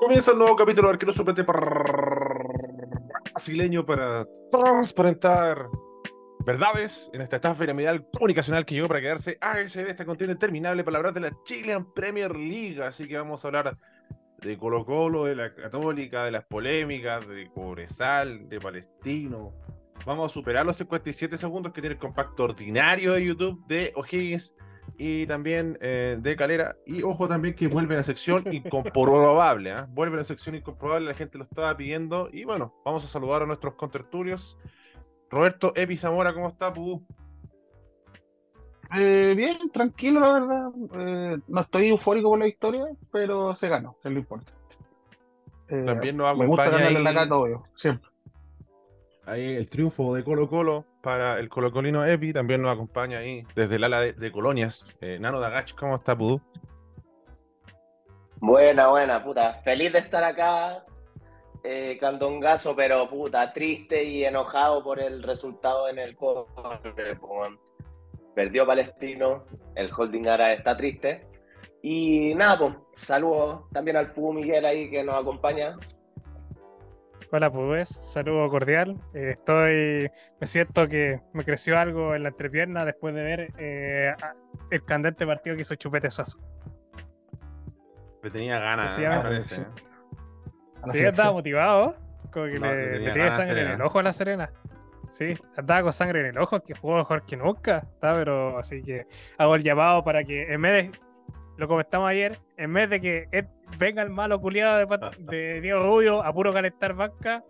Comienza 0.00 0.32
el 0.32 0.38
nuevo 0.38 0.56
capítulo 0.56 0.88
de 0.88 0.94
Arquero 0.94 1.12
Suplente 1.12 1.44
brasileño 3.34 3.84
para 3.84 4.26
transparentar 4.50 5.68
verdades 6.46 7.10
en 7.12 7.20
esta 7.20 7.36
estafa 7.36 7.60
piramidal 7.60 8.08
comunicacional 8.10 8.64
que 8.64 8.76
llegó 8.76 8.88
para 8.88 9.02
quedarse 9.02 9.36
ASB, 9.42 9.90
esta 9.90 10.06
contienda 10.06 10.32
interminable 10.32 10.84
para 10.84 10.96
hablar 10.96 11.12
de 11.12 11.20
la 11.20 11.36
Chilean 11.44 11.92
Premier 11.92 12.34
League. 12.34 12.82
Así 12.82 13.06
que 13.06 13.18
vamos 13.18 13.44
a 13.44 13.48
hablar 13.48 13.76
de 14.38 14.56
Colo 14.56 14.86
Colo, 14.86 15.26
de 15.26 15.36
la 15.36 15.54
Católica, 15.54 16.24
de 16.24 16.30
las 16.30 16.46
polémicas, 16.46 17.28
de 17.28 17.50
Cobresal, 17.50 18.48
de 18.48 18.58
Palestino. 18.58 19.52
Vamos 20.06 20.30
a 20.30 20.34
superar 20.34 20.64
los 20.64 20.76
57 20.76 21.36
segundos 21.36 21.74
que 21.74 21.82
tiene 21.82 21.96
el 21.96 22.00
compacto 22.00 22.44
ordinario 22.44 23.12
de 23.12 23.26
YouTube 23.26 23.66
de 23.66 23.92
O'Higgins 23.94 24.54
y 24.98 25.26
también 25.26 25.78
eh, 25.80 26.18
de 26.20 26.36
Calera. 26.36 26.76
Y 26.86 27.02
ojo 27.02 27.28
también 27.28 27.54
que 27.54 27.68
vuelve 27.68 27.94
a 27.94 27.98
la 27.98 28.02
sección 28.02 28.44
incomprobable. 28.52 29.70
¿eh? 29.70 29.86
Vuelve 29.90 30.14
a 30.14 30.18
la 30.18 30.24
sección 30.24 30.54
incomprobable, 30.54 31.08
la 31.08 31.14
gente 31.14 31.38
lo 31.38 31.44
estaba 31.44 31.76
pidiendo. 31.76 32.28
Y 32.32 32.44
bueno, 32.44 32.74
vamos 32.84 33.04
a 33.04 33.08
saludar 33.08 33.42
a 33.42 33.46
nuestros 33.46 33.74
contertulios. 33.74 34.58
Roberto 35.30 35.72
Epi 35.76 35.96
Zamora, 35.96 36.34
¿cómo 36.34 36.48
está, 36.48 36.72
Pudú? 36.72 37.04
Eh, 38.96 39.34
bien, 39.36 39.70
tranquilo, 39.70 40.20
la 40.20 40.32
verdad. 40.32 40.70
Eh, 40.98 41.38
no 41.46 41.60
estoy 41.60 41.88
eufórico 41.88 42.30
por 42.30 42.38
la 42.38 42.46
victoria, 42.46 42.86
pero 43.12 43.54
se 43.54 43.68
ganó, 43.68 43.96
es 44.02 44.10
lo 44.10 44.18
importante. 44.18 44.52
Eh, 45.68 45.84
también 45.86 46.16
nos 46.16 46.36
me 46.36 46.46
gusta 46.46 46.64
acompaña 46.64 46.84
ganarle 46.90 47.08
ahí, 47.08 47.28
la 47.28 47.36
obvio, 47.36 47.62
siempre. 47.72 48.10
ahí 49.24 49.54
el 49.54 49.70
triunfo 49.70 50.14
de 50.14 50.24
Colo 50.24 50.48
Colo 50.48 50.84
para 51.02 51.38
el 51.38 51.48
colocolino 51.48 52.04
Epi. 52.04 52.32
También 52.32 52.62
nos 52.62 52.72
acompaña 52.72 53.18
ahí 53.18 53.44
desde 53.54 53.76
el 53.76 53.84
ala 53.84 54.00
de, 54.00 54.32
Colonias. 54.32 54.96
Eh, 55.00 55.18
Nano 55.20 55.40
Dagach, 55.40 55.74
¿cómo 55.74 55.96
está, 55.96 56.16
Pudú? 56.16 56.40
Buena, 58.36 58.88
buena, 58.88 59.22
puta. 59.22 59.60
Feliz 59.62 59.92
de 59.92 59.98
estar 59.98 60.24
acá, 60.24 60.84
eh, 61.62 61.98
Candongazo, 62.00 62.74
pero 62.74 63.08
puta, 63.08 63.52
triste 63.52 64.02
y 64.02 64.24
enojado 64.24 64.82
por 64.82 64.98
el 64.98 65.22
resultado 65.22 65.88
en 65.88 65.98
el. 65.98 66.16
Perdió 68.34 68.66
Palestino, 68.66 69.44
el 69.74 69.90
holding 69.92 70.26
ahora 70.26 70.54
está 70.54 70.76
triste. 70.76 71.26
Y 71.82 72.34
nada, 72.34 72.58
pues, 72.58 72.74
saludos 72.94 73.62
también 73.72 73.96
al 73.96 74.12
Pugo 74.12 74.32
Miguel 74.32 74.64
ahí 74.64 74.90
que 74.90 75.02
nos 75.02 75.16
acompaña. 75.16 75.76
Hola, 77.32 77.50
pues, 77.50 77.88
saludo 77.88 78.48
cordial. 78.48 78.96
Eh, 79.14 79.30
estoy, 79.30 80.10
me 80.40 80.46
siento 80.46 80.88
que 80.88 81.20
me 81.32 81.44
creció 81.44 81.78
algo 81.78 82.14
en 82.14 82.24
la 82.24 82.30
entrepierna 82.30 82.84
después 82.84 83.14
de 83.14 83.22
ver 83.22 83.52
eh, 83.58 84.14
el 84.70 84.84
candente 84.84 85.26
partido 85.26 85.54
que 85.54 85.62
hizo 85.62 85.74
Chupete 85.76 86.10
Suazo. 86.10 86.38
Le 88.22 88.30
tenía 88.30 88.58
ganas, 88.58 88.94
Sí, 88.94 89.02
me 89.02 89.06
ah, 89.06 89.22
parece. 89.22 89.54
sí. 89.56 89.62
Sí, 90.92 91.04
andaba 91.06 91.32
motivado, 91.32 91.94
como 92.32 92.46
que 92.46 92.58
No, 92.58 92.74
le, 92.74 92.98
le 92.98 93.10
tenía 93.12 93.32
sangre 93.32 93.62
en 93.62 93.68
el 93.72 93.82
ojo 93.82 93.98
a 93.98 94.02
la 94.02 94.12
Serena. 94.12 94.50
Sí, 95.08 95.34
andaba 95.56 95.82
con 95.82 95.92
sangre 95.92 96.20
en 96.20 96.26
el 96.26 96.38
ojo, 96.38 96.60
que 96.60 96.74
jugó 96.74 96.96
mejor 96.96 97.24
que 97.24 97.36
nunca. 97.36 97.78
Está, 97.94 98.14
pero 98.14 98.58
así 98.58 98.82
que 98.82 99.06
hago 99.38 99.56
el 99.56 99.62
llamado 99.62 100.02
para 100.04 100.24
que 100.24 100.52
en 100.52 100.62
vez 100.62 100.90
de, 100.92 100.98
lo 101.60 101.68
comentamos 101.68 102.08
ayer, 102.08 102.36
en 102.56 102.72
vez 102.72 102.88
de 102.90 103.00
que 103.00 103.28
Ed- 103.30 103.46
venga 103.78 104.02
el 104.02 104.10
malo 104.10 104.40
culiado 104.40 104.84
de, 105.18 105.60
Diego 105.60 105.82
Rubio 105.82 106.24
a 106.24 106.32
puro 106.32 106.52
calentar 106.52 106.94
banca, 106.94 107.44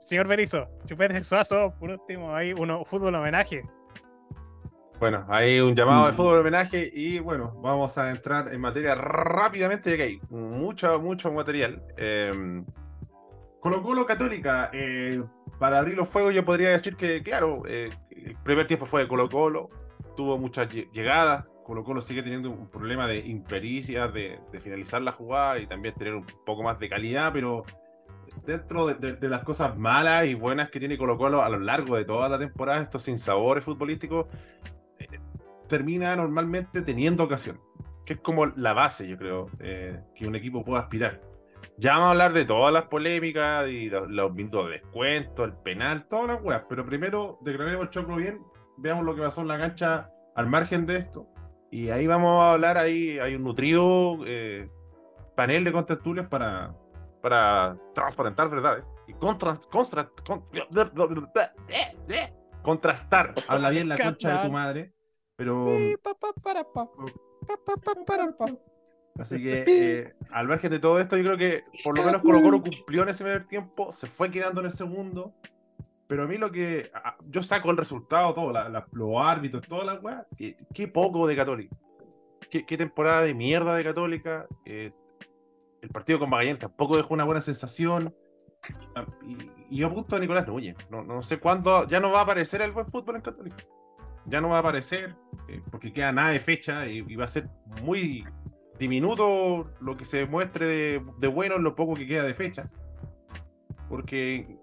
señor 0.00 0.26
Berizzo, 0.26 0.68
Chupete 0.86 1.22
Suazo, 1.22 1.72
por 1.78 1.90
último, 1.90 2.34
ahí 2.34 2.52
uno 2.52 2.84
fútbol 2.84 3.14
homenaje. 3.14 3.62
Bueno, 4.98 5.26
hay 5.28 5.60
un 5.60 5.74
llamado 5.74 6.06
de 6.06 6.12
Mm. 6.12 6.14
fútbol 6.14 6.38
homenaje 6.38 6.90
y 6.92 7.18
bueno, 7.20 7.52
vamos 7.62 7.96
a 7.98 8.10
entrar 8.10 8.52
en 8.52 8.60
materia 8.60 8.94
rápidamente, 8.94 9.90
ya 9.90 9.96
que 9.96 10.02
hay 10.04 10.20
mucho, 10.30 11.00
mucho 11.00 11.30
material. 11.32 11.82
Eh, 11.96 12.62
Colo 13.60 13.82
Colo 13.82 14.06
Católica, 14.06 14.70
eh, 14.72 15.22
para 15.58 15.78
abrir 15.78 15.96
los 15.96 16.08
fuegos 16.08 16.34
yo 16.34 16.44
podría 16.44 16.70
decir 16.70 16.96
que, 16.96 17.22
claro, 17.22 17.62
eh, 17.68 17.90
el 18.10 18.36
primer 18.42 18.66
tiempo 18.66 18.86
fue 18.86 19.02
de 19.02 19.08
Colo 19.08 19.28
Colo, 19.28 19.68
tuvo 20.16 20.38
muchas 20.38 20.68
lle- 20.70 20.90
llegadas, 20.92 21.52
Colo 21.66 21.82
Colo 21.82 22.00
sigue 22.00 22.22
teniendo 22.22 22.48
un 22.48 22.68
problema 22.68 23.08
de 23.08 23.18
impericia, 23.26 24.06
de, 24.06 24.38
finalizar 24.60 25.02
la 25.02 25.10
jugada 25.10 25.58
y 25.58 25.66
también 25.66 25.96
tener 25.96 26.14
un 26.14 26.24
poco 26.24 26.62
más 26.62 26.78
de 26.78 26.88
calidad, 26.88 27.32
pero 27.32 27.64
dentro 28.44 28.86
de, 28.86 28.94
de- 29.16 29.28
las 29.28 29.42
cosas 29.42 29.76
malas 29.76 30.26
y 30.26 30.34
buenas 30.34 30.70
que 30.70 30.78
tiene 30.78 30.96
Colo 30.96 31.18
Colo 31.18 31.42
a 31.42 31.48
lo 31.48 31.58
largo 31.58 31.96
de 31.96 32.04
toda 32.04 32.28
la 32.28 32.38
temporada, 32.38 32.80
estos 32.80 33.02
sinsabores 33.02 33.64
futbolísticos, 33.64 34.26
eh, 35.00 35.06
termina 35.66 36.14
normalmente 36.14 36.82
teniendo 36.82 37.24
ocasión, 37.24 37.60
que 38.06 38.12
es 38.12 38.20
como 38.20 38.46
la 38.46 38.72
base, 38.72 39.08
yo 39.08 39.18
creo, 39.18 39.50
eh, 39.58 40.00
que 40.14 40.28
un 40.28 40.36
equipo 40.36 40.62
pueda 40.62 40.82
aspirar. 40.82 41.20
Ya 41.78 41.94
vamos 41.94 42.06
a 42.06 42.10
hablar 42.12 42.32
de 42.32 42.44
todas 42.44 42.72
las 42.72 42.84
polémicas 42.84 43.68
y 43.68 43.90
los, 43.90 44.08
los 44.08 44.32
minutos 44.32 44.66
de 44.66 44.70
descuento, 44.70 45.42
el 45.42 45.54
penal, 45.54 46.06
todas 46.06 46.28
las 46.28 46.42
weas, 46.44 46.62
pero 46.68 46.86
primero 46.86 47.40
declaremos 47.42 47.86
el 47.86 47.90
choclo 47.90 48.14
bien, 48.14 48.38
veamos 48.76 49.04
lo 49.04 49.16
que 49.16 49.22
pasó 49.22 49.40
en 49.40 49.48
la 49.48 49.58
cancha 49.58 50.12
al 50.36 50.46
margen 50.46 50.86
de 50.86 50.98
esto. 50.98 51.26
Y 51.76 51.90
ahí 51.90 52.06
vamos 52.06 52.42
a 52.42 52.52
hablar, 52.52 52.78
ahí 52.78 53.18
hay 53.18 53.34
un 53.34 53.42
nutrido 53.44 54.18
eh, 54.24 54.70
panel 55.34 55.62
de 55.62 55.72
contertulios 55.72 56.26
para, 56.26 56.74
para 57.20 57.76
transparentar 57.94 58.48
verdades 58.48 58.94
y 59.06 59.12
contra, 59.12 59.52
contra- 59.70 60.10
con- 60.26 60.42
contrastar. 62.62 63.34
Habla 63.46 63.68
bien 63.70 63.88
la 63.90 63.96
concha 64.12 64.28
de 64.28 64.34
tu 64.46 64.52
madre, 64.52 64.92
pero... 65.36 65.66
Así 69.18 69.42
que 69.42 69.64
eh, 70.00 70.14
al 70.30 70.48
margen 70.48 70.70
de 70.70 70.78
todo 70.78 70.98
esto, 70.98 71.18
yo 71.18 71.24
creo 71.24 71.36
que 71.36 71.62
por 71.84 71.94
lo 71.98 72.02
menos 72.06 72.22
Colo 72.22 72.38
Colo 72.42 72.62
cumplió 72.62 73.02
en 73.02 73.10
ese 73.10 73.22
primer 73.22 73.44
tiempo, 73.44 73.92
se 73.92 74.06
fue 74.06 74.30
quedando 74.30 74.60
en 74.60 74.66
el 74.66 74.72
segundo. 74.72 75.34
Pero 76.08 76.22
a 76.22 76.26
mí 76.26 76.38
lo 76.38 76.50
que. 76.52 76.90
yo 77.28 77.42
saco 77.42 77.70
el 77.70 77.76
resultado, 77.76 78.32
todo, 78.34 78.52
la- 78.52 78.86
los 78.92 79.10
árbitros, 79.16 79.66
toda 79.66 79.84
la 79.84 79.94
weá. 79.94 80.26
Qué, 80.36 80.88
poco 80.88 81.26
de 81.26 81.36
Católica. 81.36 81.76
Qué, 82.50 82.62
temporada 82.76 83.22
de 83.22 83.34
mierda 83.34 83.74
de 83.74 83.84
Católica. 83.84 84.46
eh, 84.64 84.92
el 85.82 85.90
partido 85.90 86.18
con 86.18 86.30
Magallanes 86.30 86.58
tampoco 86.58 86.96
dejó 86.96 87.14
una 87.14 87.24
buena 87.24 87.40
sensación. 87.42 88.14
Ah, 88.94 89.06
Y, 89.24 89.78
yo 89.78 89.88
apunto 89.88 90.16
a 90.16 90.20
Nicolás 90.20 90.46
Núñez. 90.46 90.76
No, 90.90 91.04
no 91.04 91.22
sé 91.22 91.38
cuándo. 91.38 91.86
Ya 91.86 92.00
no 92.00 92.10
va 92.12 92.20
a 92.20 92.22
aparecer 92.22 92.62
el 92.62 92.72
buen 92.72 92.86
fútbol 92.86 93.16
en 93.16 93.22
Católica. 93.22 93.56
Ya 94.26 94.40
no 94.40 94.48
va 94.48 94.56
a 94.56 94.60
aparecer, 94.60 95.14
eh, 95.48 95.62
porque 95.70 95.92
queda 95.92 96.10
nada 96.12 96.30
de 96.30 96.40
fecha 96.40 96.86
y, 96.88 97.02
va 97.14 97.24
a 97.26 97.28
ser 97.28 97.48
muy 97.82 98.24
diminuto 98.78 99.70
lo 99.80 99.96
que 99.96 100.04
se 100.04 100.26
muestre 100.26 100.66
de, 100.66 101.02
de 101.18 101.28
bueno 101.28 101.56
en 101.56 101.62
lo 101.62 101.74
poco 101.76 101.94
que 101.94 102.06
queda 102.06 102.24
de 102.24 102.34
fecha. 102.34 102.70
Porque 103.88 104.58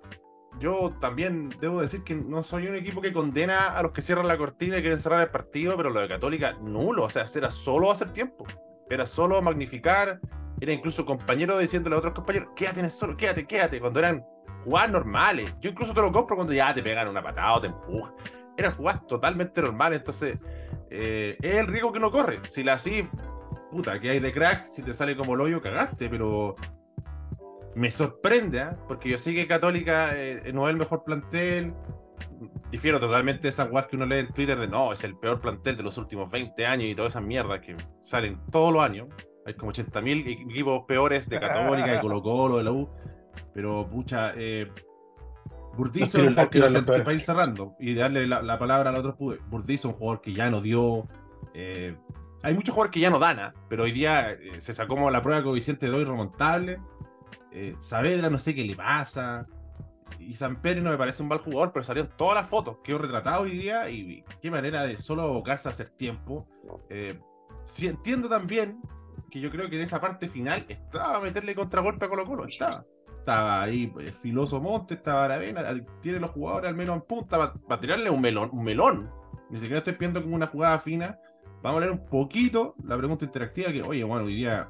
yo 0.59 0.95
también 0.99 1.49
debo 1.59 1.81
decir 1.81 2.03
que 2.03 2.15
no 2.15 2.43
soy 2.43 2.67
un 2.67 2.75
equipo 2.75 3.01
que 3.01 3.11
condena 3.11 3.67
a 3.67 3.81
los 3.83 3.91
que 3.91 4.01
cierran 4.01 4.27
la 4.27 4.37
cortina 4.37 4.77
y 4.77 4.81
quieren 4.81 4.99
cerrar 4.99 5.21
el 5.21 5.29
partido, 5.29 5.75
pero 5.75 5.89
lo 5.89 5.99
de 5.99 6.07
Católica, 6.07 6.53
nulo. 6.61 7.05
O 7.05 7.09
sea, 7.09 7.25
era 7.35 7.51
solo 7.51 7.91
hacer 7.91 8.09
tiempo. 8.09 8.45
Era 8.89 9.05
solo 9.05 9.41
magnificar. 9.41 10.19
Era 10.61 10.71
incluso 10.71 11.05
compañero 11.05 11.57
diciéndole 11.57 11.95
a 11.95 11.99
otros 11.99 12.13
compañeros, 12.13 12.49
quédate 12.55 12.79
en 12.79 12.85
el 12.85 12.91
solo, 12.91 13.17
quédate, 13.17 13.45
quédate. 13.45 13.79
Cuando 13.79 13.99
eran 13.99 14.25
jugadas 14.63 14.91
normales. 14.91 15.53
Yo 15.59 15.69
incluso 15.71 15.93
te 15.93 16.01
lo 16.01 16.11
compro 16.11 16.35
cuando 16.35 16.53
ya 16.53 16.73
te 16.73 16.81
pegan 16.81 17.07
una 17.07 17.21
patada 17.21 17.53
o 17.53 17.61
te 17.61 17.67
empujan. 17.67 18.15
Eran 18.57 18.75
jugadas 18.75 19.05
totalmente 19.07 19.61
normales. 19.61 19.99
Entonces, 19.99 20.37
eh, 20.89 21.37
es 21.41 21.55
el 21.55 21.67
riesgo 21.67 21.91
que 21.91 21.99
uno 21.99 22.11
corre. 22.11 22.39
Si 22.43 22.63
la 22.63 22.73
así 22.73 23.07
puta, 23.73 23.99
que 23.99 24.11
hay 24.11 24.19
de 24.19 24.31
crack, 24.31 24.63
si 24.65 24.83
te 24.83 24.93
sale 24.93 25.17
como 25.17 25.33
el 25.33 25.41
hoyo, 25.41 25.59
cagaste, 25.59 26.07
pero 26.07 26.55
me 27.75 27.89
sorprende, 27.91 28.61
¿ah? 28.61 28.77
porque 28.87 29.09
yo 29.09 29.17
sé 29.17 29.33
que 29.33 29.47
Católica 29.47 30.11
eh, 30.15 30.51
no 30.53 30.67
es 30.67 30.73
el 30.73 30.77
mejor 30.79 31.03
plantel. 31.03 31.73
Difiero 32.71 32.99
totalmente 32.99 33.43
de 33.43 33.49
esas 33.49 33.71
weas 33.71 33.87
que 33.87 33.95
uno 33.95 34.05
lee 34.05 34.19
en 34.19 34.33
Twitter 34.33 34.57
de 34.57 34.67
no, 34.67 34.91
es 34.93 35.03
el 35.03 35.17
peor 35.17 35.39
plantel 35.41 35.75
de 35.77 35.83
los 35.83 35.97
últimos 35.97 36.29
20 36.31 36.65
años 36.65 36.87
y 36.87 36.95
todas 36.95 37.13
esas 37.13 37.23
mierdas 37.23 37.59
que 37.59 37.75
salen 38.01 38.39
todos 38.51 38.73
los 38.73 38.83
años. 38.83 39.07
Hay 39.45 39.53
como 39.55 39.71
80.000 39.71 40.25
e- 40.25 40.31
equipos 40.51 40.83
peores 40.87 41.27
de 41.29 41.39
Católica, 41.39 41.91
de 41.91 41.99
Colo 41.99 42.21
Colo, 42.21 42.57
de 42.57 42.63
la 42.63 42.71
U. 42.71 42.89
Pero, 43.53 43.87
pucha, 43.89 44.33
eh, 44.35 44.71
Burdizo, 45.75 46.17
No 46.19 46.23
es 46.23 46.27
un 46.29 46.33
jugador 46.33 46.49
que 46.49 46.59
va 46.59 46.67
a 46.67 47.03
para 47.03 47.13
ir 47.13 47.19
cerrando 47.19 47.75
y 47.79 47.93
darle 47.95 48.27
la, 48.27 48.41
la 48.41 48.59
palabra 48.59 48.91
al 48.91 48.95
otro 48.95 49.15
pude. 49.15 49.39
Burdizo 49.47 49.89
es 49.89 49.93
un 49.93 49.99
jugador 49.99 50.21
que 50.21 50.33
ya 50.33 50.49
no 50.49 50.61
dio. 50.61 51.07
eh, 51.53 51.95
hay 52.43 52.53
muchos 52.55 52.73
jugadores 52.75 52.91
que 52.93 52.99
ya 52.99 53.09
no 53.09 53.19
dan, 53.19 53.39
¿ah? 53.39 53.53
pero 53.69 53.83
hoy 53.83 53.93
día 53.93 54.31
eh, 54.31 54.59
se 54.59 54.73
sacó 54.73 54.95
como 54.95 55.09
la 55.09 55.21
prueba 55.21 55.41
coeficiente 55.41 55.85
de 55.85 55.93
dos 55.93 56.01
irremontable. 56.01 56.77
Eh, 57.51 57.75
Saavedra 57.77 58.29
no 58.29 58.39
sé 58.39 58.55
qué 58.55 58.63
le 58.63 58.75
pasa. 58.75 59.47
Y 60.19 60.35
San 60.35 60.61
Pedro 60.61 60.83
no 60.83 60.91
me 60.91 60.97
parece 60.97 61.23
un 61.23 61.29
mal 61.29 61.39
jugador, 61.39 61.71
pero 61.73 61.83
salieron 61.83 62.11
todas 62.17 62.35
las 62.35 62.47
fotos. 62.47 62.77
Quedó 62.83 62.99
retratado 62.99 63.43
hoy 63.43 63.57
día 63.57 63.89
y 63.89 64.23
qué 64.41 64.51
manera 64.51 64.83
de 64.83 64.97
solo 64.97 65.23
abocarse 65.23 65.67
a 65.67 65.71
hacer 65.71 65.89
tiempo. 65.89 66.47
Eh, 66.89 67.19
sí, 67.63 67.87
entiendo 67.87 68.29
también 68.29 68.79
que 69.29 69.39
yo 69.39 69.49
creo 69.49 69.69
que 69.69 69.75
en 69.75 69.81
esa 69.81 69.99
parte 69.99 70.27
final 70.27 70.65
estaba 70.69 71.19
meterle 71.19 71.55
contragolpe 71.55 72.05
a 72.05 72.09
Colo 72.09 72.25
Colo. 72.25 72.45
Estaba. 72.45 72.85
Estaba 73.17 73.61
ahí 73.61 73.87
pues, 73.87 74.15
Filoso 74.17 74.59
Monte, 74.59 74.95
estaba 74.95 75.23
Aravena, 75.23 75.63
tiene 76.01 76.19
los 76.19 76.31
jugadores 76.31 76.67
al 76.67 76.75
menos 76.75 76.97
en 76.97 77.03
punta 77.03 77.53
para 77.67 77.79
tirarle 77.79 78.09
un 78.09 78.19
melón, 78.19 78.49
un 78.51 78.63
melón. 78.65 79.09
Ni 79.49 79.57
siquiera 79.57 79.77
estoy 79.77 79.93
pidiendo 79.93 80.21
como 80.21 80.35
una 80.35 80.47
jugada 80.47 80.77
fina. 80.77 81.17
Vamos 81.61 81.81
a 81.81 81.85
leer 81.85 81.97
un 81.97 82.05
poquito 82.05 82.75
la 82.83 82.97
pregunta 82.97 83.23
interactiva 83.23 83.71
que, 83.71 83.81
oye, 83.81 84.03
bueno, 84.03 84.25
hoy 84.25 84.35
día 84.35 84.69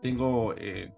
tengo 0.00 0.54
eh, 0.56 0.94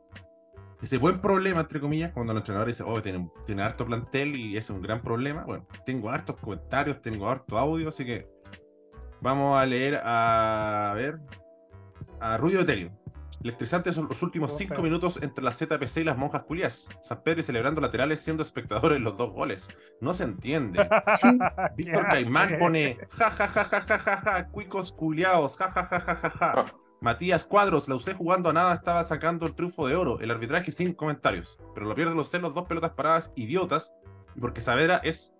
ese 0.86 0.98
buen 0.98 1.20
problema, 1.20 1.60
entre 1.62 1.80
comillas, 1.80 2.12
cuando 2.12 2.30
el 2.30 2.38
entrenador 2.38 2.68
dice, 2.68 2.84
oh, 2.86 3.02
tiene, 3.02 3.28
tiene 3.44 3.62
harto 3.62 3.84
plantel 3.84 4.36
y 4.36 4.56
es 4.56 4.70
un 4.70 4.80
gran 4.80 5.02
problema. 5.02 5.44
Bueno, 5.44 5.66
tengo 5.84 6.10
hartos 6.10 6.36
comentarios, 6.36 7.02
tengo 7.02 7.28
harto 7.28 7.58
audio, 7.58 7.88
así 7.88 8.04
que 8.04 8.28
vamos 9.20 9.58
a 9.58 9.66
leer 9.66 9.96
a, 9.96 10.92
a 10.92 10.94
ver 10.94 11.16
a 12.20 12.36
Rubio 12.36 12.60
Eterio. 12.60 12.96
Electrizantes 13.42 13.96
son 13.96 14.06
los 14.08 14.22
últimos 14.22 14.56
cinco 14.56 14.80
minutos 14.80 15.18
entre 15.20 15.42
la 15.42 15.50
ZPC 15.50 15.98
y 15.98 16.04
las 16.04 16.16
monjas 16.16 16.44
culias. 16.44 16.88
San 17.02 17.20
Pedro 17.24 17.42
celebrando 17.42 17.80
laterales 17.80 18.20
siendo 18.20 18.44
espectadores 18.44 19.00
los 19.00 19.16
dos 19.16 19.32
goles. 19.32 19.68
No 20.00 20.14
se 20.14 20.22
entiende. 20.22 20.88
Víctor 21.76 22.06
Caimán 22.08 22.56
pone 22.60 22.96
ja 23.08 23.30
ja 23.30 23.48
ja 23.48 23.64
ja 23.64 23.80
ja 23.80 23.98
ja 23.98 24.22
ja 24.24 24.48
cuicos 24.52 24.92
culiaos 24.92 25.58
ja 25.58 25.72
ja 25.74 25.88
ja 25.90 25.98
ja 25.98 26.14
ja 26.22 26.32
ja. 26.40 26.85
Matías 27.00 27.44
Cuadros, 27.44 27.88
la 27.88 27.94
usé 27.94 28.14
jugando 28.14 28.48
a 28.48 28.52
nada, 28.52 28.74
estaba 28.74 29.04
sacando 29.04 29.46
el 29.46 29.54
triunfo 29.54 29.86
de 29.86 29.96
oro. 29.96 30.20
El 30.20 30.30
arbitraje 30.30 30.70
sin 30.70 30.94
comentarios. 30.94 31.58
Pero 31.74 31.86
lo 31.86 31.94
pierde 31.94 32.14
los 32.14 32.30
celos, 32.30 32.54
dos 32.54 32.64
pelotas 32.64 32.92
paradas 32.92 33.32
idiotas. 33.36 33.92
Y 34.34 34.40
porque 34.40 34.60
Saavedra 34.60 35.00
es 35.04 35.34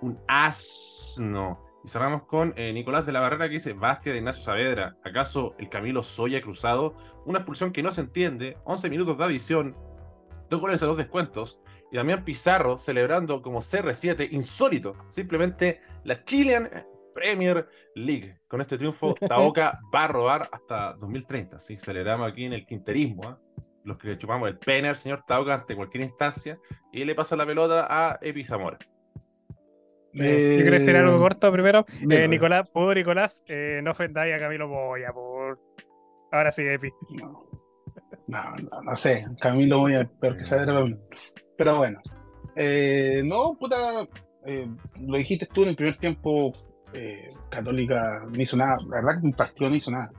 un 0.00 0.18
asno. 0.28 1.64
Y 1.84 1.88
cerramos 1.88 2.24
con 2.24 2.52
eh, 2.56 2.72
Nicolás 2.72 3.06
de 3.06 3.12
la 3.12 3.20
Barrera 3.20 3.46
que 3.46 3.54
dice: 3.54 3.72
Bastia 3.72 4.12
de 4.12 4.18
Ignacio 4.18 4.42
Saavedra. 4.42 4.96
¿Acaso 5.04 5.54
el 5.58 5.68
Camilo 5.68 6.02
Soya 6.02 6.40
cruzado? 6.40 6.94
Una 7.26 7.38
expulsión 7.38 7.72
que 7.72 7.82
no 7.82 7.90
se 7.90 8.02
entiende. 8.02 8.58
11 8.64 8.90
minutos 8.90 9.18
de 9.18 9.24
adición. 9.24 9.76
Dos 10.48 10.60
goles 10.60 10.82
a 10.82 10.86
dos 10.86 10.96
descuentos. 10.96 11.60
Y 11.90 11.96
Damián 11.96 12.24
Pizarro 12.24 12.78
celebrando 12.78 13.42
como 13.42 13.60
CR7, 13.60 14.28
insólito. 14.30 14.94
Simplemente 15.08 15.80
la 16.04 16.24
Chilean 16.24 16.70
Premier 17.12 17.66
League. 17.94 18.38
Con 18.48 18.60
este 18.60 18.78
triunfo, 18.78 19.14
Taoka 19.28 19.78
va 19.94 20.04
a 20.04 20.08
robar 20.08 20.48
hasta 20.52 20.94
2030. 20.94 21.58
¿sí? 21.58 21.76
Celebramos 21.76 22.30
aquí 22.30 22.44
en 22.44 22.52
el 22.52 22.66
quinterismo. 22.66 23.22
¿ah? 23.26 23.38
Los 23.84 23.96
que 23.96 24.08
le 24.08 24.18
chupamos 24.18 24.48
el 24.48 24.58
pene 24.58 24.88
al 24.88 24.96
señor 24.96 25.22
Taoka 25.26 25.54
ante 25.54 25.74
cualquier 25.76 26.02
instancia. 26.04 26.58
Y 26.92 27.04
le 27.04 27.14
pasa 27.14 27.36
la 27.36 27.46
pelota 27.46 27.86
a 27.88 28.18
Epi 28.20 28.44
Zamora. 28.44 28.78
Eh, 30.14 30.56
Yo 30.56 30.62
quiero 30.62 30.72
decir 30.72 30.96
algo 30.96 31.18
corto 31.18 31.52
primero. 31.52 31.84
Eh. 32.10 32.26
Nicolás, 32.26 32.68
por 32.68 32.96
Nicolás, 32.96 33.44
eh, 33.46 33.80
no 33.82 33.92
ofendáis 33.92 34.34
a 34.34 34.38
Camilo 34.38 34.68
Boya, 34.68 35.12
por. 35.12 35.58
Ahora 36.32 36.50
sí, 36.50 36.62
Epi. 36.62 36.90
No, 37.20 37.46
no, 38.26 38.56
no, 38.70 38.82
no 38.82 38.96
sé. 38.96 39.24
Camilo 39.40 39.78
muy 39.78 39.92
peor 40.20 40.36
que 40.36 40.84
mí. 40.84 40.96
Pero 41.56 41.78
bueno. 41.78 42.00
Eh, 42.56 43.22
no, 43.24 43.56
puta. 43.58 44.06
eh, 44.46 44.68
lo 45.00 45.18
dijiste 45.18 45.46
tú 45.46 45.62
en 45.62 45.70
el 45.70 45.76
primer 45.76 45.96
tiempo. 45.98 46.52
Eh, 46.94 47.32
Católica 47.50 48.22
no 48.28 48.42
hizo 48.42 48.56
nada. 48.56 48.76
La 48.88 48.96
verdad 48.96 49.20
que 49.20 49.26
un 49.26 49.32
partido 49.32 49.70
no 49.70 49.76
hizo 49.76 49.90
nada. 49.90 50.10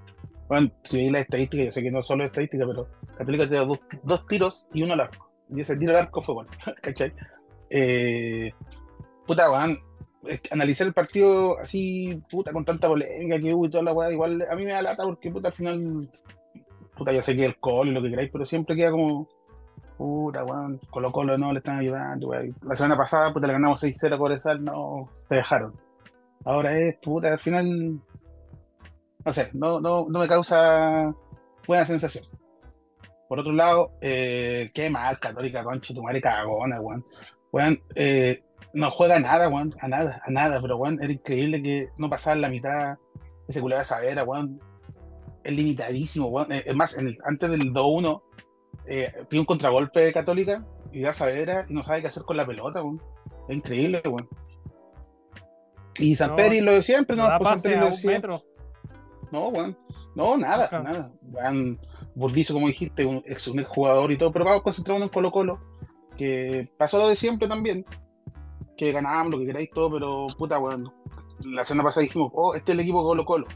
Bueno, 0.47 0.69
si 0.83 0.97
veis 0.97 1.11
la 1.11 1.19
estadística, 1.19 1.63
yo 1.63 1.71
sé 1.71 1.81
que 1.81 1.91
no 1.91 2.01
solo 2.01 2.23
es 2.23 2.31
estadística, 2.31 2.65
pero 2.67 2.87
Católica 3.17 3.47
te 3.47 3.55
da 3.55 3.65
dos, 4.03 4.27
tiros 4.27 4.67
y 4.73 4.83
uno 4.83 4.93
al 4.93 5.01
arco. 5.01 5.31
Y 5.49 5.61
ese 5.61 5.77
tiro 5.77 5.91
al 5.91 6.03
arco 6.03 6.21
fue 6.21 6.35
bueno. 6.35 6.51
¿Cachai? 6.81 7.13
Eh, 7.69 8.51
puta, 9.25 9.51
weón. 9.51 9.77
Analizar 10.51 10.85
el 10.85 10.93
partido 10.93 11.57
así, 11.57 12.21
puta, 12.29 12.51
con 12.51 12.63
tanta 12.63 12.87
polémica 12.87 13.39
que 13.39 13.53
hubo 13.55 13.65
y 13.65 13.71
toda 13.71 13.83
la 13.83 13.93
weá, 13.93 14.11
igual 14.11 14.45
a 14.47 14.55
mí 14.55 14.65
me 14.65 14.71
da 14.71 14.83
lata 14.83 15.01
porque, 15.03 15.31
puta, 15.31 15.47
al 15.47 15.53
final 15.55 16.09
puta, 17.01 17.11
yo 17.11 17.23
sé 17.23 17.35
que 17.35 17.45
el 17.45 17.59
call 17.59 17.87
y 17.87 17.91
lo 17.91 18.01
que 18.03 18.11
queráis, 18.11 18.29
pero 18.31 18.45
siempre 18.45 18.75
queda 18.75 18.91
como, 18.91 19.27
puta, 19.97 20.43
weón, 20.43 20.79
Colo 20.91 21.11
Colo 21.11 21.35
no 21.35 21.51
le 21.51 21.57
están 21.57 21.79
ayudando, 21.79 22.27
weón. 22.27 22.55
La 22.61 22.75
semana 22.75 22.95
pasada, 22.95 23.33
puta, 23.33 23.47
le 23.47 23.53
ganamos 23.53 23.83
6-0 23.83 24.13
a 24.13 24.17
Cobresal, 24.19 24.63
no, 24.63 25.09
se 25.27 25.35
dejaron. 25.35 25.73
Ahora 26.45 26.77
es, 26.77 26.95
puta, 27.01 27.33
al 27.33 27.39
final, 27.39 27.99
no 29.25 29.33
sé, 29.33 29.49
no, 29.53 29.79
no, 29.79 30.07
no 30.09 30.19
me 30.19 30.27
causa 30.27 31.13
buena 31.67 31.85
sensación. 31.85 32.25
Por 33.27 33.39
otro 33.39 33.53
lado, 33.53 33.91
eh, 34.01 34.71
qué 34.73 34.89
mal, 34.89 35.19
Católica, 35.19 35.63
concha, 35.63 35.93
tu 35.93 36.03
madre 36.03 36.21
cagona, 36.21 36.81
weón. 36.81 37.05
Weón, 37.51 37.81
eh, 37.95 38.43
no 38.73 38.91
juega 38.91 39.17
a 39.17 39.19
nada, 39.19 39.47
weón, 39.49 39.73
a 39.79 39.87
nada, 39.87 40.21
a 40.25 40.31
nada, 40.31 40.61
pero 40.61 40.77
weón, 40.77 41.01
era 41.01 41.13
increíble 41.13 41.61
que 41.61 41.89
no 41.97 42.09
pasaban 42.09 42.41
la 42.41 42.49
mitad 42.49 42.97
ese 43.47 43.61
culero 43.61 43.79
de 43.79 43.85
Savera, 43.85 44.23
weón. 44.23 44.59
Es 45.43 45.53
limitadísimo, 45.53 46.27
weón. 46.27 46.51
Eh, 46.51 46.63
Es 46.65 46.75
más, 46.75 46.97
antes 46.97 47.49
del 47.49 47.71
2-1, 47.71 48.21
eh, 48.87 49.11
tiene 49.29 49.41
un 49.41 49.45
contragolpe 49.45 50.01
de 50.01 50.13
Católica 50.13 50.65
y 50.91 51.01
da 51.01 51.13
Saavedra 51.13 51.65
y 51.69 51.73
no 51.73 51.83
sabe 51.83 52.01
qué 52.01 52.07
hacer 52.07 52.23
con 52.23 52.35
la 52.37 52.45
pelota, 52.45 52.81
weón. 52.81 53.01
Es 53.47 53.55
increíble, 53.55 54.01
weón. 54.05 54.27
Y 55.99 56.15
San 56.15 56.31
No, 56.31 56.35
Pedro 56.35 56.65
lo 56.65 56.71
de 56.73 56.81
siempre, 56.83 57.15
no, 57.15 57.27
pues 57.37 57.49
San 57.49 57.61
Pedro 57.61 57.79
lo 57.81 57.89
de 57.91 57.95
siempre. 57.95 58.29
metro. 58.29 58.43
No, 59.31 59.47
weón. 59.49 59.77
No, 60.15 60.37
nada, 60.37 60.65
Ajá. 60.65 60.79
nada. 60.83 61.11
Weón, 61.21 61.79
Burdizo, 62.15 62.53
como 62.53 62.67
dijiste, 62.67 63.05
un 63.05 63.23
ex, 63.25 63.47
un 63.47 63.63
jugador 63.63 64.11
y 64.11 64.17
todo, 64.17 64.31
pero 64.31 64.45
vamos 64.45 64.61
concentrarnos 64.63 65.07
en 65.07 65.13
Colo 65.13 65.31
Colo, 65.31 65.59
que 66.17 66.69
pasó 66.77 66.97
lo 66.99 67.07
de 67.07 67.15
siempre 67.15 67.47
también, 67.47 67.85
que 68.77 68.91
ganábamos 68.91 69.33
lo 69.33 69.39
que 69.39 69.45
queráis 69.47 69.69
todo, 69.71 69.91
pero 69.91 70.27
puta, 70.37 70.59
weón. 70.59 70.91
La 71.45 71.63
semana 71.65 71.85
pasada 71.87 72.03
dijimos, 72.03 72.31
oh, 72.35 72.53
este 72.55 72.71
es 72.71 72.75
el 72.75 72.81
equipo 72.81 73.03
Colo 73.03 73.25
Colo. 73.25 73.47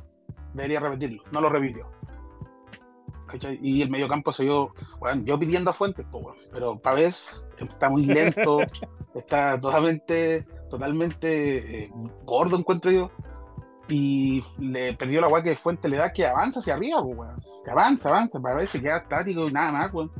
Debería 0.53 0.79
repetirlo. 0.79 1.23
No 1.31 1.41
lo 1.41 1.49
repitió. 1.49 1.85
Y 3.61 3.81
el 3.81 3.89
mediocampo 3.89 4.31
se 4.31 4.43
vio, 4.45 4.73
weón, 5.01 5.25
yo 5.25 5.37
pidiendo 5.37 5.69
a 5.69 5.73
Fuentes, 5.73 6.05
pues, 6.09 6.23
weón, 6.23 6.37
pero 6.53 6.79
Pavés 6.79 7.45
está 7.57 7.89
muy 7.89 8.05
lento, 8.05 8.59
está 9.13 9.59
totalmente, 9.59 10.45
totalmente 10.75 11.83
eh, 11.83 11.91
gordo, 12.25 12.57
encuentro 12.57 12.91
yo 12.91 13.09
y 13.87 14.41
le 14.59 14.93
perdió 14.93 15.21
la 15.21 15.27
weá 15.27 15.43
que 15.43 15.55
Fuente 15.55 15.87
le 15.87 15.97
da 15.97 16.11
que 16.11 16.25
avanza 16.25 16.59
hacia 16.59 16.73
arriba, 16.73 17.03
pues. 17.03 17.31
Que 17.63 17.71
avanza, 17.71 18.09
avanza, 18.09 18.39
para 18.39 18.55
ver 18.55 18.67
se 18.67 18.81
queda 18.81 18.97
estático 18.97 19.47
y 19.47 19.51
nada 19.51 19.71
más, 19.71 19.93
weón. 19.93 20.11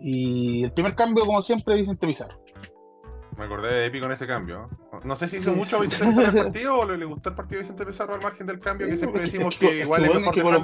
Y 0.00 0.64
el 0.64 0.72
primer 0.72 0.94
cambio, 0.94 1.24
como 1.24 1.40
siempre, 1.42 1.76
Vicente 1.76 2.06
Pizarro. 2.06 2.36
Me 3.36 3.44
acordé 3.44 3.72
de 3.72 3.86
Epi 3.86 4.00
con 4.00 4.12
ese 4.12 4.26
cambio. 4.26 4.68
¿no? 5.04 5.16
Sé 5.16 5.28
si 5.28 5.38
hizo 5.38 5.54
mucho 5.54 5.80
Vicente 5.80 6.04
Pizarro 6.06 6.28
el 6.28 6.44
partido 6.44 6.78
o 6.80 6.84
le, 6.84 7.04
gustó 7.04 7.30
el 7.30 7.34
partido 7.36 7.58
de 7.58 7.62
Vicente 7.62 7.86
Pizarro 7.86 8.14
al 8.14 8.20
margen 8.20 8.46
del 8.46 8.60
cambio, 8.60 8.88
que 8.88 8.96
siempre 8.96 9.22
decimos 9.22 9.56
que, 9.56 9.80
igual 9.80 10.04
es 10.04 10.14
mejor 10.14 10.34
que 10.34 10.42
Colo. 10.42 10.60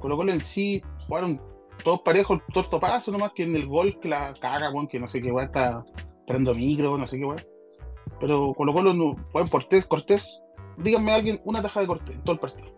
Colo, 0.00 0.32
en 0.32 0.40
sí 0.40 0.82
jugaron 1.06 1.40
todos 1.84 2.00
parejos, 2.02 2.40
torto 2.52 2.80
paso, 2.80 3.12
nomás 3.12 3.32
que 3.32 3.44
en 3.44 3.54
el 3.54 3.66
gol 3.66 3.98
que 4.00 4.08
la 4.08 4.32
caga, 4.40 4.70
weón, 4.70 4.88
que 4.88 4.98
no 4.98 5.08
sé 5.08 5.22
qué 5.22 5.30
weá 5.30 5.46
está 5.46 5.84
esperando 6.20 6.54
micro, 6.54 6.98
no 6.98 7.06
sé 7.06 7.18
qué 7.18 7.24
weá. 7.24 7.36
Pero 8.22 8.54
Colo 8.54 8.72
Colo 8.72 8.94
no, 8.94 9.16
weón, 9.34 9.48
Cortés, 9.48 9.84
Cortés, 9.84 10.40
díganme 10.76 11.10
a 11.10 11.16
alguien 11.16 11.40
una 11.44 11.60
taja 11.60 11.80
de 11.80 11.88
Cortés 11.88 12.14
en 12.14 12.22
todo 12.22 12.34
el 12.34 12.38
partido. 12.38 12.68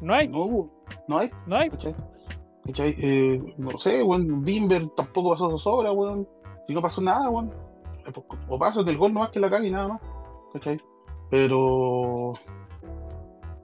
No 0.00 0.12
hay, 0.12 0.26
No 0.26 0.42
hubo, 0.42 0.70
no 1.06 1.18
hay. 1.18 1.30
no 1.46 1.56
hay. 1.56 1.70
¿cachai? 1.70 1.94
¿Cachai? 2.66 2.96
Eh, 3.00 3.54
no 3.56 3.78
sé, 3.78 4.02
weón, 4.02 4.42
Bimber 4.42 4.88
tampoco 4.96 5.30
pasó 5.30 5.48
su 5.50 5.58
sobra, 5.60 5.92
weón. 5.92 6.28
Si 6.66 6.74
no 6.74 6.82
pasó 6.82 7.00
nada, 7.00 7.30
weón. 7.30 7.52
Eh, 8.08 8.12
O 8.48 8.58
paso 8.58 8.82
del 8.82 8.98
gol 8.98 9.14
nomás 9.14 9.30
que 9.30 9.38
la 9.38 9.48
caga 9.48 9.64
y 9.64 9.70
nada 9.70 9.86
más. 9.86 10.00
¿Cachai? 10.52 10.80
Pero. 11.30 12.32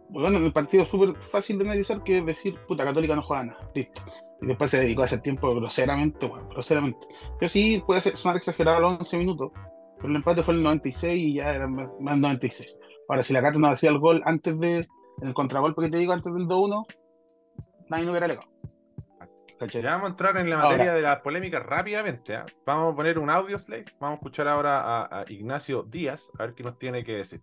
Bueno, 0.08 0.38
en 0.38 0.44
el 0.44 0.52
partido 0.52 0.84
es 0.84 0.88
súper 0.88 1.12
fácil 1.20 1.58
de 1.58 1.64
analizar 1.64 2.00
que 2.04 2.18
es 2.18 2.26
decir, 2.26 2.56
puta, 2.68 2.84
Católica 2.84 3.16
no 3.16 3.22
juega 3.22 3.42
nada. 3.46 3.70
Listo. 3.74 4.00
Y 4.44 4.46
después 4.46 4.70
se 4.70 4.78
dedicó 4.78 5.00
a 5.02 5.04
hacer 5.06 5.22
tiempo 5.22 5.54
groseramente, 5.54 6.26
weón, 6.26 6.46
groseramente. 6.48 7.06
Yo 7.40 7.48
sí, 7.48 7.82
puede 7.86 8.02
ser, 8.02 8.14
sonar 8.16 8.36
exagerado 8.36 8.76
a 8.76 8.80
los 8.80 8.98
11 9.00 9.16
minutos, 9.16 9.52
pero 9.96 10.08
el 10.08 10.16
empate 10.16 10.42
fue 10.42 10.52
en 10.52 10.58
el 10.58 10.64
96 10.64 11.18
y 11.18 11.34
ya 11.36 11.50
era 11.50 11.66
más, 11.66 11.88
más 11.98 12.18
96. 12.18 12.76
Ahora, 13.08 13.22
si 13.22 13.32
la 13.32 13.40
Cato 13.40 13.58
no 13.58 13.68
hacía 13.68 13.88
el 13.88 13.98
gol 13.98 14.20
antes 14.26 14.58
de, 14.60 14.76
en 15.22 15.28
el 15.28 15.32
contragolpe 15.32 15.80
que 15.80 15.88
te 15.88 15.96
digo, 15.96 16.12
antes 16.12 16.30
del 16.30 16.46
2-1, 16.46 16.84
nadie 17.88 18.04
no 18.04 18.10
hubiera. 18.10 18.38
¿Cachai? 19.58 19.82
Ya 19.82 19.92
vamos 19.92 20.08
a 20.08 20.10
entrar 20.10 20.36
en 20.36 20.50
la 20.50 20.56
Ahora. 20.56 20.68
materia 20.68 20.92
de 20.92 21.00
las 21.00 21.20
polémicas 21.20 21.64
rápidamente. 21.64 22.36
¿ah? 22.36 22.44
Vamos 22.66 22.92
a 22.92 22.96
poner 22.96 23.18
un 23.18 23.30
audio 23.30 23.56
slave. 23.56 23.86
Vamos 23.98 24.16
a 24.16 24.20
escuchar 24.20 24.46
ahora 24.48 24.80
a, 24.80 25.20
a 25.20 25.24
Ignacio 25.28 25.84
Díaz, 25.84 26.30
a 26.38 26.44
ver 26.44 26.54
qué 26.54 26.64
nos 26.64 26.78
tiene 26.78 27.02
que 27.02 27.16
decir. 27.16 27.40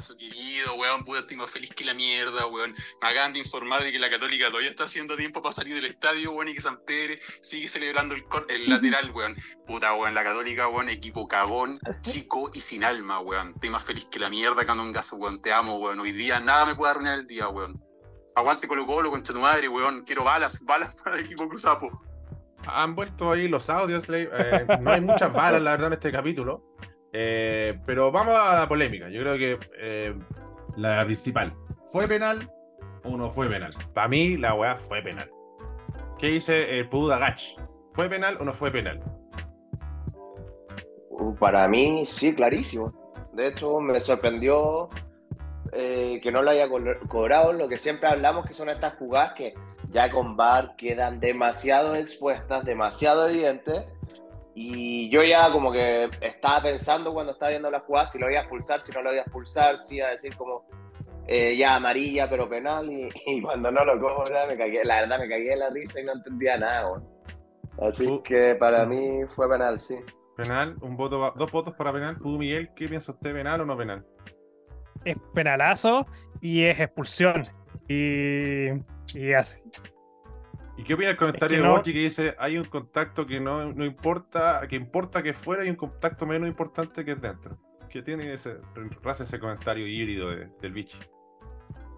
Caso 0.00 0.16
querido, 0.16 0.76
weón, 0.76 1.04
puta, 1.04 1.18
estoy 1.18 1.36
más 1.36 1.50
feliz 1.50 1.74
que 1.74 1.84
la 1.84 1.92
mierda, 1.92 2.46
weón. 2.46 2.74
Me 3.02 3.08
acaban 3.08 3.34
de 3.34 3.38
informar 3.38 3.84
de 3.84 3.92
que 3.92 3.98
la 3.98 4.08
Católica 4.08 4.46
todavía 4.46 4.70
está 4.70 4.84
haciendo 4.84 5.14
tiempo 5.14 5.42
para 5.42 5.52
salir 5.52 5.74
del 5.74 5.84
estadio, 5.84 6.32
weón, 6.32 6.48
y 6.48 6.54
que 6.54 6.62
San 6.62 6.82
Pedro 6.86 7.20
sigue 7.42 7.68
celebrando 7.68 8.14
el, 8.14 8.24
el 8.48 8.70
lateral, 8.70 9.10
weón. 9.10 9.36
Puta, 9.66 9.92
weón, 9.92 10.14
la 10.14 10.24
Católica, 10.24 10.68
weón, 10.68 10.88
equipo 10.88 11.28
cagón, 11.28 11.78
chico 12.00 12.50
y 12.54 12.60
sin 12.60 12.82
alma, 12.82 13.20
weón. 13.20 13.52
Estoy 13.56 13.68
más 13.68 13.84
feliz 13.84 14.06
que 14.06 14.18
la 14.18 14.30
mierda, 14.30 14.64
Candongazo, 14.64 15.16
weón. 15.16 15.42
Te 15.42 15.52
amo, 15.52 15.78
weón. 15.78 16.00
Hoy 16.00 16.12
día 16.12 16.40
nada 16.40 16.64
me 16.64 16.74
puede 16.74 16.92
arruinar 16.92 17.18
el 17.18 17.26
día, 17.26 17.50
weón. 17.50 17.78
Aguante 18.36 18.66
Colo 18.66 18.86
Colo, 18.86 19.10
concha 19.10 19.34
tu 19.34 19.40
madre, 19.40 19.68
weón. 19.68 20.04
Quiero 20.04 20.24
balas, 20.24 20.64
balas 20.64 20.94
para 21.04 21.16
el 21.18 21.26
equipo 21.26 21.46
Cruzapo. 21.46 21.90
Han 22.66 22.94
vuelto 22.94 23.32
ahí 23.32 23.48
los 23.48 23.68
audios. 23.68 24.08
Eh, 24.08 24.66
no 24.80 24.92
hay 24.92 25.02
muchas 25.02 25.30
balas, 25.30 25.60
la 25.60 25.72
verdad, 25.72 25.88
en 25.88 25.92
este 25.92 26.10
capítulo. 26.10 26.74
Eh, 27.12 27.78
pero 27.86 28.12
vamos 28.12 28.34
a 28.36 28.56
la 28.56 28.68
polémica. 28.68 29.08
Yo 29.08 29.20
creo 29.20 29.36
que 29.36 29.58
eh, 29.78 30.14
la 30.76 31.04
principal. 31.04 31.54
¿Fue 31.92 32.06
penal 32.06 32.50
o 33.04 33.16
no 33.16 33.30
fue 33.30 33.48
penal? 33.48 33.70
Para 33.92 34.08
mí, 34.08 34.36
la 34.36 34.54
weá 34.54 34.76
fue 34.76 35.02
penal. 35.02 35.30
¿Qué 36.18 36.28
dice 36.28 36.78
el 36.78 36.88
Puda 36.88 37.18
Gach? 37.18 37.40
¿Fue 37.90 38.08
penal 38.08 38.36
o 38.40 38.44
no 38.44 38.52
fue 38.52 38.70
penal? 38.70 39.00
Uh, 41.08 41.34
Para 41.36 41.66
mí, 41.66 42.04
sí, 42.06 42.34
clarísimo. 42.34 42.92
De 43.32 43.48
hecho, 43.48 43.80
me 43.80 43.98
sorprendió 44.00 44.90
eh, 45.72 46.20
que 46.22 46.30
no 46.30 46.42
lo 46.42 46.50
haya 46.50 46.68
cobrado. 47.08 47.52
Lo 47.52 47.68
que 47.68 47.76
siempre 47.76 48.08
hablamos 48.08 48.46
que 48.46 48.54
son 48.54 48.68
estas 48.68 48.94
jugadas 48.94 49.32
que 49.34 49.54
ya 49.88 50.10
con 50.10 50.36
VAR 50.36 50.76
quedan 50.76 51.20
demasiado 51.20 51.94
expuestas, 51.94 52.64
demasiado 52.64 53.28
evidentes. 53.28 53.84
Y 54.54 55.08
yo 55.10 55.22
ya 55.22 55.50
como 55.52 55.70
que 55.70 56.10
estaba 56.20 56.62
pensando 56.62 57.12
cuando 57.12 57.32
estaba 57.32 57.50
viendo 57.50 57.70
la 57.70 57.80
jugada 57.80 58.08
si 58.08 58.18
lo 58.18 58.28
iba 58.30 58.40
a 58.40 58.42
expulsar, 58.42 58.80
si 58.82 58.92
no 58.92 59.02
lo 59.02 59.12
iba 59.12 59.20
a 59.20 59.24
expulsar, 59.24 59.78
si 59.78 59.96
iba 59.96 60.08
a 60.08 60.10
decir 60.10 60.34
como 60.36 60.64
eh, 61.26 61.56
ya 61.56 61.76
amarilla 61.76 62.28
pero 62.28 62.48
penal. 62.48 62.90
Y, 62.90 63.08
y 63.26 63.42
cuando 63.42 63.70
no 63.70 63.84
lo 63.84 64.00
cobra, 64.00 64.46
me 64.46 64.56
cagué, 64.56 64.84
la 64.84 65.02
verdad 65.02 65.18
me 65.18 65.28
cagué 65.28 65.50
de 65.50 65.56
la 65.56 65.70
risa 65.70 66.00
y 66.00 66.04
no 66.04 66.12
entendía 66.12 66.56
nada. 66.58 67.00
Así 67.80 68.06
Uh. 68.06 68.22
que 68.22 68.56
para 68.56 68.84
mí 68.84 69.20
fue 69.34 69.48
penal, 69.48 69.78
sí. 69.80 69.96
Penal, 70.36 70.76
un 70.80 70.96
voto, 70.96 71.32
dos 71.36 71.50
votos 71.52 71.74
para 71.74 71.92
penal. 71.92 72.18
Tú, 72.18 72.36
Miguel, 72.38 72.70
¿qué 72.74 72.88
piensa 72.88 73.12
usted, 73.12 73.32
penal 73.32 73.60
o 73.60 73.66
no 73.66 73.76
penal? 73.76 74.04
Es 75.04 75.16
penalazo 75.34 76.06
y 76.40 76.64
es 76.64 76.78
expulsión. 76.80 77.44
Y, 77.88 78.68
y 79.14 79.32
así. 79.32 79.60
¿Y 80.80 80.82
qué 80.82 80.94
opina 80.94 81.10
el 81.10 81.16
comentario 81.16 81.56
que 81.58 81.62
de 81.62 81.68
no- 81.68 81.74
Borgi 81.74 81.92
que 81.92 81.98
dice 81.98 82.34
hay 82.38 82.56
un 82.56 82.64
contacto 82.64 83.26
que 83.26 83.38
no, 83.38 83.70
no 83.72 83.84
importa, 83.84 84.62
que 84.66 84.76
importa 84.76 85.22
que 85.22 85.34
fuera 85.34 85.62
y 85.64 85.68
un 85.68 85.76
contacto 85.76 86.26
menos 86.26 86.48
importante 86.48 87.04
que 87.04 87.10
es 87.12 87.20
dentro? 87.20 87.58
¿Qué 87.90 88.00
tiene 88.00 88.32
ese, 88.32 88.58
raza 89.02 89.24
ese 89.24 89.38
comentario 89.38 89.86
híbrido 89.86 90.30
de- 90.30 90.46
del 90.60 90.72
bicho? 90.72 90.98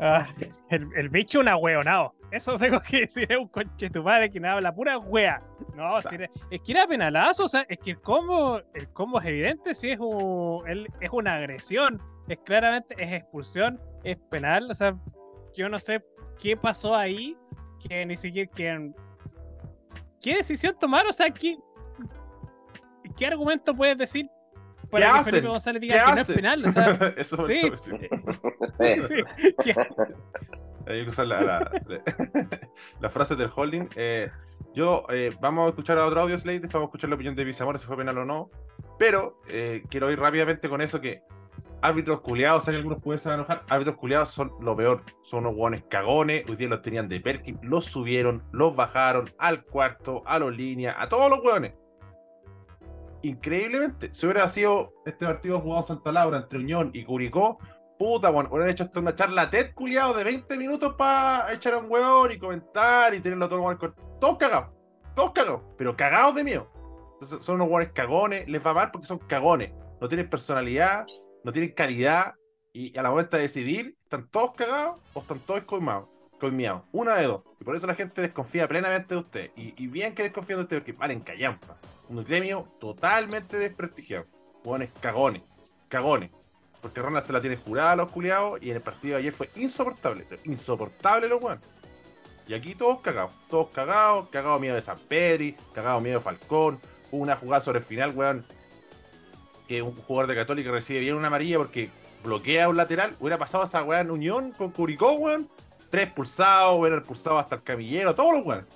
Ah, 0.00 0.26
el, 0.70 0.88
el 0.96 1.08
bicho 1.10 1.38
una 1.38 1.56
hueonao. 1.56 2.12
Eso 2.32 2.58
tengo 2.58 2.80
que 2.80 3.02
decir, 3.02 3.30
es 3.30 3.38
un 3.38 3.46
conche 3.48 3.88
tu 3.88 4.02
madre 4.02 4.28
que 4.30 4.40
no 4.40 4.50
habla 4.50 4.74
pura 4.74 4.98
wea. 4.98 5.40
No, 5.76 6.02
si 6.02 6.16
era- 6.16 6.28
es 6.50 6.60
que 6.62 6.72
era 6.72 6.86
penalazo, 6.88 7.44
o 7.44 7.48
sea, 7.48 7.64
es 7.68 7.78
que 7.78 7.92
el 7.92 8.00
combo, 8.00 8.60
el 8.74 8.88
combo 8.92 9.20
es 9.20 9.26
evidente, 9.26 9.76
si 9.76 9.90
es 9.90 9.98
un, 10.00 10.66
el- 10.66 10.88
es 11.00 11.10
una 11.12 11.36
agresión, 11.36 12.02
es 12.26 12.38
claramente, 12.44 12.96
es 12.98 13.12
expulsión, 13.12 13.78
es 14.02 14.16
penal, 14.28 14.68
o 14.70 14.74
sea, 14.74 14.96
yo 15.54 15.68
no 15.68 15.78
sé 15.78 16.02
qué 16.40 16.56
pasó 16.56 16.96
ahí, 16.96 17.36
que 17.88 18.06
ni 18.06 18.16
siquiera, 18.16 18.50
que, 18.54 18.92
qué 20.22 20.36
decisión 20.36 20.76
tomar, 20.78 21.06
o 21.06 21.12
sea, 21.12 21.30
qué, 21.30 21.56
qué 23.16 23.26
argumento 23.26 23.74
puedes 23.74 23.98
decir 23.98 24.28
para 24.90 25.06
¿Qué 25.06 25.12
que 25.12 25.18
hacen? 25.18 25.30
Felipe 25.32 25.48
González 25.48 25.80
¿Qué 25.80 25.86
diga 25.86 25.98
que 26.04 26.06
no 26.10 26.14
es 26.14 26.20
hacen? 26.20 26.34
penal, 26.36 26.64
o 26.66 26.72
sea, 26.72 27.14
Eso 27.16 27.46
sí. 27.46 27.60
eso- 27.64 27.76
sí. 27.76 27.98
Sí. 28.78 29.00
sí, 29.00 29.54
¿qué- 29.64 29.74
Hay 30.86 31.04
que 31.04 31.08
usar 31.10 31.26
la, 31.26 31.70
la, 33.00 33.08
frase 33.08 33.36
del 33.36 33.48
holding. 33.54 33.88
Eh, 33.96 34.30
yo, 34.74 35.06
eh, 35.10 35.30
vamos 35.40 35.66
a 35.66 35.68
escuchar 35.68 35.96
a 35.98 36.06
otro 36.06 36.20
audio, 36.20 36.36
Slade, 36.38 36.60
después 36.60 36.74
vamos 36.74 36.86
a 36.86 36.90
escuchar 36.90 37.08
la 37.10 37.14
opinión 37.16 37.34
de 37.36 37.44
Bizamor 37.44 37.78
si 37.78 37.86
fue 37.86 37.96
penal 37.96 38.18
o 38.18 38.24
no. 38.24 38.50
Pero 38.98 39.40
eh, 39.48 39.82
quiero 39.88 40.10
ir 40.10 40.18
rápidamente 40.18 40.68
con 40.68 40.80
eso 40.80 41.00
que 41.00 41.22
árbitros 41.82 42.20
culiados, 42.20 42.64
sé 42.64 42.70
que 42.70 42.76
algunos 42.78 43.02
pueden 43.02 43.20
enojar, 43.34 43.64
árbitros 43.68 43.96
culiados 43.96 44.30
son 44.30 44.52
lo 44.60 44.76
peor, 44.76 45.02
son 45.22 45.46
unos 45.46 45.58
hueones 45.58 45.84
cagones, 45.90 46.44
hoy 46.48 46.56
día 46.56 46.68
los 46.68 46.80
tenían 46.82 47.08
de 47.08 47.20
Perkin, 47.20 47.58
los 47.62 47.84
subieron, 47.84 48.44
los 48.52 48.74
bajaron 48.76 49.30
al 49.38 49.64
cuarto, 49.64 50.22
a 50.24 50.38
los 50.38 50.56
líneas, 50.56 50.94
a 50.98 51.08
todos 51.08 51.28
los 51.28 51.40
hueones. 51.44 51.72
Increíblemente, 53.22 54.12
si 54.12 54.26
hubiera 54.26 54.48
sido 54.48 54.94
este 55.06 55.26
partido 55.26 55.60
jugado 55.60 55.82
Santa 55.82 56.10
Laura 56.10 56.38
entre 56.38 56.58
Unión 56.58 56.90
y 56.92 57.04
Curicó, 57.04 57.58
puta, 57.98 58.30
bueno, 58.30 58.48
hubieran 58.50 58.70
hecho 58.70 58.84
hasta 58.84 58.98
una 58.98 59.14
charla 59.14 59.48
TED 59.48 59.74
culiado 59.74 60.12
de 60.14 60.24
20 60.24 60.56
minutos 60.58 60.94
para 60.98 61.52
echar 61.52 61.74
a 61.74 61.78
un 61.78 61.90
huevón 61.90 62.32
y 62.32 62.38
comentar 62.38 63.14
y 63.14 63.20
tenerlo 63.20 63.48
todo 63.48 63.70
el 63.70 63.78
cor- 63.78 63.94
Todos 64.20 64.38
cagados, 64.38 64.70
todos 65.14 65.30
cagados, 65.32 65.62
pero 65.78 65.96
cagados 65.96 66.34
de 66.34 66.42
miedo. 66.44 66.68
Son 67.20 67.54
unos 67.56 67.68
hueones 67.68 67.92
cagones, 67.92 68.48
les 68.48 68.64
va 68.66 68.74
mal 68.74 68.90
porque 68.90 69.06
son 69.06 69.18
cagones, 69.18 69.72
no 70.00 70.08
tienen 70.08 70.28
personalidad, 70.28 71.06
no 71.44 71.52
tienen 71.52 71.72
calidad 71.72 72.34
y 72.72 72.96
a 72.96 73.02
la 73.02 73.10
momento 73.10 73.36
de 73.36 73.42
decidir, 73.42 73.96
están 73.98 74.28
todos 74.28 74.52
cagados 74.52 75.00
o 75.12 75.20
están 75.20 75.40
todos 75.40 75.62
coimados. 75.62 76.08
Coimeados, 76.40 76.82
una 76.90 77.14
de 77.14 77.26
dos. 77.26 77.42
Y 77.60 77.64
por 77.64 77.76
eso 77.76 77.86
la 77.86 77.94
gente 77.94 78.20
desconfía 78.20 78.66
plenamente 78.66 79.14
de 79.14 79.20
usted. 79.20 79.50
Y, 79.54 79.86
bien 79.86 80.14
que 80.14 80.24
desconfían 80.24 80.58
de 80.58 80.62
usted, 80.64 80.78
porque 80.78 80.92
valen 80.92 81.20
callampa. 81.20 81.78
Un 82.08 82.24
gremio 82.24 82.66
totalmente 82.80 83.58
desprestigiado. 83.58 84.26
Hueones 84.64 84.90
cagones, 85.00 85.42
cagones. 85.88 86.30
Porque 86.80 87.00
Ronald 87.00 87.24
se 87.24 87.32
la 87.32 87.40
tiene 87.40 87.56
jurada 87.56 87.92
a 87.92 87.96
los 87.96 88.10
culiados 88.10 88.60
y 88.60 88.70
en 88.70 88.76
el 88.76 88.82
partido 88.82 89.14
de 89.14 89.20
ayer 89.20 89.32
fue 89.32 89.50
insoportable. 89.54 90.26
Insoportable 90.44 91.28
los 91.28 91.40
weones. 91.40 91.64
Y 92.48 92.54
aquí 92.54 92.74
todos 92.74 93.00
cagados. 93.00 93.32
Todos 93.48 93.68
cagados. 93.68 94.28
Cagado 94.30 94.58
miedo 94.58 94.74
de 94.74 94.82
San 94.82 94.98
Pedri. 94.98 95.54
Cagado 95.72 96.00
miedo 96.00 96.18
de 96.18 96.24
Falcón. 96.24 96.80
Una 97.12 97.36
jugada 97.36 97.60
sobre 97.60 97.78
el 97.78 97.84
final, 97.84 98.16
weón. 98.16 98.44
Que 99.68 99.82
un 99.82 99.94
jugador 99.96 100.28
de 100.28 100.34
Católica 100.34 100.70
recibe 100.70 101.00
bien 101.00 101.14
una 101.16 101.28
amarilla 101.28 101.58
porque 101.58 101.90
bloquea 102.22 102.68
un 102.68 102.76
lateral. 102.76 103.16
Hubiera 103.20 103.38
pasado 103.38 103.64
esa 103.64 103.82
weá 103.82 104.00
en 104.00 104.10
Unión 104.10 104.52
con 104.52 104.70
Curicó, 104.70 105.12
weón. 105.12 105.48
Tres 105.90 106.04
expulsados, 106.04 106.78
hubiera 106.78 106.96
expulsado 106.96 107.38
hasta 107.38 107.56
el 107.56 107.62
camillero, 107.62 108.14
todos 108.14 108.32
los 108.32 108.46
weones. 108.46 108.66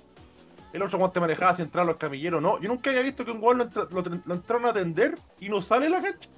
El 0.73 0.81
otro 0.83 0.99
weón 0.99 1.11
te 1.11 1.19
manejaba 1.19 1.53
si 1.53 1.61
entraba 1.63 1.87
los 1.87 1.97
camilleros 1.97 2.41
no. 2.41 2.59
Yo 2.59 2.67
nunca 2.69 2.89
había 2.89 3.01
visto 3.01 3.25
que 3.25 3.31
un 3.31 3.41
weón 3.41 3.57
lo, 3.57 3.63
entra- 3.69 3.87
lo, 4.25 4.33
entraron 4.33 4.65
a 4.65 4.69
atender 4.69 5.17
y 5.39 5.49
no 5.49 5.61
sale 5.61 5.89
la 5.89 6.01
cancha 6.01 6.29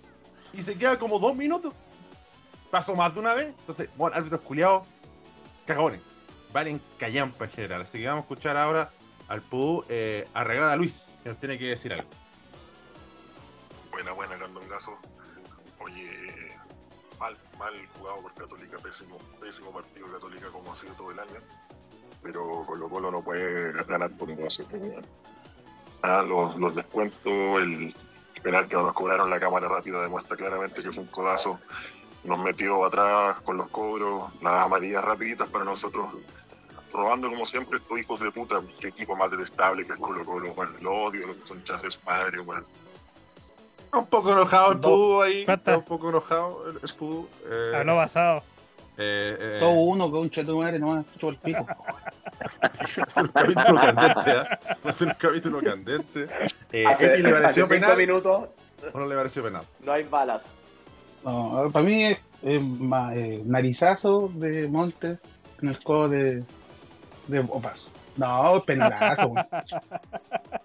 y 0.53 0.62
se 0.62 0.75
queda 0.77 0.98
como 0.98 1.20
dos 1.20 1.36
minutos. 1.36 1.74
Pasó 2.72 2.96
más 2.96 3.13
de 3.13 3.20
una 3.20 3.34
vez. 3.34 3.48
Entonces, 3.60 3.89
bueno, 3.96 4.15
árbitros 4.15 4.41
culiados, 4.41 4.88
cagones. 5.65 6.01
Valen 6.53 6.82
callampa 6.98 7.46
en 7.46 7.51
general. 7.51 7.82
Así 7.82 8.00
que 8.00 8.08
vamos 8.08 8.22
a 8.22 8.25
escuchar 8.25 8.56
ahora 8.58 8.91
al 9.27 9.41
Pudú 9.41 9.84
eh, 9.89 10.27
a 10.34 10.75
Luis, 10.75 11.13
que 11.24 11.29
nos 11.29 11.38
tiene 11.38 11.58
que 11.58 11.65
decir 11.68 11.94
algo. 11.94 12.10
Buena, 13.91 14.12
buena, 14.12 14.38
Candongazo. 14.38 14.98
Oye, 15.79 16.55
mal, 17.19 17.38
mal 17.58 17.74
jugado 17.98 18.22
por 18.22 18.34
Católica, 18.34 18.77
pésimo, 18.79 19.17
pésimo 19.39 19.72
partido 19.72 20.12
Católica 20.12 20.48
como 20.51 20.72
ha 20.72 20.75
sido 20.75 20.93
todo 20.93 21.12
el 21.12 21.19
año. 21.19 21.39
Pero 22.22 22.63
Colo 22.65 22.89
Colo 22.89 23.12
no 23.12 23.24
puede 23.24 23.72
ganar 23.84 24.15
por 24.17 24.29
un 24.29 24.50
Ah, 26.01 26.22
los, 26.22 26.55
los 26.55 26.75
descuentos, 26.75 27.62
el 27.62 27.93
penal 28.41 28.67
que 28.67 28.75
no 28.77 28.84
nos 28.84 28.93
cobraron 28.93 29.29
la 29.29 29.39
cámara 29.39 29.67
rápida 29.67 30.01
demuestra 30.01 30.38
claramente 30.38 30.81
que 30.81 30.91
fue 30.91 31.03
un 31.03 31.10
codazo. 31.10 31.60
Nos 32.24 32.39
metió 32.39 32.86
atrás 32.86 33.41
con 33.41 33.58
los 33.58 33.67
cobros, 33.69 34.31
las 34.41 34.65
amarillas 34.65 35.03
rapiditas 35.03 35.48
para 35.48 35.65
nosotros. 35.65 36.08
Robando 36.93 37.29
como 37.29 37.46
siempre 37.46 37.77
estos 37.77 38.00
hijos 38.00 38.19
de 38.22 38.31
puta, 38.31 38.62
qué 38.79 38.88
equipo 38.88 39.15
más 39.15 39.29
detestable 39.29 39.86
que 39.86 39.93
es 39.93 39.98
Colo 39.98 40.25
Colo, 40.25 40.53
bueno, 40.53 40.74
lo 40.81 40.93
odio, 40.93 41.27
los 41.27 41.38
conchas 41.48 41.81
de 41.81 41.91
su 41.91 42.00
madre, 42.03 42.39
bueno. 42.39 42.65
Un 43.93 44.05
poco 44.08 44.31
enojado 44.31 44.72
el. 44.74 44.79
Pudú 44.79 45.22
ahí. 45.22 45.46
Está 45.48 45.77
un 45.77 45.84
poco 45.84 46.10
enojado 46.10 46.69
el, 46.69 46.79
el 46.84 46.93
Pudú. 46.98 47.27
Eh, 47.50 47.72
habló 47.75 47.96
basado. 47.98 48.43
eh, 48.98 49.38
eh, 49.39 49.58
Todo 49.60 49.72
uno 49.72 50.10
con 50.12 50.22
un 50.22 50.29
cheto 50.29 50.58
madre 50.58 50.77
nomás, 50.79 51.05
chupa 51.17 51.31
el 51.34 51.38
pico. 51.38 51.65
Va 51.65 52.72
a 53.05 53.10
ser 53.10 53.24
un 53.24 53.29
capítulo 53.31 53.79
candente, 53.81 54.31
¿ah? 54.31 54.60
A 54.84 54.91
ser 54.91 55.08
un 55.08 55.13
capítulo 55.15 55.60
candente. 55.62 56.27
Eh, 56.72 56.86
Hace- 56.86 57.05
¿Eti 57.08 57.22
le 57.24 57.31
pareció 57.31 57.67
penal 57.67 57.98
minutos 57.98 58.50
o 58.93 59.00
no 59.00 59.05
le 59.08 59.15
pareció 59.15 59.43
penal? 59.43 59.63
no 59.84 59.91
hay 59.91 60.03
balas. 60.03 60.41
No, 61.24 61.69
para 61.74 61.84
mí 61.86 62.05
es, 62.05 62.19
es 62.43 62.62
ma- 62.62 63.13
eh, 63.15 63.41
narizazo 63.46 64.29
de 64.36 64.67
Montes 64.69 65.19
en 65.62 65.67
el 65.69 65.79
codo 65.84 66.08
de, 66.08 66.43
de 67.27 67.39
Opaso. 67.39 67.89
No, 68.19 68.57
es 68.57 68.63
penalazo. 68.63 69.33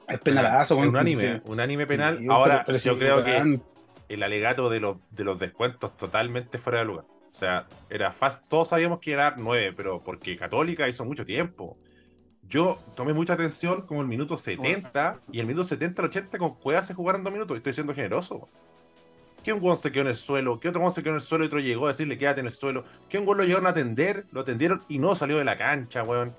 es 0.09 0.21
penalazo. 0.21 0.77
Un 0.77 0.97
anime, 0.97 1.41
un 1.45 1.61
anime 1.61 1.87
penal. 1.87 2.19
Sí, 2.19 2.27
Ahora, 2.29 2.65
pero- 2.67 2.67
pero 2.67 2.79
yo 2.79 2.99
creo 2.99 3.25
que 3.25 3.61
el 4.09 4.23
alegato 4.23 4.69
de 4.71 4.81
los, 4.81 4.97
de 5.11 5.25
los 5.25 5.39
descuentos 5.39 5.97
totalmente 5.97 6.59
fuera 6.59 6.81
de 6.81 6.85
lugar. 6.85 7.05
O 7.07 7.37
sea, 7.37 7.67
era 7.91 8.13
fácil. 8.13 8.49
Todos 8.49 8.69
sabíamos 8.69 9.01
que 9.01 9.13
era 9.13 9.35
9, 9.37 9.73
pero 9.77 10.03
porque 10.03 10.37
Católica 10.37 10.87
hizo 10.89 11.05
mucho 11.05 11.25
tiempo. 11.25 11.77
Yo 12.47 12.79
tomé 12.95 13.13
mucha 13.15 13.33
atención 13.33 13.83
como 13.87 14.03
el 14.03 14.07
minuto 14.07 14.37
70 14.37 15.21
y 15.33 15.41
el 15.41 15.47
minuto 15.47 15.65
70 15.65 16.03
al 16.03 16.09
80 16.09 16.39
con 16.39 16.55
Cuevas 16.57 16.87
se 16.87 16.95
jugaron 16.95 17.25
dos 17.25 17.33
minutos. 17.33 17.57
Estoy 17.57 17.73
siendo 17.73 17.95
generoso. 17.95 18.49
Que 19.43 19.53
un 19.53 19.61
guan 19.61 19.77
se 19.77 19.91
quedó 19.93 20.03
en 20.03 20.09
el 20.09 20.17
suelo, 20.17 20.61
que 20.61 20.69
otro 20.69 20.81
guan 20.81 20.93
se 20.93 21.03
quedó 21.03 21.11
en 21.13 21.17
el 21.17 21.21
suelo 21.21 21.45
y 21.45 21.49
otro 21.49 21.59
llegó 21.59 21.85
a 21.87 21.89
decirle 21.89 22.17
quédate 22.17 22.41
en 22.41 22.47
el 22.47 22.53
suelo, 22.53 22.85
que 23.11 23.19
un 23.19 23.25
guan 23.27 23.39
lo 23.39 23.45
llegaron 23.45 23.67
a 23.67 23.71
atender, 23.71 24.25
lo 24.31 24.41
atendieron 24.41 24.85
y 24.89 24.99
no 24.99 25.15
salió 25.15 25.37
de 25.39 25.45
la 25.45 25.57
cancha, 25.59 26.03
weón. 26.03 26.35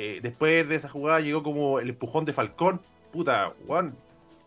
Eh, 0.00 0.20
después 0.22 0.68
de 0.68 0.76
esa 0.76 0.88
jugada 0.88 1.18
llegó 1.18 1.42
como 1.42 1.80
el 1.80 1.88
empujón 1.88 2.24
de 2.24 2.32
Falcón. 2.32 2.80
Puta, 3.10 3.52
weón. 3.66 3.96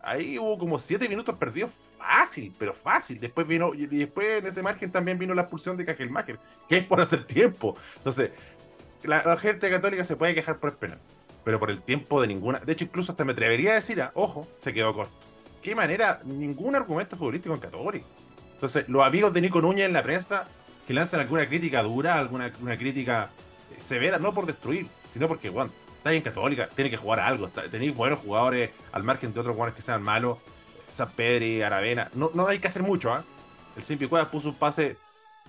Ahí 0.00 0.38
hubo 0.38 0.56
como 0.56 0.78
7 0.78 1.06
minutos 1.10 1.34
perdidos 1.34 1.98
fácil, 1.98 2.54
pero 2.58 2.72
fácil. 2.72 3.20
Después 3.20 3.46
vino, 3.46 3.74
y 3.74 3.84
después 3.84 4.38
en 4.38 4.46
ese 4.46 4.62
margen 4.62 4.90
también 4.90 5.18
vino 5.18 5.34
la 5.34 5.42
expulsión 5.42 5.76
de 5.76 5.84
Cajelmacher, 5.84 6.38
que 6.66 6.78
es 6.78 6.84
por 6.84 7.02
hacer 7.02 7.24
tiempo. 7.24 7.76
Entonces, 7.98 8.30
la, 9.02 9.36
gente 9.36 9.68
católica 9.68 10.04
se 10.04 10.16
puede 10.16 10.34
quejar 10.34 10.58
por 10.58 10.70
el 10.70 10.76
penal, 10.76 10.98
pero 11.44 11.60
por 11.60 11.70
el 11.70 11.82
tiempo 11.82 12.22
de 12.22 12.28
ninguna. 12.28 12.60
De 12.60 12.72
hecho, 12.72 12.84
incluso 12.84 13.12
hasta 13.12 13.26
me 13.26 13.32
atrevería 13.32 13.72
a 13.72 13.74
decir, 13.74 14.00
ah, 14.00 14.10
ojo, 14.14 14.48
se 14.56 14.72
quedó 14.72 14.94
corto. 14.94 15.26
¿Qué 15.60 15.74
manera? 15.74 16.20
Ningún 16.24 16.76
argumento 16.76 17.14
futbolístico 17.14 17.54
en 17.54 17.60
Católica. 17.60 18.06
Entonces, 18.54 18.88
los 18.88 19.04
amigos 19.04 19.34
de 19.34 19.42
Nico 19.42 19.60
Núñez 19.60 19.84
en 19.84 19.92
la 19.92 20.02
prensa 20.02 20.48
que 20.86 20.94
lanzan 20.94 21.20
alguna 21.20 21.46
crítica 21.46 21.82
dura, 21.82 22.18
alguna 22.18 22.50
una 22.62 22.78
crítica 22.78 23.30
severa, 23.78 24.18
no 24.18 24.34
por 24.34 24.46
destruir, 24.46 24.88
sino 25.04 25.28
porque, 25.28 25.50
bueno, 25.50 25.70
está 25.96 26.10
bien 26.10 26.22
Católica, 26.22 26.68
tiene 26.74 26.90
que 26.90 26.96
jugar 26.96 27.20
a 27.20 27.26
algo. 27.26 27.48
Tenéis 27.48 27.94
buenos 27.94 28.18
jugadores 28.18 28.70
al 28.92 29.02
margen 29.02 29.32
de 29.32 29.40
otros 29.40 29.54
jugadores 29.54 29.76
que 29.76 29.82
sean 29.82 30.02
malos. 30.02 30.38
San 30.88 31.10
Pedri, 31.10 31.62
Aravena. 31.62 32.10
No, 32.14 32.30
no 32.34 32.46
hay 32.48 32.58
que 32.58 32.68
hacer 32.68 32.82
mucho, 32.82 33.12
¿ah? 33.12 33.24
El 33.76 33.82
Simpi 33.82 34.06
Cuevas 34.06 34.28
puso 34.28 34.50
un 34.50 34.56
pase 34.56 34.96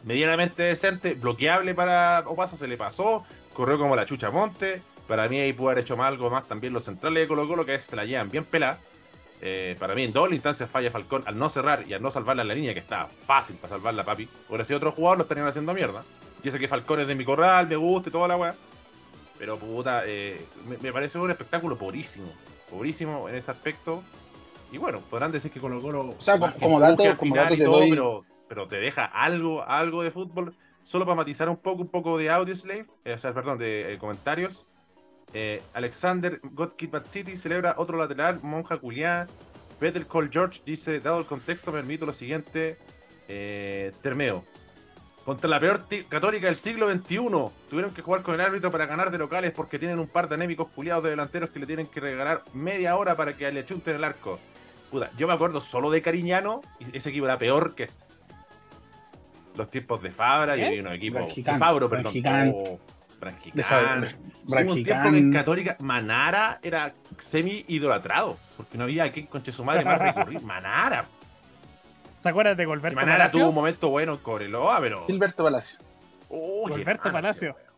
medianamente 0.03 0.63
decente, 0.63 1.15
bloqueable 1.15 1.73
para 1.75 2.23
Opaso, 2.25 2.57
se 2.57 2.67
le 2.67 2.77
pasó, 2.77 3.25
corrió 3.53 3.77
como 3.77 3.95
la 3.95 4.05
chucha 4.05 4.27
a 4.27 4.31
Monte, 4.31 4.81
Para 5.07 5.27
mí 5.27 5.39
ahí 5.39 5.53
pudo 5.53 5.69
haber 5.69 5.83
hecho 5.83 5.97
más, 5.97 6.07
algo 6.07 6.29
más 6.29 6.47
también 6.47 6.71
los 6.73 6.83
centrales 6.83 7.23
de 7.23 7.27
Colo 7.27 7.47
Colo, 7.47 7.65
que 7.65 7.75
es, 7.75 7.83
se 7.83 7.95
la 7.95 8.05
llevan 8.05 8.29
bien 8.29 8.45
pelada. 8.45 8.79
Eh, 9.41 9.75
para 9.77 9.93
mí 9.93 10.03
en 10.03 10.13
doble 10.13 10.35
instancia 10.35 10.67
falla 10.67 10.89
Falcón 10.89 11.23
al 11.25 11.37
no 11.37 11.49
cerrar 11.49 11.83
y 11.85 11.93
al 11.93 12.01
no 12.01 12.09
salvarla 12.09 12.43
en 12.43 12.47
la 12.47 12.55
línea, 12.55 12.73
que 12.73 12.79
está 12.79 13.07
fácil 13.07 13.57
para 13.57 13.69
salvarla, 13.69 14.05
papi. 14.05 14.29
Hubiera 14.47 14.63
sido 14.63 14.77
otro 14.77 14.91
jugador, 14.93 15.17
lo 15.17 15.23
estarían 15.23 15.47
haciendo 15.47 15.73
mierda. 15.73 16.03
Y 16.43 16.49
ese 16.49 16.59
que 16.59 16.67
Falcón 16.67 16.99
es 16.99 17.07
de 17.07 17.15
mi 17.15 17.23
corral, 17.25 17.67
me 17.67 17.75
gusta 17.77 18.09
y 18.09 18.11
toda 18.11 18.27
la 18.27 18.35
weá. 18.37 18.55
Pero 19.39 19.57
puta, 19.57 20.03
eh, 20.05 20.45
me, 20.67 20.77
me 20.77 20.93
parece 20.93 21.17
un 21.17 21.29
espectáculo 21.29 21.77
pobrísimo. 21.77 22.31
Pobrísimo 22.69 23.27
en 23.29 23.35
ese 23.35 23.49
aspecto. 23.51 24.03
Y 24.71 24.77
bueno, 24.77 25.01
podrán 25.09 25.31
decir 25.31 25.51
que 25.51 25.59
Colo 25.59 25.81
Colo. 25.81 26.15
O 26.17 26.21
sea, 26.21 26.37
como- 26.39 26.79
dato- 26.79 27.03
al 27.03 27.17
como 27.17 27.33
final 27.33 27.43
dato 27.45 27.53
y 27.53 27.57
te 27.57 27.63
todo, 27.63 27.77
doy- 27.79 27.89
pero, 27.91 28.25
pero 28.49 28.67
te 28.67 28.75
deja 28.77 29.05
algo, 29.05 29.63
algo 29.63 30.03
de 30.03 30.11
fútbol. 30.11 30.55
Solo 30.81 31.05
para 31.05 31.15
matizar 31.15 31.47
un 31.47 31.55
poco, 31.57 31.81
un 31.81 31.87
poco 31.87 32.17
de 32.17 32.29
audio 32.29 32.53
slave, 32.55 32.85
eh, 33.05 33.13
o 33.13 33.17
sea, 33.17 33.33
perdón, 33.33 33.57
de 33.57 33.93
eh, 33.93 33.97
comentarios. 33.97 34.67
Eh, 35.33 35.61
Alexander 35.73 36.39
Godkid 36.43 36.89
Bad 36.91 37.05
City 37.05 37.35
celebra 37.37 37.75
otro 37.77 37.97
lateral, 37.97 38.39
Monja 38.43 38.77
Culiá. 38.77 39.27
Better 39.79 40.05
Call 40.07 40.29
George 40.31 40.61
dice, 40.65 40.99
dado 40.99 41.19
el 41.19 41.25
contexto, 41.25 41.71
me 41.71 41.79
permito 41.79 42.05
lo 42.05 42.13
siguiente. 42.13 42.77
Termeo. 44.01 44.43
Contra 45.25 45.49
la 45.49 45.59
peor 45.59 45.85
católica 46.09 46.47
del 46.47 46.57
siglo 46.57 46.91
XXI. 46.91 47.17
Tuvieron 47.69 47.93
que 47.93 48.01
jugar 48.01 48.23
con 48.23 48.35
el 48.35 48.41
árbitro 48.41 48.71
para 48.71 48.85
ganar 48.85 49.09
de 49.09 49.17
locales 49.17 49.51
porque 49.51 49.79
tienen 49.79 49.99
un 49.99 50.07
par 50.07 50.27
de 50.27 50.35
anémicos 50.35 50.67
culiados 50.67 51.03
de 51.03 51.11
delanteros 51.11 51.49
que 51.49 51.59
le 51.59 51.65
tienen 51.65 51.87
que 51.87 52.01
regalar 52.01 52.43
media 52.53 52.97
hora 52.97 53.15
para 53.15 53.37
que 53.37 53.49
le 53.51 53.63
chunten 53.63 53.95
el 53.95 54.03
arco. 54.03 54.39
Puta, 54.91 55.11
yo 55.17 55.25
me 55.27 55.33
acuerdo 55.33 55.61
solo 55.61 55.89
de 55.89 56.01
Cariñano 56.01 56.61
y 56.79 56.97
ese 56.97 57.09
equipo 57.09 57.25
era 57.25 57.37
peor 57.37 57.73
que 57.73 57.83
este. 57.83 58.03
Los 59.55 59.69
tiempos 59.69 60.01
de 60.01 60.11
Fabra 60.11 60.57
y 60.57 60.61
¿Eh? 60.61 60.67
había 60.67 60.81
unos 60.81 60.93
equipos. 60.93 61.35
De 61.35 61.43
Fabro, 61.43 61.89
perdón. 61.89 62.03
Branjicán. 62.05 62.51
Oh, 62.53 62.79
Branjicán. 63.19 64.17
Hubo 64.45 64.73
un 64.73 64.83
tiempo 64.83 65.11
que 65.11 65.17
en. 65.17 65.31
Católica 65.31 65.77
Manara 65.79 66.59
era 66.61 66.93
semi 67.17 67.63
idolatrado 67.67 68.37
porque 68.57 68.77
no 68.77 68.83
había 68.83 69.05
a 69.05 69.11
quien 69.11 69.27
conche 69.27 69.51
su 69.51 69.63
madre 69.63 69.85
más 69.85 69.99
recurrir. 69.99 70.41
Manara. 70.41 71.05
¿Se 72.23 72.29
acuerdan 72.29 72.55
de 72.57 72.65
Golberto 72.65 72.95
Manara 72.95 73.17
Palacio? 73.17 73.39
tuvo 73.41 73.49
un 73.49 73.55
momento 73.55 73.89
bueno 73.89 74.13
en 74.13 74.17
Cobreloa, 74.19 74.79
pero. 74.79 75.05
Gilberto 75.07 75.43
Palacio. 75.43 75.77
Oh, 76.29 76.67
malo 76.69 77.11
Palacio. 77.11 77.49
ese- 77.51 77.71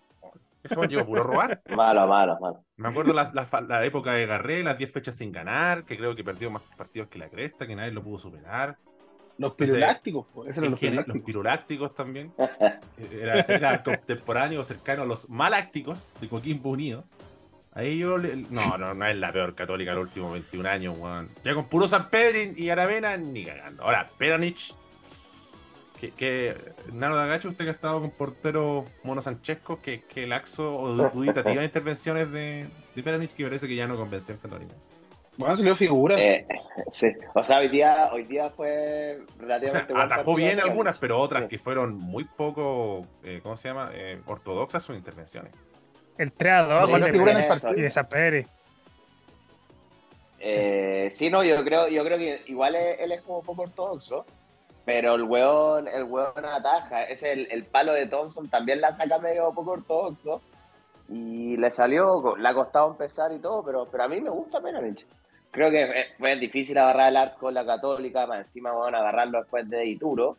Ese 0.64 0.76
man 0.80 0.88
llegó 0.90 1.02
a 1.02 1.06
puro 1.06 1.24
robar. 1.24 1.62
Malo, 1.76 2.08
malo, 2.08 2.38
malo. 2.40 2.64
Me 2.78 2.88
acuerdo 2.90 3.14
la, 3.14 3.32
la 3.34 3.44
fa- 3.44 3.62
la 3.62 3.84
época 3.86 4.14
de 4.14 4.26
Garré, 4.26 4.64
las 4.64 4.78
10 4.78 4.92
fechas 4.92 5.16
sin 5.16 5.32
ganar, 5.32 5.84
que 5.84 5.98
creo 5.98 6.16
que 6.16 6.24
perdió 6.24 6.50
más 6.52 6.62
partidos 6.78 7.08
que 7.10 7.18
la 7.20 7.30
cresta, 7.30 7.68
que 7.68 7.76
nadie 7.76 7.92
lo 7.92 8.02
pudo 8.04 8.20
superar. 8.20 8.78
Los 9.38 9.54
po, 10.28 10.46
esos 10.46 10.60
eran 10.60 10.72
los 10.72 10.80
gene- 10.80 10.96
los 10.96 11.06
pirulácticos. 11.06 11.26
pirulácticos 11.26 11.96
también. 11.96 12.34
Era, 13.12 13.42
era 13.42 13.84
contemporáneo, 13.84 14.64
cercano 14.64 15.02
a 15.04 15.06
los 15.06 15.30
malácticos 15.30 16.12
de 16.22 16.30
Coquimbo 16.30 16.70
Unido. 16.70 17.04
Ahí 17.76 18.00
yo. 18.00 18.18
le- 18.18 18.36
no, 18.38 18.78
no, 18.78 18.94
no 18.94 19.06
es 19.06 19.16
la 19.18 19.32
peor 19.32 19.54
católica 19.54 19.92
de 19.92 19.98
los 19.98 20.06
últimos 20.08 20.32
21 20.34 20.68
años, 20.70 20.96
weón. 20.98 21.30
Ya 21.44 21.54
con 21.54 21.66
puro 21.66 21.88
San 21.88 22.10
Pedrin 22.10 22.56
y 22.58 22.70
Aravena, 22.70 23.16
ni 23.18 23.46
cagando. 23.46 23.84
Ahora, 23.84 24.08
Peranich. 24.18 24.74
Que, 26.00 26.12
que 26.12 26.56
Nano 26.92 27.16
de 27.16 27.24
Agacho, 27.24 27.48
usted 27.48 27.64
que 27.64 27.70
ha 27.70 27.74
estado 27.74 28.02
con 28.02 28.12
portero 28.12 28.86
Mono 29.04 29.22
Sanchesco, 29.22 29.82
que, 29.82 30.02
que 30.04 30.28
laxo 30.28 30.76
o 30.78 30.90
du- 30.92 31.10
duditativas 31.14 31.64
intervenciones 31.64 32.30
de, 32.32 32.68
de 32.96 33.04
Peranich, 33.04 33.32
que 33.32 33.46
parece 33.46 33.66
que 33.68 33.76
ya 33.78 33.88
no 33.88 33.96
convenció 33.96 34.36
en 34.36 34.42
Católica. 34.42 34.74
Bueno, 35.38 35.56
se 35.56 35.64
le 35.64 35.70
dio 35.70 35.76
figura. 35.76 36.18
Eh, 36.18 36.46
sí. 36.92 37.08
O 37.34 37.44
sea, 37.46 37.60
hoy 37.60 37.70
día, 37.70 38.10
hoy 38.12 38.24
día 38.24 38.50
fue 38.52 39.20
O 39.22 39.26
sea, 39.28 39.38
relativamente 39.40 39.94
buen 39.94 40.06
atajó 40.06 40.36
bien 40.36 40.60
algunas, 40.60 40.98
pero 40.98 41.18
otras 41.20 41.44
Sí. 41.44 41.48
que 41.50 41.58
fueron 41.60 41.96
muy 41.96 42.24
poco, 42.26 43.06
eh, 43.24 43.40
¿cómo 43.42 43.56
se 43.58 43.70
llama? 43.70 43.90
Eh, 43.94 44.20
ortodoxas 44.26 44.84
sus 44.84 44.96
intervenciones. 44.98 45.52
El 46.18 46.32
3 46.32 46.54
a 46.54 46.62
2 46.62 46.86
Sí, 46.86 46.92
gol 46.92 47.00
la 47.02 47.06
de 47.06 47.12
figura 47.12 47.32
en 47.32 47.38
el 47.38 47.48
partido. 47.48 47.74
y. 47.78 47.86
Eh, 50.40 51.10
sí, 51.12 51.30
no, 51.30 51.44
yo 51.44 51.64
creo, 51.64 51.88
yo 51.88 52.04
creo 52.04 52.18
que 52.18 52.44
igual 52.48 52.76
él 52.76 53.12
es 53.12 53.22
como 53.22 53.42
poco 53.42 53.64
ortodoxo, 53.64 54.26
pero 54.86 55.16
el 55.16 55.24
weón, 55.24 55.88
el 55.88 56.04
weón 56.04 56.46
ataja. 56.46 57.04
Es 57.04 57.24
el, 57.24 57.48
el 57.52 57.66
palo 57.66 57.94
de 57.94 58.06
Thompson 58.08 58.48
también 58.50 58.80
la 58.80 58.94
saca 58.94 59.18
medio 59.18 59.52
poco 59.54 59.72
ortodoxo. 59.72 60.42
Y 61.10 61.56
le 61.58 61.70
salió, 61.70 62.36
le 62.36 62.48
ha 62.50 62.54
costado 62.54 62.92
empezar 62.92 63.32
y 63.32 63.40
todo, 63.40 63.64
pero, 63.64 63.88
pero 63.92 64.04
a 64.04 64.08
mí 64.08 64.20
me 64.22 64.30
gusta 64.30 64.60
Peranich. 64.60 65.06
Creo 65.52 65.70
que 65.70 66.08
es 66.20 66.40
difícil 66.40 66.78
agarrar 66.78 67.10
el 67.10 67.18
arco 67.18 67.50
la 67.50 67.66
católica, 67.66 68.26
más 68.28 68.40
encima 68.40 68.72
a 68.72 68.88
agarrarlo 68.88 69.40
después 69.40 69.70
de 69.70 69.86
Ituro. 69.86 70.38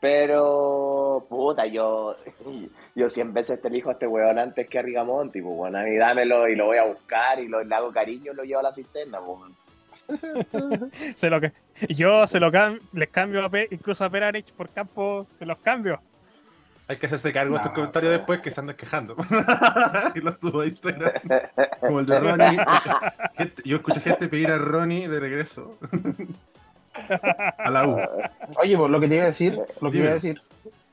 Pero, 0.00 1.26
puta, 1.28 1.66
yo, 1.66 2.16
yo 2.94 3.08
100 3.10 3.34
veces 3.34 3.60
te 3.60 3.68
elijo 3.68 3.88
a 3.88 3.92
este 3.94 4.06
weón 4.06 4.38
antes 4.38 4.68
que 4.68 4.78
a 4.78 4.82
Rigamonti, 4.82 5.42
pues 5.42 5.56
bueno, 5.56 5.78
a 5.78 5.82
mí 5.82 5.96
dámelo 5.96 6.48
y 6.48 6.54
lo 6.54 6.66
voy 6.66 6.78
a 6.78 6.84
buscar 6.84 7.40
y 7.40 7.48
lo, 7.48 7.62
le 7.64 7.74
hago 7.74 7.92
cariño 7.92 8.32
y 8.32 8.34
lo 8.36 8.44
llevo 8.44 8.60
a 8.60 8.64
la 8.64 8.72
cisterna, 8.72 9.18
pues. 9.20 9.52
Se 11.16 11.28
lo 11.28 11.40
que, 11.40 11.52
yo 11.90 12.26
se 12.26 12.40
lo 12.40 12.50
cam- 12.50 12.80
les 12.94 13.10
cambio 13.10 13.44
a 13.44 13.50
Pe- 13.50 13.68
incluso 13.70 14.04
a 14.04 14.08
Peranich 14.10 14.52
por 14.52 14.68
campo, 14.70 15.26
se 15.38 15.44
los 15.44 15.58
cambio. 15.58 16.00
Hay 16.86 16.96
que 16.96 17.04
hacerse 17.04 17.30
cargo 17.32 17.50
de 17.50 17.56
estos 17.56 17.72
No, 17.72 17.74
comentarios 17.74 18.12
no. 18.12 18.16
después 18.16 18.40
que 18.40 18.50
se 18.50 18.60
andan 18.60 18.74
quejando. 18.76 19.14
y 20.14 20.20
los 20.20 20.38
subo 20.40 20.60
a 20.62 20.64
Instagram. 20.66 21.12
Como 21.80 22.00
el 22.00 22.06
de 22.06 22.18
Ronnie. 22.20 22.58
Gente- 23.34 23.62
yo 23.66 23.76
escuché 23.76 24.00
gente 24.00 24.28
pedir 24.28 24.50
a 24.50 24.56
Ronnie 24.56 25.06
de 25.08 25.20
regreso. 25.20 25.76
A 27.58 27.70
la 27.70 27.86
U. 27.86 27.96
Oye, 28.62 28.76
pues 28.76 28.90
lo 28.90 29.00
que 29.00 29.08
te 29.08 29.14
iba 29.16 29.24
a 29.24 29.28
decir, 29.28 29.58
lo 29.80 29.90
que 29.90 29.98
iba 29.98 30.10
a 30.10 30.14
decir, 30.14 30.40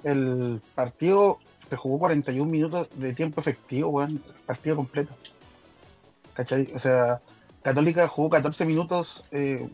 el 0.04 0.62
partido 0.76 1.40
se 1.64 1.76
jugó 1.76 2.00
41 2.00 2.50
minutos 2.50 2.88
de 2.96 3.14
tiempo 3.14 3.42
efectivo, 3.42 3.90
weón, 3.90 4.22
partido 4.46 4.76
completo. 4.76 5.14
¿Cachai? 6.34 6.70
O 6.76 6.80
sea, 6.80 7.22
Católica 7.62 8.08
jugó 8.08 8.30
14 8.30 8.66
minutos, 8.66 9.24
eh, 9.32 9.68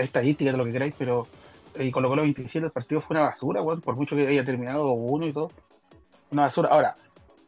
estadística 0.00 0.50
de 0.50 0.56
lo 0.58 0.64
que 0.64 0.72
queráis, 0.72 0.94
pero 0.98 1.26
eh, 1.74 1.86
y 1.86 1.90
colocó 1.90 2.16
los 2.16 2.24
27, 2.24 2.66
el 2.66 2.72
partido 2.72 3.00
fue 3.00 3.14
una 3.16 3.26
basura, 3.26 3.62
weón, 3.62 3.80
por 3.80 3.96
mucho 3.96 4.16
que 4.16 4.26
haya 4.26 4.44
terminado 4.44 4.84
2-1 4.94 5.28
y 5.28 5.32
todo. 5.32 5.50
Una 6.30 6.42
basura. 6.42 6.68
Ahora, 6.70 6.94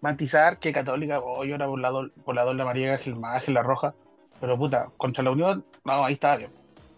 matizar 0.01 0.59
que 0.59 0.73
Católica, 0.73 1.21
hoy 1.21 1.53
ahora 1.53 1.67
por 1.67 1.81
la, 1.81 1.91
do- 1.91 2.11
por 2.25 2.35
la 2.35 2.45
doble 2.45 2.65
más 2.65 2.77
Ángel 2.77 3.55
la 3.55 3.63
roja, 3.63 3.95
pero 4.41 4.57
puta, 4.57 4.89
contra 4.97 5.23
la 5.25 5.31
Unión, 5.33 5.65
no, 5.85 6.05
ahí 6.05 6.15
estaba 6.15 6.37
bien. 6.37 6.51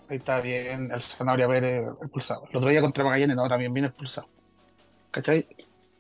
Ahí 0.09 0.19
está 0.19 0.41
bien 0.41 0.91
el 0.93 1.03
Zanahoria 1.03 1.49
Pérez 1.49 1.87
expulsado. 2.01 2.45
El 2.51 2.57
otro 2.57 2.71
día 2.71 2.81
contra 2.81 3.03
Magallanes, 3.05 3.37
no, 3.37 3.49
también 3.49 3.73
bien 3.75 3.87
expulsado. 3.87 4.29
¿Cachai? 5.11 5.47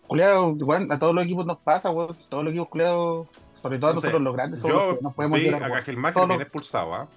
Culeado, 0.07 0.51
weón, 0.51 0.91
a 0.93 0.99
todos 0.99 1.15
los 1.15 1.25
equipos 1.25 1.45
nos 1.47 1.59
pasa, 1.59 1.91
weón. 1.91 2.17
Todos 2.29 2.45
los 2.45 2.53
equipos 2.53 2.69
culeados, 2.69 3.27
sobre 3.61 3.79
todo 3.79 3.95
No 3.95 4.01
sé, 4.01 4.07
nosotros 4.07 4.23
los 4.23 4.35
grandes, 4.35 4.61
somos 4.61 4.77
Yo 4.77 4.87
los 4.87 4.97
que 4.99 5.03
nos 5.03 5.15
podemos 5.15 5.39
vi 5.41 5.49
a. 5.49 5.59
Cajelmacher 5.59 6.23
bien 6.27 6.29
los- 6.39 6.43
expulsado. 6.43 6.95
¿ah? 6.95 7.09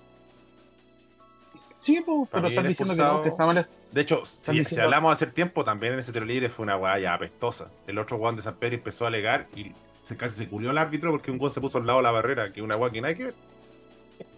Sí, 1.78 2.02
pues, 2.06 2.28
pero 2.32 2.48
están 2.48 2.68
diciendo 2.68 2.96
que 2.96 3.02
no, 3.02 3.22
que 3.24 3.30
está 3.30 3.46
mal. 3.46 3.68
De 3.92 4.02
hecho, 4.02 4.26
si, 4.26 4.52
si 4.52 4.60
diciendo- 4.60 4.84
hablamos 4.86 5.14
hace 5.14 5.28
tiempo, 5.28 5.64
también 5.64 5.94
en 5.94 6.00
ese 6.00 6.12
tiro 6.12 6.26
libre 6.26 6.50
fue 6.50 6.64
una 6.64 6.76
weá 6.78 7.00
ya 7.00 7.14
apestosa. 7.14 7.70
El 7.88 7.98
otro 8.00 8.18
weón 8.18 8.36
de 8.36 8.42
San 8.42 8.56
Pedro 8.56 8.76
empezó 8.76 9.06
a 9.06 9.08
alegar 9.10 9.48
y 9.56 9.72
se 10.02 10.18
casi 10.18 10.36
se 10.36 10.50
culió 10.50 10.72
el 10.72 10.78
árbitro 10.78 11.12
porque 11.12 11.30
un 11.32 11.40
weón 11.40 11.54
se 11.54 11.62
puso 11.62 11.78
al 11.78 11.86
lado 11.88 12.00
de 12.00 12.04
la 12.04 12.12
barrera, 12.12 12.52
que 12.52 12.62
una 12.62 12.76
weá 12.76 12.92
que 12.92 13.02
nada 13.02 13.14
que 13.14 13.26
ver. 13.26 13.36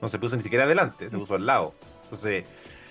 No 0.01 0.07
se 0.09 0.19
puso 0.19 0.35
ni 0.35 0.43
siquiera 0.43 0.65
adelante, 0.65 1.09
se 1.09 1.17
puso 1.17 1.35
al 1.35 1.45
lado. 1.45 1.73
Entonces, 2.11 2.45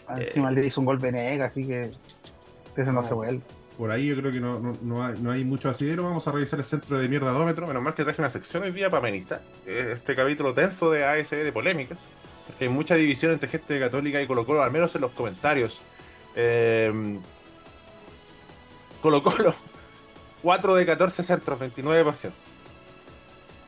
Encima 0.09 0.51
le 0.51 0.67
hizo 0.67 0.81
un 0.81 0.87
gol 0.87 0.99
Venega, 0.99 1.47
así 1.47 1.65
que 1.67 1.85
eso 1.85 2.87
no, 2.87 2.93
No. 2.93 3.05
se 3.05 3.15
vuelve. 3.15 3.43
por 3.79 3.91
ahí 3.93 4.07
yo 4.07 4.17
creo 4.17 4.33
que 4.33 4.41
no, 4.41 4.59
no, 4.59 4.77
no 4.83 5.05
hay, 5.05 5.19
no 5.21 5.31
hay 5.31 5.45
mucho 5.45 5.69
asidero. 5.69 6.03
Vamos 6.05 6.27
a 6.27 6.33
revisar 6.33 6.59
el 6.59 6.65
centro 6.65 6.99
de 6.99 7.09
mierdadómetro. 7.09 7.67
Menos 7.67 7.83
mal 7.83 7.95
que 7.95 8.03
traje 8.05 8.21
una 8.21 8.31
sección 8.31 8.63
hoy 8.65 8.73
día 8.73 8.91
para 8.91 8.99
amenizar 8.99 9.41
eh, 9.67 9.93
este 9.95 10.17
capítulo 10.17 10.53
tenso 10.53 10.91
de 10.91 11.05
ASB 11.05 11.45
de 11.45 11.53
polémicas. 11.53 12.01
Porque 12.47 12.65
hay 12.65 12.71
mucha 12.71 12.97
división 12.97 13.31
entre 13.33 13.49
gente 13.49 13.79
católica 13.79 14.21
y 14.21 14.27
Colo 14.27 14.45
Colo, 14.45 14.63
al 14.63 14.73
menos 14.73 14.95
en 14.97 15.03
los 15.03 15.13
comentarios. 15.13 15.81
Eh, 16.35 17.19
Colo 19.01 19.23
Colo, 19.23 19.55
4 20.43 20.75
de 20.75 20.87
14 20.87 21.23
centros, 21.23 21.61
29%. 21.61 22.33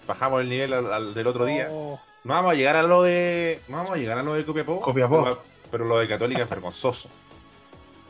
Bajamos 0.07 0.43
el 0.43 0.49
nivel 0.49 0.73
al, 0.73 0.93
al 0.93 1.15
del 1.15 1.27
otro 1.29 1.45
día. 1.45 1.69
Oh, 1.71 1.99
No 1.99 2.12
vamos 2.25 2.53
a 2.53 2.55
llegar 2.55 2.77
a 2.77 2.83
lo 2.83 3.03
de. 3.03 3.61
No 3.69 3.77
vamos 3.79 3.93
a 3.93 3.97
llegar 3.97 4.19
a 4.19 4.23
lo 4.23 4.35
de 4.35 4.45
Copiapó. 4.45 4.81
Copiapó. 4.81 5.25
Pero, 5.25 5.43
pero 5.71 5.85
lo 5.87 5.99
de 5.99 6.09
Católica 6.09 6.43
es 6.43 6.51
vergonzoso. 6.51 7.09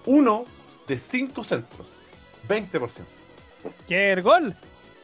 Uno 0.06 0.44
de 0.86 0.96
cinco 0.98 1.44
centros. 1.44 1.88
20%. 2.48 3.02
¿Qué 3.86 4.12
el 4.12 4.22
gol? 4.22 4.54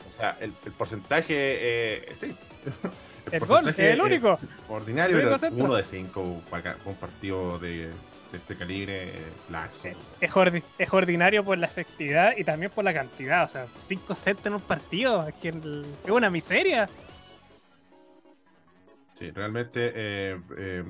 O 0.06 0.10
sea, 0.16 0.36
el, 0.40 0.52
el 0.64 0.72
porcentaje. 0.72 1.24
eh, 1.36 2.12
sí. 2.14 2.36
El 3.30 3.40
gol, 3.40 3.48
porcentaje, 3.64 3.92
el 3.92 3.98
eh, 3.98 4.02
único. 4.02 4.38
ordinario, 4.70 5.18
Único 5.18 5.36
pero 5.38 5.54
uno 5.54 5.74
de 5.74 5.84
cinco 5.84 6.40
para 6.48 6.78
un 6.86 6.94
partido 6.94 7.58
de, 7.58 7.88
de 7.88 8.38
este 8.38 8.56
calibre, 8.56 9.02
eh, 9.18 9.22
laxo. 9.50 9.88
Es, 10.18 10.30
ordi- 10.30 10.62
es 10.78 10.90
ordinario 10.90 11.44
por 11.44 11.58
la 11.58 11.66
efectividad 11.66 12.34
y 12.38 12.44
también 12.44 12.72
por 12.72 12.84
la 12.84 12.94
cantidad. 12.94 13.44
O 13.44 13.48
sea, 13.50 13.66
5 13.86 14.14
sets 14.16 14.46
en 14.46 14.54
un 14.54 14.62
partido. 14.62 15.28
Es, 15.28 15.34
que 15.34 15.50
el- 15.50 15.84
es 16.04 16.10
una 16.10 16.30
miseria. 16.30 16.88
Sí, 19.18 19.32
realmente 19.32 19.92
eh, 19.96 20.40
eh, 20.56 20.84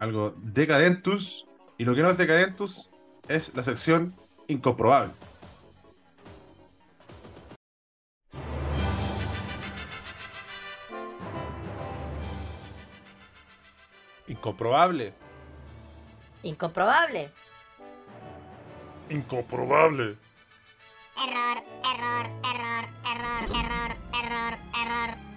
algo 0.00 0.34
decadentus. 0.38 1.46
Y 1.76 1.84
lo 1.84 1.94
que 1.94 2.00
no 2.00 2.08
es 2.08 2.16
decadentus 2.16 2.88
es 3.28 3.54
la 3.54 3.62
sección 3.62 4.16
incomprobable. 4.46 5.12
Incomprobable. 14.28 15.12
Incomprobable. 16.44 17.30
Incomprobable. 19.10 20.16
Error, 21.18 21.62
error, 21.84 22.30
error, 22.50 22.88
error, 23.04 23.44
error, 23.54 23.96
error, 24.14 24.58
error. 24.74 25.31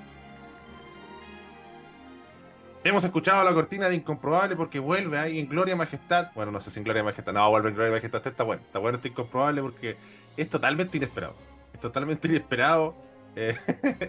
Hemos 2.85 3.03
escuchado 3.03 3.43
la 3.43 3.51
cortina 3.51 3.89
de 3.89 3.95
Incomprobable 3.95 4.55
porque 4.55 4.77
vuelve 4.77 5.17
ahí 5.17 5.39
en 5.39 5.49
Gloria 5.49 5.75
Majestad. 5.75 6.31
Bueno, 6.35 6.51
no 6.51 6.59
sé 6.59 6.69
si 6.69 6.77
en 6.79 6.83
Gloria 6.83 7.03
Majestad. 7.03 7.33
No, 7.33 7.49
vuelve 7.49 7.69
en 7.69 7.73
Gloria 7.75 7.91
Majestad. 7.91 8.27
Está 8.27 8.43
bueno. 8.43 8.61
Está 8.63 8.77
bueno 8.77 8.97
este 8.97 9.07
Incomprobable 9.07 9.63
porque 9.63 9.97
es 10.37 10.47
totalmente 10.47 10.97
inesperado. 10.97 11.33
Es 11.73 11.79
totalmente 11.79 12.27
inesperado. 12.29 12.95
Eh, 13.35 13.57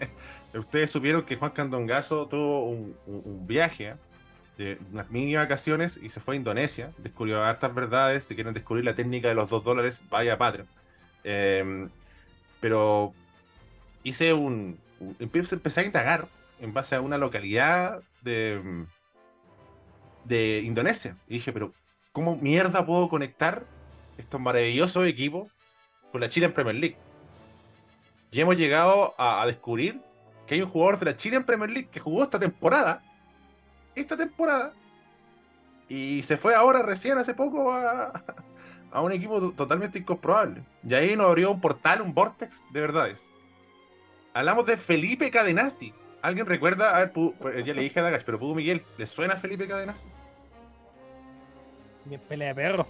ustedes 0.55 0.91
supieron 0.91 1.23
que 1.23 1.37
Juan 1.37 1.53
Candongazo 1.53 2.27
tuvo 2.29 2.69
un, 2.69 3.47
viaje 3.47 3.89
¿eh? 3.89 3.95
de 4.59 4.79
unas 4.93 5.11
mini 5.11 5.35
vacaciones 5.37 5.97
y 5.97 6.11
se 6.11 6.21
fue 6.21 6.35
a 6.35 6.37
Indonesia. 6.37 6.93
Descubrió 6.99 7.43
hartas 7.43 7.75
verdades. 7.75 8.27
Si 8.27 8.35
quieren 8.35 8.53
descubrir 8.53 8.85
la 8.85 8.95
técnica 8.95 9.29
de 9.29 9.35
los 9.35 9.49
dos 9.49 9.65
dólares, 9.65 10.03
vaya 10.11 10.37
Patreon. 10.37 10.69
Eh, 11.25 11.89
pero 12.61 13.15
hice 14.03 14.35
un, 14.35 14.79
un- 15.01 15.17
empecé 15.19 15.81
a 15.81 15.85
indagar 15.85 16.29
en 16.61 16.73
base 16.73 16.97
a 16.97 17.01
una 17.01 17.19
localidad 17.19 18.03
de, 18.23 18.87
de 20.25 20.61
Indonesia. 20.61 21.17
Y 21.29 21.35
dije, 21.35 21.53
pero 21.53 21.73
¿cómo 22.13 22.37
mierda 22.37 22.85
puedo 22.87 23.09
conectar 23.09 23.67
estos 24.19 24.41
maravillosos 24.41 25.07
equipos 25.07 25.51
con 26.13 26.21
la 26.21 26.29
Chile 26.29 26.47
en 26.47 26.55
Premier 26.55 26.77
League? 26.77 26.97
Y 28.31 28.41
hemos 28.41 28.57
llegado 28.57 29.15
a, 29.19 29.43
a 29.43 29.47
descubrir 29.47 30.01
que 30.47 30.55
hay 30.55 30.63
un 30.63 30.69
jugador 30.69 30.99
de 30.99 31.07
la 31.07 31.17
Chile 31.17 31.37
en 31.37 31.45
Premier 31.45 31.71
League 31.71 31.89
que 31.91 32.01
jugó 32.01 32.23
esta 32.23 32.39
temporada, 32.39 33.03
esta 33.95 34.17
temporada, 34.17 34.73
y 35.89 36.23
se 36.23 36.37
fue 36.37 36.55
ahora 36.55 36.83
recién 36.83 37.17
hace 37.19 37.35
poco 37.35 37.73
a, 37.73 38.13
a 38.91 39.01
un 39.01 39.13
equipo 39.13 39.41
to- 39.41 39.53
totalmente 39.53 39.99
incomprobable. 39.99 40.65
Y 40.89 40.95
ahí 40.95 41.17
nos 41.17 41.27
abrió 41.27 41.51
un 41.53 41.61
portal, 41.61 42.01
un 42.03 42.13
vortex 42.15 42.65
de 42.73 42.81
verdades. 42.81 43.33
Hablamos 44.35 44.67
de 44.67 44.77
Felipe 44.77 45.31
Cadenazzi. 45.31 45.95
¿Alguien 46.27 46.47
recuerda? 46.47 46.97
A 46.97 47.01
ver, 47.01 47.13
Pu- 47.13 47.35
pues, 47.39 47.65
ya 47.65 47.73
le 47.73 47.83
dije 47.83 48.01
a 48.01 48.03
Dagash, 48.03 48.23
pero 48.25 48.37
Pudo 48.39 48.55
Miguel, 48.57 48.83
¿le 48.99 49.07
suena 49.07 49.37
Felipe 49.37 49.69
Cadenazzi? 49.69 50.09
Bien 52.05 52.21
pelea 52.29 52.49
de 52.49 52.55
perro. 52.57 52.87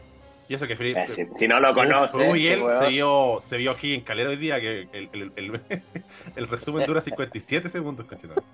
Y 0.49 0.55
eso 0.55 0.67
que 0.67 0.75
Felipe. 0.77 1.03
Eh, 1.03 1.09
si, 1.09 1.25
si 1.35 1.47
no 1.49 1.61
lo 1.61 1.75
conoce. 1.75 2.13
Pudo 2.13 2.33
Miguel 2.33 2.61
este 2.63 2.79
se 2.79 2.89
vio, 2.89 3.39
se 3.41 3.57
vio 3.59 3.73
aquí 3.73 3.93
en 3.95 4.01
Calera 4.03 4.31
hoy 4.31 4.37
día, 4.37 4.59
que 4.61 4.89
el, 4.93 5.11
el- 5.13 5.33
el- 5.37 5.63
el 6.37 6.49
resumen 6.53 6.87
dura 6.87 7.01
57 7.03 7.69
segundos, 7.69 8.07
conchetumare. 8.07 8.47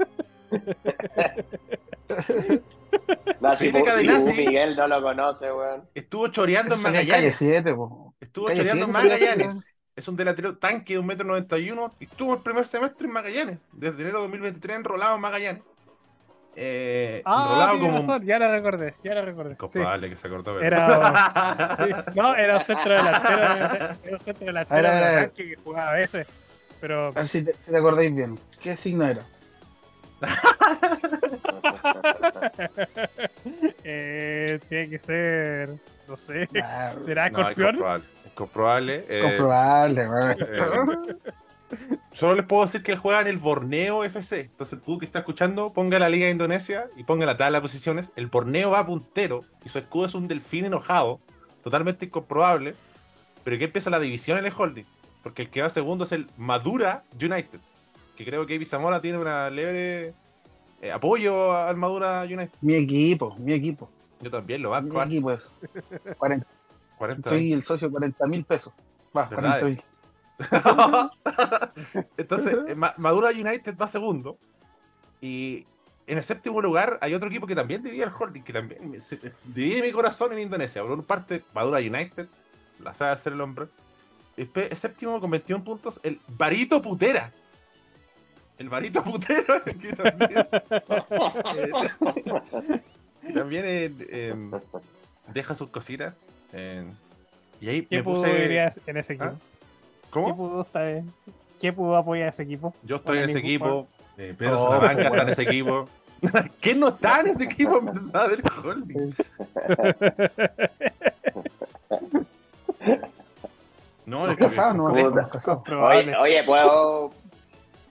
No, 3.40 3.56
si 3.56 3.70
si 3.70 3.82
Cadenazzi. 3.82 4.30
Pu 4.32 4.36
Miguel 4.36 4.76
no 4.76 4.86
lo 4.86 5.02
conoce, 5.02 5.52
weón. 5.52 5.88
Estuvo 5.94 6.28
choreando 6.28 6.74
en 6.74 6.82
Magallanes. 6.82 7.36
7, 7.36 7.74
po. 7.74 8.14
Estuvo 8.20 8.50
choreando 8.50 8.84
en 8.86 8.92
Magallanes. 8.92 9.72
Es 9.94 10.08
un 10.08 10.16
delantero 10.16 10.56
tanque 10.56 10.94
de 10.94 11.00
1,91m 11.00 11.92
y 12.00 12.04
estuvo 12.04 12.34
el 12.34 12.40
primer 12.40 12.66
semestre 12.66 13.06
en 13.06 13.12
Magallanes. 13.12 13.68
Desde 13.72 14.02
enero 14.02 14.18
de 14.18 14.22
2023 14.24 14.76
enrolado 14.78 15.16
en 15.16 15.20
Magallanes. 15.20 15.62
Eh, 16.56 17.22
Ah, 17.24 17.74
como. 17.78 17.98
razón, 17.98 18.24
ya 18.24 18.38
lo 18.38 18.50
recordé, 18.50 18.94
ya 19.04 19.14
lo 19.14 19.22
recordé. 19.24 19.50
Sí. 19.50 19.54
Incomprobable 19.54 20.10
que 20.10 20.16
se 20.16 20.26
acordó. 20.28 20.54
pero- 20.58 20.66
Era- 20.66 21.76
Sí, 21.84 21.90
No, 22.14 22.34
era 22.34 22.54
un 22.56 22.60
centro 22.62 22.92
delantero, 22.94 23.42
era 23.42 23.96
un 24.12 24.18
centro 24.18 24.46
delantero 24.46 24.78
A 24.78 24.82
ver, 24.82 24.86
a 24.86 24.94
ver, 24.94 24.94
a 24.94 24.94
de 24.94 25.00
ver. 25.14 25.18
arranque 25.18 25.48
que 25.48 25.56
jugaba 25.56 25.90
a 25.90 25.94
veces. 25.94 26.26
Pero 26.80 27.06
A 27.08 27.10
ver 27.10 27.28
si 27.28 27.44
te, 27.44 27.54
si 27.58 27.70
te 27.70 27.78
acordáis 27.78 28.14
bien. 28.14 28.38
¿Qué 28.60 28.76
signo 28.76 29.06
era? 29.06 29.24
eh, 33.84 34.60
tiene 34.68 34.88
que 34.90 34.98
ser, 34.98 35.70
no 36.08 36.16
sé, 36.16 36.48
¿será 37.04 37.30
No, 37.30 37.48
escorpión? 37.48 38.02
Incomprobable. 38.32 39.04
eh, 39.08 39.20
comprobable, 39.22 40.08
weón. 40.08 40.30
eh, 40.40 41.16
solo 42.10 42.34
les 42.34 42.44
puedo 42.46 42.62
decir 42.62 42.82
que 42.82 42.92
él 42.92 42.98
juega 42.98 43.20
en 43.20 43.28
el 43.28 43.38
Borneo 43.38 44.04
FC. 44.04 44.40
Entonces, 44.40 44.74
el 44.74 44.80
Pudu 44.80 44.98
que 44.98 45.06
está 45.06 45.20
escuchando, 45.20 45.72
ponga 45.72 45.98
la 45.98 46.08
Liga 46.08 46.26
de 46.26 46.32
Indonesia 46.32 46.88
y 46.96 47.04
ponga 47.04 47.24
la 47.26 47.36
tabla 47.36 47.58
de 47.58 47.62
posiciones. 47.62 48.12
El 48.16 48.26
Borneo 48.26 48.70
va 48.70 48.86
puntero 48.86 49.44
y 49.64 49.68
su 49.68 49.78
escudo 49.78 50.06
es 50.06 50.14
un 50.14 50.28
delfín 50.28 50.64
enojado. 50.64 51.20
Totalmente 51.62 52.06
incomprobable. 52.06 52.74
Pero 53.44 53.58
que 53.58 53.64
empieza 53.64 53.90
la 53.90 53.98
división 54.00 54.38
en 54.38 54.46
el 54.46 54.52
holding. 54.56 54.84
Porque 55.22 55.42
el 55.42 55.50
que 55.50 55.62
va 55.62 55.70
segundo 55.70 56.04
es 56.04 56.12
el 56.12 56.28
Madura 56.36 57.04
United. 57.20 57.60
Que 58.16 58.24
creo 58.24 58.44
que 58.46 58.54
Ibi 58.54 58.64
Zamora 58.66 59.00
tiene 59.00 59.18
una 59.18 59.48
leve 59.50 60.14
eh, 60.82 60.92
apoyo 60.92 61.52
al 61.56 61.76
Madura 61.76 62.22
United. 62.24 62.50
Mi 62.60 62.74
equipo, 62.74 63.34
mi 63.38 63.54
equipo. 63.54 63.88
Yo 64.20 64.30
también 64.30 64.62
lo 64.62 64.68
Mi 64.68 64.74
banco. 64.90 65.02
equipo 65.02 65.32
es. 65.32 65.50
40, 66.18 66.46
40 67.02 67.30
soy 67.30 67.52
el 67.52 67.64
socio 67.64 67.90
40 67.90 68.26
mil 68.26 68.44
pesos. 68.44 68.72
Va, 69.16 69.24
¿Verdad? 69.26 69.58
40 69.60 69.66
mil. 69.66 69.82
Entonces, 72.16 72.56
eh, 72.68 72.74
Ma- 72.76 72.94
Madura 72.96 73.30
United 73.30 73.76
va 73.76 73.88
segundo. 73.88 74.38
Y 75.20 75.66
en 76.06 76.16
el 76.18 76.22
séptimo 76.22 76.62
lugar 76.62 76.98
hay 77.00 77.12
otro 77.14 77.28
equipo 77.28 77.44
que 77.48 77.56
también 77.56 77.82
divide 77.82 78.04
el 78.04 78.12
holding, 78.16 78.42
que 78.42 78.52
también 78.52 78.96
divide 79.44 79.82
mi 79.82 79.90
corazón 79.90 80.32
en 80.32 80.38
Indonesia. 80.38 80.80
Por 80.82 80.92
una 80.92 81.02
parte, 81.02 81.42
Madura 81.52 81.78
United, 81.78 82.28
la 82.78 82.94
sabe 82.94 83.10
hacer 83.10 83.32
el 83.32 83.40
hombre. 83.40 83.66
El 84.36 84.76
séptimo 84.76 85.20
con 85.20 85.28
21 85.30 85.64
puntos, 85.64 85.98
el 86.04 86.20
Barito 86.28 86.80
Putera. 86.80 87.32
El 88.58 88.68
Barito 88.68 89.02
Putera, 89.10 89.64
que 89.64 89.92
también, 89.92 90.30
eh, 90.30 91.70
que 93.26 93.32
también 93.32 93.64
eh, 93.66 93.92
eh, 94.08 94.50
deja 95.34 95.54
sus 95.54 95.68
cositas. 95.70 96.14
Eh, 96.52 96.84
y 97.60 97.68
ahí 97.68 97.82
¿Qué 97.86 97.96
me 97.96 98.02
pudo 98.02 98.16
puse. 98.22 98.44
irías 98.44 98.80
en 98.86 98.96
ese 98.96 99.12
equipo? 99.14 99.30
¿Ah? 99.30 99.36
¿Qué 100.04 100.10
¿Cómo? 100.10 100.36
pudo, 100.36 100.62
estar- 100.66 101.02
¿Qué 101.60 101.72
pudo 101.72 101.96
apoyar 101.96 102.28
ese 102.28 102.42
equipo? 102.42 102.74
Yo 102.82 102.96
estoy 102.96 103.18
en 103.18 103.24
ese 103.24 103.38
equipo. 103.38 103.86
eh, 104.18 104.34
Pedro 104.36 104.56
Oh, 104.60 104.68
Salamanca 104.68 104.94
bueno. 105.08 105.08
está 105.10 105.22
en 105.22 105.28
ese 105.30 105.42
equipo. 105.42 105.88
¿Quién 106.60 106.80
no 106.80 106.88
está 106.88 107.20
en 107.20 107.26
ese 107.28 107.44
equipo, 107.44 107.78
en 107.78 107.84
verdad, 107.86 108.28
del 108.30 108.42
holding? 108.64 109.14
No, 114.04 114.28
es 114.28 114.36
que- 114.36 114.42
no, 114.74 114.88
los 114.88 115.28
casados. 115.28 115.62
Probable. 115.64 116.16
Oye, 116.16 116.16
oye, 116.38 116.42
puedo. 116.44 117.12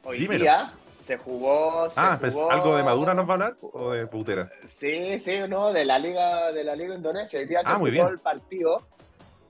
Hoy 0.04 0.18
Dímelo. 0.18 0.42
día 0.44 0.74
se 1.02 1.18
jugó. 1.18 1.90
se 1.90 2.00
Ah, 2.00 2.18
pues 2.20 2.42
algo 2.50 2.76
de 2.78 2.84
Madura 2.84 3.14
nos 3.14 3.26
va 3.26 3.32
a 3.32 3.34
hablar 3.34 3.58
o 3.62 3.92
de 3.92 4.08
putera. 4.08 4.50
Sí, 4.66 5.20
sí, 5.20 5.40
no, 5.50 5.74
de 5.74 5.86
la 5.86 5.98
liga, 6.00 6.52
de 6.52 6.64
la 6.64 6.76
liga 6.76 6.96
indonesia. 6.96 7.40
Hoy 7.40 7.46
día 7.48 7.62
se 7.62 7.68
Ah, 7.70 7.78
muy 7.78 7.92
jugó 7.92 8.04
bien. 8.04 8.14
el 8.14 8.20
partido 8.20 8.88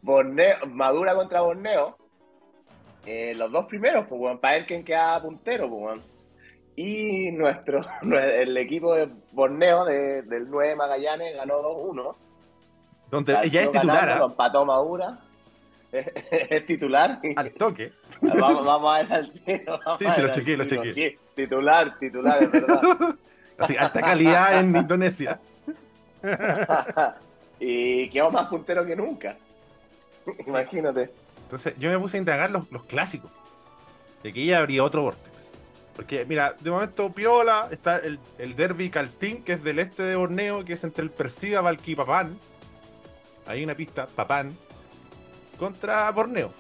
Borneo, 0.02 0.56
Madura 0.68 1.16
contra 1.16 1.42
Borneo. 1.42 1.98
Eh, 3.06 3.34
los 3.36 3.52
dos 3.52 3.66
primeros, 3.66 4.06
pues, 4.08 4.22
weón, 4.22 4.40
para 4.40 4.56
ver 4.58 4.66
quién 4.66 4.84
queda 4.84 5.22
puntero, 5.22 5.70
pues. 5.70 6.02
Y 6.76 7.32
nuestro, 7.32 7.82
el 8.02 8.56
equipo 8.58 8.94
de 8.96 9.10
Borneo 9.32 9.86
de- 9.86 10.22
del 10.24 10.50
9 10.50 10.76
Magallanes 10.76 11.36
ganó 11.36 11.62
2-1. 11.62 12.16
Donde 13.10 13.34
Partió 13.34 13.50
ella 13.50 13.62
es 13.64 13.72
titular, 13.72 13.96
ganando, 14.02 14.20
lo 14.28 14.32
empató 14.32 14.66
Madura. 14.66 15.20
es 15.92 16.66
titular. 16.66 17.20
al 17.36 17.52
toque. 17.52 17.92
vamos, 18.22 18.66
vamos 18.66 18.96
a 18.96 19.00
ver 19.00 19.14
al 19.14 19.32
tiro. 19.34 19.80
Sí, 20.00 20.06
sí, 20.06 20.22
lo 20.22 20.30
chequeé, 20.30 20.56
lo 20.58 20.64
chequeé. 20.66 20.94
Sí, 20.94 21.18
titular, 21.44 21.98
titular, 22.00 22.44
es 22.44 22.52
verdad. 22.52 22.82
Así, 23.58 23.76
alta 23.78 24.02
calidad 24.02 24.60
en 24.60 24.76
Indonesia. 24.76 25.40
y 27.60 28.10
quedó 28.10 28.32
más 28.32 28.48
puntero 28.48 28.86
que 28.86 28.96
nunca. 28.96 29.38
Imagínate. 30.46 31.12
Entonces, 31.44 31.78
yo 31.78 31.90
me 31.90 32.00
puse 32.00 32.18
a 32.18 32.20
indagar 32.20 32.52
los, 32.52 32.72
los 32.72 32.84
clásicos. 32.84 33.32
De 34.24 34.32
que 34.32 34.46
ya 34.46 34.60
habría 34.60 34.84
otro 34.84 35.02
Vortex. 35.02 35.52
Porque, 35.96 36.26
mira, 36.26 36.56
de 36.60 36.72
momento 36.72 37.12
Piola, 37.12 37.68
está 37.72 37.98
el, 37.98 38.20
el 38.38 38.56
Derby 38.56 38.90
Caltín, 38.90 39.44
que 39.44 39.54
es 39.54 39.64
del 39.64 39.80
este 39.80 40.04
de 40.04 40.16
Borneo, 40.16 40.64
que 40.64 40.74
es 40.74 40.84
entre 40.84 41.04
el 41.04 41.12
Persiga, 41.12 41.62
Valky 41.62 41.92
y 41.92 41.96
Papán. 41.96 42.38
Hay 43.46 43.64
una 43.64 43.76
pista, 43.76 44.08
Papán, 44.08 44.56
contra 45.58 46.10
Borneo. 46.12 46.54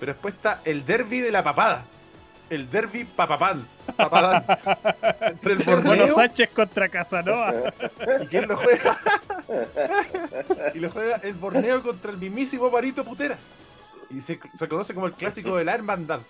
Pero 0.00 0.12
después 0.12 0.34
está 0.34 0.60
el 0.64 0.84
Derby 0.84 1.20
de 1.20 1.30
la 1.30 1.42
Papada. 1.42 1.86
El 2.50 2.68
Derby 2.68 3.04
Papapán. 3.04 3.66
Papadán. 3.96 4.44
entre 5.26 5.52
el 5.54 5.58
Borneo 5.60 6.08
Sánchez 6.14 6.50
contra 6.54 6.88
Casanova. 6.88 7.54
¿Y 8.22 8.26
quién 8.26 8.46
lo 8.48 8.56
juega? 8.56 8.98
y 10.74 10.78
lo 10.78 10.90
juega 10.90 11.16
el 11.16 11.34
Borneo 11.34 11.82
contra 11.82 12.10
el 12.10 12.18
mismísimo 12.18 12.70
Parito 12.70 13.04
Putera. 13.04 13.38
Y 14.10 14.20
se, 14.20 14.38
se 14.54 14.68
conoce 14.68 14.94
como 14.94 15.06
el 15.06 15.14
clásico 15.14 15.56
de 15.56 15.64
la 15.64 15.74
hermandad. 15.74 16.20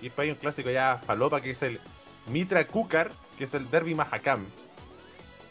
Y 0.00 0.04
después 0.04 0.24
hay 0.26 0.30
un 0.30 0.36
clásico 0.36 0.70
ya 0.70 0.98
falopa 0.98 1.40
que 1.40 1.50
es 1.50 1.62
el 1.62 1.80
Mitra 2.26 2.66
Kukar, 2.66 3.10
que 3.36 3.44
es 3.44 3.54
el 3.54 3.70
Derby 3.70 3.94
Mahakam. 3.94 4.46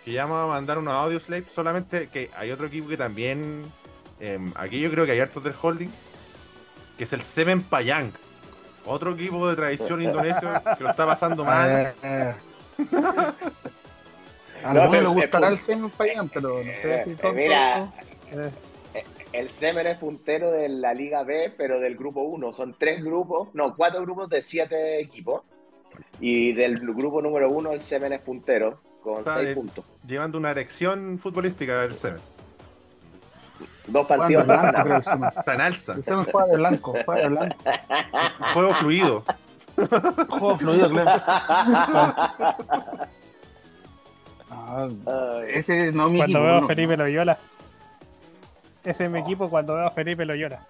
Que 0.05 0.13
ya 0.13 0.25
vamos 0.25 0.45
a 0.45 0.47
mandar 0.47 0.77
unos 0.77 0.93
audio 0.93 1.19
slave. 1.19 1.45
Solamente 1.49 2.07
que 2.07 2.31
hay 2.35 2.51
otro 2.51 2.67
equipo 2.67 2.87
que 2.87 2.97
también. 2.97 3.63
em, 4.19 4.51
aquí 4.55 4.79
yo 4.79 4.89
creo 4.89 5.05
que 5.05 5.11
hay 5.11 5.19
hartos 5.19 5.43
del 5.43 5.53
holding. 5.61 5.89
Que 6.97 7.03
es 7.03 7.13
el 7.13 7.21
Semen 7.21 7.61
Payang. 7.61 8.13
Otro 8.89 9.11
equipo 9.11 9.47
de 9.47 9.55
tradición 9.55 10.01
indonesio 10.07 10.49
que 10.77 10.83
lo 10.83 10.89
está 10.89 11.05
pasando 11.05 11.45
mal. 11.45 11.69
Eh, 11.69 11.93
eh, 12.03 12.33
A 14.63 14.73
No, 14.73 14.81
algunos 14.81 14.91
pero- 14.91 15.13
les 15.13 15.13
gustará 15.23 15.47
eh, 15.47 15.51
el 15.51 15.57
semen 15.59 15.89
Payán, 15.91 16.29
pero 16.29 16.49
no 16.63 16.71
sé 16.81 17.03
si 17.03 17.11
eh, 17.11 17.17
son 17.21 17.35
mira, 17.35 17.91
todos- 18.31 18.51
Eh, 18.93 19.03
el 19.31 19.49
Semen 19.51 19.85
es 19.85 19.97
puntero 19.99 20.49
de 20.51 20.67
la 20.69 20.93
Liga 20.95 21.21
B, 21.23 21.53
pero 21.55 21.79
del 21.79 21.95
grupo 21.95 22.21
1. 22.23 22.51
Son 22.51 22.75
tres 22.77 23.03
grupos, 23.03 23.49
no, 23.53 23.75
cuatro 23.75 24.01
grupos 24.01 24.27
de 24.29 24.41
siete 24.41 24.99
equipos. 24.99 25.43
Y 26.19 26.53
del 26.53 26.75
grupo 26.77 27.21
número 27.21 27.49
uno, 27.51 27.71
el 27.71 27.81
Semen 27.81 28.13
es 28.13 28.21
puntero, 28.21 28.79
con 29.03 29.19
Está 29.19 29.37
seis 29.37 29.53
puntos. 29.53 29.85
Llevando 30.07 30.37
una 30.39 30.49
erección 30.51 31.19
futbolística 31.19 31.81
del 31.81 31.93
Semen. 31.93 32.19
Dos 33.87 34.07
partidos 34.07 34.45
más 34.45 34.61
blanco, 34.61 34.83
creo. 34.83 35.27
Está 35.37 35.53
en 35.53 35.61
alza. 35.61 35.93
El 35.95 36.03
semen 36.03 36.25
juega 36.25 36.47
de 36.47 36.57
blanco, 36.57 36.95
juega 37.05 37.21
de 37.21 37.29
blanco. 37.29 37.55
Juego 38.53 38.73
fluido. 38.73 39.23
Juego 40.29 40.57
fluido, 40.57 40.89
claro. 40.89 41.21
Ah, 44.51 44.87
ese 45.47 45.91
no 45.91 46.07
es 46.07 46.11
mi 46.11 46.17
Cuando 46.17 46.39
equipo, 46.39 46.41
veo 46.41 46.57
a 46.57 46.61
no. 46.61 46.67
Felipe 46.67 46.97
Loyola. 46.97 47.37
Ese 48.83 49.05
es 49.05 49.11
mi 49.11 49.19
equipo 49.19 49.49
cuando 49.49 49.75
veo 49.75 49.87
a 49.87 49.91
Felipe 49.91 50.25
Loyola. 50.25 50.65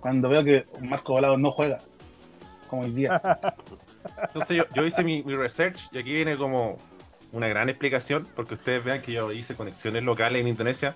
Cuando 0.00 0.28
veo 0.28 0.44
que 0.44 0.66
Marco 0.80 1.12
Volado 1.14 1.36
no 1.38 1.50
juega, 1.50 1.78
como 2.68 2.82
hoy 2.82 2.92
día. 2.92 3.20
Entonces 4.22 4.56
yo, 4.58 4.64
yo 4.74 4.84
hice 4.84 5.02
mi, 5.02 5.22
mi 5.22 5.34
research 5.34 5.88
y 5.92 5.98
aquí 5.98 6.12
viene 6.12 6.36
como 6.36 6.78
una 7.32 7.48
gran 7.48 7.68
explicación, 7.68 8.26
porque 8.34 8.54
ustedes 8.54 8.84
vean 8.84 9.02
que 9.02 9.12
yo 9.12 9.32
hice 9.32 9.56
conexiones 9.56 10.04
locales 10.04 10.42
en 10.42 10.48
Indonesia 10.48 10.94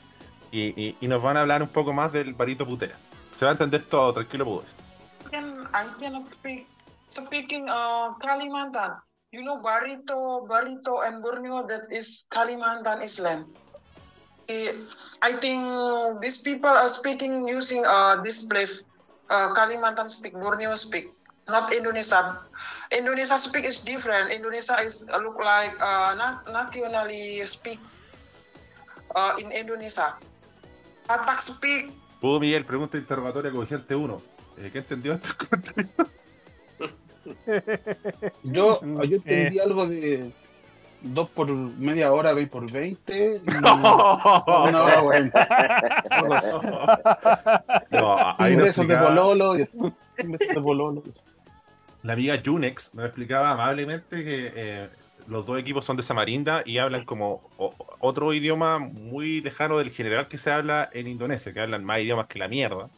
y, 0.51 0.75
y- 0.77 0.97
y 1.01 1.09
nos 1.09 1.23
van 1.23 1.37
a 1.37 1.41
hablar 1.41 1.63
un 1.63 1.69
poco 1.69 1.93
más 1.93 2.13
del 2.13 2.35
barito 2.35 2.67
putera. 2.67 2.97
Se 3.33 3.45
va 3.45 3.51
a 3.51 3.53
entender 3.53 3.85
todo, 3.89 4.13
tranquilo, 4.13 4.65
can 5.31 5.69
I 5.73 5.87
cannot 5.99 6.27
speak. 6.33 6.67
Speaking 7.11 7.67
uh, 7.71 8.15
Kalimantan, 8.23 8.99
you 9.33 9.43
know 9.43 9.59
Barito, 9.59 10.47
Barito 10.47 11.03
and 11.07 11.23
Borneo 11.23 11.67
that 11.67 11.91
is 11.91 12.25
Kalimantan 12.31 13.03
Island. 13.03 13.47
Eh, 14.49 14.75
I 15.23 15.33
think 15.39 15.63
these 16.23 16.39
people 16.39 16.71
are 16.71 16.89
speaking 16.89 17.47
using 17.47 17.83
uh, 17.87 18.23
this 18.23 18.43
place. 18.47 18.87
Uh, 19.31 19.55
Kalimantan 19.55 20.11
speak, 20.11 20.35
Borneo 20.35 20.75
speak, 20.75 21.11
not 21.49 21.73
Indonesia. 21.73 22.39
Indonesia 22.91 23.39
speak 23.39 23.65
is 23.67 23.79
different. 23.83 24.31
Indonesia 24.31 24.79
is 24.83 25.07
uh, 25.15 25.19
look 25.19 25.39
like 25.39 25.75
uh, 25.83 26.15
na- 26.19 26.43
nationally 26.51 27.43
speak 27.47 27.79
uh, 29.15 29.35
in 29.39 29.51
Indonesia. 29.51 30.15
Batak 31.11 31.41
speak 31.41 31.91
Pudo 32.21 32.39
Miguel, 32.39 32.65
pregunta 32.65 32.97
interrogatoria 32.99 33.51
coeficiente 33.51 33.95
1. 33.97 34.23
Eh, 34.59 34.71
¿Qué 34.73 34.79
entendió 34.79 35.13
estos 35.19 35.33
comentarios? 35.35 35.91
Yo, 38.45 38.79
Mm, 38.83 39.03
yo 39.09 39.17
entendí 39.17 39.59
eh. 39.59 39.63
algo 39.63 39.87
de 39.89 40.31
2 41.03 41.31
por 41.31 41.49
media 41.51 42.13
hora, 42.13 42.33
20 42.35 42.51
por 42.53 42.71
20. 42.71 43.37
y 43.37 43.41
Una 43.65 44.83
hora 44.85 45.03
40. 45.03 45.49
No, 47.91 48.35
ahí 48.39 48.55
nos 48.57 48.67
besos 48.67 48.87
de 48.87 48.97
pololo. 48.97 49.59
y- 49.59 49.69
Un 49.75 49.95
beso 50.33 50.53
de 50.55 50.61
pololo. 50.61 51.03
La 52.03 52.13
amiga 52.15 52.41
Junex 52.45 52.95
nos 52.95 53.07
explicaba 53.07 53.51
amablemente 53.51 54.23
que 54.25 54.53
eh, 54.55 54.89
los 55.31 55.47
dos 55.47 55.59
equipos 55.61 55.85
son 55.85 55.97
de 55.97 56.03
Samarinda 56.03 56.63
y 56.67 56.79
hablan 56.79 57.05
como 57.05 57.49
o- 57.57 57.75
otro 58.01 58.33
idioma 58.33 58.79
muy 58.81 59.41
lejano 59.41 59.79
del 59.79 59.91
general 59.91 60.27
que 60.29 60.39
se 60.39 60.51
habla 60.51 60.91
en 60.93 61.07
Indonesia, 61.07 61.53
que 61.53 61.61
hablan 61.61 61.85
más 61.85 62.01
idiomas 62.01 62.27
que 62.27 62.39
la 62.39 62.49
mierda. 62.49 62.91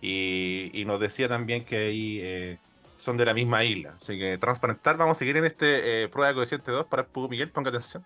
Y, 0.00 0.70
y 0.72 0.84
nos 0.84 0.98
decía 0.98 1.28
también 1.28 1.64
que 1.64 1.76
ahí 1.76 2.18
eh, 2.22 2.58
son 2.96 3.16
de 3.16 3.24
la 3.26 3.34
misma 3.34 3.64
isla. 3.64 3.94
Así 3.96 4.18
que 4.18 4.38
transparentar, 4.38 4.96
vamos 4.96 5.16
a 5.16 5.18
seguir 5.18 5.36
en 5.36 5.44
este 5.44 6.04
eh, 6.04 6.08
prueba 6.08 6.28
de 6.28 6.34
coeficiente 6.34 6.72
2 6.72 6.86
para 6.86 7.06
Pugo 7.06 7.28
Miguel, 7.28 7.50
ponga 7.50 7.68
atención. 7.68 8.04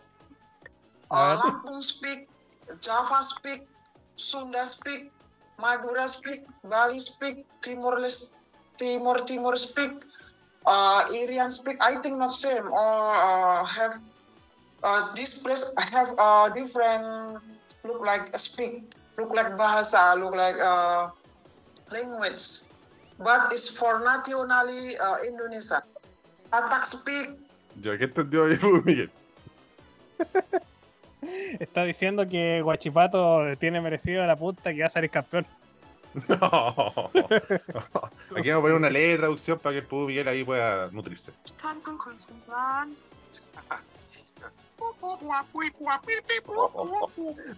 Lampung 1.10 1.82
speak, 1.82 2.28
Java 2.82 3.22
speak, 3.22 3.62
Sunda 4.16 4.66
speak, 4.66 5.12
Madura 5.58 6.08
speak, 6.08 6.40
Bali 6.62 6.98
speak, 6.98 7.46
Timor 7.60 8.00
Leste, 8.00 8.36
Timor 8.76 9.24
Timor 9.24 9.56
speak, 9.58 10.04
uh, 10.66 11.06
Irian 11.12 11.50
speak. 11.50 11.76
I 11.80 11.96
think 12.02 12.18
not 12.18 12.34
same 12.34 12.66
or 12.70 13.14
uh, 13.14 13.64
have 13.64 14.00
uh, 14.82 15.14
this 15.14 15.38
place 15.38 15.64
have 15.78 16.14
uh, 16.18 16.48
different 16.50 17.40
look 17.84 18.04
like 18.04 18.30
speak, 18.38 18.94
look 19.18 19.34
like 19.34 19.56
bahasa, 19.58 20.14
look 20.18 20.34
like 20.34 20.58
uh, 20.58 21.10
language, 21.90 22.66
but 23.18 23.52
it's 23.52 23.68
for 23.68 24.02
nationally 24.02 24.98
uh, 24.98 25.16
Indonesia. 25.26 25.82
Atak 26.52 26.84
speak. 26.84 27.38
Yo, 27.80 27.96
¿qué 27.96 28.04
entendió 28.04 28.44
ahí 28.44 28.58
Miguel? 28.84 29.10
Está 31.58 31.84
diciendo 31.84 32.28
que 32.28 32.60
Guachipato 32.62 33.56
tiene 33.58 33.80
merecido 33.80 34.26
la 34.26 34.36
punta 34.36 34.72
que 34.74 34.80
va 34.80 34.86
a 34.86 34.90
salir 34.90 35.10
campeón. 35.10 35.46
No. 36.28 37.10
Aquí 38.36 38.48
vamos 38.50 38.58
a 38.58 38.60
poner 38.60 38.76
una 38.76 38.90
ley 38.90 39.08
de 39.12 39.18
traducción 39.18 39.58
para 39.58 39.74
que 39.74 39.78
el 39.80 39.86
Pugo 39.86 40.06
Miguel 40.06 40.28
ahí 40.28 40.44
pueda 40.44 40.88
nutrirse. 40.90 41.32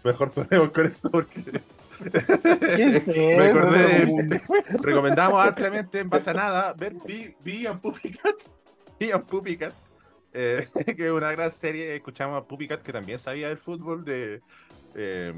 Mejor 0.04 0.30
sonemos 0.30 0.70
con 0.70 0.86
esto 0.86 1.10
porque 1.10 1.42
¿Qué 1.42 2.84
es 2.96 3.06
me 3.06 3.48
eso? 3.48 3.58
acordé 3.58 4.06
de- 4.06 4.40
recomendamos 4.82 5.44
ampliamente 5.46 6.00
en 6.00 6.10
base 6.10 6.30
a 6.30 6.34
nada 6.34 6.72
ver 6.74 6.94
Bee 7.42 7.66
and 7.66 7.80
Puppy 7.80 8.10
Cat. 8.12 8.34
Bee 9.00 9.12
and 9.12 9.24
Puppy 9.24 9.56
Cat, 9.56 9.74
eh, 10.32 10.68
que 10.96 11.06
es 11.06 11.12
una 11.12 11.30
gran 11.32 11.50
serie. 11.50 11.94
Escuchamos 11.96 12.36
a 12.40 12.44
Puppy 12.46 12.68
Cat 12.68 12.82
que 12.82 12.92
también 12.92 13.18
sabía 13.18 13.48
del 13.48 13.58
fútbol 13.58 14.04
de, 14.04 14.40
eh, 14.94 15.32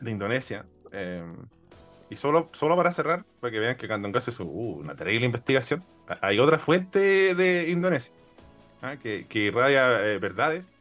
de 0.00 0.10
Indonesia. 0.10 0.64
eh, 0.92 1.24
y 2.12 2.16
solo, 2.16 2.48
solo 2.52 2.76
para 2.76 2.92
cerrar, 2.92 3.24
para 3.40 3.50
que 3.50 3.58
vean 3.58 3.76
que 3.76 3.88
Candongazo 3.88 4.30
hizo 4.30 4.44
uh, 4.44 4.78
una 4.80 4.94
terrible 4.94 5.24
investigación. 5.26 5.82
a- 6.06 6.18
Hay 6.26 6.38
otra 6.38 6.58
fuente 6.58 7.34
de 7.34 7.70
Indonesia 7.70 8.12
¿ah? 8.82 8.96
que, 9.02 9.26
que 9.28 9.38
irradia 9.40 10.04
eh, 10.06 10.18
verdades, 10.18 10.76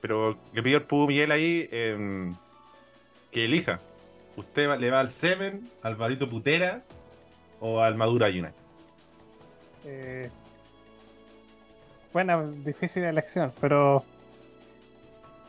pero 0.00 0.38
le 0.54 0.62
pido 0.62 0.78
al 0.78 0.84
Pudo 0.84 1.06
Miguel 1.06 1.30
ahí 1.32 1.68
em, 1.70 2.34
que 3.30 3.44
elija. 3.44 3.80
¿Usted 4.36 4.68
va- 4.68 4.76
le 4.76 4.90
va 4.90 5.00
al 5.00 5.10
Semen, 5.10 5.70
al 5.82 5.96
Barito 5.96 6.28
Putera 6.30 6.82
o 7.60 7.80
al 7.80 7.94
Madura 7.96 8.28
United? 8.28 8.54
Eh, 9.84 10.30
buena, 12.12 12.42
difícil 12.64 13.04
elección, 13.04 13.52
pero 13.60 14.02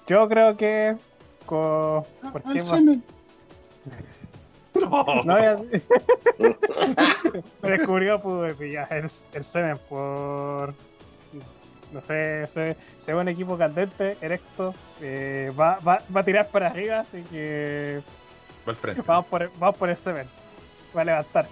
yo 0.07 0.27
creo 0.27 0.57
que 0.57 0.97
con, 1.45 2.03
¿por 2.33 2.43
qué 2.51 2.65
semen. 2.65 3.01
No. 4.89 5.23
No, 5.23 5.39
ya- 5.39 5.57
me 7.61 7.69
descubrió 7.71 8.19
pude 8.21 8.53
pillar 8.53 8.87
el, 8.91 9.05
el 9.33 9.43
semen 9.43 9.77
por 9.89 10.73
no 11.91 12.01
sé, 12.01 12.45
se, 12.47 12.75
se 12.97 13.13
ve 13.13 13.21
un 13.21 13.27
equipo 13.29 13.57
candente, 13.57 14.17
erecto, 14.19 14.73
eh, 15.01 15.53
va, 15.57 15.77
va, 15.79 16.01
va 16.13 16.21
a 16.21 16.25
tirar 16.25 16.49
para 16.49 16.67
arriba, 16.67 16.99
así 16.99 17.21
que 17.23 18.01
Va 18.67 18.71
al 18.71 18.75
frente. 18.75 19.01
vamos 19.05 19.25
por 19.27 19.43
el, 19.43 19.49
vamos 19.57 19.77
por 19.77 19.89
el 19.89 19.95
semen. 19.95 20.27
Va 20.97 21.01
a 21.01 21.05
levantar. 21.05 21.47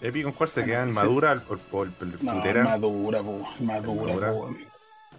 Epi, 0.00 0.22
¿con 0.22 0.32
cuál 0.32 0.48
se 0.48 0.60
Bueno, 0.60 0.72
quedan? 0.72 0.88
sí. 0.90 0.94
¿Madura 0.94 1.42
o 1.48 1.76
o 1.76 1.82
el, 1.84 1.92
el 2.00 2.24
No, 2.24 2.32
Putera? 2.34 2.64
madura, 2.64 3.22
po, 3.22 3.48
madura, 3.60 4.14
Madura. 4.14 4.32
po. 4.32 4.50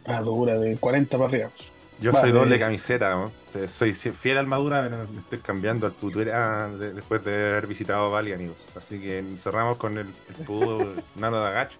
Madura 0.07 0.55
de 0.57 0.77
40 0.77 1.17
para 1.17 1.29
arriba. 1.29 1.49
Yo 1.99 2.13
soy 2.13 2.29
eh. 2.29 2.33
doble 2.33 2.59
camiseta, 2.59 3.09
¿no? 3.11 3.31
Soy- 3.67 3.93
fiel 3.93 4.37
al 4.37 4.45
Madura, 4.47 4.83
pero 4.89 5.07
me 5.11 5.19
estoy 5.19 5.39
cambiando 5.39 5.87
al 5.87 5.93
Putera 5.93 6.67
de- 6.69 6.93
después 6.93 7.23
de 7.25 7.33
haber 7.33 7.65
visitado 7.67 8.11
Bali, 8.11 8.33
amigos. 8.33 8.69
Así 8.75 8.99
que 8.99 9.23
cerramos 9.35 9.77
con 9.77 9.97
el, 9.97 10.07
el 10.37 10.45
Pudo 10.45 10.93
Nano 11.15 11.41
de 11.41 11.47
Agacho. 11.47 11.79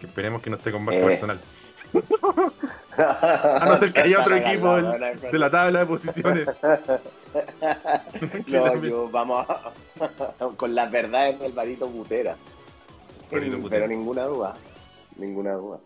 Que 0.00 0.06
esperemos 0.06 0.42
que 0.42 0.50
no 0.50 0.56
esté 0.56 0.72
con 0.72 0.84
marca 0.84 1.00
Eh. 1.00 1.04
personal. 1.04 1.40
A 2.96 3.64
no 3.68 3.76
ser 3.76 3.92
que 3.92 4.00
haya 4.00 4.20
otro 4.20 4.34
equipo 4.34 4.76
del- 4.76 5.20
De 5.30 5.38
la 5.38 5.50
tabla 5.50 5.80
de 5.80 5.86
posiciones. 5.86 6.46
No, 8.48 8.82
yo 8.82 9.08
vamos 9.08 9.46
a- 9.48 9.72
con 10.56 10.74
las 10.74 10.90
verdades 10.90 11.38
del 11.38 11.52
Barito 11.52 11.88
Putera. 11.88 12.36
Barito 13.30 13.50
Pero 13.52 13.62
Putera. 13.62 13.86
ninguna 13.86 14.24
duda. 14.24 14.56
Ninguna 15.16 15.52
duda. 15.52 15.78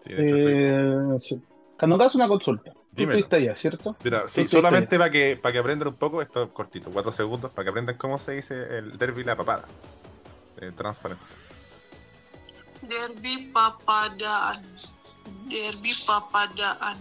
Sí, 0.00 0.12
de 0.12 0.22
hecho, 0.26 0.36
estoy- 0.36 0.54
Eh, 0.54 1.20
sí. 1.20 1.42
Cuando 1.78 1.96
hagas 1.96 2.14
una 2.14 2.26
consulta, 2.28 2.72
tú 2.72 2.78
Dímelo. 2.92 3.26
allá, 3.30 3.56
¿cierto? 3.56 3.96
Mira, 4.02 4.24
sí, 4.26 4.42
¿Tú 4.42 4.48
solamente 4.48 4.98
para 4.98 5.10
que, 5.10 5.38
para 5.40 5.52
que 5.52 5.58
aprendan 5.60 5.88
un 5.88 5.94
poco, 5.94 6.20
esto 6.22 6.42
es 6.44 6.50
cortito, 6.50 6.90
cuatro 6.90 7.12
segundos, 7.12 7.50
para 7.52 7.64
que 7.64 7.70
aprendan 7.70 7.96
cómo 7.96 8.18
se 8.18 8.32
dice 8.32 8.78
el 8.78 8.98
derby 8.98 9.22
la 9.24 9.36
papada. 9.36 9.64
Eh, 10.60 10.72
transparente. 10.74 11.22
Derby 12.82 13.50
Papadaan. 13.52 14.62
Derby 15.48 15.92
Papadaan. 16.06 16.98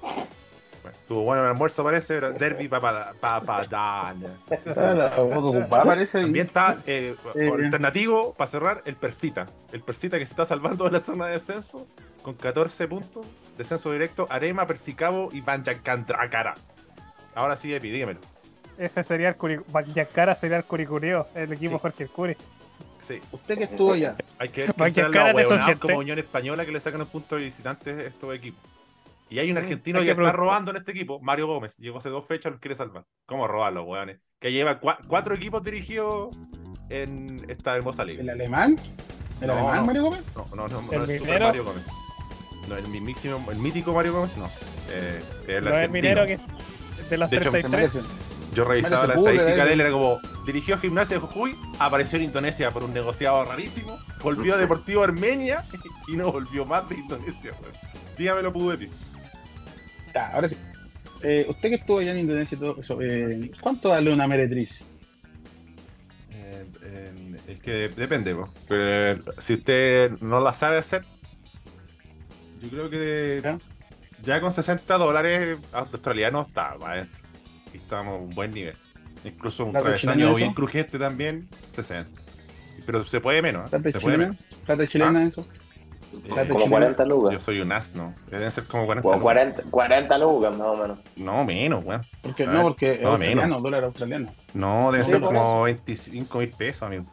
Bueno, 0.00 0.96
estuvo 0.98 1.22
bueno 1.24 1.42
el 1.42 1.48
almuerzo, 1.50 1.84
parece, 1.84 2.14
pero 2.14 2.32
derby 2.32 2.68
papada, 2.68 3.12
papadana. 3.20 4.36
Ah. 4.50 6.06
También 6.12 6.46
está 6.46 6.78
eh, 6.86 7.14
Eh, 7.34 7.50
alternativo 7.52 8.34
para 8.34 8.50
cerrar 8.50 8.82
el 8.84 8.96
Persita. 8.96 9.46
El 9.70 9.82
Persita 9.82 10.18
que 10.18 10.26
se 10.26 10.32
está 10.32 10.44
salvando 10.44 10.84
de 10.84 10.90
la 10.90 11.00
zona 11.00 11.26
de 11.26 11.32
descenso. 11.34 11.86
con 12.22 12.34
14 12.34 12.86
puntos. 12.88 13.26
Descenso 13.62 13.92
directo, 13.92 14.26
Arema, 14.30 14.66
Persicabo 14.66 15.30
y 15.32 15.40
Banjacandracara. 15.40 16.54
Ahora 17.34 17.56
sí, 17.56 17.72
Epi, 17.74 17.90
dígamelo. 17.90 18.20
Ese 18.78 19.02
sería 19.02 19.28
el 19.28 19.36
Curi... 19.36 19.58
Banyacara 19.68 20.34
sería 20.34 20.56
el 20.56 20.64
Curicureo, 20.64 21.28
el 21.34 21.52
equipo 21.52 21.72
Sí. 21.76 21.78
Jorge 21.80 22.06
Curi. 22.08 22.36
Sí, 23.00 23.20
Usted 23.32 23.58
que 23.58 23.64
estuvo 23.64 23.92
allá, 23.94 24.16
hay 24.38 24.48
que 24.48 24.62
ver 24.66 24.74
Banjacara 24.76 25.34
huevonados 25.34 25.66
gente. 25.66 25.80
como 25.80 25.98
Unión 25.98 26.18
Española 26.18 26.64
que 26.64 26.72
le 26.72 26.80
sacan 26.80 27.00
un 27.00 27.06
punto 27.08 27.36
de 27.36 27.42
visitantes 27.44 27.98
a 27.98 28.02
estos 28.02 28.34
equipos. 28.34 28.60
Y 29.28 29.38
hay 29.38 29.50
un 29.50 29.56
argentino 29.58 29.98
hay 29.98 30.06
que, 30.06 30.14
que 30.14 30.20
está 30.20 30.32
robando 30.32 30.70
en 30.72 30.76
este 30.76 30.92
equipo, 30.92 31.18
Mario 31.20 31.46
Gómez. 31.46 31.76
Llegó 31.78 31.98
hace 31.98 32.10
dos 32.10 32.26
fechas, 32.26 32.52
los 32.52 32.60
quiere 32.60 32.74
salvar. 32.74 33.04
¿Cómo 33.26 33.48
robarlos, 33.48 33.86
weones? 33.86 34.18
Que 34.38 34.52
lleva 34.52 34.78
cua- 34.80 34.98
cuatro 35.06 35.34
equipos 35.34 35.62
dirigidos 35.62 36.36
en 36.90 37.44
esta 37.48 37.74
hermosa 37.76 38.04
liga. 38.04 38.20
el 38.22 38.28
alemán, 38.30 38.78
el 39.40 39.46
No, 39.46 39.52
alemán, 39.54 39.76
no. 39.76 39.86
Mario 39.86 40.02
Gómez. 40.04 40.24
No, 40.36 40.46
no, 40.54 40.68
no, 40.68 40.82
no 40.82 40.92
¿El 41.04 41.10
es 41.10 41.18
Super? 41.18 41.40
Mario 41.42 41.64
Gómez. 41.64 41.86
No, 42.68 42.76
el 42.76 42.86
mismísimo, 42.88 43.44
el 43.50 43.58
mítico 43.58 43.92
Mario 43.92 44.12
Gómez, 44.14 44.36
no. 44.36 44.48
Eh, 44.90 45.22
el 45.48 45.64
No 45.64 45.70
es 45.70 45.76
argentino. 45.76 45.92
minero 45.92 46.26
que 46.26 46.38
de 47.10 47.18
los 47.18 47.30
De 47.30 47.36
hecho, 47.36 47.50
Se 47.50 47.60
33. 47.60 47.70
merece. 47.94 48.00
Yo 48.54 48.64
revisaba 48.64 49.06
la 49.06 49.14
estadística 49.14 49.62
eh. 49.64 49.66
de 49.66 49.72
él, 49.72 49.80
era 49.80 49.90
como 49.90 50.20
dirigió 50.44 50.76
Gimnasia 50.78 51.16
de 51.16 51.20
Jujuy, 51.22 51.56
apareció 51.78 52.18
en 52.18 52.24
Indonesia 52.26 52.70
por 52.70 52.84
un 52.84 52.92
negociado 52.92 53.44
rarísimo, 53.46 53.98
volvió 54.22 54.54
a 54.54 54.58
Deportivo 54.58 55.02
Armenia 55.02 55.64
y 56.06 56.16
no 56.16 56.30
volvió 56.30 56.66
más 56.66 56.86
de 56.88 56.96
Indonesia, 56.96 57.52
weón. 57.60 57.72
Dígamelo, 58.18 58.52
Pudepi. 58.52 58.90
Ya, 60.14 60.28
ahora 60.32 60.48
sí. 60.50 60.56
Eh, 61.22 61.46
usted 61.48 61.68
que 61.70 61.74
estuvo 61.76 61.98
allá 62.00 62.10
en 62.12 62.18
Indonesia 62.18 62.54
y 62.56 62.58
todo 62.58 62.76
eso, 62.78 63.00
eh, 63.00 63.50
¿cuánto 63.60 63.88
vale 63.90 64.12
una 64.12 64.26
meretriz? 64.28 64.90
Eh, 66.30 66.66
eh, 66.82 67.36
es 67.48 67.60
que 67.60 67.88
depende, 67.88 68.34
po. 68.34 68.52
Pero 68.68 69.22
si 69.38 69.54
usted 69.54 70.10
no 70.20 70.40
la 70.40 70.52
sabe 70.52 70.78
hacer, 70.78 71.02
yo 72.62 72.68
creo 72.70 72.90
que 72.90 73.40
¿Ya? 73.42 73.58
ya 74.22 74.40
con 74.40 74.52
60 74.52 74.98
dólares 74.98 75.58
australianos 75.72 76.48
está 76.48 76.76
para 76.78 76.94
adentro. 76.94 77.22
Y 77.72 77.76
estamos 77.78 78.14
a 78.14 78.22
un 78.22 78.30
buen 78.30 78.52
nivel. 78.52 78.76
Incluso 79.24 79.64
un 79.64 79.72
¿Plato 79.72 79.84
travesaño 79.84 80.34
bien 80.34 80.48
eso? 80.50 80.54
crujiente 80.54 80.98
también, 80.98 81.48
60. 81.64 82.10
Pero 82.84 83.04
se 83.04 83.20
puede 83.20 83.40
menos, 83.42 83.66
¿eh? 83.66 83.70
¿Plata 83.70 83.90
se 83.90 84.00
puede 84.00 84.16
chilena? 84.16 84.32
menos. 84.32 84.64
¿Plata 84.66 84.86
chilena 84.88 85.24
eso? 85.24 85.46
Eh, 86.12 86.48
Como 86.50 86.68
40 86.68 87.04
yo 87.04 87.08
lucas. 87.08 87.42
soy 87.42 87.60
un 87.60 87.72
asno. 87.72 88.14
Deben 88.30 88.50
ser 88.50 88.64
como 88.64 88.84
40 88.84 89.02
Como 89.02 89.14
lucas. 89.14 89.22
40, 89.22 89.62
40 89.70 90.18
lucas, 90.18 90.56
más 90.56 90.66
o 90.68 90.76
menos. 90.76 90.98
No, 91.16 91.44
menos, 91.44 91.84
weón. 91.84 92.02
Porque, 92.20 92.46
no, 92.46 92.62
porque 92.62 92.92
es 92.94 93.00
no, 93.00 93.08
australiano, 93.10 93.60
dólar 93.60 93.84
australiano. 93.84 94.34
No, 94.52 94.92
debe 94.92 95.04
Sí, 95.04 95.12
ser 95.12 95.20
como 95.22 95.62
25 95.62 96.38
mil 96.38 96.50
pesos, 96.50 96.82
amigo. 96.82 97.06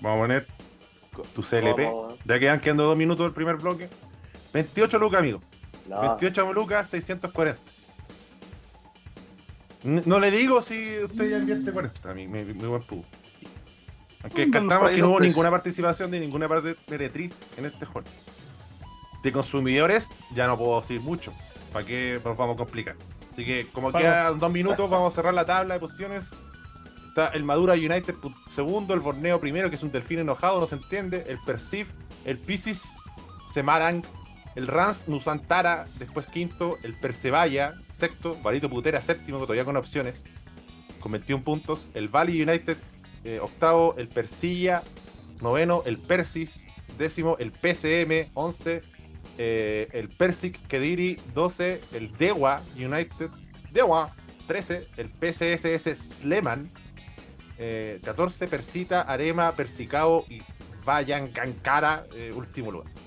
Vamos 0.00 0.18
a 0.18 0.22
poner 0.22 0.46
tu 1.34 1.42
CLP. 1.42 1.88
Ya 2.24 2.38
quedan 2.40 2.58
quedando 2.60 2.84
dos 2.84 2.96
minutos 2.96 3.24
del 3.26 3.32
primer 3.32 3.56
bloque. 3.56 3.88
28 4.52 4.98
lucas, 4.98 5.20
amigo. 5.20 5.40
No, 5.88 6.00
28 6.00 6.52
lucas, 6.52 6.88
640. 6.90 7.60
N- 9.84 10.02
No 10.06 10.20
le 10.20 10.30
digo 10.30 10.62
si 10.62 10.98
usted 11.04 11.30
ya 11.30 11.38
invierte 11.38 11.72
40, 11.72 12.10
a 12.10 12.14
mí, 12.14 12.26
mi, 12.28 12.44
mi 12.44 12.66
buen 12.66 12.82
pudo. 12.82 13.04
Aunque 14.22 14.44
Pónganos 14.44 14.62
descartamos 14.68 14.90
que 14.92 15.00
no 15.02 15.08
hubo 15.10 15.20
ninguna 15.20 15.50
participación 15.50 16.10
de 16.10 16.20
ninguna 16.20 16.48
parte 16.48 16.76
meretriz 16.88 17.34
en 17.56 17.64
este 17.64 17.86
juego. 17.86 18.06
De 19.24 19.32
consumidores, 19.32 20.14
ya 20.32 20.46
no 20.46 20.56
puedo 20.56 20.80
decir 20.80 21.00
mucho. 21.00 21.32
¿Para 21.72 21.84
qué 21.84 22.20
nos 22.24 22.36
vamos 22.36 22.54
a 22.54 22.58
complicar? 22.58 22.96
Así 23.30 23.44
que, 23.44 23.66
como 23.72 23.90
Vamos. 23.90 24.02
quedan 24.02 24.38
dos 24.38 24.52
minutos, 24.52 24.88
vamos 24.90 25.12
a 25.12 25.16
cerrar 25.16 25.32
la 25.34 25.44
tabla 25.46 25.74
de 25.74 25.80
posiciones. 25.80 26.30
Está 27.08 27.28
el 27.28 27.44
Madura 27.44 27.74
United 27.74 28.14
segundo, 28.48 28.94
el 28.94 29.00
Borneo 29.00 29.40
primero, 29.40 29.68
que 29.70 29.76
es 29.76 29.82
un 29.82 29.90
delfín 29.90 30.18
enojado, 30.18 30.60
no 30.60 30.66
se 30.66 30.74
entiende. 30.76 31.24
El 31.28 31.38
Persif, 31.44 31.90
el 32.24 32.38
Piscis 32.38 32.98
Semarang, 33.50 34.02
el 34.54 34.66
Rans 34.66 35.08
Nusantara, 35.08 35.86
después 35.98 36.26
quinto, 36.26 36.76
el 36.82 36.94
Persevalla, 36.94 37.74
sexto, 37.90 38.36
Barito 38.42 38.68
Putera, 38.68 39.00
séptimo, 39.00 39.38
todavía 39.38 39.64
con 39.64 39.76
opciones, 39.76 40.24
con 41.00 41.12
21 41.12 41.42
puntos. 41.44 41.88
El 41.94 42.08
Valley 42.08 42.42
United, 42.42 42.76
eh, 43.24 43.40
octavo, 43.40 43.94
el 43.96 44.08
Persilla, 44.08 44.82
noveno, 45.40 45.82
el 45.86 45.98
Persis, 45.98 46.68
décimo, 46.98 47.36
el 47.38 47.52
PCM, 47.52 48.30
11, 48.34 48.82
eh, 49.38 49.88
el 49.92 50.08
Persic 50.08 50.66
Kediri, 50.66 51.18
12, 51.34 51.80
el 51.92 52.12
Dewa 52.16 52.62
United, 52.76 53.30
Dewa, 53.72 54.14
13, 54.46 54.86
el 54.96 55.08
PCSS 55.08 55.96
Sleman, 55.96 56.70
eh, 57.58 58.00
14, 58.04 58.48
Persita, 58.48 59.02
Arema, 59.02 59.52
Persicao 59.52 60.24
y 60.28 60.42
Vayancankara, 60.84 62.06
eh, 62.14 62.32
último 62.34 62.72
lugar. 62.72 63.01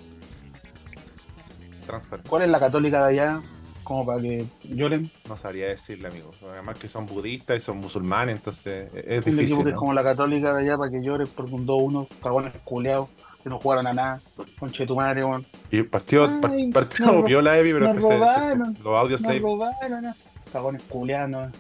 Transparente. 1.85 2.29
¿Cuál 2.29 2.43
es 2.43 2.49
la 2.49 2.59
católica 2.59 3.05
de 3.07 3.13
allá? 3.13 3.41
Como 3.83 4.05
para 4.05 4.19
que 4.21 4.45
lloren. 4.63 5.11
No 5.29 5.37
sabría 5.37 5.67
decirle, 5.67 6.07
amigo. 6.07 6.31
Además 6.51 6.77
que 6.79 6.87
son 6.87 7.05
budistas 7.05 7.57
y 7.57 7.59
son 7.59 7.77
musulmanes, 7.77 8.35
entonces 8.37 8.89
eh, 8.93 9.05
es 9.19 9.27
Un 9.27 9.33
equipo 9.33 9.41
difícil. 9.41 9.63
que 9.63 9.69
es 9.69 9.73
¿no? 9.75 9.79
como 9.79 9.93
la 9.93 10.03
católica 10.03 10.53
de 10.55 10.61
allá 10.63 10.77
para 10.77 10.89
que 10.91 11.03
lloren 11.03 11.27
por 11.27 11.45
un 11.45 11.67
2-1, 11.67 12.07
cagones 12.23 12.53
culeados, 12.63 13.09
que 13.43 13.49
no 13.49 13.59
jugaron 13.59 13.85
a 13.85 13.93
nada. 13.93 14.21
Conche 14.57 14.87
tu 14.87 14.95
madre, 14.95 15.23
weón. 15.23 15.45
Y 15.69 15.83
partió, 15.83 16.41
par- 16.41 16.51
Ay, 16.53 16.71
partió 16.71 17.05
nos 17.05 17.15
ro- 17.17 17.23
viola 17.23 17.57
Evi, 17.59 17.73
pero 17.73 17.85
nos 17.85 17.89
es 17.89 17.95
que 17.95 18.01
se- 18.01 18.07
se- 18.07 18.17
robaron, 18.17 18.77
los 18.83 18.99
audios 18.99 19.21
Nos 19.21 19.39
robaron, 19.41 20.01
¿no? 20.03 20.15
Cagones 20.51 20.81
culeados, 20.89 21.29
no. 21.29 21.51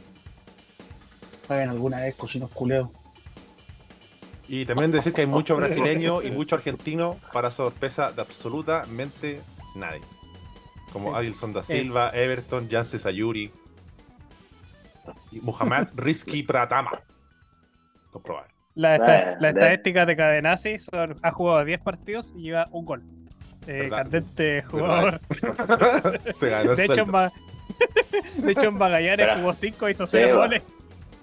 Vayan 1.47 1.69
alguna 1.69 1.97
vez, 1.99 2.15
cochinos 2.15 2.49
culeados. 2.49 2.89
Y 4.47 4.65
también 4.65 4.89
decir 4.91 5.13
que 5.13 5.21
hay 5.21 5.27
muchos 5.27 5.57
brasileños 5.57 6.23
y 6.23 6.31
muchos 6.31 6.57
argentinos 6.57 7.17
para 7.33 7.51
sorpresa 7.51 8.11
de 8.11 8.21
absolutamente 8.21 9.41
nadie. 9.75 10.01
Como. 10.95 11.13
Adilson 11.13 11.51
da 11.51 11.61
Silva, 11.61 12.09
Everton, 12.13 12.69
Janse 12.71 12.97
Sayuri 12.97 13.51
y 15.31 15.41
Muhammad 15.41 15.89
Rizky 15.95 16.41
Pratama. 16.43 17.01
Comprobar. 18.11 18.47
La, 18.75 18.95
esta- 18.95 19.05
Bueno, 19.05 19.31
la 19.41 19.47
de- 19.53 19.59
estadística 19.59 20.05
de 20.05 20.15
Cadenazzi 20.15 20.79
son, 20.79 21.17
ha 21.21 21.31
jugado 21.31 21.65
10 21.65 21.81
partidos 21.81 22.33
y 22.37 22.43
lleva 22.43 22.67
un 22.71 22.85
gol. 22.85 23.03
Eh, 23.67 23.89
candente 23.89 24.61
jugador. 24.63 25.19
Se 26.33 26.49
ganó 26.49 26.75
De 26.75 26.85
hecho, 26.85 27.01
en. 27.01 27.11
Ma- 27.11 27.31
de 28.37 28.51
hecho, 28.53 28.67
en 28.69 28.77
Magallanes 28.77 29.25
Pero- 29.27 29.39
jugó 29.39 29.53
5 29.53 29.89
hizo 29.89 30.07
Sí, 30.07 30.11
0 30.17 30.27
bueno. 30.27 30.41
goles. 30.43 30.63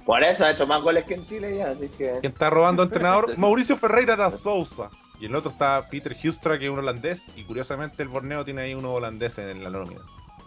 Por 0.04 0.22
eso 0.22 0.44
ha 0.44 0.50
hecho 0.50 0.66
más 0.66 0.82
goles 0.82 1.04
que 1.04 1.14
en 1.14 1.24
Chile 1.26 1.56
ya, 1.56 1.70
así 1.70 1.88
que. 1.96 2.18
¿Quién 2.20 2.32
está 2.32 2.50
robando 2.50 2.82
entrenador? 2.88 3.38
Mauricio 3.38 3.74
Ferreira 3.76 4.16
da 4.16 4.30
Sousa. 4.30 4.90
Y 5.22 5.26
el 5.26 5.36
otro 5.36 5.52
está 5.52 5.88
Peter 5.88 6.16
Hustra, 6.24 6.58
que 6.58 6.64
es 6.64 6.70
un 6.72 6.80
holandés. 6.80 7.28
Y 7.36 7.44
curiosamente 7.44 8.02
el 8.02 8.08
Borneo 8.08 8.44
tiene 8.44 8.62
ahí 8.62 8.74
uno 8.74 8.92
holandés 8.92 9.38
en 9.38 9.62
la 9.62 9.70
nómina. 9.70 10.00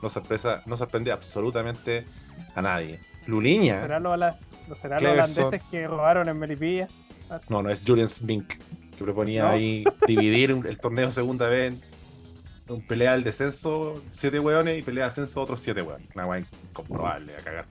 No, 0.04 0.10
sorpresa, 0.10 0.64
no 0.66 0.76
sorprende 0.76 1.14
absolutamente 1.14 2.06
a 2.56 2.62
nadie. 2.62 3.00
Luliña. 3.26 3.80
¿Serán 3.80 4.04
los, 4.04 4.20
no 4.20 4.76
serán 4.76 5.02
los 5.02 5.12
Cleverson. 5.14 5.44
holandeses 5.46 5.70
que 5.72 5.88
robaron 5.88 6.28
en 6.28 6.38
Melipilla? 6.38 6.90
No, 7.48 7.64
no, 7.64 7.70
es 7.70 7.84
Julian 7.88 8.10
Smink, 8.10 8.50
que 8.50 9.04
proponía 9.04 9.44
¿No? 9.44 9.52
ahí 9.52 9.86
dividir 10.08 10.52
el 10.52 10.78
torneo 10.78 11.10
segunda 11.10 11.48
vez 11.48 11.72
en 11.72 11.82
un 12.68 12.86
pelea 12.86 13.14
del 13.14 13.24
descenso, 13.24 14.04
siete 14.10 14.42
hueones, 14.42 14.78
y 14.78 14.82
pelea 14.82 15.06
de 15.06 15.08
ascenso 15.08 15.42
otros 15.42 15.62
siete 15.62 15.84
hueones. 15.84 16.10
Una 16.14 16.26
hueá 16.26 16.40
incomprobable 16.40 17.34
a 17.38 17.40
cagar. 17.40 17.66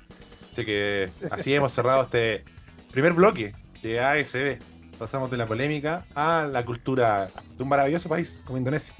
Así 0.50 0.64
que 0.64 1.10
así 1.30 1.52
hemos 1.52 1.70
cerrado 1.70 2.00
este 2.00 2.44
primer 2.92 3.12
bloque 3.12 3.54
de 3.82 4.00
ASB. 4.00 4.58
Pasamos 4.98 5.30
de 5.30 5.36
la 5.36 5.46
polémica 5.46 6.06
a 6.14 6.48
la 6.50 6.64
cultura 6.64 7.30
de 7.56 7.62
un 7.62 7.68
maravilloso 7.68 8.08
país 8.08 8.40
como 8.44 8.58
Indonesia. 8.58 8.94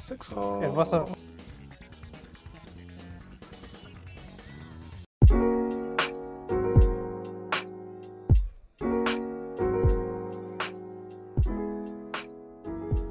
Sexo. 0.00 0.62
Hermoso. 0.62 1.06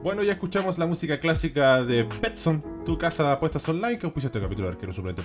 Bueno, 0.03 0.21
ya 0.21 0.33
escuchamos 0.33 0.77
la 0.77 0.85
música 0.85 1.19
clásica 1.19 1.83
de 1.83 2.03
Betson, 2.03 2.83
tu 2.85 2.97
casa 2.97 3.23
de 3.23 3.31
apuestas 3.31 3.67
online, 3.69 3.97
que 3.97 4.05
auspicia 4.05 4.27
este 4.27 4.41
capítulo 4.41 4.67
de 4.67 4.73
arquero 4.73 4.93
suplente 4.93 5.23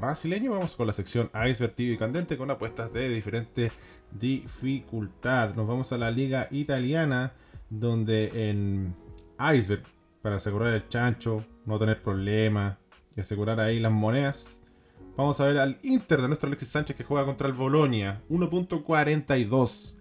brasileño. 0.00 0.52
Vamos 0.52 0.74
con 0.74 0.86
la 0.86 0.92
sección 0.92 1.30
Iceberg 1.48 1.74
TV 1.74 1.92
y 1.92 1.96
Candente 1.98 2.36
con 2.36 2.50
apuestas 2.50 2.92
de 2.92 3.08
diferente 3.10 3.70
dificultad. 4.18 5.54
Nos 5.54 5.66
vamos 5.66 5.92
a 5.92 5.98
la 5.98 6.10
liga 6.10 6.48
italiana, 6.50 7.32
donde 7.70 8.50
en 8.50 8.94
Iceberg, 9.38 9.84
para 10.22 10.36
asegurar 10.36 10.72
el 10.72 10.88
chancho, 10.88 11.44
no 11.66 11.78
tener 11.78 12.02
problemas 12.02 12.76
y 13.16 13.20
asegurar 13.20 13.60
ahí 13.60 13.80
las 13.80 13.92
monedas, 13.92 14.62
vamos 15.16 15.40
a 15.40 15.46
ver 15.46 15.58
al 15.58 15.78
Inter 15.82 16.20
de 16.22 16.28
nuestro 16.28 16.46
Alexis 16.46 16.68
Sánchez 16.68 16.96
que 16.96 17.04
juega 17.04 17.26
contra 17.26 17.48
el 17.48 17.54
Bolonia, 17.54 18.22
1.42. 18.30 19.96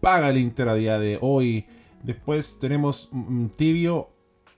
Paga 0.00 0.28
el 0.28 0.38
Inter 0.38 0.68
a 0.68 0.74
día 0.74 0.98
de 0.98 1.18
hoy. 1.20 1.66
Después 2.02 2.58
tenemos 2.58 3.08
mm, 3.12 3.46
tibio 3.48 4.10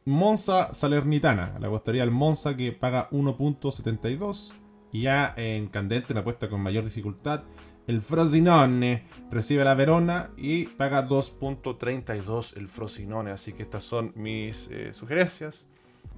Monza 0.04 0.72
Salernitana. 0.72 1.54
La 1.60 1.68
apostaría 1.68 2.02
al 2.02 2.10
Monza 2.10 2.56
que 2.56 2.72
paga 2.72 3.08
1.72. 3.10 4.54
Y 4.90 5.02
ya 5.02 5.34
en 5.36 5.68
candente, 5.68 6.12
una 6.12 6.20
apuesta 6.20 6.48
con 6.48 6.60
mayor 6.62 6.84
dificultad. 6.84 7.42
El 7.88 8.02
Frosinone 8.02 9.08
recibe 9.30 9.64
la 9.64 9.74
Verona 9.74 10.30
y 10.36 10.66
paga 10.66 11.08
2.32 11.08 12.58
el 12.58 12.68
Frosinone. 12.68 13.30
Así 13.30 13.54
que 13.54 13.62
estas 13.62 13.82
son 13.82 14.12
mis 14.14 14.68
eh, 14.70 14.92
sugerencias 14.92 15.66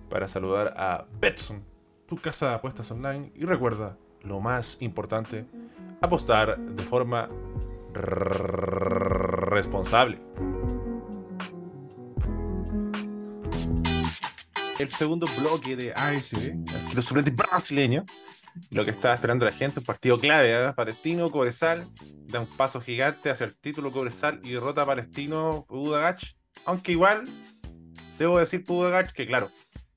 para 0.08 0.26
saludar 0.26 0.74
a 0.76 1.06
Betson, 1.20 1.64
tu 2.06 2.16
casa 2.16 2.48
de 2.48 2.54
apuestas 2.56 2.90
online. 2.90 3.30
Y 3.36 3.44
recuerda, 3.44 3.96
lo 4.22 4.40
más 4.40 4.78
importante, 4.80 5.46
apostar 6.00 6.58
de 6.58 6.84
forma 6.84 7.28
responsable. 9.52 10.20
El 14.80 14.88
segundo 14.88 15.28
bloque 15.38 15.76
de 15.76 15.92
ASB, 15.92 16.96
los 16.96 17.04
suplentes 17.04 17.36
brasileños. 17.36 18.06
Lo 18.70 18.84
que 18.84 18.90
estaba 18.90 19.14
esperando 19.14 19.44
la 19.44 19.52
gente, 19.52 19.80
un 19.80 19.86
partido 19.86 20.18
clave, 20.18 20.52
¿eh? 20.52 20.72
Palestino, 20.74 21.30
Cobresal, 21.30 21.88
da 22.26 22.40
un 22.40 22.56
paso 22.56 22.80
gigante 22.80 23.30
hacia 23.30 23.46
el 23.46 23.56
título 23.56 23.90
Cobresal 23.90 24.40
y 24.42 24.52
derrota 24.52 24.82
a 24.82 24.86
Palestino 24.86 25.66
Udagach. 25.68 26.22
Aunque 26.64 26.92
igual, 26.92 27.24
debo 28.18 28.38
decir 28.38 28.64
Udagach 28.68 29.12
que 29.12 29.26
claro, 29.26 29.50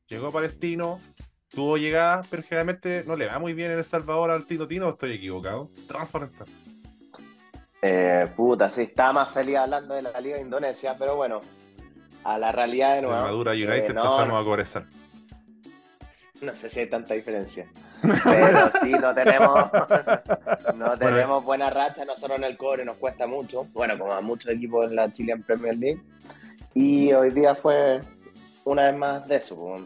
llegó 0.07 0.27
a 0.27 0.31
Palestino, 0.31 0.99
tuvo 1.49 1.77
llegadas, 1.77 2.27
pero 2.29 2.43
generalmente 2.43 3.03
no 3.05 3.15
le 3.15 3.27
va 3.27 3.39
muy 3.39 3.53
bien 3.53 3.71
en 3.71 3.77
El 3.77 3.83
Salvador 3.83 4.31
al 4.31 4.45
Tino 4.45 4.67
Tino, 4.67 4.89
estoy 4.89 5.13
equivocado. 5.13 5.69
Transparente. 5.87 6.43
Eh, 7.81 8.31
puta, 8.35 8.71
sí, 8.71 8.83
estaba 8.83 9.13
más 9.13 9.33
feliz 9.33 9.57
hablando 9.57 9.93
de 9.93 10.03
la 10.03 10.19
Liga 10.21 10.37
de 10.37 10.43
Indonesia, 10.43 10.95
pero 10.97 11.15
bueno, 11.15 11.41
a 12.23 12.37
la 12.37 12.51
realidad 12.51 12.91
de 12.91 12.95
De 12.95 13.01
nuevo. 13.03 13.21
Madura 13.21 13.53
eh, 13.53 13.67
United 13.67 13.93
no, 13.93 14.03
pasamos 14.03 14.41
a 14.41 14.43
Cobresal. 14.45 14.85
No 16.43 16.53
sé 16.55 16.69
si 16.69 16.79
hay 16.81 16.89
tanta 16.89 17.13
diferencia. 17.13 17.67
Pero 18.01 18.71
sí, 18.81 18.89
no 18.91 19.13
tenemos, 19.15 19.69
no 20.75 20.97
tenemos 20.97 21.43
buena 21.43 21.69
racha. 21.69 22.03
Nosotros 22.05 22.37
en 22.37 22.43
el 22.43 22.57
cobre 22.57 22.83
nos 22.85 22.97
cuesta 22.97 23.27
mucho. 23.27 23.65
Bueno, 23.73 23.97
como 23.97 24.11
a 24.13 24.21
muchos 24.21 24.51
equipos 24.51 24.89
en 24.89 24.95
la 24.95 25.11
Chilean 25.11 25.41
Premier 25.43 25.77
League. 25.77 26.01
Y 26.73 27.13
hoy 27.13 27.29
día 27.31 27.55
fue 27.55 28.01
una 28.65 28.87
vez 28.91 28.95
más 28.97 29.27
de 29.27 29.35
eso. 29.37 29.55
pues. 29.55 29.81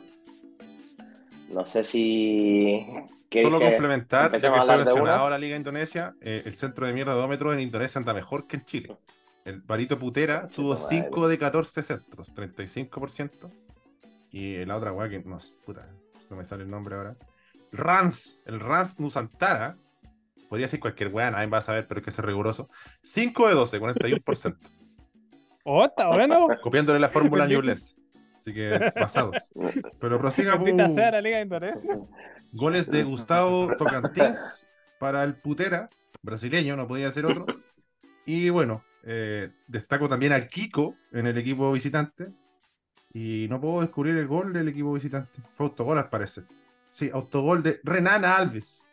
No 1.50 1.66
sé 1.68 1.84
si. 1.84 2.86
¿queréis 3.30 3.48
Solo 3.50 3.60
complementar, 3.60 4.32
ya 4.40 4.52
que 4.52 4.62
fue 4.62 4.78
mencionado 4.78 5.30
la 5.30 5.38
Liga 5.38 5.56
Indonesia, 5.58 6.14
eh, 6.22 6.44
el 6.46 6.56
centro 6.56 6.86
de 6.88 6.94
mierda 6.94 7.14
de 7.16 7.22
ómetro 7.22 7.54
en 7.54 7.60
Indonesia 7.60 8.00
anda 8.00 8.14
mejor 8.14 8.48
que 8.48 8.58
en 8.58 8.66
Chile. 8.66 8.98
El 9.46 9.62
Barito 9.62 9.98
Putera 9.98 10.48
tuvo 10.48 10.76
tu 10.76 10.82
madre. 10.82 11.04
5 11.04 11.28
de 11.30 11.38
14 11.38 11.84
centros, 11.84 12.34
35%. 12.34 13.50
Y 14.32 14.66
la 14.66 14.76
otra 14.76 14.92
weá 14.92 15.08
que 15.08 15.20
no, 15.20 15.38
s- 15.38 15.58
puta, 15.66 15.88
no 16.30 16.38
me 16.38 16.46
sale 16.46 16.64
el 16.64 16.70
nombre 16.70 16.96
ahora. 16.96 17.16
Rans, 17.72 18.42
el 18.46 18.60
Rans 18.60 19.00
Nusantara, 19.00 19.78
podría 20.50 20.66
decir 20.66 20.80
cualquier 20.80 21.14
weá, 21.14 21.32
nadie 21.32 21.48
va 21.48 21.60
a 21.60 21.62
saber, 21.62 21.88
pero 21.88 22.00
hay 22.00 22.06
que 22.06 22.12
ser 22.12 22.26
riguroso. 22.26 22.70
5 23.04 23.48
de 23.48 23.54
12, 23.54 23.82
41%. 23.82 24.58
Oh, 25.64 25.84
está 25.84 26.08
bueno. 26.08 26.48
copiándole 26.62 27.00
la 27.00 27.10
fórmula 27.10 27.44
a 27.44 27.48
Newell's. 27.48 27.96
Así 28.38 28.54
que 28.54 28.92
basados. 28.96 29.52
Pero 30.00 30.18
prosiga, 30.18 30.58
sea 30.94 31.12
la 31.12 31.22
Liga 31.22 31.38
de 31.38 31.44
Indonesia. 31.44 31.96
Goles 32.54 32.90
de 32.90 33.04
Gustavo 33.04 33.76
Tocantins 33.78 34.68
para 35.00 35.24
el 35.24 35.36
putera, 35.36 35.90
brasileño, 36.22 36.78
no 36.78 36.88
podía 36.88 37.12
ser 37.12 37.26
otro. 37.26 37.46
Y 38.26 38.50
bueno, 38.50 38.84
eh, 39.04 39.50
destaco 39.68 40.08
también 40.08 40.32
al 40.32 40.48
Kiko 40.48 40.96
en 41.12 41.28
el 41.28 41.38
equipo 41.38 41.72
visitante. 41.72 42.28
Y 43.20 43.48
no 43.50 43.60
puedo 43.60 43.82
descubrir 43.82 44.16
el 44.16 44.28
gol 44.28 44.54
del 44.54 44.68
equipo 44.68 44.94
visitante. 44.94 45.40
Fue 45.56 45.66
autogol 45.66 45.98
al 45.98 46.08
parecer. 46.08 46.44
Sí, 46.92 47.10
autogol 47.12 47.64
de 47.64 47.80
Renana 47.84 48.36
Alves. 48.36 48.88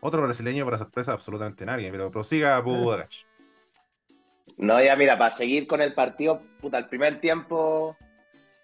Otro 0.00 0.20
brasileño 0.20 0.66
para 0.66 0.76
sorpresa 0.76 1.14
absolutamente 1.14 1.64
nadie, 1.64 1.90
pero 1.90 2.10
prosiga 2.10 2.60
Budagach. 2.60 3.24
No, 4.58 4.82
ya 4.84 4.94
mira, 4.94 5.16
para 5.16 5.30
seguir 5.30 5.66
con 5.66 5.80
el 5.80 5.94
partido, 5.94 6.42
puta, 6.60 6.76
el 6.76 6.88
primer 6.90 7.18
tiempo, 7.18 7.96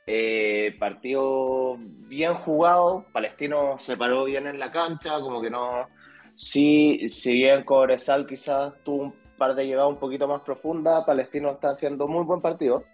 eh, 0.06 0.76
partido 0.78 1.78
bien 1.78 2.34
jugado, 2.34 3.06
Palestino 3.10 3.78
se 3.78 3.96
paró 3.96 4.24
bien 4.24 4.46
en 4.46 4.58
la 4.58 4.70
cancha, 4.70 5.20
como 5.20 5.40
que 5.40 5.48
no, 5.48 5.88
sí, 6.36 7.08
si 7.08 7.32
bien 7.32 7.64
Cobresal 7.64 8.26
quizás 8.26 8.74
tuvo 8.84 9.04
un 9.04 9.14
par 9.38 9.54
de 9.54 9.64
llegadas 9.64 9.88
un 9.88 9.98
poquito 9.98 10.28
más 10.28 10.42
profundas, 10.42 11.04
Palestino 11.06 11.52
está 11.52 11.70
haciendo 11.70 12.06
muy 12.06 12.24
buen 12.24 12.42
partido. 12.42 12.84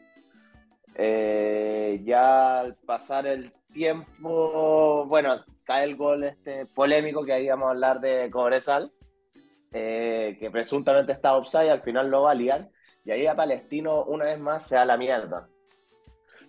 Eh, 0.97 2.01
ya 2.05 2.61
al 2.61 2.77
pasar 2.77 3.27
el 3.27 3.53
tiempo, 3.73 5.05
bueno, 5.07 5.45
cae 5.65 5.85
el 5.85 5.97
gol 5.97 6.25
este 6.25 6.67
polémico 6.67 7.25
que 7.25 7.33
ahí 7.33 7.49
vamos 7.49 7.67
a 7.67 7.71
hablar 7.71 8.01
de 8.01 8.31
Cobresal, 8.31 8.93
eh, 9.73 10.37
que 10.39 10.51
presuntamente 10.51 11.13
está 11.13 11.37
offside, 11.37 11.71
al 11.71 11.83
final 11.83 12.11
lo 12.11 12.23
valían. 12.23 12.71
Y 13.05 13.11
ahí 13.11 13.27
a 13.27 13.35
Palestino 13.35 14.05
una 14.05 14.27
vez 14.27 14.39
más 14.39 14.67
se 14.67 14.77
da 14.77 14.85
la 14.85 14.97
mierda. 14.97 15.49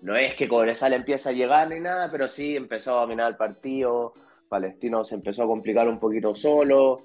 No 0.01 0.15
es 0.15 0.35
que 0.35 0.47
Cobresal 0.47 0.93
empieza 0.93 1.29
a 1.29 1.33
llegar 1.33 1.69
ni 1.69 1.79
nada, 1.79 2.09
pero 2.11 2.27
sí 2.27 2.55
empezó 2.55 2.97
a 2.97 3.01
dominar 3.01 3.31
el 3.31 3.37
partido. 3.37 4.13
Palestino 4.47 5.03
se 5.03 5.15
empezó 5.15 5.43
a 5.43 5.47
complicar 5.47 5.87
un 5.89 5.99
poquito 5.99 6.35
solo. 6.35 7.03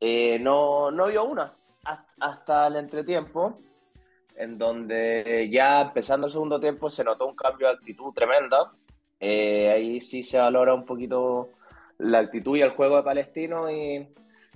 Eh, 0.00 0.38
no, 0.40 0.90
no 0.90 1.06
vio 1.06 1.24
una 1.24 1.52
hasta 2.20 2.68
el 2.68 2.76
entretiempo, 2.76 3.58
en 4.36 4.58
donde 4.58 5.48
ya 5.52 5.82
empezando 5.82 6.26
el 6.26 6.32
segundo 6.32 6.58
tiempo 6.60 6.90
se 6.90 7.04
notó 7.04 7.26
un 7.26 7.36
cambio 7.36 7.68
de 7.68 7.74
actitud 7.74 8.12
tremenda. 8.12 8.72
Eh, 9.20 9.70
ahí 9.70 10.00
sí 10.00 10.22
se 10.22 10.38
valora 10.38 10.74
un 10.74 10.84
poquito 10.84 11.50
la 11.98 12.18
actitud 12.20 12.56
y 12.56 12.62
el 12.62 12.70
juego 12.70 12.96
de 12.96 13.02
Palestino 13.02 13.70
y 13.70 14.08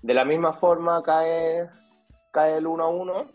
de 0.02 0.14
la 0.14 0.24
misma 0.24 0.54
forma 0.54 1.02
cae, 1.02 1.68
cae 2.32 2.56
el 2.56 2.66
1-1. 2.66 3.30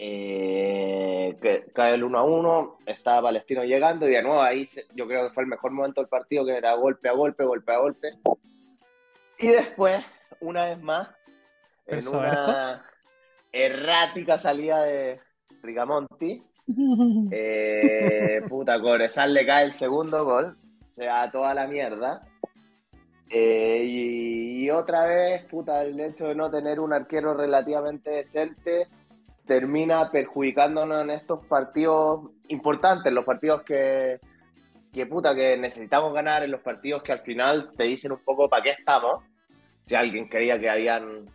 Eh, 0.00 1.36
que- 1.42 1.66
cae 1.74 1.94
el 1.94 2.04
1-1, 2.04 2.78
está 2.86 3.20
Palestino 3.20 3.64
llegando 3.64 4.08
y 4.08 4.12
de 4.12 4.22
nuevo 4.22 4.40
ahí 4.40 4.64
se- 4.64 4.84
yo 4.94 5.08
creo 5.08 5.26
que 5.28 5.34
fue 5.34 5.42
el 5.42 5.48
mejor 5.48 5.72
momento 5.72 6.00
del 6.00 6.08
partido, 6.08 6.44
que 6.46 6.56
era 6.56 6.74
golpe 6.74 7.08
a 7.08 7.12
golpe, 7.12 7.44
golpe 7.44 7.72
a 7.72 7.78
golpe. 7.78 8.08
Y 9.40 9.48
después, 9.48 10.04
una 10.40 10.66
vez 10.66 10.80
más, 10.80 11.08
en 11.86 11.98
a 11.98 12.00
una. 12.10 12.84
Errática 13.52 14.38
salida 14.38 14.82
de 14.84 15.20
Rigamonti, 15.62 16.42
eh, 17.30 18.42
puta, 18.48 18.80
Cobresal 18.80 19.34
le 19.34 19.46
cae 19.46 19.64
el 19.64 19.72
segundo 19.72 20.24
gol, 20.24 20.56
se 20.90 21.04
da 21.04 21.30
toda 21.30 21.54
la 21.54 21.66
mierda. 21.66 22.22
Eh, 23.30 23.82
y, 23.84 24.64
y 24.64 24.70
otra 24.70 25.04
vez, 25.04 25.44
puta, 25.44 25.82
el 25.82 25.98
hecho 26.00 26.28
de 26.28 26.34
no 26.34 26.50
tener 26.50 26.80
un 26.80 26.92
arquero 26.92 27.34
relativamente 27.34 28.10
decente 28.10 28.86
termina 29.48 30.10
perjudicándonos 30.10 31.02
en 31.02 31.10
estos 31.10 31.44
partidos 31.46 32.30
importantes, 32.48 33.12
los 33.12 33.24
partidos 33.24 33.62
que, 33.62 34.20
que 34.92 35.06
puta, 35.06 35.34
que 35.34 35.56
necesitamos 35.56 36.12
ganar, 36.12 36.42
en 36.42 36.50
los 36.50 36.60
partidos 36.60 37.02
que 37.02 37.12
al 37.12 37.20
final 37.20 37.72
te 37.76 37.84
dicen 37.84 38.12
un 38.12 38.22
poco 38.24 38.48
para 38.48 38.62
qué 38.62 38.70
estamos. 38.70 39.24
Si 39.82 39.94
alguien 39.94 40.28
creía 40.28 40.60
que 40.60 40.68
habían 40.68 41.26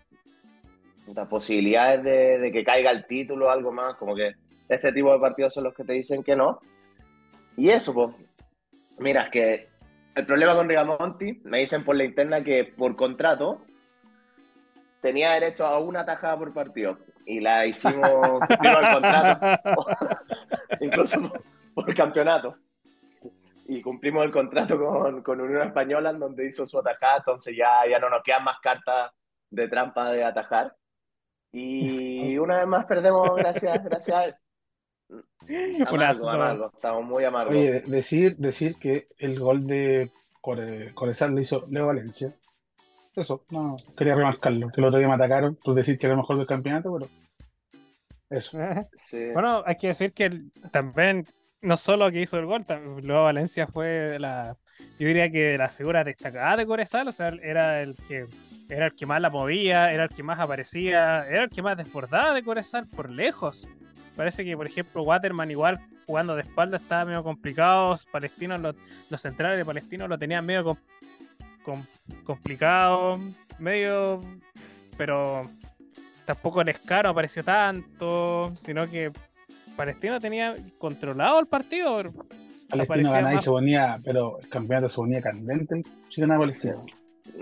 puta, 1.05 1.27
posibilidades 1.27 2.03
de, 2.03 2.39
de 2.39 2.51
que 2.51 2.63
caiga 2.63 2.91
el 2.91 3.05
título 3.05 3.47
o 3.47 3.49
algo 3.49 3.71
más, 3.71 3.95
como 3.95 4.15
que 4.15 4.33
este 4.69 4.91
tipo 4.91 5.11
de 5.13 5.19
partidos 5.19 5.53
son 5.53 5.65
los 5.65 5.73
que 5.73 5.83
te 5.83 5.93
dicen 5.93 6.23
que 6.23 6.35
no. 6.35 6.59
Y 7.57 7.69
eso, 7.69 7.93
pues, 7.93 8.09
mira, 8.99 9.23
es 9.23 9.29
que 9.29 9.67
el 10.15 10.25
problema 10.25 10.55
con 10.55 10.69
Rigamonti, 10.69 11.41
me 11.43 11.59
dicen 11.59 11.83
por 11.83 11.95
la 11.95 12.03
interna 12.03 12.43
que 12.43 12.65
por 12.65 12.95
contrato 12.95 13.61
tenía 15.01 15.31
derecho 15.33 15.65
a 15.65 15.79
una 15.79 16.05
tajada 16.05 16.37
por 16.37 16.53
partido. 16.53 16.97
Y 17.25 17.39
la 17.39 17.65
hicimos, 17.65 18.41
el 18.49 18.93
contrato, 18.93 19.61
incluso 20.81 21.29
por, 21.29 21.41
por 21.73 21.95
campeonato. 21.95 22.55
Y 23.65 23.81
cumplimos 23.81 24.25
el 24.25 24.31
contrato 24.31 24.77
con, 24.77 25.23
con 25.23 25.41
Unión 25.41 25.67
Española, 25.67 26.09
en 26.09 26.19
donde 26.19 26.45
hizo 26.45 26.65
su 26.65 26.79
atajada, 26.79 27.17
entonces 27.17 27.55
ya, 27.55 27.87
ya 27.89 27.97
no 27.97 28.09
nos 28.09 28.21
quedan 28.21 28.43
más 28.43 28.59
cartas 28.61 29.11
de 29.49 29.67
trampa 29.67 30.11
de 30.11 30.23
atajar. 30.23 30.75
Y 31.55 32.37
una 32.39 32.57
vez 32.57 32.67
más 32.67 32.85
perdemos 32.85 33.29
gracias, 33.35 33.83
gracias 33.83 34.17
a 34.17 34.25
él. 34.25 34.35
Un 35.91 36.01
Amargo, 36.01 36.71
estamos 36.73 37.05
muy 37.05 37.23
amargos. 37.23 37.53
Oye, 37.55 37.81
decir, 37.87 38.35
decir 38.37 38.75
que 38.77 39.07
el 39.19 39.39
gol 39.39 39.67
de 39.67 40.09
Core- 40.41 40.93
Corezal 40.93 41.35
lo 41.35 41.41
hizo 41.41 41.67
Leo 41.69 41.87
Valencia. 41.87 42.33
Eso, 43.15 43.45
no, 43.51 43.77
quería 43.95 44.15
remarcarlo. 44.15 44.69
Que 44.69 44.81
el 44.81 44.85
otro 44.87 44.97
día 44.97 45.07
me 45.07 45.13
atacaron 45.13 45.55
por 45.63 45.75
decir 45.75 45.99
que 45.99 46.07
era 46.07 46.13
el 46.13 46.17
mejor 46.21 46.37
del 46.37 46.47
campeonato, 46.47 46.91
pero. 46.97 47.11
Eso. 48.29 48.57
Sí. 48.97 49.27
Bueno, 49.33 49.61
hay 49.65 49.75
que 49.75 49.87
decir 49.87 50.13
que 50.13 50.23
el- 50.25 50.51
también, 50.71 51.27
no 51.61 51.77
solo 51.77 52.09
que 52.09 52.21
hizo 52.21 52.39
el 52.39 52.47
gol, 52.47 52.65
tam- 52.65 52.99
luego 53.01 53.25
Valencia 53.25 53.67
fue 53.67 53.87
de 53.87 54.19
la, 54.19 54.57
yo 54.97 55.07
diría 55.07 55.29
que 55.29 55.39
de 55.51 55.57
las 55.59 55.73
figuras 55.73 56.05
destacadas 56.05 56.57
de 56.57 56.65
Corezal, 56.65 57.07
o 57.07 57.11
sea, 57.11 57.27
era 57.43 57.81
el 57.83 57.95
que 58.07 58.25
era 58.73 58.87
el 58.87 58.93
que 58.95 59.05
más 59.05 59.21
la 59.21 59.29
movía, 59.29 59.91
era 59.91 60.03
el 60.03 60.09
que 60.09 60.23
más 60.23 60.39
aparecía, 60.39 61.27
era 61.27 61.43
el 61.43 61.49
que 61.49 61.61
más 61.61 61.77
desbordaba 61.77 62.33
de 62.33 62.43
Corezal 62.43 62.87
por 62.87 63.09
lejos. 63.09 63.67
Parece 64.15 64.43
que, 64.43 64.55
por 64.55 64.67
ejemplo, 64.67 65.03
Waterman 65.03 65.49
igual 65.51 65.79
jugando 66.05 66.35
de 66.35 66.41
espalda 66.41 66.77
estaba 66.77 67.05
medio 67.05 67.23
complicado, 67.23 67.95
Palestino, 68.11 68.57
lo- 68.57 68.75
los 69.09 69.21
centrales 69.21 69.57
de 69.57 69.65
Palestino 69.65 70.07
lo 70.07 70.17
tenían 70.17 70.45
medio 70.45 70.63
com- 70.65 70.77
com- 71.63 71.85
complicado, 72.25 73.17
medio, 73.59 74.21
pero 74.97 75.49
tampoco 76.25 76.63
Lescano 76.63 77.09
apareció 77.09 77.43
tanto, 77.43 78.53
sino 78.55 78.89
que 78.89 79.11
Palestino 79.77 80.19
tenía 80.19 80.55
controlado 80.77 81.39
el 81.39 81.47
partido. 81.47 82.03
Palestino 82.69 83.11
ganaba 83.11 83.33
y 83.35 83.41
se 83.41 83.49
ponía, 83.49 83.99
pero 84.03 84.39
el 84.39 84.49
campeonato 84.49 84.89
se 84.89 84.95
ponía 84.97 85.21
candente 85.21 85.83
si 86.09 86.21
ganaba 86.21 86.41
Palestino. 86.41 86.85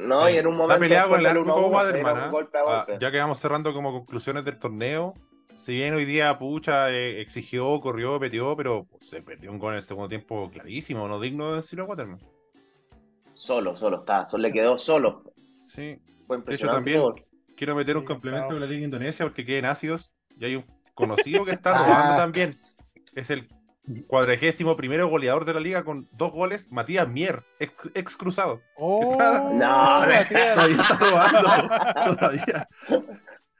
No, 0.08 0.30
y 0.30 0.38
en 0.38 0.48
un 0.48 0.56
momento. 0.58 0.74
Está 0.74 0.80
peleado 0.80 1.10
con 1.10 1.20
el 1.20 1.24
después 1.26 1.46
del 1.46 1.56
árbitro 1.56 1.70
1-1 1.70 1.70
se 1.70 2.04
Waterman. 2.04 2.34
¿ah? 2.68 2.98
ya 3.00 3.12
que 3.12 3.18
vamos 3.18 3.38
cerrando 3.40 3.74
como 3.74 3.92
conclusiones 3.92 4.44
del 4.46 4.58
torneo. 4.60 5.14
Si 5.58 5.76
bien 5.76 5.94
hoy 5.94 6.06
día 6.06 6.38
Pucha 6.40 6.90
eh, 6.92 7.22
exigió, 7.22 7.80
corrió, 7.82 8.20
metió, 8.20 8.56
pero 8.58 8.88
se 9.00 9.22
perdió 9.22 9.52
un 9.52 9.60
gol 9.60 9.74
en 9.74 9.78
el 9.78 9.84
segundo 9.84 10.10
tiempo 10.10 10.50
clarísimo, 10.52 11.08
no 11.08 11.20
digno 11.20 11.52
de 11.52 11.58
decirlo 11.58 11.86
a 11.86 11.88
Waterman. 11.90 12.20
Solo, 13.34 13.76
solo 13.76 14.00
está. 14.00 14.26
Solo 14.26 14.44
le 14.44 14.52
quedó 14.52 14.78
solo. 14.78 15.24
Sí. 15.64 16.00
Fue 16.28 16.38
De 16.42 16.56
hecho, 16.56 16.68
también 16.68 17.02
gol. 17.02 17.16
quiero 17.56 17.76
meter 17.76 17.96
un 17.98 18.04
Sí, 18.04 18.08
complemento 18.08 18.48
claro. 18.48 18.60
de 18.60 18.68
la 18.68 18.72
Liga 18.72 18.86
Indonesia 18.86 19.26
porque 19.26 19.46
queden 19.46 19.66
ácidos. 19.66 20.14
Y 20.38 20.46
hay 20.46 20.56
un 20.56 20.64
conocido 20.94 21.46
que 21.46 21.52
está 21.52 21.74
robando 21.78 22.16
también. 22.18 22.58
Es 23.14 23.30
el 23.30 23.48
cuadragésimo 24.08 24.76
primero 24.76 25.08
goleador 25.10 25.46
de 25.46 25.54
la 25.54 25.60
liga 25.60 25.84
con 25.84 26.08
dos 26.14 26.32
goles, 26.32 26.72
Matías 26.72 27.08
Mier, 27.08 27.44
ex, 27.60 27.74
ex 27.94 28.16
cruzado. 28.18 28.62
Oh, 28.78 29.12
No, 29.54 30.00
Matías. 30.08 30.54
Todavía 30.54 30.82
está 30.82 30.98
robando. 30.98 32.16
Todavía. 32.18 32.68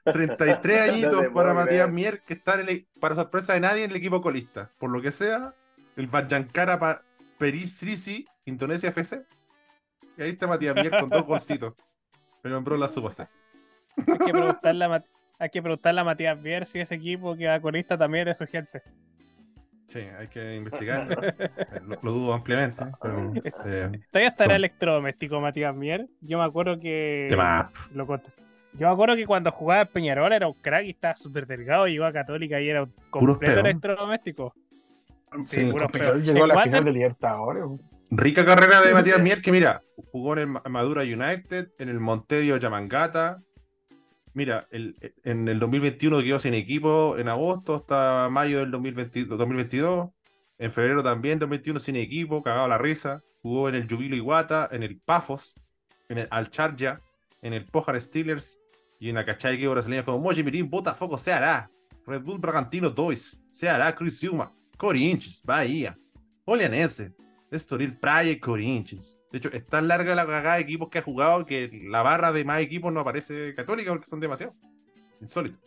33 0.04 0.90
añitos 0.90 1.22
No 1.24 1.32
para 1.32 1.54
Matías. 1.54 1.90
Mier, 1.90 2.20
que 2.20 2.34
está 2.34 2.60
en 2.60 2.68
el- 2.68 2.86
para 3.00 3.14
sorpresa 3.14 3.52
de 3.54 3.60
nadie 3.60 3.84
en 3.84 3.90
el 3.90 3.96
equipo 3.96 4.20
colista. 4.20 4.70
Por 4.78 4.90
lo 4.90 5.00
que 5.00 5.10
sea, 5.10 5.54
el 5.96 6.06
Vajankara 6.06 6.78
para 6.78 7.02
Perisrisi, 7.38 8.26
Indonesia 8.44 8.88
FC. 8.88 9.24
Y 10.18 10.22
ahí 10.22 10.30
está 10.30 10.46
Matías 10.46 10.74
Mier 10.74 10.90
con 10.98 11.08
dos 11.08 11.24
golcitos. 11.24 11.74
Pero 12.42 12.56
en 12.56 12.80
la 12.80 12.86
hacer. 13.08 13.28
Hay 13.96 14.18
que 14.18 14.32
preguntarle 14.32 14.84
a, 14.84 14.88
Mat- 14.88 15.04
hay 15.38 15.50
que 15.50 15.62
preguntarle 15.62 16.00
a 16.00 16.04
Matías 16.04 16.42
Bier 16.42 16.66
si 16.66 16.80
ese 16.80 16.94
equipo 16.96 17.36
que 17.36 17.46
va 17.46 17.60
colista 17.60 17.96
también 17.96 18.26
es 18.28 18.38
su 18.38 18.46
gente. 18.46 18.82
Sí, 19.92 20.00
hay 20.18 20.28
que 20.28 20.56
investigar. 20.56 21.06
Eh, 21.38 21.80
lo, 21.86 21.98
lo 22.02 22.12
dudo 22.12 22.32
ampliamente. 22.34 22.84
Pero, 23.02 23.32
eh, 23.66 23.90
Todavía 24.10 24.28
estará 24.28 24.48
Son- 24.50 24.56
electrodoméstico 24.56 25.40
Matías 25.40 25.74
Mier. 25.74 26.06
Yo 26.20 26.38
me 26.38 26.44
acuerdo 26.44 26.78
que. 26.80 27.26
¿Qué 27.28 27.36
más? 27.36 27.90
Lo 27.94 28.06
conté. 28.06 28.30
Yo 28.74 28.86
me 28.86 28.92
acuerdo 28.94 29.16
que 29.16 29.26
cuando 29.26 29.50
jugaba 29.52 29.82
en 29.82 29.88
Peñarol 29.88 30.32
era 30.32 30.46
un 30.48 30.54
crack 30.54 30.84
y 30.86 30.90
estaba 30.90 31.14
súper 31.16 31.46
delgado. 31.46 31.86
Llegó 31.86 32.06
a 32.06 32.12
Católica 32.12 32.58
y 32.60 32.70
era 32.70 32.84
un 32.84 32.92
completo 33.10 33.60
electrodoméstico. 33.60 34.54
Sí, 35.44 35.60
Sí, 35.60 35.72
Peñarol 35.92 36.22
llegó 36.22 36.44
a 36.44 36.46
la 36.46 36.54
¿En 36.54 36.60
final 36.62 36.84
de 36.84 36.92
Libertadores. 36.92 37.64
Rica 38.10 38.44
carrera 38.44 38.80
de 38.82 38.92
Matías 38.94 39.20
Mier, 39.20 39.40
que 39.42 39.52
mira, 39.52 39.80
jugó 40.10 40.34
en 40.34 40.38
el 40.40 40.46
Ma- 40.48 40.62
Madura 40.68 41.02
United, 41.02 41.68
en 41.78 41.88
el 41.88 42.00
Montedio 42.00 42.56
Yamangata. 42.56 43.40
Mira, 44.34 44.66
el- 44.70 44.96
en 45.24 45.46
el 45.48 45.58
2021 45.58 46.22
quedó 46.22 46.38
sin 46.38 46.54
equipo 46.54 47.16
en 47.18 47.28
agosto 47.28 47.74
hasta 47.74 48.28
mayo 48.30 48.60
del 48.60 48.70
2020 48.70 49.24
2022. 49.24 50.10
En 50.58 50.70
febrero 50.72 51.02
también, 51.02 51.38
2021 51.38 51.80
sin 51.80 51.96
equipo, 51.96 52.42
cagado 52.42 52.68
la 52.68 52.78
risa. 52.78 53.20
Jugó 53.42 53.68
en 53.68 53.74
el 53.74 53.86
Jubilo 53.88 54.14
Iguata, 54.16 54.68
en 54.72 54.82
el 54.84 55.00
Pafos, 55.00 55.58
en 56.08 56.18
el 56.18 56.28
Al 56.30 56.50
Charja, 56.50 57.02
en 57.42 57.52
el 57.52 57.66
Pojar 57.66 58.00
Steelers 58.00 58.58
y 59.00 59.08
en 59.08 59.16
la 59.16 59.24
cachai 59.24 59.56
equipo 59.56 59.72
brasileño 59.72 60.04
como 60.04 60.20
Moji 60.20 60.44
Mirim, 60.44 60.70
Botafogo, 60.70 61.18
Ceará, 61.18 61.68
Red 62.06 62.22
Bull 62.22 62.38
Bragantino 62.38 62.88
2, 62.90 63.40
Ceará, 63.50 63.92
Criciúma, 63.94 64.54
Corinthians, 64.76 65.42
Bahía, 65.44 65.98
Olianense, 66.44 67.12
Estoril, 67.50 67.98
Praia 67.98 68.30
y 68.30 68.38
Corinthians. 68.38 69.18
De 69.32 69.38
hecho, 69.38 69.50
es 69.50 69.66
tan 69.66 69.88
larga 69.88 70.14
la 70.14 70.26
cagada 70.26 70.56
de 70.56 70.60
equipos 70.62 70.90
que 70.90 70.98
ha 70.98 71.02
jugado 71.02 71.46
que 71.46 71.70
la 71.84 72.02
barra 72.02 72.32
de 72.32 72.44
más 72.44 72.60
equipos 72.60 72.92
no 72.92 73.00
aparece 73.00 73.54
católica 73.54 73.90
porque 73.90 74.06
son 74.06 74.20
demasiados. 74.20 74.54
Insólito. 75.20 75.58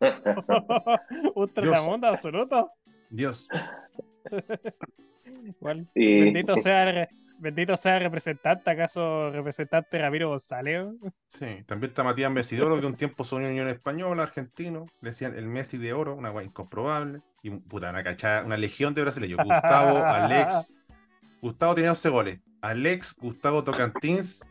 un 1.34 1.48
tratamundo 1.52 2.06
absoluto. 2.06 2.70
Dios. 3.10 3.48
Igual, 5.44 5.88
Y- 5.94 6.20
Bendito 6.24 6.56
sea, 6.56 7.08
bendito 7.38 7.76
sea 7.76 7.96
el 7.96 8.02
representante, 8.04 8.70
¿acaso 8.70 9.30
representante 9.30 9.98
Ramiro 9.98 10.28
González? 10.28 10.86
Sí, 11.26 11.46
también 11.66 11.90
está 11.90 12.04
Matías 12.04 12.30
Mesidoro, 12.30 12.78
que 12.80 12.86
un 12.86 12.96
tiempo 12.96 13.24
sonó 13.24 13.46
en 13.46 13.52
Unión 13.52 13.68
Española, 13.68 14.22
argentino. 14.24 14.86
Le 15.00 15.10
decían 15.10 15.34
el 15.34 15.46
Messi 15.46 15.78
de 15.78 15.92
oro, 15.92 16.14
una 16.14 16.30
guay 16.30 16.46
incomprobable. 16.46 17.20
Y 17.42 17.50
puta, 17.50 17.90
una 17.90 18.02
cachada, 18.04 18.44
una 18.44 18.56
legión 18.58 18.92
de 18.94 19.02
brasileños. 19.02 19.38
Gustavo, 19.42 19.98
Alex. 20.04 20.76
Gustavo 21.40 21.74
tenía 21.74 21.90
11 21.90 22.08
goles. 22.10 22.40
Alex, 22.62 23.16
Gustavo 23.18 23.64
Tocantins, 23.64 24.44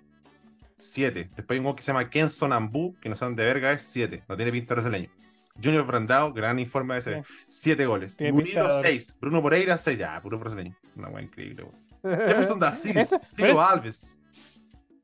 7. 0.76 1.30
Después 1.36 1.56
hay 1.56 1.58
un 1.60 1.64
juego 1.66 1.76
que 1.76 1.84
se 1.84 1.88
llama 1.92 2.10
Kenson 2.10 2.54
Ambu, 2.54 2.96
que 3.00 3.10
no 3.10 3.16
saben 3.16 3.36
de 3.36 3.46
verga, 3.46 3.72
es 3.72 3.84
7. 3.84 4.24
No 4.28 4.36
tiene 4.36 4.52
pinta 4.52 4.74
brasileño. 4.74 5.10
Junior 5.62 5.86
Brandao, 5.86 6.32
gran 6.32 6.58
informe 6.58 6.94
de 6.96 7.00
ese. 7.00 7.24
7 7.48 7.86
goles. 7.86 8.18
Murilo, 8.20 8.62
pinta 8.62 8.78
de- 8.78 8.82
6. 8.82 9.18
Bruno 9.20 9.42
Moreira, 9.42 9.78
6. 9.78 10.00
Ya, 10.00 10.22
puro 10.22 10.40
brasileño. 10.40 10.76
Una 10.96 11.10
guay 11.10 11.26
increíble, 11.26 11.64
weón. 11.64 12.28
Jefferson 12.28 12.60
da 12.60 12.72
Ciro 12.72 13.02
pero- 13.38 13.62
Alves. 13.62 14.22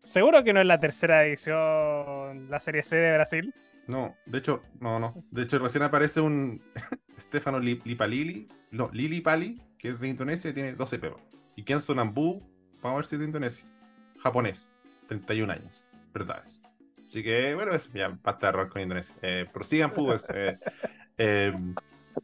Seguro 0.01 0.43
que 0.43 0.53
no 0.53 0.61
es 0.61 0.67
la 0.67 0.79
tercera 0.79 1.25
edición, 1.25 2.47
la 2.49 2.59
Serie 2.59 2.83
C 2.83 2.95
de 2.95 3.13
Brasil. 3.15 3.53
No, 3.87 4.15
de 4.27 4.37
hecho, 4.37 4.61
no, 4.79 4.99
no. 4.99 5.13
De 5.31 5.43
hecho, 5.43 5.59
recién 5.59 5.83
aparece 5.83 6.21
un 6.21 6.61
Stefano 7.19 7.59
Li- 7.59 7.81
Lipalili, 7.83 8.47
no, 8.71 8.89
Lili 8.93 9.21
Pali, 9.21 9.61
que 9.77 9.89
es 9.89 9.99
de 9.99 10.07
Indonesia 10.07 10.49
y 10.51 10.53
tiene 10.53 10.73
12 10.73 10.99
pesos. 10.99 11.19
Y 11.55 11.63
Kenzo 11.63 11.93
Nambu, 11.95 12.41
vamos 12.85 12.97
a 12.97 13.01
ver 13.01 13.05
si 13.05 13.15
es 13.15 13.19
de 13.19 13.25
Indonesia. 13.25 13.67
Japonés, 14.19 14.73
31 15.07 15.51
años. 15.53 15.85
Verdades. 16.13 16.61
Así 17.07 17.23
que, 17.23 17.53
bueno, 17.55 17.73
eso, 17.73 17.91
ya 17.93 18.09
basta 18.23 18.47
de 18.47 18.49
error 18.53 18.69
con 18.69 18.81
Indonesia. 18.81 19.15
Eh, 19.21 19.45
prosigan, 19.53 19.91
pues. 19.93 20.29
eh, 20.33 20.57
eh, 21.17 21.53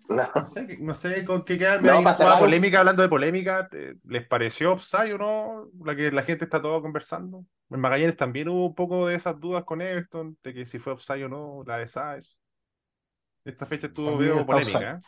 No. 0.07 0.25
no, 0.33 0.47
sé, 0.47 0.77
no 0.79 0.93
sé 0.93 1.25
con 1.25 1.43
qué 1.43 1.57
quedarme. 1.57 1.89
No, 1.89 1.99
un- 1.99 2.39
polémica, 2.39 2.79
hablando 2.79 3.03
de 3.03 3.09
polémica. 3.09 3.67
¿Les 4.05 4.25
pareció 4.25 4.71
offside 4.71 5.13
o 5.15 5.17
no? 5.17 5.69
La 5.83 5.93
que 5.97 6.09
la 6.13 6.23
gente 6.23 6.45
está 6.45 6.61
todo 6.61 6.81
conversando. 6.81 7.45
En 7.69 7.79
Magallanes 7.81 8.15
también 8.15 8.47
hubo 8.47 8.67
un 8.67 8.75
poco 8.75 9.07
de 9.07 9.15
esas 9.15 9.37
dudas 9.37 9.65
con 9.65 9.81
Everton, 9.81 10.37
de 10.43 10.53
que 10.53 10.65
si 10.65 10.79
fue 10.79 10.93
offside 10.93 11.25
o 11.25 11.29
no, 11.29 11.63
la 11.65 11.77
de 11.77 11.87
Sáez. 11.89 12.39
Esta 13.43 13.65
fecha 13.65 13.87
estuvo 13.87 14.17
veo 14.17 14.45
polémica. 14.45 14.77
offside. 14.77 14.95
¿eh? 14.95 15.01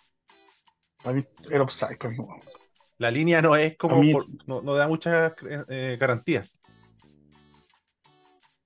Para 1.01 1.15
mí 1.15 1.25
era 1.49 1.63
offside 1.63 1.97
conmigo. 1.97 2.37
La 2.97 3.11
línea 3.11 3.41
no 3.41 3.55
es 3.55 3.75
como. 3.77 3.99
Mí- 3.99 4.13
por- 4.13 4.27
no, 4.47 4.61
no 4.61 4.75
da 4.75 4.87
muchas 4.87 5.33
eh, 5.67 5.97
garantías. 5.99 6.59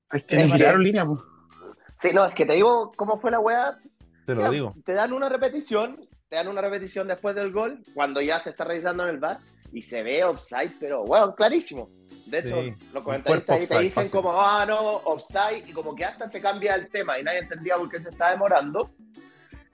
Hay 0.09 0.21
que 0.21 0.35
Es 0.35 0.41
que- 0.47 0.53
mirar 0.53 0.75
en 0.75 0.83
línea. 0.83 1.05
Sí, 1.95 2.09
no, 2.13 2.25
es 2.25 2.33
que 2.33 2.45
te 2.45 2.53
digo 2.53 2.91
cómo 2.95 3.19
fue 3.19 3.31
la 3.31 3.39
weá. 3.39 3.77
Te 4.25 4.33
lo 4.33 4.41
Mira, 4.41 4.49
digo. 4.51 4.75
Te 4.85 4.93
dan 4.93 5.13
una 5.13 5.29
repetición, 5.29 6.07
te 6.29 6.35
dan 6.35 6.47
una 6.47 6.61
repetición 6.61 7.07
después 7.07 7.35
del 7.35 7.51
gol, 7.51 7.83
cuando 7.93 8.21
ya 8.21 8.41
se 8.43 8.51
está 8.51 8.63
revisando 8.65 9.03
en 9.03 9.09
el 9.09 9.17
bar, 9.19 9.37
y 9.71 9.81
se 9.81 10.03
ve 10.03 10.23
offside, 10.23 10.71
pero 10.79 11.03
bueno, 11.05 11.33
clarísimo. 11.35 11.89
De 12.25 12.39
hecho, 12.39 12.61
Sí, 12.61 12.73
los 12.93 13.03
comentaristas 13.03 13.57
ahí 13.59 13.67
te 13.67 13.79
dicen 13.79 14.03
fácil. 14.03 14.11
como, 14.11 14.31
ah, 14.41 14.65
no, 14.65 14.79
offside, 14.97 15.63
y 15.67 15.71
como 15.73 15.95
que 15.95 16.05
hasta 16.05 16.27
se 16.27 16.41
cambia 16.41 16.75
el 16.75 16.89
tema 16.89 17.17
y 17.19 17.23
nadie 17.23 17.39
entendía 17.39 17.75
por 17.77 17.89
qué 17.89 18.01
se 18.01 18.09
está 18.09 18.31
demorando. 18.31 18.91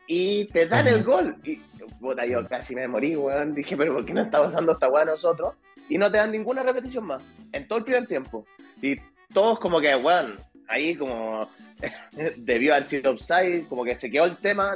Y 0.08 0.46
te 0.46 0.68
dan 0.68 0.88
el 0.88 1.04
gol. 1.04 1.38
Y 1.44 1.58
puta, 2.00 2.26
yo 2.26 2.48
casi 2.48 2.76
me 2.76 2.88
morí, 2.88 3.16
weón. 3.16 3.56
Dije, 3.56 3.78
pero 3.78 3.94
¿por 3.94 4.06
qué 4.06 4.14
no 4.14 4.24
está 4.24 4.42
pasando 4.42 4.74
esta 4.74 4.90
weá 4.90 5.04
a 5.04 5.06
nosotros? 5.06 5.56
Y 5.90 5.98
no 5.98 6.12
te 6.12 6.18
dan 6.18 6.32
ninguna 6.32 6.64
repetición 6.64 7.06
más, 7.06 7.24
en 7.52 7.68
todo 7.68 7.80
el 7.80 7.86
primer 7.86 8.08
tiempo. 8.08 8.46
Y 8.82 8.98
todos 9.34 9.60
como 9.60 9.82
que, 9.82 9.96
weón, 9.96 10.38
ahí 10.68 10.96
como 10.96 11.48
debió 12.38 12.74
haber 12.74 12.88
sido 12.88 13.12
offside, 13.12 13.68
como 13.68 13.84
que 13.84 13.96
se 13.96 14.10
quedó 14.10 14.26
el 14.26 14.38
tema, 14.38 14.76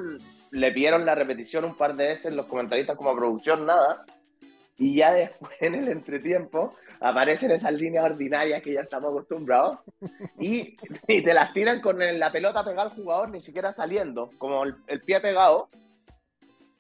le 0.52 0.72
pidieron 0.72 1.06
la 1.06 1.16
repetición 1.16 1.66
un 1.66 1.76
par 1.76 1.96
de 1.96 2.08
veces 2.08 2.34
los 2.34 2.46
comentaristas 2.46 2.98
como 2.98 3.16
producción, 3.16 3.66
nada. 3.66 4.06
Y 4.78 4.96
ya 4.96 5.12
después 5.12 5.52
en 5.62 5.76
el 5.76 5.88
entretiempo 5.90 6.76
aparecen 7.00 7.52
esas 7.52 7.74
líneas 7.74 8.06
ordinarias 8.06 8.62
que 8.62 8.74
ya 8.74 8.82
estamos 8.82 9.10
acostumbrados 9.10 9.80
y, 10.40 10.76
te 11.06 11.34
las 11.34 11.54
tiran 11.54 11.82
con 11.82 11.98
la 12.00 12.32
pelota 12.32 12.64
pegada 12.64 12.90
al 12.90 12.96
jugador, 12.96 13.30
ni 13.30 13.42
siquiera 13.42 13.72
saliendo, 13.72 14.30
como 14.38 14.64
el, 14.64 15.02
pie 15.06 15.20
pegado. 15.20 15.70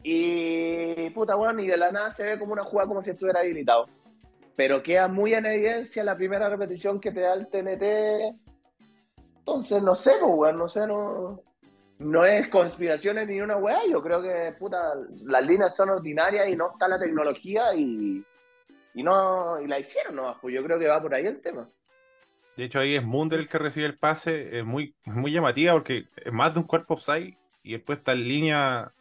Y 0.03 1.09
puta, 1.09 1.35
bueno, 1.35 1.61
y 1.61 1.67
de 1.67 1.77
la 1.77 1.91
nada 1.91 2.11
se 2.11 2.23
ve 2.23 2.39
como 2.39 2.53
una 2.53 2.63
jugada 2.63 2.87
como 2.87 3.03
si 3.03 3.11
estuviera 3.11 3.41
habilitado. 3.41 3.85
Pero 4.55 4.81
queda 4.81 5.07
muy 5.07 5.33
en 5.33 5.45
evidencia 5.45 6.03
la 6.03 6.15
primera 6.15 6.49
repetición 6.49 6.99
que 6.99 7.11
te 7.11 7.21
da 7.21 7.33
el 7.33 7.47
TNT. 7.47 8.37
Entonces, 9.39 9.83
no 9.83 9.95
sé, 9.95 10.13
pues, 10.19 10.33
weón, 10.33 10.57
no 10.57 10.69
sé, 10.69 10.87
no, 10.87 11.41
no 11.99 12.25
es 12.25 12.47
conspiraciones 12.49 13.27
ni 13.27 13.41
una 13.41 13.57
weá. 13.57 13.79
Yo 13.89 14.01
creo 14.01 14.21
que, 14.21 14.53
puta, 14.57 14.93
las 15.25 15.45
líneas 15.45 15.75
son 15.75 15.89
ordinarias 15.89 16.47
y 16.49 16.55
no 16.55 16.71
está 16.71 16.87
la 16.87 16.99
tecnología 16.99 17.73
y, 17.75 18.23
y 18.93 19.03
no 19.03 19.59
y 19.61 19.67
la 19.67 19.79
hicieron, 19.79 20.15
¿no? 20.15 20.37
Pues 20.41 20.53
yo 20.53 20.63
creo 20.63 20.77
que 20.79 20.87
va 20.87 21.01
por 21.01 21.13
ahí 21.13 21.25
el 21.25 21.41
tema. 21.41 21.67
De 22.55 22.63
hecho, 22.63 22.79
ahí 22.79 22.95
es 22.95 23.03
Munder 23.03 23.39
el 23.39 23.47
que 23.47 23.59
recibe 23.59 23.85
el 23.85 23.97
pase. 23.97 24.59
Es 24.59 24.65
muy, 24.65 24.95
muy 25.05 25.31
llamativa 25.31 25.73
porque 25.73 26.05
es 26.15 26.33
más 26.33 26.53
de 26.53 26.61
un 26.61 26.65
cuerpo 26.67 26.95
offside 26.95 27.35
y 27.63 27.73
después 27.73 27.99
está 27.99 28.13
en 28.13 28.27
línea. 28.27 28.91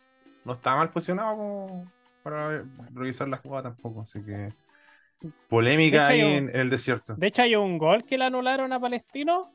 No 0.45 0.53
está 0.53 0.77
mal 0.77 0.91
posicionado 0.91 1.37
como 1.37 1.91
para 2.23 2.65
revisar 2.95 3.29
la 3.29 3.39
jugada 3.39 3.71
tampoco. 3.71 4.03
Así 4.03 4.23
que. 4.23 4.53
Polémica 5.49 6.09
ahí 6.09 6.23
un- 6.23 6.51
en 6.51 6.57
el 6.57 6.71
desierto. 6.71 7.15
De 7.15 7.27
hecho, 7.27 7.43
hay 7.43 7.57
un 7.57 7.79
gol 7.79 8.05
que 8.05 8.19
le 8.19 8.25
anularon 8.25 8.73
a 8.73 8.79
Palestino 8.81 9.51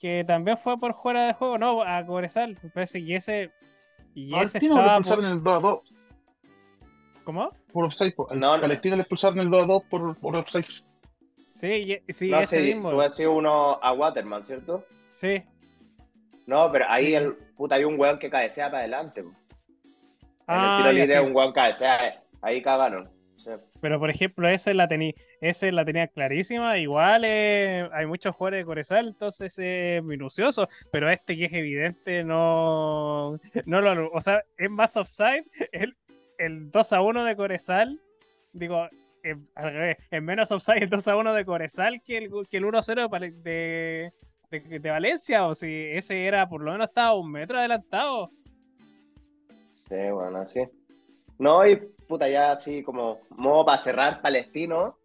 que 0.00 0.24
también 0.26 0.56
fue 0.58 0.78
por 0.78 0.94
fuera 0.94 1.26
de 1.26 1.34
juego, 1.34 1.58
no, 1.58 1.82
a 1.82 2.04
Cobresal, 2.06 2.56
me 2.62 2.70
parece 2.70 3.04
que 3.04 3.16
ese. 3.16 3.50
Y 4.14 4.34
ese 4.36 4.58
estaba. 4.58 4.96
expulsaron 4.96 5.04
por- 5.04 5.24
en 5.24 5.30
el 5.36 5.42
2 5.42 5.56
a 5.56 5.60
2 5.60 5.94
¿Cómo? 7.24 7.50
por 7.72 7.84
offside. 7.84 8.14
po. 8.14 8.28
No, 8.34 8.56
no. 8.56 8.60
Palestino 8.62 8.96
le 8.96 9.02
expulsaron 9.02 9.38
en 9.38 9.44
el 9.44 9.50
2 9.50 9.62
a 9.62 9.66
2 9.66 9.82
por, 9.90 10.18
por 10.18 10.36
offside. 10.36 10.64
Sí, 11.52 12.00
y- 12.08 12.12
sí, 12.12 12.30
no, 12.30 12.40
ese 12.40 12.56
sí, 12.58 12.62
mismo. 12.74 12.90
tú 12.90 13.00
has 13.00 13.14
sido 13.14 13.32
uno 13.32 13.78
a 13.82 13.92
Waterman, 13.92 14.42
¿cierto? 14.42 14.84
Sí. 15.10 15.42
No, 16.46 16.68
pero 16.70 16.86
ahí 16.88 17.06
Sí. 17.08 17.14
el, 17.14 17.34
puta, 17.56 17.74
hay 17.76 17.84
un 17.84 18.00
weón 18.00 18.18
que 18.18 18.30
cabecea 18.30 18.66
para 18.66 18.78
adelante. 18.78 19.22
po. 19.22 19.28
En 19.28 19.34
Ah, 20.48 20.76
el 20.78 20.82
tiro 20.82 20.92
ya 20.92 21.04
libre 21.04 21.20
sí. 21.20 21.28
un 21.30 21.36
weón 21.36 21.52
cabecea, 21.52 22.22
ahí 22.42 22.62
cagaron. 22.62 23.08
Sí. 23.44 23.50
Pero 23.80 23.98
por 23.98 24.10
ejemplo, 24.10 24.48
ese 24.48 24.74
la 24.74 24.86
tenía, 24.86 25.14
ese 25.40 25.72
la 25.72 25.84
tenía 25.84 26.08
clarísima. 26.08 26.76
Igual 26.78 27.22
eh, 27.24 27.88
hay 27.92 28.06
muchos 28.06 28.34
jugadores 28.36 28.60
de 28.60 28.64
Corezal, 28.66 29.08
entonces 29.08 29.54
es 29.58 30.02
minucioso. 30.04 30.68
Pero 30.92 31.08
este 31.10 31.36
que 31.36 31.46
es 31.46 31.52
evidente 31.52 32.22
no, 32.24 33.38
no 33.64 33.80
lo, 33.80 34.10
o 34.10 34.20
sea, 34.20 34.42
es 34.58 34.70
más 34.70 34.96
offside. 34.96 35.44
El, 35.72 35.96
el 36.38 36.70
2 36.70 36.92
a 36.92 37.00
1 37.02 37.24
de 37.24 37.36
Corezal, 37.36 38.00
digo, 38.52 38.86
eh, 39.22 39.36
al 39.54 39.72
revés, 39.72 39.98
es 40.10 40.22
menos 40.22 40.50
offside 40.50 40.82
el 40.82 40.88
2 40.90 41.08
a 41.08 41.16
1 41.16 41.34
de 41.34 41.44
Corezal 41.44 42.00
que 42.02 42.16
el, 42.18 42.30
que 42.50 42.56
el 42.56 42.64
1 42.64 42.78
a 42.78 42.82
0 42.82 43.08
de, 43.08 43.30
de, 44.50 44.60
de- 44.60 44.78
de 44.80 44.90
Valencia. 44.90 45.46
O 45.46 45.54
si 45.54 45.66
ese 45.92 46.24
era, 46.26 46.48
por 46.48 46.62
lo 46.62 46.72
menos 46.72 46.88
estaba 46.88 47.14
un 47.14 47.30
metro 47.30 47.58
adelantado. 47.58 48.30
Sí, 49.88 49.96
bueno, 50.12 50.38
así. 50.38 50.60
No, 51.38 51.66
y 51.66 51.80
puta, 52.10 52.28
ya 52.28 52.52
así 52.52 52.82
como 52.82 53.20
modo 53.36 53.64
para 53.64 53.78
cerrar 53.78 54.20
Palestino, 54.20 54.96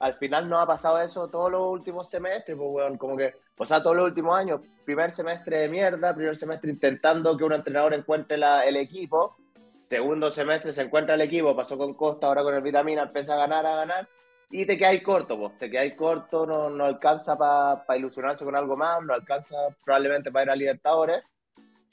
al 0.00 0.14
final 0.14 0.48
no 0.48 0.58
ha 0.58 0.66
pasado 0.66 0.98
eso 0.98 1.28
todos 1.28 1.52
los 1.52 1.60
últimos 1.68 2.08
semestres, 2.08 2.56
pues, 2.56 2.68
weón, 2.72 2.96
como 2.96 3.16
que, 3.18 3.34
o 3.58 3.66
sea, 3.66 3.82
todos 3.82 3.94
los 3.96 4.06
últimos 4.06 4.36
años, 4.36 4.62
primer 4.84 5.12
semestre 5.12 5.58
de 5.60 5.68
mierda, 5.68 6.14
primer 6.14 6.36
semestre 6.38 6.70
intentando 6.70 7.36
que 7.36 7.44
un 7.44 7.52
entrenador 7.52 7.92
encuentre 7.92 8.38
la- 8.38 8.64
el 8.64 8.76
equipo, 8.76 9.36
segundo 9.84 10.30
semestre 10.30 10.72
se 10.72 10.82
encuentra 10.82 11.14
el 11.14 11.20
equipo, 11.20 11.54
pasó 11.54 11.76
con 11.76 11.92
Costa, 11.92 12.26
ahora 12.28 12.42
con 12.42 12.54
el 12.54 12.62
Vitamina, 12.62 13.02
empieza 13.02 13.34
a 13.34 13.36
ganar, 13.36 13.66
a 13.66 13.76
ganar, 13.76 14.08
y 14.50 14.64
te 14.64 14.78
quedáis 14.78 15.02
corto, 15.02 15.38
pues, 15.38 15.58
te 15.58 15.70
quedáis 15.70 15.94
corto, 15.94 16.46
no, 16.46 16.70
no 16.70 16.86
alcanza 16.86 17.36
para 17.36 17.98
ilusionarse 17.98 18.42
con 18.44 18.56
algo 18.56 18.74
más, 18.74 19.02
no 19.02 19.12
alcanza 19.12 19.56
probablemente 19.84 20.32
para 20.32 20.44
ir 20.44 20.50
a 20.50 20.56
Libertadores, 20.56 21.22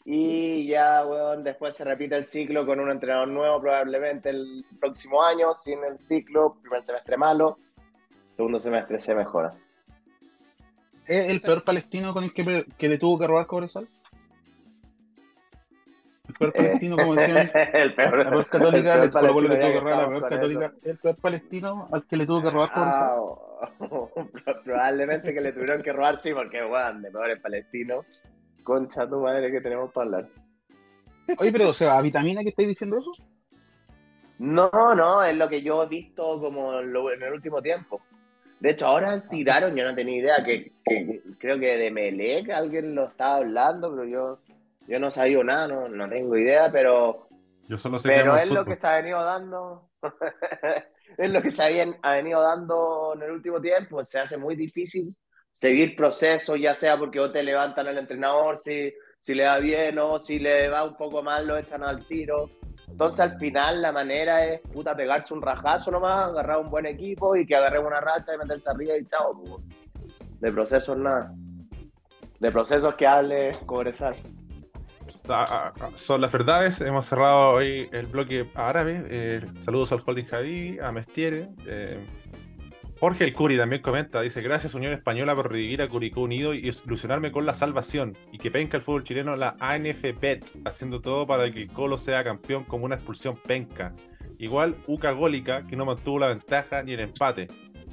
y 0.04 0.68
ya, 0.68 1.06
weón, 1.06 1.43
después 1.43 1.76
se 1.76 1.84
repite 1.84 2.16
el 2.16 2.26
ciclo 2.26 2.66
con 2.66 2.80
un 2.80 2.89
entrenador 2.89 3.28
nuevo, 3.28 3.62
probablemente 3.62 4.30
el 4.30 4.66
próximo 4.80 5.24
año, 5.24 5.54
sin 5.54 5.84
el 5.84 5.99
ciclo, 5.99 6.58
primer 6.62 6.84
semestre 6.84 7.18
malo, 7.18 7.60
segundo 8.36 8.60
semestre 8.60 8.99
se 8.99 9.14
mejora. 9.14 9.52
¿Es 11.06 11.30
el 11.30 11.41
peor 11.41 11.64
palestino 11.64 12.14
con 12.14 12.24
el 12.24 12.34
que, 12.34 12.66
que 12.78 12.89
le 12.89 12.97
tuvo 12.97 13.20
que 13.20 13.28
robar 13.28 13.45
Cobresal? 13.45 13.88
El 16.28 16.34
peor 16.36 16.54
palestino, 16.54 16.95
como 16.95 17.16
decían. 17.16 17.52
el 17.74 17.93
peor, 17.93 18.18
La 18.20 18.30
peor 18.30 18.45
católica, 18.47 19.04
el 19.04 19.12
peor 19.12 19.49
que 19.49 19.80
robar 19.80 20.12
la 20.12 20.30
católica. 20.30 20.74
El 20.84 20.97
peor 20.97 21.16
palestino 21.18 21.89
al 21.91 22.06
que 22.06 22.18
le 22.18 22.26
tuvo 22.26 22.41
que 22.41 22.49
robar 22.49 22.72
Cobresal. 22.74 23.04
Ah, 23.04 23.16
oh, 23.80 24.10
probablemente 24.64 25.34
que 25.34 25.41
le 25.41 25.52
tuvieron 25.52 25.84
que 25.84 25.91
robar, 25.91 26.18
sí, 26.18 26.34
porque, 26.34 26.64
weón, 26.64 27.02
de 27.02 27.12
peores 27.12 27.39
palestinos. 27.39 28.06
Concha 28.64 29.07
tu 29.09 29.20
madre 29.20 29.51
que 29.51 29.62
tenemos 29.62 29.91
para 29.91 30.05
hablar. 30.05 30.30
Oye, 31.38 31.51
pero, 31.51 31.70
o 31.70 31.74
sea, 31.74 31.97
¿a 31.97 32.01
vitamina 32.01 32.41
que 32.43 32.49
estáis 32.49 32.68
diciendo 32.70 32.97
eso? 32.97 33.12
No, 34.39 34.70
no, 34.95 35.24
es 35.24 35.36
lo 35.36 35.47
que 35.47 35.62
yo 35.62 35.84
he 35.84 35.88
visto 35.88 36.39
como 36.39 36.80
en, 36.80 36.91
lo- 36.91 37.12
en 37.12 37.22
el 37.22 37.34
último 37.34 37.62
tiempo. 37.62 38.01
De 38.59 38.72
hecho, 38.72 38.88
ahora 38.88 39.28
tiraron, 39.28 39.76
yo 39.76 39.84
no 39.86 39.95
tenía 39.95 40.18
idea, 40.20 40.43
que, 40.43 40.72
que 40.84 41.22
creo 41.39 41.59
que 41.59 41.78
de 41.78 41.91
Melec 41.91 42.49
alguien 42.49 42.93
lo 42.95 43.05
estaba 43.05 43.38
hablando, 43.38 43.89
pero 43.91 44.05
yo, 44.05 44.39
yo 44.88 44.99
no 44.99 45.09
sabía 45.12 45.43
nada, 45.43 45.68
no, 45.68 45.88
no 45.89 46.09
tengo 46.09 46.38
idea, 46.38 46.72
pero, 46.72 47.28
Yo 47.68 47.78
solo 47.78 47.97
sé 47.99 48.09
que 48.09 48.16
pero 48.16 48.34
el 48.36 48.39
es 48.43 48.51
lo 48.51 48.64
que 48.66 48.76
se 48.76 48.88
ha 48.88 48.95
venido 48.97 49.24
dando. 49.24 49.89
es 51.18 51.30
lo 51.30 51.41
que 51.41 51.51
se 51.51 51.64
ha 52.01 52.14
venido 52.16 52.41
dando 52.41 53.14
en 53.16 53.24
el 53.24 53.32
último 53.32 53.62
tiempo. 53.62 54.03
Se 54.03 54.20
hace 54.20 54.38
muy 54.38 54.55
difícil 54.55 55.16
seguir 55.54 55.95
procesos, 55.95 56.60
ya 56.60 56.74
sea 56.76 56.97
porque 56.97 57.20
o 57.20 57.32
te 57.32 57.43
levantan 57.43 57.88
al 57.88 57.97
entrenador, 57.97 58.58
si, 58.58 58.93
si 59.22 59.34
le 59.36 59.45
va 59.45 59.58
bien 59.60 59.97
o 59.99 60.20
si 60.20 60.39
le 60.39 60.70
va 60.70 60.84
un 60.84 60.95
poco 60.95 61.22
mal, 61.22 61.47
lo 61.47 61.58
echan 61.58 61.84
al 61.84 62.06
tiro. 62.08 62.49
Entonces, 62.88 63.20
al 63.22 63.38
final, 63.39 63.82
la 63.82 63.91
manera 63.91 64.45
es 64.45 64.62
puta 64.62 64.95
pegarse 64.95 65.34
un 65.34 65.41
rajazo 65.41 65.91
nomás, 65.91 66.30
agarrar 66.30 66.60
un 66.60 66.70
buen 66.70 66.86
equipo 66.86 67.36
y 67.36 67.45
que 67.45 67.56
agarremos 67.56 67.88
una 67.88 68.02
racha 68.02 68.34
y 68.34 68.38
meterse 68.38 68.70
arriba 68.70 68.97
y 68.97 69.06
chao. 69.06 69.34
pues. 69.39 69.64
De 70.39 70.52
procesos 70.52 70.97
nada. 70.97 71.34
De 72.39 72.52
procesos 72.52 72.95
que 72.95 73.08
hable 73.08 73.58
Cobresal. 73.66 74.16
Ah, 75.30 75.74
ah, 75.80 75.89
son 75.95 76.22
las 76.22 76.32
verdades. 76.32 76.82
Hemos 76.82 77.06
cerrado 77.06 77.52
hoy 77.52 77.88
el 77.91 78.08
bloque 78.08 78.49
árabe. 78.56 79.04
Eh, 79.10 79.41
saludos 79.60 79.91
al 79.91 79.99
Holding 80.06 80.26
Javi, 80.26 80.80
a 80.80 80.91
Mestiere. 80.91 81.49
eh, 81.68 81.99
Jorge 83.02 83.24
El 83.24 83.34
Curi 83.34 83.58
también 83.58 83.82
comenta, 83.82 84.22
dice, 84.22 84.43
gracias 84.43 84.76
Unión 84.76 84.93
Española 84.93 85.36
por 85.36 85.52
revivir 85.52 85.82
a 85.82 85.89
Curicó 85.89 86.22
Unido 86.22 86.54
y 86.54 86.70
ilusionarme 86.86 87.32
con 87.32 87.47
la 87.47 87.56
salvación. 87.56 88.16
Y 88.32 88.38
que 88.38 88.52
penca 88.52 88.78
el 88.78 88.84
fútbol 88.84 89.04
chileno 89.04 89.36
la 89.36 89.56
ANFBet, 89.60 90.52
haciendo 90.66 91.02
todo 91.02 91.26
para 91.26 91.49
que 91.49 91.64
el 91.64 91.72
Colo 91.72 91.97
sea 91.97 92.24
campeón 92.24 92.64
como 92.64 92.86
una 92.86 92.97
expulsión 92.97 93.38
penca. 93.38 93.95
Igual 94.38 94.76
Uca 94.86 95.14
Gólica, 95.14 95.66
que 95.66 95.76
no 95.76 95.84
mantuvo 95.84 96.20
la 96.20 96.28
ventaja 96.28 96.84
ni 96.84 96.93
el 96.93 96.99
empate. 96.99 97.47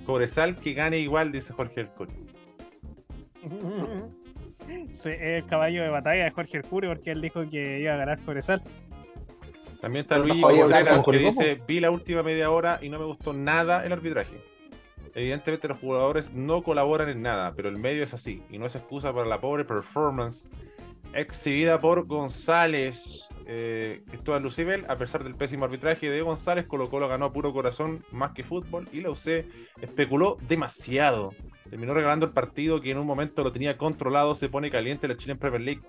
Cobresal 0.04 0.56
que 0.56 0.74
gane 0.74 0.98
igual, 0.98 1.32
dice 1.32 1.54
Jorge 1.54 1.80
El 1.80 1.88
Curi. 1.88 2.12
Sí, 4.92 5.08
es 5.08 5.42
el 5.42 5.46
caballo 5.46 5.82
de 5.82 5.88
batalla 5.88 6.24
de 6.24 6.30
Jorge 6.30 6.58
Hercure 6.58 6.88
porque 6.88 7.12
él 7.12 7.22
dijo 7.22 7.48
que 7.48 7.80
iba 7.80 7.94
a 7.94 7.96
ganar 7.96 8.22
Cobresal. 8.22 8.62
También 9.80 10.02
está 10.02 10.18
Luis 10.18 10.42
Contreras 10.42 11.06
que 11.06 11.18
dice, 11.18 11.58
vi 11.66 11.80
la 11.80 11.90
última 11.90 12.22
media 12.22 12.50
hora 12.50 12.78
y 12.82 12.90
no 12.90 12.98
me 12.98 13.06
gustó 13.06 13.32
nada 13.32 13.86
el 13.86 13.92
arbitraje. 13.92 14.36
Evidentemente 15.14 15.68
los 15.68 15.78
jugadores 15.78 16.32
no 16.32 16.62
colaboran 16.62 17.08
en 17.08 17.22
nada, 17.22 17.54
pero 17.54 17.68
el 17.68 17.78
medio 17.78 18.04
es 18.04 18.14
así 18.14 18.42
y 18.50 18.58
no 18.58 18.66
es 18.66 18.76
excusa 18.76 19.12
para 19.12 19.26
la 19.26 19.40
pobre 19.40 19.64
performance 19.64 20.48
exhibida 21.12 21.80
por 21.80 22.06
González, 22.06 23.28
eh, 23.46 24.02
que 24.10 24.16
estuvo 24.16 24.36
en 24.36 24.42
Lucibel, 24.42 24.84
a 24.88 24.98
pesar 24.98 25.24
del 25.24 25.34
pésimo 25.34 25.64
arbitraje 25.64 26.10
de 26.10 26.20
González, 26.22 26.66
Colo 26.66 26.90
Colo 26.90 27.08
ganó 27.08 27.26
a 27.26 27.32
puro 27.32 27.52
corazón 27.52 28.04
más 28.12 28.32
que 28.32 28.44
fútbol 28.44 28.88
y 28.92 29.00
la 29.00 29.10
UC 29.10 29.46
especuló 29.80 30.38
demasiado. 30.46 31.34
Terminó 31.68 31.94
regalando 31.94 32.26
el 32.26 32.32
partido 32.32 32.80
que 32.80 32.90
en 32.90 32.98
un 32.98 33.06
momento 33.06 33.42
lo 33.42 33.52
tenía 33.52 33.76
controlado, 33.76 34.34
se 34.34 34.48
pone 34.48 34.70
caliente 34.70 35.08
la 35.08 35.16
Chile 35.16 35.32
en 35.32 35.38
Premier 35.38 35.60
League. 35.60 35.82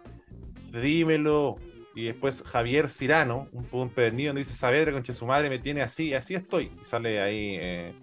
Dímelo. 0.74 1.58
Y 1.96 2.06
después 2.06 2.44
Javier 2.44 2.88
Cirano, 2.88 3.48
un, 3.72 3.90
perdido, 3.90 4.30
donde 4.30 4.42
dice 4.42 4.54
Saavedra, 4.54 4.92
conche 4.92 5.12
su 5.12 5.26
madre, 5.26 5.50
me 5.50 5.60
tiene 5.60 5.82
así, 5.82 6.14
así 6.14 6.36
estoy. 6.36 6.72
Y 6.80 6.86
sale 6.86 7.20
ahí 7.20 7.56
eh, 7.60 7.94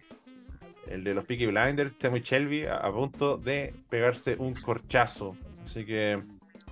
el 0.88 1.04
de 1.04 1.14
los 1.14 1.24
Peaky 1.24 1.46
Blinders, 1.46 1.96
Timmy 1.96 2.20
Shelby, 2.20 2.66
a, 2.66 2.90
punto 2.92 3.36
de 3.36 3.74
pegarse 3.88 4.36
un 4.38 4.54
corchazo. 4.54 5.36
Así 5.62 5.84
que 5.84 6.22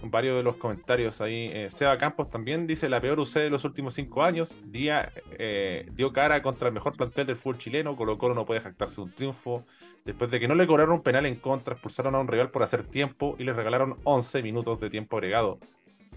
varios 0.02 0.36
de 0.36 0.42
los 0.42 0.56
comentarios 0.56 1.20
ahí. 1.20 1.50
Eh, 1.52 1.68
Seba 1.70 1.96
Campos 1.98 2.28
también 2.28 2.66
dice 2.66 2.88
la 2.88 3.00
peor 3.00 3.20
UC 3.20 3.34
de 3.34 3.50
los 3.50 3.64
últimos 3.64 3.94
cinco 3.94 4.22
años. 4.22 4.60
Día, 4.64 5.12
eh, 5.32 5.88
dio 5.92 6.12
cara 6.12 6.42
contra 6.42 6.68
el 6.68 6.74
mejor 6.74 6.96
plantel 6.96 7.26
del 7.26 7.36
fútbol 7.36 7.58
chileno. 7.58 7.96
Colo 7.96 8.18
Colo 8.18 8.34
no 8.34 8.44
puede 8.44 8.60
jactarse 8.60 9.00
un 9.00 9.10
triunfo. 9.10 9.64
Después 10.04 10.30
de 10.30 10.38
que 10.38 10.48
no 10.48 10.54
le 10.54 10.66
cobraron 10.66 10.96
un 10.96 11.02
penal 11.02 11.24
en 11.26 11.36
contra, 11.36 11.74
expulsaron 11.74 12.14
a 12.14 12.18
un 12.18 12.28
rival 12.28 12.50
por 12.50 12.62
hacer 12.62 12.84
tiempo 12.84 13.36
y 13.38 13.44
le 13.44 13.54
regalaron 13.54 13.96
11 14.04 14.42
minutos 14.42 14.78
de 14.80 14.90
tiempo 14.90 15.16
agregado. 15.16 15.58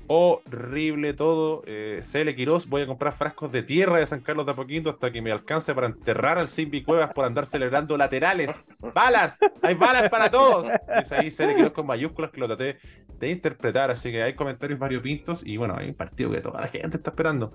Horrible 0.08 1.14
todo. 1.14 1.64
Eh, 1.66 2.02
CL 2.02 2.34
Quiroz, 2.34 2.68
voy 2.68 2.82
a 2.82 2.88
comprar 2.88 3.14
frascos 3.14 3.52
de 3.52 3.62
tierra 3.62 3.98
de 3.98 4.06
San 4.06 4.22
Carlos 4.22 4.46
de 4.46 4.54
Apoquindo 4.54 4.90
hasta 4.90 5.12
que 5.12 5.22
me 5.22 5.32
alcance 5.32 5.76
para 5.76 5.88
enterrar 5.88 6.38
al 6.38 6.48
Simbi 6.48 6.82
Cuevas 6.82 7.12
por 7.14 7.26
andar 7.26 7.46
celebrando 7.46 7.98
laterales. 7.98 8.66
¡Balas! 8.80 9.40
¡Hay 9.62 9.76
balas 9.76 10.10
para 10.10 10.32
todos! 10.32 10.72
Dice 10.98 11.16
ahí 11.16 11.30
CL 11.30 11.56
Quiroz 11.56 11.72
con 11.74 11.86
mayúsculas 11.86 12.32
que 12.32 12.40
lo 12.40 12.48
traté 12.48 12.78
de 13.20 13.30
interpretar. 13.30 13.92
Así 13.92 14.12
que 14.12 14.24
hay 14.24 14.34
comentarios 14.34 14.80
variopintos 14.80 15.46
y 15.46 15.58
bueno, 15.58 15.76
hay 15.78 15.90
un 15.90 15.96
partido 15.96 16.32
que 16.32 16.40
toda 16.40 16.62
la 16.62 16.68
gente 16.68 16.98
está 16.98 17.10
esperando. 17.10 17.54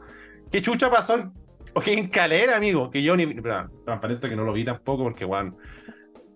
¿Qué 0.50 0.60
chucha 0.60 0.90
pasó 0.90 1.14
en, 1.14 1.32
ok, 1.72 1.88
en 1.88 2.08
Calera, 2.08 2.58
amigo? 2.58 2.90
Que 2.90 3.02
yo 3.02 3.16
ni. 3.16 3.26
Pero, 3.26 3.70
transparente 3.86 4.28
que 4.28 4.36
no 4.36 4.44
lo 4.44 4.52
vi 4.52 4.64
tampoco 4.64 5.04
porque, 5.04 5.24
Juan, 5.24 5.56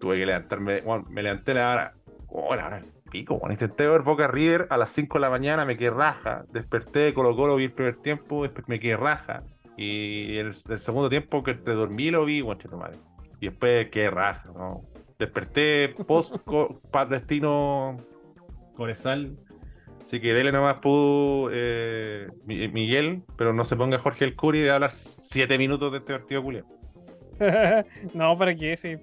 tuve 0.00 0.16
que 0.16 0.24
levantarme. 0.24 0.80
Juan, 0.80 1.04
me 1.10 1.22
levanté 1.22 1.52
la 1.52 1.72
hora. 1.72 1.94
Oh, 2.28 2.54
la 2.54 2.66
hora 2.66 2.82
pico, 3.10 3.38
Juan. 3.38 3.52
Intenté 3.52 3.88
ver 3.88 4.02
Boca 4.02 4.28
River 4.28 4.66
a 4.70 4.76
las 4.76 4.90
5 4.90 5.18
de 5.18 5.22
la 5.22 5.30
mañana, 5.30 5.64
me 5.64 5.76
quedé 5.76 5.90
raja. 5.90 6.44
Desperté 6.52 7.00
de 7.00 7.14
Colo 7.14 7.34
Colo, 7.36 7.56
vi 7.56 7.64
el 7.64 7.72
primer 7.72 7.96
tiempo, 7.96 8.46
me 8.66 8.78
quedé 8.80 8.96
raja. 8.96 9.42
Y 9.76 10.36
el, 10.38 10.46
el 10.48 10.78
segundo 10.78 11.08
tiempo 11.08 11.42
que 11.42 11.54
te 11.54 11.72
dormí 11.72 12.10
lo 12.10 12.24
vi, 12.24 12.40
Juan 12.40 12.58
madre. 12.78 12.98
Y 13.40 13.46
después 13.48 13.88
quedé 13.90 14.10
raja, 14.10 14.50
¿no? 14.54 14.82
Desperté 15.18 15.94
post 16.06 16.38
co- 16.44 16.80
palestino 16.90 17.98
Corezal. 18.74 19.36
Así 20.02 20.20
que 20.20 20.32
dele 20.32 20.52
nomás 20.52 20.76
pudo 20.80 21.50
eh, 21.52 22.28
Mi- 22.46 22.68
Miguel, 22.68 23.22
pero 23.36 23.52
no 23.52 23.64
se 23.64 23.74
ponga 23.76 23.98
Jorge 23.98 24.24
el 24.24 24.36
Curi 24.36 24.60
de 24.60 24.70
hablar 24.70 24.92
7 24.92 25.58
minutos 25.58 25.90
de 25.90 25.98
este 25.98 26.12
partido 26.12 26.42
culiao. 26.42 26.66
no, 28.14 28.36
¿para 28.36 28.54
qué? 28.54 28.76
Sí. 28.76 28.96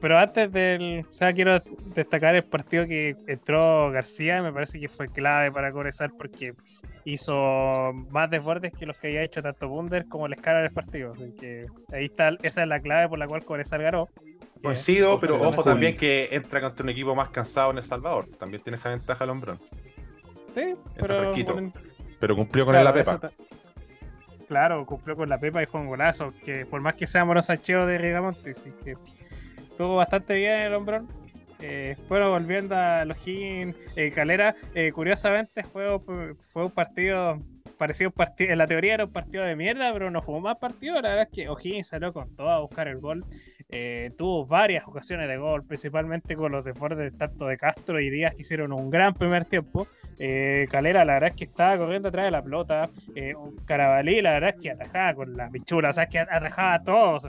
Pero 0.00 0.18
antes 0.18 0.50
del. 0.52 1.04
O 1.10 1.14
sea, 1.14 1.32
quiero 1.32 1.60
destacar 1.94 2.34
el 2.34 2.44
partido 2.44 2.86
que 2.86 3.16
entró 3.26 3.90
García, 3.90 4.42
me 4.42 4.52
parece 4.52 4.80
que 4.80 4.88
fue 4.88 5.08
clave 5.08 5.52
para 5.52 5.70
Cobresal 5.72 6.10
porque 6.16 6.54
hizo 7.04 7.92
más 8.10 8.30
desbordes 8.30 8.72
que 8.78 8.86
los 8.86 8.96
que 8.96 9.08
había 9.08 9.22
hecho 9.22 9.42
tanto 9.42 9.68
Bunder 9.68 10.06
como 10.08 10.26
el 10.26 10.32
escala 10.34 10.60
del 10.60 10.70
partido. 10.72 11.12
Así 11.14 11.32
que 11.38 11.66
ahí 11.92 12.06
está, 12.06 12.30
esa 12.42 12.62
es 12.62 12.68
la 12.68 12.80
clave 12.80 13.08
por 13.08 13.18
la 13.18 13.26
cual 13.26 13.44
Cobresal 13.44 13.82
ganó. 13.82 14.08
Coincido, 14.62 15.18
pero 15.18 15.34
Ojalá 15.34 15.48
ojo 15.48 15.64
también 15.64 15.96
que 15.96 16.28
entra 16.30 16.60
contra 16.60 16.84
un 16.84 16.90
equipo 16.90 17.14
más 17.16 17.30
cansado 17.30 17.72
en 17.72 17.78
El 17.78 17.82
Salvador. 17.82 18.28
También 18.38 18.62
tiene 18.62 18.76
esa 18.76 18.90
ventaja 18.90 19.24
el 19.24 19.30
hombrón. 19.30 19.58
Sí, 20.54 20.74
pero. 20.96 21.32
bueno, 21.32 21.72
Pero 22.20 22.36
cumplió 22.36 22.64
con 22.64 22.74
claro, 22.74 22.84
la 22.84 22.92
Pepa. 22.92 23.18
ta- 23.18 23.32
Claro, 24.46 24.84
cumplió 24.84 25.16
con 25.16 25.28
la 25.28 25.38
Pepa 25.38 25.62
y 25.62 25.66
fue 25.66 25.80
un 25.80 25.86
golazo. 25.86 26.32
Que 26.44 26.66
por 26.66 26.80
más 26.80 26.94
que 26.94 27.06
sea 27.06 27.24
monosacheo 27.24 27.86
de 27.86 27.96
Rigamonte, 27.98 28.50
así 28.50 28.70
que 28.84 28.94
estuvo 29.72 29.96
bastante 29.96 30.34
bien 30.34 30.60
el 30.60 30.74
hombrón. 30.74 31.08
Eh, 31.60 31.96
bueno, 32.08 32.30
volviendo 32.30 32.74
a 32.76 33.04
Higgins, 33.04 33.76
eh, 33.96 34.10
Calera, 34.12 34.54
eh, 34.74 34.92
curiosamente 34.92 35.62
fue, 35.62 35.96
un 35.96 36.70
partido 36.70 37.38
parecido 37.78 38.08
a 38.08 38.10
un 38.10 38.14
partido, 38.14 38.52
en 38.52 38.58
la 38.58 38.66
teoría 38.66 38.94
era 38.94 39.04
un 39.06 39.12
partido 39.12 39.44
de 39.44 39.56
mierda, 39.56 39.92
pero 39.92 40.10
no 40.10 40.22
fue 40.22 40.40
mal 40.40 40.58
partido. 40.58 41.00
La 41.00 41.10
verdad 41.10 41.28
es 41.30 41.34
que 41.34 41.48
O'Higgins 41.48 41.88
salió 41.88 42.12
con 42.12 42.34
todo 42.36 42.50
a 42.50 42.60
buscar 42.60 42.86
el 42.88 43.00
gol. 43.00 43.24
Eh, 43.74 44.10
tuvo 44.18 44.44
varias 44.44 44.86
ocasiones 44.86 45.26
de 45.28 45.38
gol, 45.38 45.64
principalmente 45.64 46.36
con 46.36 46.52
los 46.52 46.62
desbordes 46.62 47.16
tanto 47.16 47.46
de 47.46 47.56
Castro 47.56 48.00
y 48.00 48.10
Díaz 48.10 48.34
que 48.34 48.42
hicieron 48.42 48.72
un 48.72 48.90
gran 48.90 49.14
primer 49.14 49.46
tiempo. 49.46 49.88
Eh, 50.18 50.68
Calera, 50.70 51.06
la 51.06 51.14
verdad 51.14 51.30
es 51.30 51.36
que 51.36 51.44
estaba 51.44 51.78
corriendo 51.78 52.08
atrás 52.08 52.26
de 52.26 52.30
la 52.30 52.42
pelota. 52.42 52.90
Eh, 53.14 53.34
Carabalí, 53.64 54.20
la 54.20 54.32
verdad 54.32 54.54
es 54.54 54.62
que 54.62 54.70
atajaba 54.70 55.14
con 55.14 55.36
la 55.36 55.48
pichula, 55.48 55.88
o 55.88 55.92
sea, 55.92 56.04
es 56.04 56.10
que 56.10 56.18
atajaba 56.18 56.74
a 56.74 56.84
todos. 56.84 57.28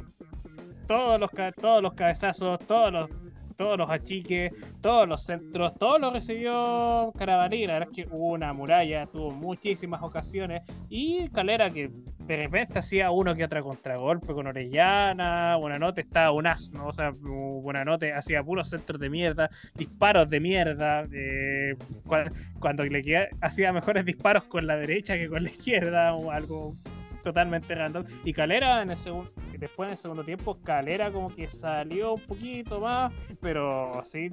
Todos 0.88 1.20
los, 1.20 1.30
todos 1.60 1.82
los 1.82 1.94
cabezazos, 1.94 2.60
todos 2.68 2.92
los, 2.92 3.10
todos 3.58 3.78
los 3.78 3.90
achiques, 3.90 4.52
todos 4.82 5.08
los 5.08 5.24
centros, 5.24 5.74
todo 5.80 6.00
lo 6.00 6.12
recibió 6.12 7.12
Carabalí. 7.18 7.66
La 7.68 7.74
verdad 7.74 7.90
es 7.92 7.96
que 8.06 8.16
hubo 8.16 8.30
una 8.32 8.52
muralla, 8.54 9.06
tuvo 9.06 9.32
muchísimas 9.32 10.02
ocasiones. 10.02 10.64
Y 10.90 11.30
Calera 11.30 11.70
que 11.70 11.90
de 12.26 12.38
repente 12.38 12.80
hacía 12.80 13.12
uno 13.12 13.36
que 13.36 13.44
otra 13.44 13.62
contragolpe 13.62 14.34
con 14.34 14.48
Orellana, 14.48 15.58
Buenanote 15.58 16.02
estaba 16.02 16.32
un 16.32 16.48
asno, 16.48 16.88
o 16.88 16.94
sea, 16.94 17.12
Buenanote 17.14 18.14
hacía 18.14 18.42
puros 18.42 18.70
centros 18.70 18.98
de 19.00 19.10
mierda, 19.10 19.50
disparos 19.76 20.30
de 20.30 20.40
mierda, 20.40 21.06
eh, 21.12 21.76
cua- 22.06 22.32
cuando 22.60 22.86
le 22.86 23.02
queda- 23.04 23.28
hacía 23.42 23.74
mejores 23.74 24.06
disparos 24.06 24.46
con 24.46 24.66
la 24.66 24.78
derecha 24.78 25.16
que 25.16 25.28
con 25.28 25.44
la 25.44 25.50
izquierda, 25.50 26.14
o 26.14 26.32
algo 26.32 26.76
totalmente 27.24 27.74
random. 27.74 28.06
Y 28.24 28.34
Calera 28.34 28.82
en 28.82 28.92
el 28.92 28.98
segundo, 28.98 29.32
después 29.58 29.88
en 29.88 29.92
el 29.94 29.98
segundo 29.98 30.24
tiempo, 30.24 30.60
Calera 30.62 31.12
como 31.12 31.34
que 31.34 31.50
salió 31.50 32.16
un 32.16 32.22
poquito 32.22 32.80
más, 32.80 33.14
pero 33.42 34.00
así 34.00 34.30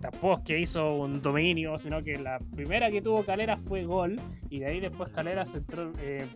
tampoco 0.00 0.38
es 0.38 0.44
que 0.44 0.60
hizo 0.60 0.96
un 0.96 1.22
dominio, 1.22 1.78
sino 1.78 2.02
que 2.02 2.18
la 2.18 2.38
primera 2.54 2.90
que 2.90 3.00
tuvo 3.00 3.24
Calera 3.24 3.56
fue 3.56 3.84
gol, 3.84 4.20
y 4.50 4.58
de 4.58 4.66
ahí 4.66 4.80
después 4.80 5.10
Calera 5.12 5.46
se 5.46 5.58
entró, 5.58 5.92
eh, 6.00 6.26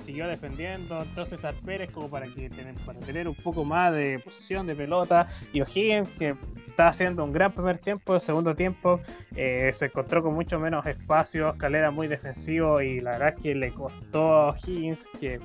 siguió 0.00 0.26
defendiendo, 0.26 1.02
entonces 1.02 1.44
al 1.44 1.54
Pérez 1.56 1.90
como 1.90 2.08
para 2.10 2.26
que 2.26 2.50
tener, 2.50 2.74
para 2.86 2.98
tener 3.00 3.28
un 3.28 3.34
poco 3.36 3.64
más 3.64 3.92
de 3.94 4.18
posesión 4.18 4.66
de 4.66 4.74
pelota, 4.74 5.26
y 5.52 5.60
O'Higgins 5.60 6.08
que 6.18 6.34
está 6.66 6.88
haciendo 6.88 7.22
un 7.24 7.32
gran 7.32 7.52
primer 7.52 7.78
tiempo, 7.78 8.18
segundo 8.18 8.54
tiempo, 8.54 9.00
eh, 9.36 9.70
se 9.74 9.86
encontró 9.86 10.22
con 10.22 10.34
mucho 10.34 10.58
menos 10.58 10.86
espacio, 10.86 11.54
Calera 11.58 11.90
muy 11.90 12.08
defensivo 12.08 12.80
y 12.80 13.00
la 13.00 13.12
verdad 13.12 13.34
es 13.36 13.42
que 13.42 13.54
le 13.54 13.72
costó 13.72 14.32
a 14.34 14.50
O'Higgins 14.50 15.08
que 15.20 15.38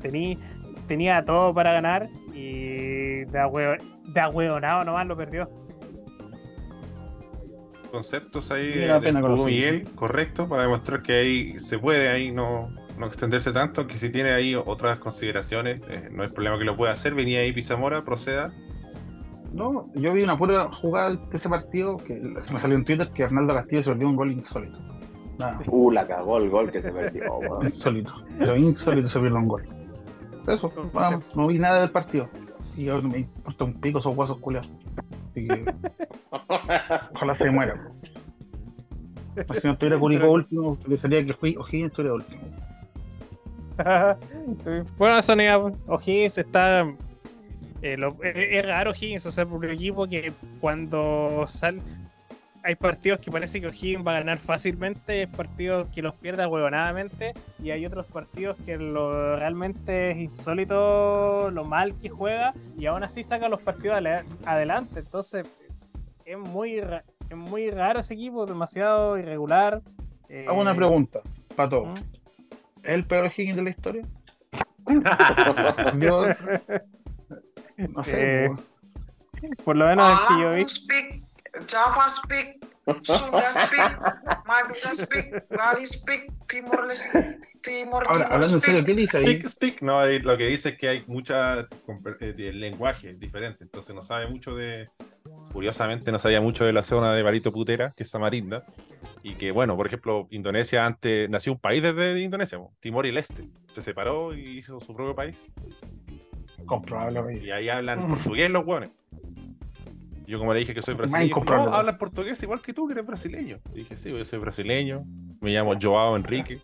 tenía, 0.00 0.36
tenía 0.88 1.24
todo 1.24 1.52
para 1.54 1.72
ganar 1.72 2.08
y 2.32 3.24
de, 3.24 3.38
ahue- 3.38 3.80
de 4.12 4.20
ahueonado 4.20 4.84
nomás 4.84 5.06
lo 5.06 5.16
perdió. 5.16 5.48
Conceptos 7.90 8.52
ahí 8.52 8.68
de 8.68 9.12
Miguel, 9.44 9.84
correcto, 9.96 10.48
para 10.48 10.62
demostrar 10.62 11.02
que 11.02 11.12
ahí 11.12 11.58
se 11.58 11.76
puede 11.76 12.08
ahí 12.08 12.30
no, 12.30 12.70
no 13.00 13.06
extenderse 13.06 13.50
tanto, 13.52 13.86
que 13.86 13.94
si 13.94 14.10
tiene 14.10 14.30
ahí 14.30 14.54
otras 14.54 14.98
consideraciones, 14.98 15.80
eh, 15.88 16.08
no 16.12 16.22
hay 16.22 16.28
problema 16.28 16.58
que 16.58 16.64
lo 16.64 16.76
pueda 16.76 16.92
hacer. 16.92 17.14
Venía 17.14 17.40
ahí 17.40 17.52
Pizamora, 17.52 18.04
proceda. 18.04 18.52
No, 19.52 19.90
yo 19.94 20.12
vi 20.12 20.22
una 20.22 20.38
pura 20.38 20.70
jugada 20.72 21.16
de 21.16 21.36
ese 21.36 21.48
partido 21.48 21.96
que 21.96 22.20
se 22.42 22.54
me 22.54 22.60
salió 22.60 22.76
en 22.76 22.84
Twitter 22.84 23.10
que 23.12 23.24
Arnaldo 23.24 23.54
Castillo 23.54 23.82
se 23.82 23.90
perdió 23.90 24.08
un 24.08 24.16
gol 24.16 24.30
insólito. 24.30 24.78
Nada, 25.38 25.58
Uh, 25.66 25.90
la 25.90 26.06
cagó 26.06 26.36
el 26.36 26.50
gol 26.50 26.70
que 26.70 26.82
se 26.82 26.92
perdió, 26.92 27.34
weón. 27.38 27.64
insólito. 27.64 28.12
Pero 28.38 28.56
insólito 28.56 29.08
se 29.08 29.18
pierde 29.18 29.36
un 29.38 29.48
gol. 29.48 29.66
Eso, 30.46 30.72
vamos, 30.92 31.24
no 31.34 31.46
vi 31.48 31.58
nada 31.58 31.80
del 31.80 31.90
partido. 31.90 32.28
Y 32.76 32.88
ahora 32.88 33.08
me 33.08 33.18
importa 33.20 33.64
un 33.64 33.80
pico 33.80 33.98
esos 33.98 34.14
guasos 34.14 34.38
culiados. 34.38 34.70
Así 35.30 35.46
que 35.48 35.64
ojalá 37.14 37.34
se 37.34 37.50
muera. 37.50 37.90
Si 39.34 39.66
no 39.66 39.72
estuviera 39.72 39.98
Curicó 39.98 40.30
último, 40.30 40.76
le 40.86 40.96
sería 40.96 41.24
que 41.24 41.32
fui 41.34 41.56
O'Higgins 41.56 41.90
estuviera 41.90 42.14
último. 42.14 42.42
Bueno, 44.98 45.18
eso 45.18 45.36
no 45.36 45.42
iba- 45.42 45.72
O'Higgins 45.86 46.38
está. 46.38 46.86
eh, 47.82 47.96
lo- 47.96 48.16
es, 48.22 48.66
raro 48.66 48.90
O'Higgins, 48.90 49.24
o 49.26 49.30
sea, 49.30 49.46
por 49.46 49.58
un 49.58 49.70
equipo 49.70 50.06
que 50.06 50.32
cuando 50.60 51.44
sale. 51.48 51.80
Hay 52.62 52.74
partidos 52.74 53.20
que 53.20 53.30
parece 53.30 53.58
que 53.58 53.68
O'Higgins 53.68 54.06
va 54.06 54.12
a 54.16 54.18
ganar 54.18 54.38
fácilmente, 54.38 55.20
hay 55.20 55.26
partidos 55.26 55.88
que 55.94 56.02
los 56.02 56.14
pierde 56.14 56.44
huevonadamente, 56.46 57.32
y 57.62 57.70
hay 57.70 57.86
otros 57.86 58.06
partidos 58.06 58.58
que 58.66 58.76
lo 58.76 59.34
realmente 59.36 60.10
es 60.10 60.18
insólito 60.18 61.50
lo 61.50 61.64
mal 61.64 61.94
que 62.02 62.10
juega, 62.10 62.52
y 62.76 62.84
aún 62.84 63.02
así 63.02 63.22
saca 63.24 63.48
los 63.48 63.62
partidos 63.62 63.96
adelante. 64.44 65.00
Entonces, 65.00 65.46
es 66.26 66.38
muy, 66.38 66.80
ra- 66.82 67.02
es 67.30 67.36
muy 67.36 67.70
raro 67.70 68.00
ese 68.00 68.12
equipo, 68.12 68.44
demasiado 68.44 69.16
irregular. 69.16 69.80
eh, 70.28 70.44
Hago 70.46 70.60
una 70.60 70.74
pregunta 70.74 71.20
para 71.56 71.70
todos. 71.70 71.88
¿Mm? 71.98 72.19
¿Es 72.82 72.94
el 72.94 73.06
peor 73.06 73.30
Higgins 73.36 73.56
de 73.56 73.62
la 73.62 73.70
historia? 73.70 74.06
Dios. 75.94 76.36
No 77.76 78.04
sé. 78.04 78.46
Eh. 78.46 78.50
Por 79.64 79.76
lo 79.76 79.86
menos 79.86 80.20
el 80.20 80.26
que 80.26 80.42
yo 80.42 80.52
vi. 80.52 80.68
Speak, 80.68 81.22
Java 81.68 82.10
speak, 82.10 82.66
Sunda 83.02 83.52
speak, 83.52 83.98
Madura 84.46 84.74
speak, 84.74 85.48
Bali 85.50 85.86
speak, 85.86 86.32
Timor 86.48 86.86
Leste, 86.86 87.38
Timor 87.62 88.04
Ahora, 88.08 88.24
Timor 88.24 88.32
hablando 88.32 88.56
en 88.56 88.62
serio, 88.62 88.80
speak. 88.80 88.86
¿qué 88.86 88.94
dice 89.00 89.18
ahí? 89.18 89.26
Speak, 89.26 89.48
speak. 89.48 89.82
No, 89.82 90.04
lo 90.06 90.36
que 90.36 90.46
dice 90.46 90.70
es 90.70 90.78
que 90.78 90.88
hay 90.88 91.04
mucha 91.06 91.60
eh, 92.20 92.32
de 92.32 92.52
lenguaje 92.52 93.14
diferente, 93.14 93.64
entonces 93.64 93.94
no 93.94 94.02
sabe 94.02 94.28
mucho 94.28 94.54
de. 94.54 94.88
Curiosamente, 95.52 96.12
no 96.12 96.18
sabía 96.18 96.40
mucho 96.40 96.64
de 96.64 96.72
la 96.72 96.82
zona 96.84 97.12
de 97.12 97.22
Barito 97.22 97.52
Putera, 97.52 97.92
que 97.96 98.04
es 98.04 98.08
Samarinda, 98.10 98.64
y 99.22 99.34
que, 99.34 99.50
bueno, 99.50 99.76
por 99.76 99.86
ejemplo, 99.86 100.28
Indonesia 100.30 100.86
antes 100.86 101.28
nació 101.28 101.52
un 101.52 101.58
país 101.58 101.82
desde 101.82 102.20
Indonesia, 102.20 102.58
Timor 102.78 103.04
y 103.06 103.12
Leste. 103.12 103.48
Se 103.72 103.82
separó 103.82 104.32
y 104.32 104.58
hizo 104.58 104.80
su 104.80 104.94
propio 104.94 105.14
país, 105.14 105.48
Comprobable, 106.66 107.20
güey. 107.20 107.44
y 107.46 107.50
ahí 107.50 107.68
hablan 107.68 108.06
portugués 108.08 108.48
los 108.50 108.64
hueones. 108.64 108.90
Yo, 110.30 110.38
como 110.38 110.54
le 110.54 110.60
dije 110.60 110.72
que 110.72 110.80
soy 110.80 110.94
brasileño, 110.94 111.34
no, 111.44 111.74
hablan 111.74 111.98
portugués 111.98 112.40
igual 112.44 112.62
que 112.62 112.72
tú, 112.72 112.86
que 112.86 112.92
eres 112.92 113.04
brasileño. 113.04 113.58
Y 113.74 113.78
dije, 113.78 113.96
sí, 113.96 114.10
yo 114.10 114.24
soy 114.24 114.38
brasileño, 114.38 115.02
me 115.40 115.50
llamo 115.50 115.74
Joao 115.80 116.14
Enrique, 116.14 116.60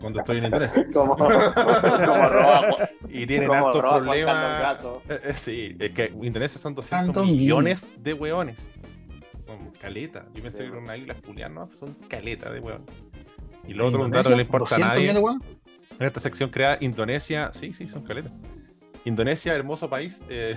cuando 0.00 0.20
estoy 0.20 0.38
en 0.38 0.44
Indonesia. 0.44 0.86
Como, 0.92 1.16
como 1.16 1.34
roba, 1.34 2.68
Y 3.08 3.26
tienen 3.26 3.48
Carlos 3.48 3.78
problemas. 3.78 4.84
Eh, 5.08 5.20
eh, 5.24 5.32
sí, 5.34 5.76
es 5.80 5.90
que 5.90 6.12
Indonesia 6.22 6.60
son 6.60 6.76
200 6.76 7.06
Tanto 7.06 7.24
millones 7.24 7.90
de 7.98 8.12
hueones. 8.12 8.72
Son 9.38 9.72
caleta. 9.72 10.26
Yo 10.32 10.42
pensé 10.44 10.58
que 10.58 10.68
eran 10.68 10.84
una 10.84 10.96
isla 10.96 11.14
culiadas, 11.14 11.52
no, 11.52 11.68
son 11.76 11.94
caleta 12.08 12.48
de 12.48 12.60
hueones. 12.60 12.86
Y 13.66 13.74
lo 13.74 13.88
otro, 13.88 14.04
un 14.04 14.12
dato 14.12 14.28
que 14.28 14.30
no 14.30 14.36
le 14.36 14.42
importa 14.42 14.76
a 14.76 14.78
200 14.78 15.20
nadie. 15.20 15.38
En 15.98 16.06
esta 16.06 16.20
sección 16.20 16.48
creada 16.48 16.78
Indonesia, 16.80 17.50
sí, 17.52 17.72
sí, 17.72 17.88
son 17.88 18.04
caletas. 18.04 18.32
Indonesia, 19.04 19.52
hermoso 19.52 19.90
país, 19.90 20.22
eh, 20.28 20.54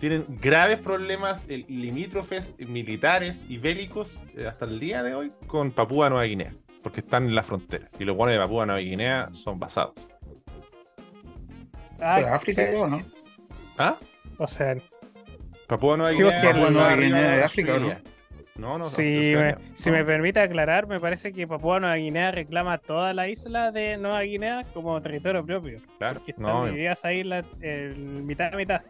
tienen 0.00 0.24
graves 0.40 0.78
problemas 0.78 1.46
limítrofes 1.46 2.56
militares 2.58 3.44
y 3.48 3.58
bélicos 3.58 4.18
eh, 4.34 4.46
hasta 4.48 4.64
el 4.64 4.80
día 4.80 5.02
de 5.02 5.14
hoy 5.14 5.30
con 5.46 5.70
Papúa 5.72 6.08
Nueva 6.08 6.24
Guinea, 6.24 6.54
porque 6.82 7.00
están 7.00 7.26
en 7.26 7.34
la 7.34 7.42
frontera. 7.42 7.90
Y 7.98 8.04
los 8.04 8.16
buenos 8.16 8.32
de 8.32 8.40
Papúa 8.40 8.64
Nueva 8.64 8.80
Guinea 8.80 9.28
son 9.32 9.60
basados. 9.60 9.94
Ah, 12.00 12.34
África, 12.34 12.62
sí. 12.64 12.68
creo, 12.70 12.86
¿no? 12.88 13.02
¿Ah? 13.76 13.98
O 14.38 14.48
sea, 14.48 14.74
Papúa 15.66 15.98
Nueva 15.98 16.12
Sí, 16.14 16.22
Guinea. 16.22 16.40
Papúa 16.40 16.70
Nueva 16.70 16.96
Guinea 16.96 17.30
de 17.32 17.36
de 17.36 17.44
África, 17.44 17.74
¿o 17.74 17.78
no? 17.78 17.94
No, 18.56 18.78
no, 18.78 18.84
si, 18.84 19.02
me, 19.02 19.54
si 19.74 19.90
No. 19.90 19.96
me 19.96 20.04
permite 20.04 20.40
aclarar, 20.40 20.86
me 20.86 20.98
parece 21.00 21.32
que 21.32 21.46
Papúa 21.46 21.78
Nueva 21.80 21.96
Guinea 21.96 22.30
reclama 22.30 22.78
toda 22.78 23.12
la 23.14 23.28
isla 23.28 23.70
de 23.70 23.96
Nueva 23.98 24.22
Guinea 24.22 24.64
como 24.72 25.00
territorio 25.00 25.44
propio. 25.44 25.80
Claro, 25.98 26.14
Porque 26.20 26.32
están 26.32 26.46
no, 26.46 26.64
divididas 26.66 27.04
ahí 27.04 27.22
la, 27.22 27.44
el 27.60 27.96
mitad 27.96 28.52
a 28.52 28.56
mitad. 28.56 28.80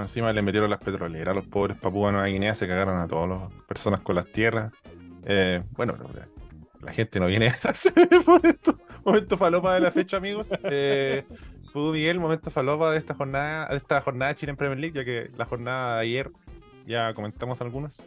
Encima 0.00 0.32
le 0.32 0.42
metieron 0.42 0.70
las 0.70 0.80
petroleras 0.80 1.34
los 1.34 1.46
pobres 1.46 1.76
Papúa 1.78 2.12
Nueva 2.12 2.26
Guinea, 2.26 2.54
se 2.54 2.66
cagaron 2.66 2.98
a 2.98 3.06
todas 3.06 3.28
las 3.28 3.52
personas 3.66 4.00
con 4.00 4.16
las 4.16 4.30
tierras. 4.30 4.72
Eh, 5.24 5.62
bueno, 5.72 5.96
la 6.80 6.92
gente 6.92 7.20
no 7.20 7.26
viene 7.26 7.48
a 7.64 7.68
hacer 7.68 8.08
por 8.24 8.44
esto. 8.46 8.78
Momento 9.04 9.36
falopa 9.36 9.74
de 9.74 9.80
la 9.80 9.90
fecha, 9.90 10.16
amigos. 10.16 10.50
Eh, 10.64 11.24
Pudo 11.72 11.92
Miguel, 11.92 12.20
momento 12.20 12.50
falopa 12.50 12.90
de 12.90 12.98
esta 12.98 13.14
jornada, 13.14 13.68
de 13.68 13.76
esta 13.78 14.00
jornada 14.02 14.32
de 14.32 14.38
Chile 14.38 14.50
en 14.50 14.56
Premier 14.56 14.78
League, 14.78 14.94
ya 14.94 15.04
que 15.04 15.30
la 15.36 15.46
jornada 15.46 15.96
de 15.96 16.02
ayer 16.02 16.30
ya 16.86 17.14
comentamos 17.14 17.62
algunas. 17.62 18.02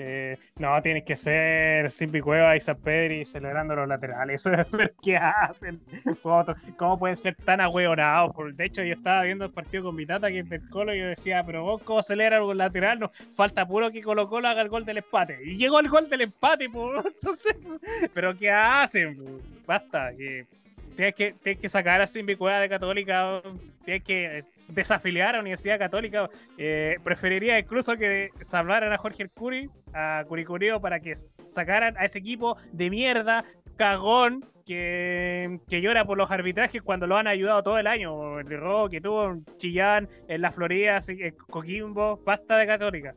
Eh, 0.00 0.38
no, 0.60 0.80
tienes 0.80 1.02
que 1.02 1.16
ser 1.16 1.90
Simpi 1.90 2.20
Cueva 2.20 2.56
y 2.56 2.60
San 2.60 2.76
Pedri 2.76 3.24
celebrando 3.24 3.74
los 3.74 3.88
laterales. 3.88 4.44
Pero 4.70 4.90
¿Qué 5.02 5.16
hacen? 5.16 5.80
¿Cómo, 6.76 6.96
pueden 6.96 7.16
ser 7.16 7.34
tan 7.34 7.60
ahueonados? 7.60 8.30
De 8.54 8.64
hecho, 8.64 8.84
yo 8.84 8.94
estaba 8.94 9.24
viendo 9.24 9.46
el 9.46 9.50
partido 9.50 9.82
con 9.82 9.96
mi 9.96 10.06
tata 10.06 10.28
que 10.28 10.38
es 10.38 10.48
del 10.48 10.68
Colo 10.70 10.94
y 10.94 11.00
yo 11.00 11.06
decía, 11.08 11.42
pero 11.44 11.64
vos 11.64 11.82
cómo 11.82 12.00
celebran 12.04 12.42
un 12.42 12.56
lateral, 12.56 13.00
no, 13.00 13.08
falta 13.08 13.66
puro 13.66 13.90
que 13.90 14.00
Colo 14.00 14.28
Colo 14.28 14.46
haga 14.46 14.62
el 14.62 14.68
gol 14.68 14.84
del 14.84 14.98
empate. 14.98 15.40
Y 15.44 15.56
llegó 15.56 15.80
el 15.80 15.88
gol 15.88 16.08
del 16.08 16.20
empate, 16.20 16.70
po. 16.70 16.92
Entonces, 17.04 17.56
pero 18.14 18.36
¿qué 18.36 18.52
hacen? 18.52 19.18
Basta, 19.66 20.12
que 20.16 20.46
tienes 20.98 21.58
que, 21.60 21.68
sacar 21.68 22.00
a 22.00 22.08
Simpi 22.08 22.34
Cueva 22.34 22.58
de 22.58 22.68
Católica, 22.68 23.40
tienes 23.84 24.02
que 24.02 24.40
desafiliar 24.70 25.36
a 25.36 25.40
Universidad 25.40 25.78
Católica. 25.78 26.28
Eh, 26.56 26.96
preferiría 27.04 27.56
incluso 27.56 27.96
que 27.96 28.30
salvaran 28.40 28.92
a 28.92 28.98
Jorge 28.98 29.28
Curi, 29.28 29.70
a 29.94 30.24
Curicurio, 30.26 30.80
para 30.80 30.98
que 30.98 31.14
sacaran 31.46 31.96
a 31.98 32.04
ese 32.04 32.18
equipo 32.18 32.56
de 32.72 32.90
mierda, 32.90 33.44
cagón, 33.76 34.44
que, 34.66 35.60
que 35.68 35.80
llora 35.80 36.04
por 36.04 36.18
los 36.18 36.32
arbitrajes 36.32 36.82
cuando 36.82 37.06
lo 37.06 37.16
han 37.16 37.28
ayudado 37.28 37.62
todo 37.62 37.78
el 37.78 37.86
año. 37.86 38.40
El 38.40 38.50
error 38.50 38.90
que 38.90 39.00
tuvo 39.00 39.36
Chillán, 39.56 40.08
en 40.26 40.40
la 40.42 40.50
Florida, 40.50 40.98
Coquimbo, 41.48 42.20
basta 42.24 42.56
de 42.56 42.66
Católica. 42.66 43.14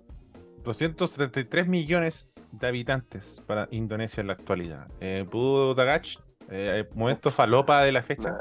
273 0.63 1.67
millones 1.67 2.29
de 2.51 2.67
habitantes 2.67 3.41
para 3.47 3.67
Indonesia 3.71 4.21
en 4.21 4.27
la 4.27 4.33
actualidad. 4.33 4.87
Eh, 4.99 5.25
Pudo 5.27 5.73
Tagach, 5.73 6.19
eh, 6.51 6.87
momento 6.93 7.31
falopa 7.31 7.83
de 7.83 7.91
la 7.91 8.03
fecha. 8.03 8.37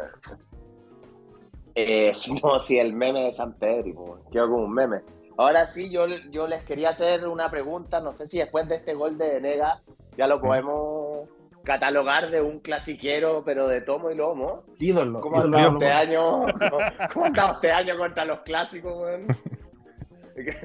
Eh, 1.74 2.12
no, 2.42 2.58
si 2.60 2.78
el 2.78 2.92
meme 2.92 3.24
de 3.24 3.32
San 3.32 3.54
Pedro, 3.54 3.94
po, 3.94 4.18
quedó 4.30 4.48
como 4.48 4.64
un 4.64 4.72
meme. 4.74 4.98
Ahora 5.38 5.64
sí, 5.66 5.90
yo, 5.90 6.06
yo 6.30 6.46
les 6.46 6.62
quería 6.64 6.90
hacer 6.90 7.26
una 7.26 7.50
pregunta, 7.50 8.00
no 8.00 8.12
sé 8.12 8.26
si 8.26 8.38
después 8.38 8.68
de 8.68 8.76
este 8.76 8.92
gol 8.94 9.16
de 9.16 9.30
Venega 9.30 9.80
ya 10.16 10.26
lo 10.26 10.40
podemos 10.40 11.28
catalogar 11.64 12.30
de 12.30 12.42
un 12.42 12.60
clasiquero, 12.60 13.42
pero 13.44 13.66
de 13.68 13.80
tomo 13.80 14.10
y 14.10 14.16
lomo. 14.16 14.64
Ídolo. 14.78 15.20
¿Cómo 15.20 15.38
ídolo. 15.40 15.72
este 15.78 15.90
año? 15.92 16.42
¿Cómo 17.14 17.26
este 17.26 17.72
año 17.72 17.96
contra 17.96 18.24
los 18.24 18.40
clásicos, 18.40 18.94
weón? 18.96 19.26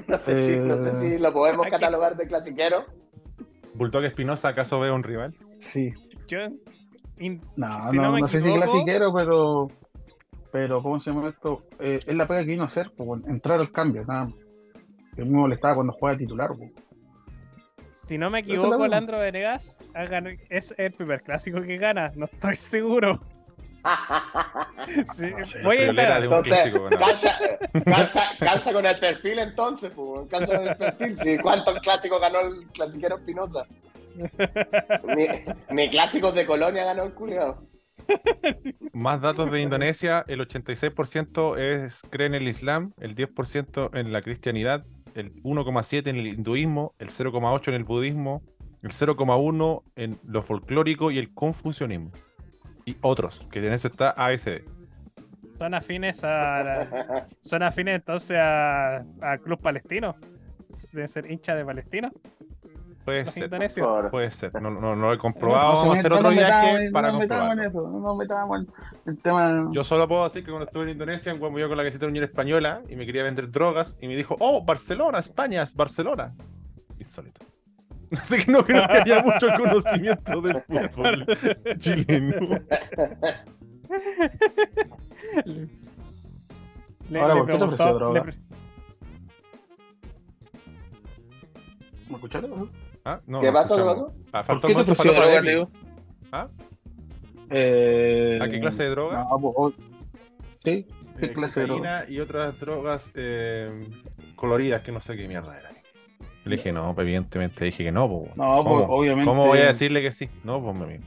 No 0.06 0.16
sé, 0.18 0.54
si, 0.54 0.58
no 0.60 0.82
sé 0.82 0.94
si 1.00 1.18
lo 1.18 1.34
podemos 1.34 1.66
que- 1.66 1.72
catalogar 1.72 2.16
de 2.16 2.26
clasiquero. 2.26 2.86
Bulldog 3.74 4.04
Espinosa, 4.04 4.48
¿acaso 4.48 4.80
ve 4.80 4.90
un 4.90 5.02
rival? 5.02 5.34
Sí. 5.60 5.92
Yo, 6.28 6.38
in- 7.18 7.42
No, 7.56 7.80
Si 7.80 7.96
no, 7.96 8.02
no 8.02 8.12
me 8.12 8.20
no 8.20 8.28
sé 8.28 8.40
si 8.40 8.52
clasiquero, 8.52 9.12
pero. 9.14 9.68
Pero, 10.52 10.82
¿cómo 10.82 10.98
se 11.00 11.10
llama 11.10 11.28
esto? 11.28 11.64
Eh, 11.80 12.00
es 12.06 12.14
la 12.14 12.26
pega 12.26 12.40
que 12.40 12.46
vino 12.46 12.62
a 12.62 12.66
hacer, 12.66 12.90
pues, 12.96 13.22
entrar 13.26 13.60
al 13.60 13.70
cambio, 13.72 14.04
nada 14.06 14.24
más. 14.26 14.34
Que 15.14 15.24
me 15.24 15.30
molestaba 15.30 15.74
cuando 15.74 15.92
juega 15.94 16.16
titular, 16.16 16.50
pues. 16.56 16.74
si 17.92 18.16
no 18.16 18.30
me 18.30 18.40
es 18.40 18.46
equivoco, 18.46 18.78
buena. 18.78 18.96
Landro 18.96 19.18
Venegas 19.18 19.80
es 20.48 20.74
el 20.78 20.92
primer 20.92 21.22
clásico 21.22 21.60
que 21.62 21.76
gana, 21.78 22.10
no 22.14 22.26
estoy 22.26 22.54
seguro. 22.56 23.20
Sí, 25.14 25.26
voy 25.62 25.76
a 25.84 25.90
un 25.90 25.98
Entonces, 25.98 26.72
calza, 26.98 27.38
calza, 27.84 28.22
calza 28.38 28.72
con 28.72 28.84
el 28.86 28.94
perfil 28.96 29.38
entonces, 29.38 29.92
pues, 29.94 30.28
calza 30.28 30.56
con 30.58 30.68
el 30.68 30.76
perfil. 30.76 31.16
Sí, 31.16 31.38
¿Cuántos 31.38 31.78
clásicos 31.80 32.20
ganó 32.20 32.40
el 32.40 32.66
clasiquero 32.68 33.16
Espinosa? 33.16 33.64
Ni, 35.16 35.26
ni 35.74 35.90
clásicos 35.90 36.34
de 36.34 36.46
Colonia 36.46 36.84
ganó 36.84 37.04
el 37.04 37.12
culiado. 37.14 37.66
Más 38.92 39.20
datos 39.20 39.50
de 39.50 39.60
Indonesia, 39.60 40.24
el 40.28 40.40
86% 40.40 41.58
es, 41.58 42.02
cree 42.10 42.26
en 42.26 42.34
el 42.34 42.46
Islam, 42.48 42.92
el 43.00 43.14
10% 43.14 43.90
en 43.98 44.12
la 44.12 44.22
cristianidad, 44.22 44.84
el 45.14 45.34
1,7% 45.42 46.08
en 46.08 46.16
el 46.16 46.26
hinduismo, 46.28 46.94
el 46.98 47.08
0,8% 47.08 47.68
en 47.68 47.74
el 47.74 47.84
budismo, 47.84 48.42
el 48.82 48.90
0,1% 48.90 49.82
en 49.96 50.20
lo 50.24 50.42
folclórico 50.42 51.10
y 51.10 51.18
el 51.18 51.32
confucianismo. 51.34 52.12
Y 52.84 52.96
otros, 53.00 53.46
que 53.50 53.58
en 53.58 53.72
eso 53.72 53.88
está 53.88 54.10
ASD. 54.10 54.60
Son 55.58 55.74
afines 55.74 56.22
a. 56.22 56.62
la- 56.62 57.28
son 57.40 57.62
afines 57.62 57.96
entonces 57.96 58.36
a, 58.38 58.98
a 59.22 59.38
Club 59.42 59.60
Palestino. 59.60 60.14
Deben 60.92 61.08
ser 61.08 61.30
hincha 61.30 61.54
de 61.54 61.64
Palestino. 61.64 62.12
Puede 63.06 63.24
Los 63.24 63.34
ser, 63.34 64.10
puede 64.10 64.30
ser. 64.32 64.52
No, 64.60 64.68
no, 64.68 64.80
no 64.80 64.96
lo 64.96 65.12
he 65.12 65.18
comprobado. 65.18 65.74
No, 65.74 65.78
Vamos 65.78 65.96
a 65.96 66.00
hacer 66.00 66.12
otro 66.12 66.30
viaje 66.30 66.90
para 66.90 67.12
no 67.12 67.12
nos 67.12 67.20
metamos 67.20 67.52
en 67.52 67.58
comprobarlo. 67.58 67.62
eso, 67.68 67.88
no 67.88 68.00
nos 68.00 68.16
metamos 68.16 68.58
en 68.60 68.66
el 69.06 69.18
tema. 69.22 69.68
Yo 69.70 69.84
solo 69.84 70.08
puedo 70.08 70.24
decir 70.24 70.42
que 70.44 70.50
cuando 70.50 70.66
estuve 70.66 70.82
en 70.82 70.88
Indonesia, 70.90 71.30
en 71.30 71.38
Guamuyo 71.38 71.68
con 71.68 71.76
la 71.76 71.84
casita 71.84 72.06
de 72.06 72.10
Unión 72.10 72.24
Española 72.24 72.82
y 72.88 72.96
me 72.96 73.06
quería 73.06 73.22
vender 73.22 73.48
drogas 73.48 73.96
y 74.00 74.08
me 74.08 74.16
dijo, 74.16 74.36
oh, 74.40 74.64
Barcelona, 74.64 75.20
España, 75.20 75.62
es 75.62 75.72
Barcelona. 75.76 76.34
Insólito. 76.98 77.46
Así 78.10 78.44
que 78.44 78.50
no 78.50 78.64
creo 78.64 78.84
que 78.88 78.92
haya 78.98 79.22
mucho 79.22 79.48
conocimiento 79.56 80.40
del 80.40 80.60
fútbol 80.62 81.26
chileno. 81.78 82.58
Le, 87.08 87.20
Ahora, 87.20 87.34
le 87.34 87.40
¿por 87.40 87.46
qué 87.52 87.56
te 87.58 87.64
ofreció 87.64 87.94
droga? 87.94 88.24
le 88.24 88.34
¿Me 92.08 92.14
escucharon? 92.16 92.70
Ah, 93.08 93.20
no, 93.28 93.40
¿Qué 93.40 93.52
pasó? 93.52 93.76
¿Qué 93.76 93.82
pasó? 93.82 94.12
Ah, 94.32 94.42
¿Por 94.42 94.44
faltó 94.44 94.66
qué 94.66 94.74
te 94.74 94.82
droga, 95.14 95.36
Epi. 95.36 95.46
Teo? 95.46 95.70
¿Ah? 96.32 96.48
Eh, 97.50 98.38
¿A 98.42 98.48
qué 98.48 98.58
clase 98.60 98.82
de 98.82 98.88
droga? 98.90 99.18
No, 99.18 99.28
oh, 99.30 99.72
sí, 100.64 100.86
¿qué 101.16 101.26
Eh, 101.26 101.32
clase 101.32 101.60
de 101.60 101.66
droga? 101.66 102.04
y 102.08 102.18
otras 102.18 102.58
drogas 102.58 103.12
eh, 103.14 103.88
coloridas 104.34 104.82
que 104.82 104.90
no 104.90 104.98
sé 104.98 105.16
qué 105.16 105.28
mierda 105.28 105.56
era. 105.56 105.70
Le 106.44 106.56
dije, 106.56 106.72
no, 106.72 106.92
pues 106.96 107.04
evidentemente 107.04 107.64
dije 107.64 107.84
que 107.84 107.92
no, 107.92 108.08
pues. 108.08 108.36
No, 108.36 108.64
pues, 108.64 108.84
obviamente. 108.88 109.28
¿Cómo 109.28 109.46
voy 109.46 109.58
a 109.60 109.66
decirle 109.66 110.02
que 110.02 110.10
sí? 110.10 110.28
No, 110.42 110.60
pues 110.60 110.76
me 110.76 111.00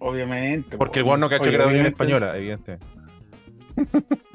Obviamente. 0.00 0.76
Porque 0.76 0.98
el 1.00 1.04
guano 1.04 1.26
no 1.26 1.30
cachó 1.30 1.50
que 1.50 1.54
era 1.54 1.66
de 1.66 1.70
Unión 1.70 1.86
obviamente- 1.86 1.88
Española, 1.94 2.36
evidentemente. 2.36 2.86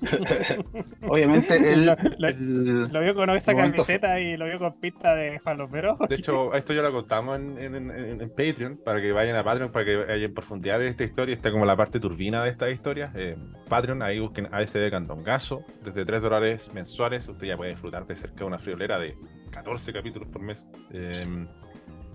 Obviamente, 1.08 1.76
Lo- 1.76 1.96
lo- 2.18 2.28
el- 2.28 2.82
Lo 2.92 3.00
vio 3.00 3.14
con 3.14 3.30
esa 3.30 3.52
Momento. 3.52 3.76
camiseta 3.76 4.20
y 4.20 4.36
lo 4.36 4.46
vio 4.46 4.58
con 4.58 4.78
pista 4.80 5.14
de 5.14 5.38
falopero. 5.40 5.96
De 6.08 6.14
hecho, 6.14 6.52
esto 6.54 6.72
ya 6.72 6.82
lo 6.82 6.92
contamos 6.92 7.38
en, 7.38 7.58
en- 7.58 7.90
en- 7.90 8.20
en 8.20 8.28
Patreon, 8.30 8.78
para 8.84 9.00
que 9.00 9.12
vayan 9.12 9.36
a 9.36 9.44
Patreon, 9.44 9.70
para 9.72 9.84
que 9.84 9.96
vayan 9.96 10.22
en 10.22 10.34
profundidad 10.34 10.78
de 10.78 10.88
esta 10.88 11.04
historia. 11.04 11.34
Está 11.34 11.50
como 11.50 11.64
la 11.64 11.76
parte 11.76 12.00
turbina 12.00 12.42
de 12.44 12.50
esta 12.50 12.68
historia. 12.70 13.12
Eh, 13.14 13.36
Patreon, 13.68 14.02
ahí 14.02 14.18
busquen 14.20 14.48
ASD 14.52 14.90
Candongazo. 14.90 15.64
Desde 15.84 16.04
3 16.04 16.22
dólares 16.22 16.72
mensuales, 16.74 17.28
usted 17.28 17.46
ya 17.48 17.56
puede 17.56 17.70
disfrutar 17.70 18.06
de 18.06 18.16
cerca 18.16 18.36
de 18.40 18.44
una 18.44 18.58
friolera 18.58 18.98
de 18.98 19.14
14 19.50 19.92
capítulos 19.92 20.28
por 20.28 20.42
mes. 20.42 20.66
Eh, 20.92 21.46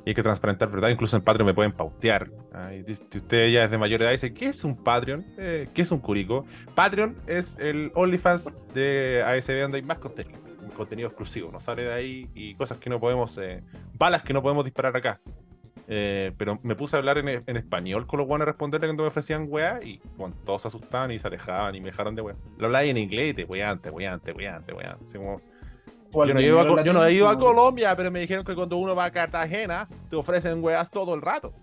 y 0.06 0.10
hay 0.10 0.16
que 0.16 0.24
transparentar, 0.24 0.70
¿verdad? 0.70 0.89
Incluso 0.89 1.16
en 1.16 1.24
Patreon 1.24 1.45
me 1.45 1.54
pueden 1.54 1.72
pautear. 1.72 2.32
Y 2.74 2.93
si 2.93 3.18
usted 3.18 3.52
ya 3.52 3.66
es 3.66 3.72
de 3.72 3.78
mayor 3.78 4.02
edad, 4.02 4.12
dice, 4.12 4.34
¿qué 4.34 4.47
es 4.47 4.64
un 4.64 4.76
Patreon? 4.76 5.26
Eh, 5.38 5.70
¿Qué 5.74 5.84
es 5.84 5.91
un 5.91 5.99
curico? 5.99 6.45
Patreon 6.74 7.18
es 7.28 7.58
el 7.60 7.91
OnlyFans 7.93 8.54
de 8.74 9.24
ASB 9.26 9.62
donde 9.62 9.78
hay 9.78 9.84
más 9.84 9.99
contenido. 9.99 10.39
Contenido 10.76 11.10
exclusivo, 11.10 11.52
nos 11.52 11.64
sale 11.64 11.84
de 11.84 11.93
ahí 11.93 12.30
y 12.34 12.56
cosas 12.56 12.78
que 12.78 12.89
no 12.89 12.99
podemos, 12.99 13.38
eh, 13.38 13.62
balas 13.93 14.24
que 14.24 14.34
no 14.34 14.41
podemos 14.41 14.64
disparar 14.64 14.95
acá. 14.95 15.20
Eh, 15.88 16.32
pero 16.38 16.58
me 16.64 16.76
puse 16.76 16.95
a 16.95 16.99
hablar 16.99 17.18
en, 17.18 17.58
español 17.58 18.08
con 18.08 18.20
los 18.20 18.28
guanes 18.28 18.43
a 18.43 18.52
responderle 18.52 18.88
cuando 18.88 19.04
me 19.04 19.10
ofrecían 19.10 19.47
weá 19.49 19.84
y 19.84 19.99
bueno, 20.16 20.36
todos 20.45 20.62
se 20.62 20.70
asustaban 20.70 21.12
y 21.12 21.20
se 21.20 21.28
alejaban 21.28 21.76
y 21.76 21.82
me 21.82 21.88
dejaron 21.88 22.16
de 22.16 22.22
weá. 22.22 22.36
Lo 22.58 22.68
hablaba 22.68 22.86
en 22.86 22.97
inglés 22.97 23.32
y 23.32 23.34
te 23.34 23.43
weán, 23.43 23.80
te 23.80 23.89
weán, 23.89 24.22
te 24.22 24.32
weán, 24.32 24.66
te 24.66 24.74
weán. 24.74 24.97
Así 25.04 25.18
como, 25.18 25.41
yo 26.14 26.34
no, 26.34 26.39
he 26.39 26.43
ido 26.43 26.59
a, 26.59 26.68
Co- 26.68 26.84
yo 26.84 26.93
no 26.93 27.05
he 27.05 27.14
ido 27.14 27.30
a 27.30 27.38
Colombia, 27.38 27.95
pero 27.95 28.12
me 28.12 28.20
dijeron 28.20 28.43
que 28.45 28.53
cuando 28.55 28.78
uno 28.78 28.95
va 28.95 29.05
a 29.05 29.12
Cartagena 29.12 29.88
te 30.09 30.16
ofrecen 30.16 30.64
weas 30.64 30.89
todo 30.91 31.14
el 31.14 31.22
rato. 31.22 31.53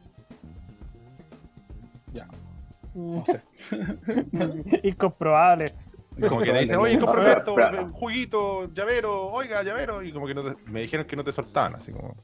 No 2.94 3.24
sé. 3.26 3.42
Incomprobable. 4.82 5.72
Como 6.20 6.40
que 6.40 6.52
le 6.52 6.60
dicen, 6.60 6.78
oye, 6.78 6.98
cómprame 6.98 7.30
esto, 7.32 7.54
juguito, 7.92 8.72
llavero, 8.72 9.26
oiga, 9.30 9.62
llavero. 9.62 10.02
Y 10.02 10.10
como 10.12 10.26
que 10.26 10.34
no 10.34 10.42
te- 10.42 10.60
me 10.70 10.80
dijeron 10.80 11.06
que 11.06 11.14
no 11.14 11.22
te 11.22 11.30
soltaban, 11.30 11.76
así 11.76 11.92
como. 11.92 12.16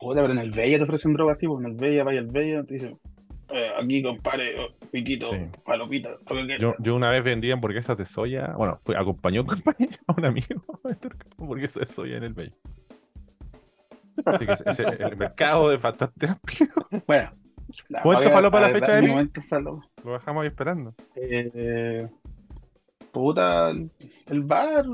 Puta, 0.00 0.22
pero 0.22 0.32
en 0.32 0.38
el 0.40 0.50
Bella 0.50 0.78
te 0.78 0.84
ofrecen 0.84 1.12
droga 1.12 1.32
así, 1.32 1.46
porque 1.46 1.66
en 1.66 1.72
el 1.72 1.76
Bella, 1.76 2.02
vaya 2.02 2.18
el 2.18 2.26
Bella, 2.26 2.64
te 2.64 2.74
dicen, 2.74 2.98
eh, 3.52 3.70
aquí 3.80 4.02
compadre, 4.02 4.54
oh, 4.60 4.68
piquito, 4.90 5.28
Sí. 5.28 5.36
palopita. 5.64 6.10
Yo, 6.58 6.74
yo 6.78 6.94
una 6.96 7.10
vez 7.10 7.22
vendí 7.24 7.50
hamburguesas 7.50 7.96
de 7.96 8.06
soya. 8.06 8.54
Bueno, 8.56 8.78
fui, 8.82 8.94
acompañó 8.94 9.44
compañero, 9.46 9.96
a 10.06 10.12
un 10.16 10.24
amigo, 10.24 10.62
a 10.84 10.88
vender 10.88 11.16
hamburguesas 11.38 11.80
de 11.80 11.86
soya 11.92 12.16
en 12.16 12.24
el 12.24 12.34
Bello. 12.34 12.54
Así 14.24 14.46
que 14.46 14.52
ese- 14.52 14.82
el 14.84 15.16
mercado 15.16 15.70
de 15.70 15.76
bastante 15.78 16.26
amplio. 16.28 16.68
Bueno. 17.06 17.30
la- 17.88 18.02
¿Momento 18.04 18.50
para- 18.50 18.60
la 18.68 18.68
fecha 18.68 18.94
de 18.96 19.02
mí? 19.02 19.30
Lo 20.04 20.12
dejamos 20.12 20.42
ahí 20.42 20.48
esperando. 20.48 20.94
Eh, 21.16 22.08
puta, 23.12 23.70
el, 23.70 24.42
bar. 24.42 24.84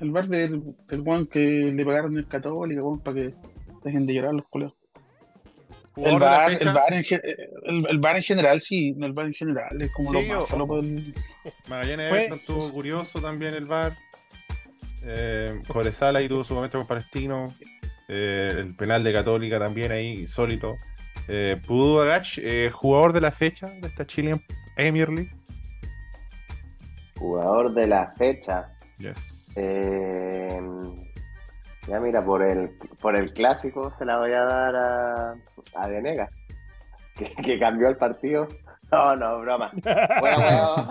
El 0.00 0.10
bar 0.10 0.26
del, 0.28 0.74
del 0.88 1.28
que 1.28 1.72
le 1.72 1.84
pagaron 1.84 2.18
el 2.18 2.26
católico, 2.28 2.82
weón, 2.82 3.00
para 3.00 3.14
que 3.14 3.34
dejen 3.84 4.04
de 4.06 4.14
llorar 4.14 4.34
los 4.34 4.44
culeros. 4.48 4.74
El 5.96 6.02
jugador 6.12 6.20
de 6.20 6.26
la 6.26 6.36
bar, 6.36 6.50
fecha, 6.50 6.68
el, 6.68 6.74
bar 6.74 6.92
en, 6.92 7.04
el, 7.64 7.86
el 7.90 7.98
bar 7.98 8.16
en 8.16 8.22
general, 8.22 8.60
sí, 8.62 8.94
el 9.00 9.12
bar 9.12 9.26
en 9.26 9.34
general 9.34 9.82
es 9.82 9.90
como 9.92 10.10
Sí, 10.12 10.26
lo 10.28 10.44
o- 10.44 10.66
más 10.66 10.84
del- 10.84 11.14
Magallanes 11.68 12.12
Everton 12.12 12.38
estuvo 12.38 12.72
curioso 12.72 13.20
también 13.20 13.54
el 13.54 13.64
bar. 13.64 13.96
Eh, 15.04 15.60
Cobresal 15.68 16.16
ahí 16.16 16.28
tuvo 16.28 16.44
su 16.44 16.54
momento 16.54 16.78
con 16.78 16.86
Palestino. 16.86 17.52
Eh, 18.08 18.50
el 18.56 18.76
penal 18.76 19.02
de 19.04 19.12
Católica 19.12 19.58
también 19.58 19.90
ahí, 19.92 20.20
insólito. 20.20 20.76
Eh, 21.28 21.60
Pudu 21.66 22.00
Agach, 22.00 22.38
eh, 22.38 22.70
jugador 22.72 23.12
de 23.12 23.20
la 23.20 23.32
fecha 23.32 23.68
de 23.68 23.88
esta 23.88 24.06
Chilean 24.06 24.40
Premier 24.76 25.08
League. 25.08 25.32
Jugador 27.18 27.72
de 27.74 27.86
la 27.86 28.12
fecha. 28.12 28.72
Yes. 28.98 29.54
Eh, 29.56 30.60
ya 31.86 32.00
mira, 32.00 32.24
por 32.24 32.42
el, 32.42 32.70
por 33.00 33.16
el 33.16 33.32
clásico 33.32 33.92
se 33.92 34.04
la 34.04 34.18
voy 34.18 34.32
a 34.32 34.42
dar 34.44 34.76
a, 34.76 35.34
a 35.74 35.88
Venegas, 35.88 36.30
que, 37.16 37.32
que 37.34 37.58
cambió 37.58 37.88
el 37.88 37.96
partido. 37.96 38.46
No, 38.92 39.16
no, 39.16 39.40
broma. 39.40 39.72
Fuera 40.20 40.38
huevo. 40.38 40.86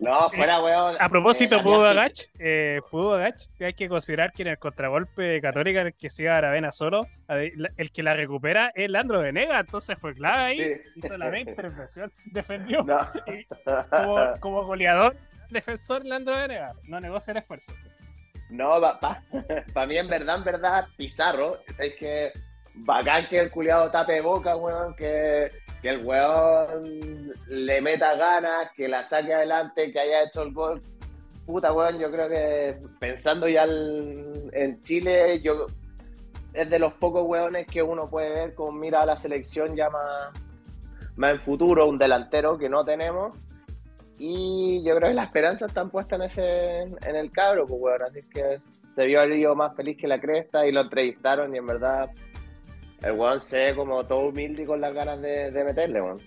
no, 0.00 0.30
fuera 0.34 0.60
huevo. 0.60 0.90
A 0.98 1.08
propósito, 1.08 1.58
Eh, 1.58 1.62
Pudo 1.62 1.86
Agach, 1.86 2.20
eh, 2.40 2.80
Pudo 2.90 3.14
Agach, 3.14 3.42
hay 3.60 3.72
que 3.74 3.88
considerar 3.88 4.32
que 4.32 4.42
en 4.42 4.48
el 4.48 4.58
contragolpe 4.58 5.22
de 5.22 5.40
Católica, 5.40 5.82
el 5.82 5.94
que 5.94 6.10
sigue 6.10 6.28
a 6.28 6.38
Aravena 6.38 6.72
solo, 6.72 7.06
el 7.28 7.92
que 7.92 8.02
la 8.02 8.14
recupera 8.14 8.72
es 8.74 8.90
Leandro 8.90 9.20
Venega, 9.20 9.60
entonces 9.60 9.96
fue 10.00 10.12
clave 10.14 10.38
ahí, 10.42 10.58
Sí. 10.60 10.80
hizo 10.96 11.16
la 11.16 11.26
media 11.30 11.50
intervención, 11.50 12.12
defendió 12.32 12.82
No. 12.82 12.98
como, 13.90 14.40
como 14.40 14.64
goleador, 14.64 15.14
defensor 15.50 16.04
Leandro 16.04 16.34
Venega, 16.34 16.72
no 16.84 16.98
negocia 17.00 17.30
el 17.30 17.36
esfuerzo. 17.36 17.72
No, 18.50 18.80
para 19.74 19.86
mí 19.86 19.98
en 19.98 20.08
verdad, 20.08 20.36
en 20.38 20.44
verdad, 20.44 20.86
Pizarro, 20.96 21.58
es 21.66 21.94
que 21.98 22.32
bacán 22.74 23.26
que 23.28 23.40
el 23.40 23.50
culiado 23.50 23.90
tape 23.90 24.20
boca, 24.20 24.56
weón, 24.56 24.94
que, 24.94 25.50
que 25.82 25.88
el 25.90 26.04
weón 26.04 27.32
le 27.48 27.80
meta 27.80 28.14
ganas, 28.16 28.70
que 28.74 28.88
la 28.88 29.04
saque 29.04 29.34
adelante, 29.34 29.92
que 29.92 30.00
haya 30.00 30.24
hecho 30.24 30.42
el 30.42 30.52
gol. 30.52 30.80
Puta, 31.44 31.72
weón, 31.72 31.98
yo 31.98 32.10
creo 32.10 32.28
que 32.28 32.78
pensando 32.98 33.48
ya 33.48 33.64
en 33.64 34.82
Chile, 34.82 35.40
yo 35.42 35.66
es 36.52 36.70
de 36.70 36.78
los 36.78 36.94
pocos 36.94 37.24
weones 37.26 37.66
que 37.66 37.82
uno 37.82 38.06
puede 38.06 38.30
ver 38.30 38.54
con 38.54 38.78
mira 38.78 39.00
a 39.00 39.06
la 39.06 39.16
selección 39.16 39.76
ya 39.76 39.88
más 39.90 41.32
en 41.32 41.40
futuro, 41.40 41.88
un 41.88 41.98
delantero 41.98 42.56
que 42.56 42.68
no 42.68 42.84
tenemos. 42.84 43.34
Y 44.18 44.82
yo 44.84 44.96
creo 44.96 45.10
que 45.10 45.14
las 45.14 45.26
esperanzas 45.26 45.68
están 45.68 45.90
puestas 45.90 46.18
en 46.18 46.26
ese 46.26 46.82
en 47.08 47.16
el 47.16 47.30
cabro, 47.30 47.66
pues 47.66 47.80
weón. 47.80 48.02
Así 48.02 48.20
que 48.34 48.58
se 48.94 49.06
vio 49.06 49.22
el 49.22 49.30
lío 49.30 49.54
más 49.54 49.76
feliz 49.76 49.96
que 49.96 50.08
la 50.08 50.20
cresta 50.20 50.66
y 50.66 50.72
lo 50.72 50.80
entrevistaron 50.80 51.54
y 51.54 51.58
en 51.58 51.66
verdad 51.66 52.10
el 53.02 53.12
weón 53.12 53.40
se 53.40 53.56
ve 53.56 53.74
como 53.74 54.04
todo 54.04 54.28
humilde 54.28 54.62
y 54.62 54.66
con 54.66 54.80
las 54.80 54.92
ganas 54.92 55.20
de, 55.20 55.50
de 55.52 55.64
meterle, 55.64 56.02
weón. 56.02 56.20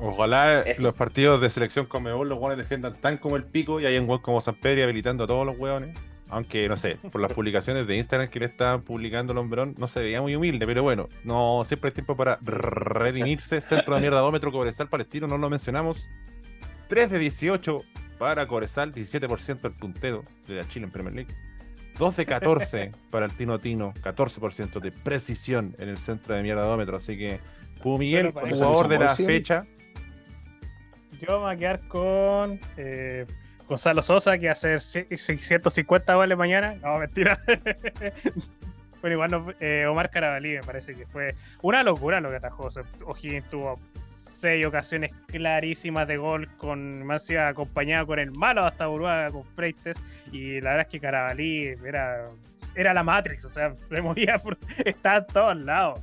Ojalá 0.00 0.60
Eso. 0.60 0.82
los 0.82 0.94
partidos 0.94 1.40
de 1.40 1.50
selección 1.50 1.86
con 1.86 2.02
Mebol 2.02 2.28
los 2.28 2.38
hueones 2.38 2.58
defiendan 2.58 2.94
tan 2.94 3.18
como 3.18 3.36
el 3.36 3.44
pico 3.44 3.80
y 3.80 3.86
hay 3.86 3.98
un 3.98 4.08
hueón 4.08 4.20
como 4.20 4.40
San 4.40 4.54
Pedro 4.56 4.84
habilitando 4.84 5.24
a 5.24 5.26
todos 5.26 5.46
los 5.46 5.58
hueones. 5.58 5.96
Aunque, 6.28 6.66
no 6.66 6.78
sé, 6.78 6.96
por 7.12 7.20
las 7.20 7.32
publicaciones 7.34 7.86
de 7.86 7.96
Instagram 7.96 8.30
que 8.30 8.40
le 8.40 8.46
estaban 8.46 8.80
publicando 8.82 9.32
el 9.32 9.38
hombrón, 9.38 9.74
no 9.76 9.86
se 9.86 10.00
veía 10.00 10.22
muy 10.22 10.34
humilde, 10.34 10.66
pero 10.66 10.82
bueno, 10.82 11.10
no 11.24 11.62
siempre 11.66 11.88
es 11.88 11.94
tiempo 11.94 12.16
para 12.16 12.38
redimirse. 12.40 13.60
Centro 13.60 13.94
de 13.94 14.00
mierda, 14.00 14.20
dómetro, 14.20 14.50
Cobresal 14.50 14.88
Palestino, 14.88 15.28
no 15.28 15.36
lo 15.36 15.50
mencionamos. 15.50 16.08
3 16.92 17.10
de 17.10 17.18
18 17.18 17.84
para 18.18 18.46
Cobresal, 18.46 18.92
17% 18.92 19.64
el 19.64 19.72
puntero 19.72 20.24
de 20.46 20.56
la 20.56 20.68
Chile 20.68 20.84
en 20.84 20.92
Premier 20.92 21.14
League. 21.14 21.34
2 21.98 22.16
de 22.16 22.26
14 22.26 22.90
para 23.10 23.24
el 23.24 23.32
Tino 23.34 23.58
Tino, 23.58 23.94
14% 23.94 24.78
de 24.78 24.92
precisión 24.92 25.74
en 25.78 25.88
el 25.88 25.96
centro 25.96 26.34
de 26.34 26.42
mierda 26.42 26.66
dómetro. 26.66 26.98
Así 26.98 27.16
que, 27.16 27.40
Pudo 27.82 27.96
Miguel, 27.96 28.30
jugador 28.32 28.88
de 28.88 28.98
la 28.98 29.16
fecha, 29.16 29.64
Yo 31.12 31.38
me 31.38 31.44
voy 31.46 31.54
a 31.54 31.56
quedar 31.56 31.88
con 31.88 32.60
eh, 32.76 33.24
Gonzalo 33.66 34.02
Sosa, 34.02 34.36
que 34.36 34.50
hace 34.50 34.78
650 34.78 36.14
goles 36.14 36.36
mañana. 36.36 36.74
No, 36.82 36.98
mentira. 36.98 37.42
bueno, 39.00 39.14
igual 39.14 39.30
no- 39.30 39.54
eh, 39.60 39.86
Omar 39.86 40.10
Carabalí 40.10 40.56
me 40.56 40.62
parece 40.62 40.94
que 40.94 41.06
fue 41.06 41.34
una 41.62 41.82
locura 41.82 42.20
lo 42.20 42.28
que 42.28 42.36
atajó. 42.36 42.64
O 42.64 42.70
sea, 42.70 42.82
O'Higgins 43.06 43.48
tuvo 43.48 43.78
seis 44.42 44.66
ocasiones 44.66 45.12
clarísimas 45.26 46.08
de 46.08 46.16
gol, 46.16 46.48
con 46.56 47.06
más 47.06 47.30
acompañado 47.30 48.06
con 48.08 48.18
el 48.18 48.32
malo 48.32 48.64
hasta 48.64 48.88
Uruguay, 48.88 49.30
con 49.30 49.44
Freites. 49.44 50.02
Y 50.32 50.60
la 50.60 50.70
verdad 50.70 50.86
es 50.86 50.88
que 50.88 51.00
Carabalí 51.00 51.74
era, 51.86 52.24
era 52.74 52.92
la 52.92 53.04
Matrix, 53.04 53.44
o 53.44 53.50
sea, 53.50 53.72
se 53.88 54.02
movía, 54.02 54.38
por, 54.38 54.58
estaba 54.84 55.18
en 55.18 55.26
todos 55.26 55.60
lados. 55.60 56.00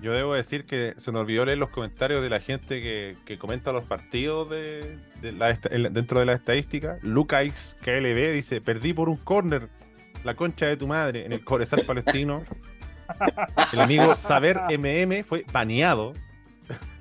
Yo 0.00 0.12
debo 0.12 0.34
decir 0.34 0.64
que 0.64 0.94
se 0.96 1.12
nos 1.12 1.22
olvidó 1.22 1.44
leer 1.44 1.58
los 1.58 1.70
comentarios 1.70 2.22
de 2.22 2.30
la 2.30 2.40
gente 2.40 2.80
que, 2.80 3.16
que 3.26 3.36
comenta 3.36 3.72
los 3.72 3.84
partidos 3.84 4.48
de, 4.48 4.96
dentro 5.20 6.20
de 6.20 6.26
la 6.26 6.32
estadística. 6.32 6.98
Lucas 7.02 7.76
KLB 7.82 8.32
dice: 8.32 8.60
Perdí 8.60 8.92
por 8.92 9.08
un 9.08 9.16
corner 9.16 9.68
la 10.24 10.34
concha 10.34 10.66
de 10.66 10.76
tu 10.76 10.86
madre 10.86 11.26
en 11.26 11.32
el 11.32 11.44
Cobresal 11.44 11.84
Palestino. 11.84 12.42
El 13.72 13.80
amigo 13.80 14.14
Saber 14.16 14.60
MM 14.78 15.24
fue 15.24 15.44
baneado. 15.52 16.14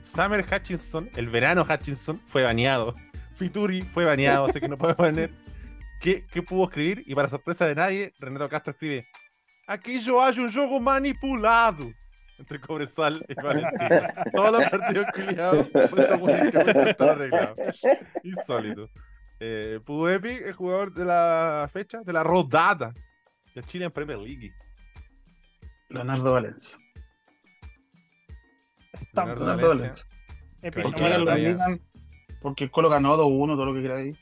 Summer 0.07 0.45
Hutchinson, 0.49 1.09
el 1.15 1.27
verano 1.27 1.65
Hutchinson, 1.69 2.21
fue 2.25 2.43
baneado. 2.43 2.95
Fituri 3.33 3.81
fue 3.81 4.05
baneado, 4.05 4.45
así 4.45 4.59
que 4.59 4.69
no 4.69 4.77
puede 4.77 4.95
poner. 4.95 5.31
¿Qué, 5.99 6.25
¿Qué 6.31 6.41
pudo 6.41 6.65
escribir? 6.65 7.03
Y 7.05 7.13
para 7.13 7.27
sorpresa 7.27 7.65
de 7.65 7.75
nadie, 7.75 8.13
Renato 8.19 8.47
Castro 8.47 8.71
escribe: 8.71 9.05
Aquello 9.67 10.23
hay 10.23 10.39
un 10.39 10.51
juego 10.51 10.79
manipulado 10.79 11.91
entre 12.39 12.59
Cobresal 12.61 13.23
y 13.27 13.33
Valentín. 13.33 13.89
Todos 14.33 14.59
los 14.59 14.69
partidos 14.69 15.05
culiados. 15.13 15.67
están 16.87 17.09
arreglados. 17.09 17.57
Insólito. 18.23 18.89
Eh, 19.39 19.79
Pudu 19.85 20.07
Epic, 20.07 20.41
el 20.41 20.53
jugador 20.53 20.93
de 20.93 21.03
la 21.03 21.69
fecha, 21.71 21.99
de 22.03 22.13
la 22.13 22.23
rodada 22.23 22.93
de 23.53 23.63
Chile 23.63 23.85
en 23.85 23.91
Premier 23.91 24.19
League. 24.19 24.53
Leonardo 25.89 26.33
Valencia. 26.33 26.77
Porque, 32.41 32.65
el 32.65 32.71
Colo 32.71 32.89
ganó 32.89 33.17
2-1, 33.17 33.55
todo 33.55 33.65
lo 33.65 33.73
que 33.73 33.81
queráis. 33.81 34.17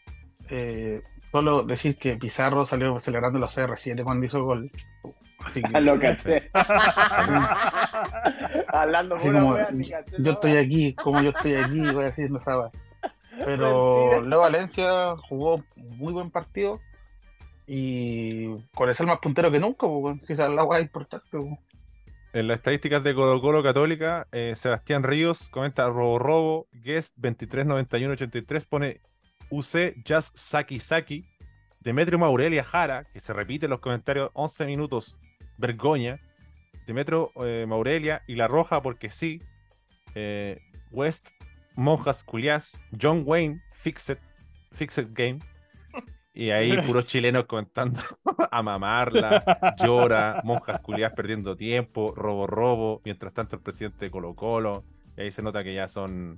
Eh, 0.50 1.02
solo 1.32 1.64
decir 1.64 1.98
que 1.98 2.18
Pizarro 2.18 2.66
salió 2.66 3.00
celebrando 3.00 3.40
los 3.40 3.58
CR7 3.58 4.04
cuando 4.04 4.26
hizo 4.26 4.44
gol. 4.44 4.70
Así 5.46 5.62
que, 5.62 5.70
Lo 5.82 6.00
caché. 6.00 6.50
Hablando 8.68 9.16
así 9.16 9.32
como, 9.32 9.54
wea, 9.54 9.70
yo 10.18 10.24
esa 10.24 10.32
estoy 10.32 10.58
aquí, 10.58 10.94
como 10.96 11.22
yo 11.22 11.30
estoy 11.30 11.54
aquí, 11.56 11.80
voy 11.94 12.06
haciendo 12.06 12.40
esa 12.40 12.60
wea. 12.60 12.72
Pero 13.44 14.12
Mentira. 14.12 14.30
Leo 14.30 14.40
Valencia 14.40 15.16
jugó 15.28 15.64
muy 15.76 16.14
buen 16.14 16.32
partido 16.32 16.80
y 17.68 18.56
con 18.74 18.90
el 18.90 19.08
más 19.08 19.20
puntero 19.20 19.52
que 19.52 19.60
nunca, 19.60 19.88
pues, 19.88 20.20
si 20.24 20.34
esa 20.34 20.46
es 20.46 20.54
la 20.54 20.64
wea 20.64 20.80
importante. 20.80 21.26
pues. 21.32 21.60
En 22.36 22.50
las 22.50 22.58
estadísticas 22.58 23.02
de 23.02 23.16
Colo 23.16 23.40
Colo 23.40 23.64
Católica, 23.64 24.28
eh, 24.34 24.56
Sebastián 24.58 25.04
Ríos 25.04 25.48
comenta 25.48 25.88
robo 25.88 26.20
robo, 26.20 26.68
guest 26.74 27.16
239183 27.16 28.66
pone 28.66 29.00
UC 29.50 30.04
Jazz 30.04 30.34
Saki 30.36 30.80
Saki, 30.80 31.26
Demetrio 31.80 32.20
Maurelia 32.20 32.66
Jara, 32.66 33.06
que 33.06 33.22
se 33.22 33.32
repite 33.32 33.68
en 33.68 33.70
los 33.70 33.80
comentarios 33.80 34.32
11 34.34 34.66
minutos, 34.66 35.18
vergoña, 35.58 36.20
Demetrio 36.86 37.32
eh, 37.38 37.66
Maurelia 37.70 38.22
y 38.28 38.36
La 38.36 38.50
Roja 38.50 38.82
porque 38.82 39.12
sí, 39.12 39.42
eh, 40.14 40.60
West 40.92 41.30
Monjas 41.76 42.26
Culiás, 42.26 42.82
John 43.02 43.24
Wayne, 43.26 43.62
Fixed, 43.72 44.18
Fixed 44.74 45.08
Game, 45.14 45.40
y 46.36 46.52
ahí 46.52 46.78
puros 46.82 47.06
chilenos 47.08 47.46
comentando 47.46 48.00
a 48.52 48.62
mamarla, 48.62 49.76
llora, 49.84 50.42
monjas 50.44 50.80
culiadas 50.82 51.14
perdiendo 51.16 51.56
tiempo, 51.56 52.14
robo 52.16 52.46
robo, 52.46 53.02
mientras 53.06 53.34
tanto 53.34 53.56
el 53.56 53.62
presidente 53.64 54.06
de 54.06 54.12
Colo 54.12 54.36
Colo, 54.36 54.84
y 55.18 55.22
ahí 55.22 55.32
se 55.32 55.42
nota 55.42 55.64
que 55.64 55.74
ya 55.74 55.88
son 55.88 56.38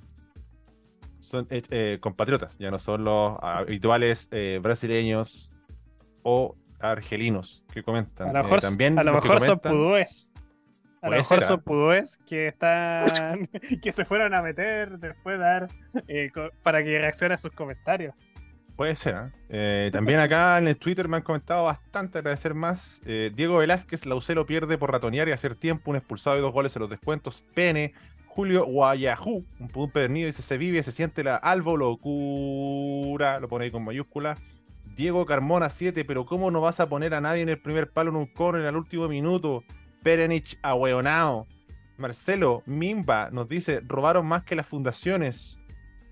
son 1.20 1.48
eh, 1.50 1.64
eh, 1.72 1.98
compatriotas, 2.00 2.58
ya 2.60 2.70
no 2.72 2.78
son 2.80 3.04
los 3.04 3.38
habituales 3.42 4.30
eh, 4.32 4.60
brasileños 4.62 5.52
o 6.24 6.56
argelinos 6.80 7.64
que 7.74 7.82
comentan. 7.82 8.30
A 8.30 8.34
lo 8.34 8.40
Eh, 8.40 8.44
mejor, 8.44 8.62
también 8.62 9.00
a 9.00 9.04
lo 9.04 9.14
mejor 9.14 9.42
son 9.42 9.58
comentan- 9.60 9.72
pudúes. 9.72 10.30
A 11.02 11.10
lo 11.10 11.18
mejor 11.18 11.44
son 11.44 11.60
¿ah? 11.60 11.64
pudúes 11.64 12.18
que 12.28 12.48
están 12.48 13.50
que 13.82 13.92
se 13.92 14.06
fueron 14.06 14.34
a 14.36 14.42
meter 14.42 15.00
después 15.00 15.38
de 15.40 15.44
dar 15.44 15.68
para 16.64 16.84
que 16.84 17.00
reaccione 17.00 17.34
a 17.34 17.38
sus 17.38 17.52
comentarios. 17.52 18.14
Puede 18.78 18.96
ser, 18.96 19.16
¿ah? 19.16 19.32
Eh, 19.50 19.90
también 19.92 20.20
acá 20.20 20.60
en 20.60 20.68
el 20.68 20.78
Twitter 20.78 21.08
me 21.08 21.18
han 21.18 21.24
comentado 21.24 21.64
bastante, 21.64 22.20
agradecer 22.20 22.54
más. 22.54 23.02
Eh, 23.08 23.32
Diego 23.36 23.58
Velázquez, 23.58 24.06
Laucelo 24.06 24.46
pierde 24.46 24.78
por 24.78 24.92
ratonear 24.92 25.28
y 25.28 25.32
hacer 25.32 25.56
tiempo, 25.56 25.90
un 25.90 25.98
expulsado 25.98 26.38
y 26.38 26.42
dos 26.42 26.54
goles 26.54 26.76
en 26.76 26.82
los 26.82 26.90
descuentos. 26.92 27.44
Pene, 27.56 27.94
Julio 28.28 28.66
Guayajú, 28.66 29.44
un 29.60 29.68
pudún 29.70 29.90
pernido, 29.90 30.28
dice, 30.28 30.44
se 30.44 30.60
vive, 30.60 30.84
se 30.84 30.92
siente 30.92 31.24
la 31.24 31.38
albo 31.38 31.76
locura, 31.76 33.40
lo 33.40 33.48
pone 33.48 33.66
ahí 33.66 33.72
con 33.72 33.84
mayúscula. 33.84 34.38
Diego 34.96 35.26
Carmona 35.26 35.72
7, 35.72 36.06
pero 36.06 36.28
¿cómo 36.28 36.52
no 36.52 36.62
vas 36.62 36.80
a 36.80 36.88
poner 36.88 37.16
a 37.16 37.22
nadie 37.22 37.42
en 37.42 37.50
el 37.50 37.60
primer 37.60 37.90
palo 37.90 38.12
en 38.12 38.16
un 38.16 38.28
corner 38.28 38.68
al 38.68 38.76
último 38.76 39.08
minuto? 39.08 39.64
Perenich 40.04 40.60
ahueonao. 40.62 41.48
Marcelo 41.98 42.62
Mimba 42.68 43.32
nos 43.32 43.50
dice, 43.50 43.82
robaron 43.88 44.28
más 44.28 44.44
que 44.44 44.56
las 44.56 44.68
fundaciones. 44.68 45.60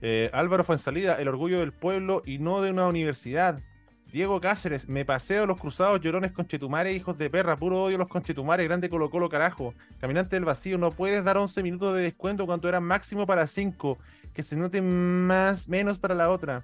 Eh, 0.08 0.30
Álvaro 0.34 0.64
Fuensalida, 0.64 1.20
el 1.20 1.28
orgullo 1.28 1.62
del 1.62 1.72
pueblo 1.72 2.22
y 2.28 2.38
no 2.38 2.62
de 2.62 2.70
una 2.70 2.86
universidad. 2.86 3.64
Diego 4.12 4.40
Cáceres, 4.40 4.88
me 4.88 5.04
paseo 5.04 5.48
los 5.48 5.60
cruzados 5.60 6.00
llorones 6.00 6.32
con 6.32 6.46
Chetumare, 6.46 6.94
hijos 6.94 7.18
de 7.18 7.28
perra, 7.32 7.58
puro 7.58 7.82
odio 7.82 7.98
los 7.98 8.08
conchetumare, 8.08 8.64
grande 8.66 8.88
Colo 8.88 9.10
Colo 9.10 9.30
carajo. 9.30 9.74
Caminante 10.00 10.36
del 10.36 10.46
vacío, 10.46 10.78
no 10.78 10.92
puedes 10.92 11.24
dar 11.24 11.38
11 11.38 11.64
minutos 11.64 11.96
de 11.96 12.04
descuento 12.04 12.46
cuando 12.46 12.70
era 12.70 12.80
máximo 12.80 13.26
para 13.26 13.48
5. 13.48 13.98
Que 14.32 14.44
se 14.44 14.56
note 14.56 14.80
más, 14.80 15.68
menos 15.70 15.98
para 15.98 16.14
la 16.14 16.30
otra. 16.30 16.64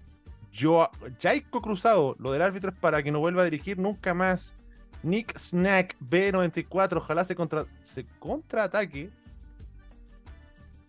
Yo, 0.51 0.87
Jaico 1.19 1.63
Cruzado, 1.63 2.15
lo 2.19 2.33
del 2.33 2.43
árbitro 2.43 2.69
es 2.69 2.77
para 2.77 3.01
que 3.01 3.11
no 3.11 3.21
vuelva 3.21 3.41
a 3.41 3.45
dirigir 3.45 3.79
nunca 3.79 4.13
más. 4.13 4.55
Nick 5.01 5.35
Snack 5.35 5.97
B94, 5.99 6.97
ojalá 6.97 7.25
se, 7.25 7.35
contra, 7.35 7.65
se 7.81 8.05
contraataque. 8.19 9.09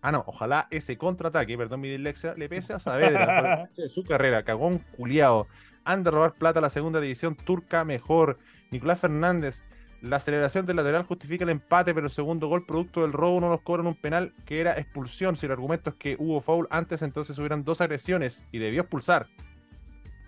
Ah, 0.03 0.11
no, 0.11 0.25
ojalá 0.27 0.67
ese 0.69 0.97
contraataque, 0.97 1.57
perdón 1.57 1.79
mi 1.79 1.87
dislexia, 1.87 2.33
le 2.35 2.49
pese 2.49 2.73
a 2.73 2.79
Saavedra 2.79 3.69
por 3.73 3.87
su 3.89 4.03
carrera. 4.03 4.43
Cagón 4.43 4.79
culiao. 4.97 5.47
Han 5.85 6.03
de 6.03 6.11
robar 6.11 6.33
plata 6.33 6.59
a 6.59 6.61
la 6.61 6.69
segunda 6.69 6.99
división 6.99 7.35
turca 7.35 7.85
mejor. 7.85 8.37
Nicolás 8.69 8.99
Fernández, 8.99 9.63
la 10.01 10.19
celebración 10.19 10.65
del 10.65 10.75
lateral 10.75 11.03
justifica 11.03 11.45
el 11.45 11.51
empate, 11.51 11.93
pero 11.93 12.07
el 12.07 12.11
segundo 12.11 12.49
gol 12.49 12.65
producto 12.65 13.03
del 13.03 13.13
robo 13.13 13.39
no 13.39 13.47
nos 13.47 13.61
cobran 13.61 13.87
un 13.87 13.95
penal 13.95 14.33
que 14.45 14.59
era 14.59 14.77
expulsión. 14.77 15.37
Si 15.37 15.45
el 15.45 15.53
argumento 15.53 15.91
es 15.91 15.95
que 15.95 16.17
hubo 16.19 16.41
foul 16.41 16.67
antes, 16.69 17.01
entonces 17.01 17.39
hubieran 17.39 17.63
dos 17.63 17.79
agresiones 17.79 18.43
y 18.51 18.59
debió 18.59 18.81
expulsar. 18.81 19.27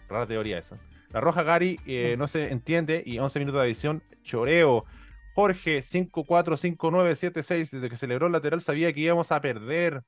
Rara 0.07 0.25
teoría 0.25 0.57
esa. 0.57 0.77
La 1.09 1.19
roja 1.19 1.43
Gary 1.43 1.81
eh, 1.85 2.15
no 2.17 2.29
se 2.29 2.49
entiende 2.53 3.03
y 3.05 3.19
11 3.19 3.39
minutos 3.39 3.59
de 3.59 3.65
adición. 3.65 4.03
Choreo. 4.23 4.85
Jorge 5.35 5.81
545976 5.81 7.71
desde 7.71 7.89
que 7.89 7.97
celebró 7.97 8.27
el 8.27 8.31
lateral 8.31 8.61
sabía 8.61 8.93
que 8.93 9.01
íbamos 9.01 9.33
a 9.33 9.41
perder. 9.41 10.01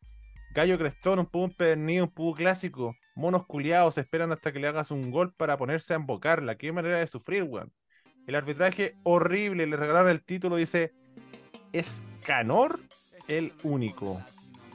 Gallo 0.56 0.78
Crestón, 0.78 1.20
un 1.20 1.26
poco 1.26 1.46
empedernido, 1.46 2.06
un 2.06 2.12
poco 2.12 2.38
clásico. 2.38 2.96
Monos 3.14 3.46
culiados 3.46 3.98
esperan 3.98 4.32
hasta 4.32 4.54
que 4.54 4.60
le 4.60 4.70
hagas 4.70 4.90
un 4.90 5.12
gol 5.12 5.34
para 5.36 5.58
ponerse 5.58 5.92
a 5.92 5.98
embocarla. 5.98 6.56
Qué 6.56 6.72
manera 6.72 6.96
de 6.98 7.08
sufrir, 7.08 7.44
weón. 7.44 7.74
El 8.26 8.36
arbitraje 8.36 8.96
horrible, 9.04 9.68
le 9.68 9.76
regalaron 9.76 10.10
el 10.10 10.24
título, 10.24 10.56
dice 10.56 10.94
Escanor 11.74 12.80
el 13.28 13.52
único. 13.64 14.22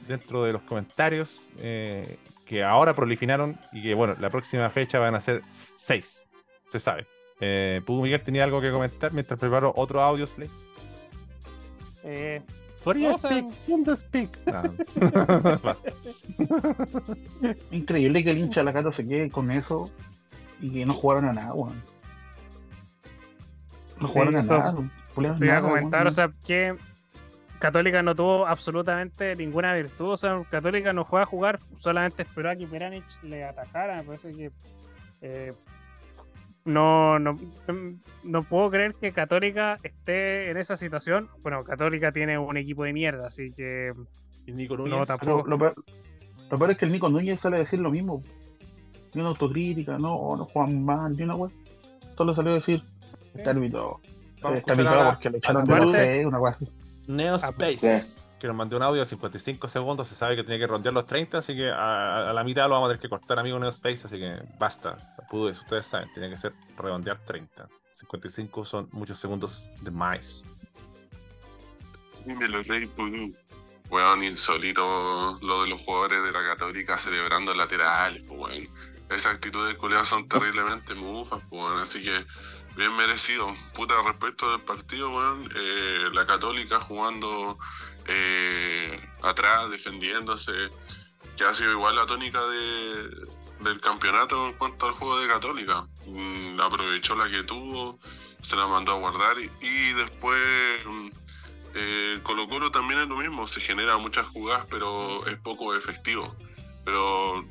Dentro 0.07 0.43
de 0.43 0.53
los 0.53 0.61
comentarios 0.61 1.47
eh, 1.57 2.19
que 2.45 2.63
ahora 2.63 2.93
proliferaron 2.93 3.57
y 3.71 3.81
que, 3.81 3.95
bueno, 3.95 4.15
la 4.19 4.29
próxima 4.29 4.69
fecha 4.69 4.99
van 4.99 5.15
a 5.15 5.21
ser 5.21 5.41
seis. 5.49 6.25
Se 6.71 6.79
sabe. 6.79 7.07
Eh, 7.45 7.81
¿Pudo 7.85 8.01
Miguel 8.03 8.21
tenía 8.21 8.45
algo 8.45 8.61
que 8.61 8.71
comentar 8.71 9.11
mientras 9.11 9.37
preparo 9.37 9.73
otro 9.75 10.01
audio, 10.01 10.25
Slay? 10.25 10.49
Eh, 12.05 12.41
sea- 13.17 13.17
speak? 13.17 13.51
Send 13.55 13.95
speak. 13.97 14.29
Ah. 14.47 14.63
Increíble 17.71 18.23
que 18.23 18.31
el 18.31 18.37
hincha 18.37 18.61
de 18.61 18.65
la 18.65 18.71
Cato 18.73 18.93
se 18.93 19.05
quede 19.05 19.29
con 19.29 19.51
eso 19.51 19.89
y 20.61 20.71
que 20.71 20.85
no 20.85 20.93
jugaron 20.93 21.25
a 21.25 21.33
nada, 21.33 21.53
weón. 21.53 21.81
No 23.99 24.07
Sí, 24.07 24.13
jugaron 24.13 24.37
a 24.37 24.43
nada. 24.43 24.71
no 24.71 25.37
te 25.37 25.45
iba 25.45 25.57
a 25.57 25.61
comentar, 25.61 26.07
o 26.07 26.11
sea, 26.13 26.31
que 26.45 26.75
Católica 27.59 28.01
no 28.01 28.15
tuvo 28.15 28.47
absolutamente 28.47 29.35
ninguna 29.35 29.73
virtud. 29.73 30.11
O 30.11 30.17
sea, 30.17 30.41
Católica 30.49 30.93
no 30.93 31.03
fue 31.03 31.21
a 31.21 31.25
jugar, 31.25 31.59
solamente 31.77 32.23
esperó 32.23 32.49
a 32.51 32.55
que 32.55 32.67
Peranich 32.67 33.03
le 33.23 33.43
atacara. 33.43 33.97
Me 33.97 34.03
parece 34.03 34.31
que. 34.33 34.51
eh, 35.21 35.53
no, 36.65 37.19
no, 37.19 37.37
no 38.23 38.43
puedo 38.43 38.69
creer 38.71 38.95
que 38.95 39.11
Católica 39.11 39.79
esté 39.83 40.49
en 40.51 40.57
esa 40.57 40.77
situación. 40.77 41.29
Bueno, 41.41 41.63
Católica 41.63 42.11
tiene 42.11 42.37
un 42.37 42.57
equipo 42.57 42.83
de 42.83 42.93
mierda, 42.93 43.27
así 43.27 43.51
que 43.51 43.91
Y 44.45 44.51
Nico 44.53 44.77
no 44.77 45.05
tampoco. 45.05 45.43
Lo, 45.43 45.49
lo 45.51 45.57
peor, 45.57 45.75
lo 46.49 46.57
peor 46.57 46.71
es 46.71 46.77
que 46.77 46.85
el 46.85 46.91
Nico 46.91 47.09
Núñez 47.09 47.41
sale 47.41 47.57
a 47.57 47.59
decir 47.59 47.79
lo 47.79 47.91
mismo. 47.91 48.23
Ni 49.13 49.21
una 49.21 49.29
autocrítica, 49.29 49.97
no, 49.97 50.35
no 50.35 50.45
juegan 50.45 50.83
mal, 50.83 51.15
ni 51.15 51.23
una 51.23 51.35
weá. 51.35 51.51
Solo 52.17 52.33
salió 52.33 52.51
a 52.51 52.55
decir, 52.55 52.83
este 53.33 53.49
árbitro 53.49 53.99
a 54.43 54.57
está 54.57 54.73
ahora 54.73 55.11
porque 55.11 55.29
lo 55.29 55.37
echaron 55.37 55.65
de 55.65 55.71
Aparte- 55.73 55.85
no 55.85 55.91
sé, 55.91 56.25
una 56.25 56.39
weá 56.39 56.51
así. 56.51 56.67
Que 58.43 58.47
nos 58.47 58.57
mandó 58.57 58.75
un 58.75 58.83
audio 58.83 58.99
de 58.99 59.05
55 59.05 59.69
segundos. 59.69 60.09
Se 60.09 60.15
sabe 60.15 60.35
que 60.35 60.43
tiene 60.43 60.59
que 60.59 60.67
rondear 60.67 60.93
los 60.93 61.07
30, 61.07 61.37
así 61.37 61.55
que 61.55 61.69
a, 61.69 62.29
la 62.33 62.43
mitad 62.43 62.67
lo 62.67 62.71
vamos 62.71 62.89
a 62.89 62.91
tener 62.91 63.01
que 63.01 63.07
cortar, 63.07 63.39
amigo 63.39 63.57
Neo 63.57 63.69
Space. 63.69 64.05
Así 64.05 64.19
que 64.19 64.37
basta. 64.59 64.97
Pudo 65.29 65.47
eso, 65.47 65.61
ustedes 65.61 65.85
saben, 65.85 66.11
tiene 66.11 66.29
que 66.29 66.35
ser 66.35 66.51
redondear 66.77 67.23
30. 67.23 67.69
55 67.93 68.65
son 68.65 68.89
muchos 68.91 69.17
segundos 69.17 69.69
de 69.79 69.91
más. 69.91 70.43
Me 72.25 72.49
lo 72.49 72.63
reí, 72.63 72.85
pues, 72.87 73.31
weón, 73.89 74.25
insólito 74.25 75.39
lo 75.41 75.63
de 75.63 75.69
los 75.69 75.79
jugadores 75.79 76.21
de 76.21 76.33
la 76.33 76.43
Católica 76.43 76.97
celebrando 76.97 77.53
laterales, 77.53 78.23
pues, 78.27 78.37
weón. 78.37 78.67
Esas 79.09 79.35
actitudes 79.35 79.77
culiadas 79.77 80.09
son 80.09 80.27
terriblemente 80.27 80.93
mufas, 80.95 81.41
pues, 81.49 81.61
weón. 81.63 81.79
Así 81.79 82.03
que, 82.03 82.25
bien 82.75 82.93
merecido. 82.97 83.55
Puta, 83.73 83.93
respecto 84.05 84.51
del 84.51 84.59
partido, 84.59 85.15
weón, 85.15 85.49
eh, 85.55 86.09
la 86.11 86.25
Católica 86.25 86.81
jugando 86.81 87.57
eh, 88.07 88.99
atrás, 89.21 89.69
defendiéndose, 89.69 90.51
que 91.37 91.43
ha 91.43 91.53
sido 91.53 91.71
igual 91.71 91.95
la 91.95 92.05
tónica 92.05 92.41
de, 92.45 93.09
del 93.61 93.79
campeonato 93.81 94.47
en 94.47 94.53
cuanto 94.53 94.87
al 94.87 94.93
juego 94.93 95.19
de 95.19 95.27
Católica. 95.27 95.85
Mm, 96.05 96.59
aprovechó 96.59 97.15
la 97.15 97.29
que 97.29 97.43
tuvo, 97.43 97.97
se 98.41 98.55
la 98.55 98.67
mandó 98.67 98.91
a 98.93 98.99
guardar 98.99 99.37
y, 99.39 99.49
y 99.61 99.93
después... 99.93 100.39
mm, 100.85 101.07
eh, 101.75 102.19
Colo 102.21 102.47
Colo 102.47 102.69
también 102.71 102.99
es 103.01 103.07
lo 103.07 103.15
mismo, 103.17 103.47
se 103.47 103.59
genera 103.59 103.97
muchas 103.97 104.27
jugadas, 104.27 104.67
pero 104.69 105.25
es 105.25 105.39
poco 105.39 105.75
efectivo. 105.75 106.35
Pero 106.85 107.43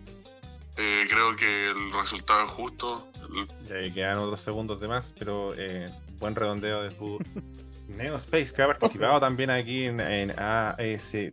eh, 0.77 1.07
creo 1.11 1.35
que 1.35 1.71
el 1.71 1.93
resultado 1.93 2.45
es 2.45 2.51
justo. 2.53 3.09
El- 3.35 3.49
Y 3.69 3.73
ahí 3.87 3.93
quedan 3.93 4.19
otros 4.19 4.41
segundos 4.41 4.79
de 4.81 4.87
más, 4.87 5.13
pero 5.19 5.55
eh, 5.57 5.91
buen 6.21 6.37
redondeo 6.37 6.83
de 6.85 6.93
fútbol. 6.93 7.27
Neo 7.97 8.17
Space, 8.17 8.53
que 8.53 8.63
ha 8.63 8.67
participado 8.67 9.21
también 9.21 9.51
aquí 9.51 9.85
en, 9.87 10.01
en 10.01 10.33
ASEB. 10.39 11.33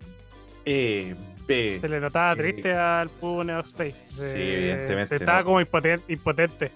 Se 0.65 1.87
le 1.89 1.99
notaba 1.99 2.33
Eh, 2.33 2.35
triste 2.35 2.73
al 2.73 3.09
Pudo 3.09 3.43
Neo 3.43 3.59
Space. 3.61 3.93
Se- 4.07 4.31
sí, 4.33 4.37
evidentemente, 4.39 5.07
Se 5.07 5.15
estaba 5.15 5.39
¿no? 5.39 5.45
como 5.45 5.61
impoten- 5.61 6.01
impotente. 6.07 6.71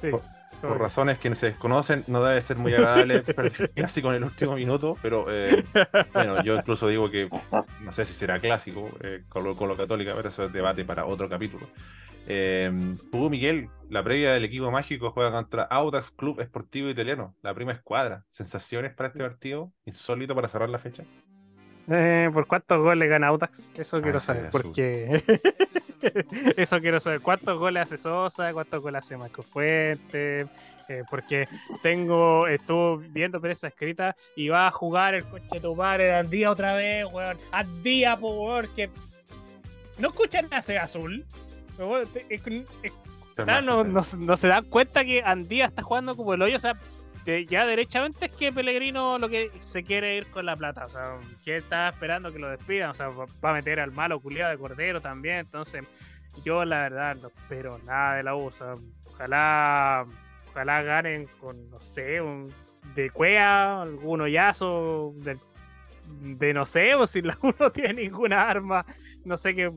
Sí. 0.00 0.08
Por- 0.10 0.22
Por 0.60 0.80
razones 0.80 1.18
que 1.18 1.34
se 1.34 1.46
desconocen, 1.46 2.04
no 2.06 2.22
debe 2.24 2.40
ser 2.40 2.56
muy 2.56 2.72
agradable 2.72 3.22
clásico 3.74 4.08
en 4.08 4.16
el 4.16 4.24
último 4.24 4.54
minuto, 4.54 4.96
pero 5.02 5.26
eh, 5.28 5.64
bueno, 6.12 6.42
yo 6.42 6.56
incluso 6.56 6.88
digo 6.88 7.10
que 7.10 7.28
no 7.80 7.92
sé 7.92 8.04
si 8.04 8.12
será 8.14 8.38
clásico 8.40 8.90
eh, 9.00 9.22
Colo 9.28 9.54
Colo 9.54 9.76
Católica, 9.76 10.14
pero 10.14 10.28
eso 10.28 10.44
es 10.44 10.52
debate 10.52 10.84
para 10.84 11.06
otro 11.06 11.28
capítulo. 11.28 11.66
Eh, 12.28 12.70
Hugo 13.12 13.30
Miguel, 13.30 13.68
la 13.88 14.02
previa 14.02 14.32
del 14.32 14.44
equipo 14.44 14.70
mágico 14.70 15.10
juega 15.10 15.30
contra 15.30 15.62
Audax 15.62 16.10
Club 16.10 16.40
Esportivo 16.40 16.88
Italiano, 16.88 17.36
la 17.42 17.54
prima 17.54 17.72
escuadra. 17.72 18.24
¿Sensaciones 18.28 18.92
para 18.92 19.08
este 19.08 19.20
partido? 19.20 19.72
Insólito 19.84 20.34
para 20.34 20.48
cerrar 20.48 20.68
la 20.68 20.78
fecha. 20.78 21.04
Eh, 21.88 22.28
¿Por 22.32 22.48
cuántos 22.48 22.82
goles 22.82 23.08
gana 23.08 23.28
Autax? 23.28 23.72
Eso 23.76 24.02
quiero 24.02 24.16
ese 24.16 24.26
saber. 24.26 24.48
Porque 24.50 25.22
eso 26.56 26.78
quiero 26.80 27.00
saber. 27.00 27.20
¿Cuántos 27.20 27.58
goles 27.58 27.82
hace 27.84 27.98
Sosa? 27.98 28.52
¿Cuántos 28.52 28.80
goles 28.82 29.04
hace 29.04 29.16
Marco 29.16 29.42
Fuente? 29.42 30.46
Eh, 30.88 31.02
porque 31.10 31.46
tengo, 31.82 32.46
estuvo 32.46 32.98
viendo 32.98 33.40
prensa 33.40 33.66
escrita 33.66 34.14
y 34.36 34.48
va 34.48 34.68
a 34.68 34.70
jugar 34.70 35.14
el 35.16 35.24
coche 35.24 35.58
tu 35.60 35.76
padre 35.76 36.14
Andía 36.14 36.50
otra 36.50 36.74
vez, 36.74 37.04
weón. 37.12 37.36
Andía, 37.50 38.16
po, 38.16 38.30
weón, 38.46 38.68
que 38.76 38.88
no 39.98 40.08
escuchan 40.08 40.46
a 40.52 40.58
ese 40.58 40.78
azul. 40.78 41.24
O 43.38 43.44
sea, 43.44 43.60
no, 43.60 43.84
no- 43.84 44.02
no 44.18 44.36
se 44.36 44.48
dan 44.48 44.64
cuenta 44.64 45.04
que 45.04 45.22
Andía 45.22 45.66
está 45.66 45.82
jugando 45.82 46.16
como 46.16 46.34
el 46.34 46.42
hoyo. 46.42 46.56
O 46.56 46.60
sea, 46.60 46.74
que 47.26 47.44
ya 47.44 47.66
derechamente 47.66 48.26
es 48.26 48.30
que 48.30 48.52
Pellegrino 48.52 49.18
lo 49.18 49.28
que 49.28 49.50
se 49.58 49.82
quiere 49.82 50.16
ir 50.16 50.28
con 50.28 50.46
la 50.46 50.56
plata. 50.56 50.86
O 50.86 50.88
sea, 50.88 51.18
que 51.44 51.56
está 51.56 51.88
esperando 51.88 52.32
que 52.32 52.38
lo 52.38 52.48
despidan. 52.48 52.90
O 52.90 52.94
sea, 52.94 53.08
va 53.08 53.50
a 53.50 53.52
meter 53.52 53.80
al 53.80 53.90
malo 53.90 54.20
culiado 54.20 54.52
de 54.52 54.58
Cordero 54.58 55.00
también. 55.00 55.38
Entonces, 55.38 55.82
yo 56.44 56.64
la 56.64 56.82
verdad 56.82 57.16
no 57.16 57.26
espero 57.26 57.78
nada 57.80 58.14
de 58.14 58.22
la 58.22 58.36
U. 58.36 58.46
O 58.46 58.50
sea, 58.52 58.76
ojalá, 59.06 60.06
ojalá 60.50 60.82
ganen 60.82 61.26
con, 61.40 61.68
no 61.68 61.80
sé, 61.80 62.20
un 62.20 62.54
de 62.94 63.10
Cuea, 63.10 63.82
algún 63.82 64.20
hoyazo 64.20 65.12
de 65.18 66.54
no 66.54 66.64
sé, 66.64 66.94
o 66.94 67.04
si 67.08 67.22
la 67.22 67.36
U 67.42 67.52
no 67.58 67.72
tiene 67.72 68.04
ninguna 68.04 68.48
arma, 68.48 68.86
no 69.24 69.36
sé 69.36 69.52
qué, 69.52 69.72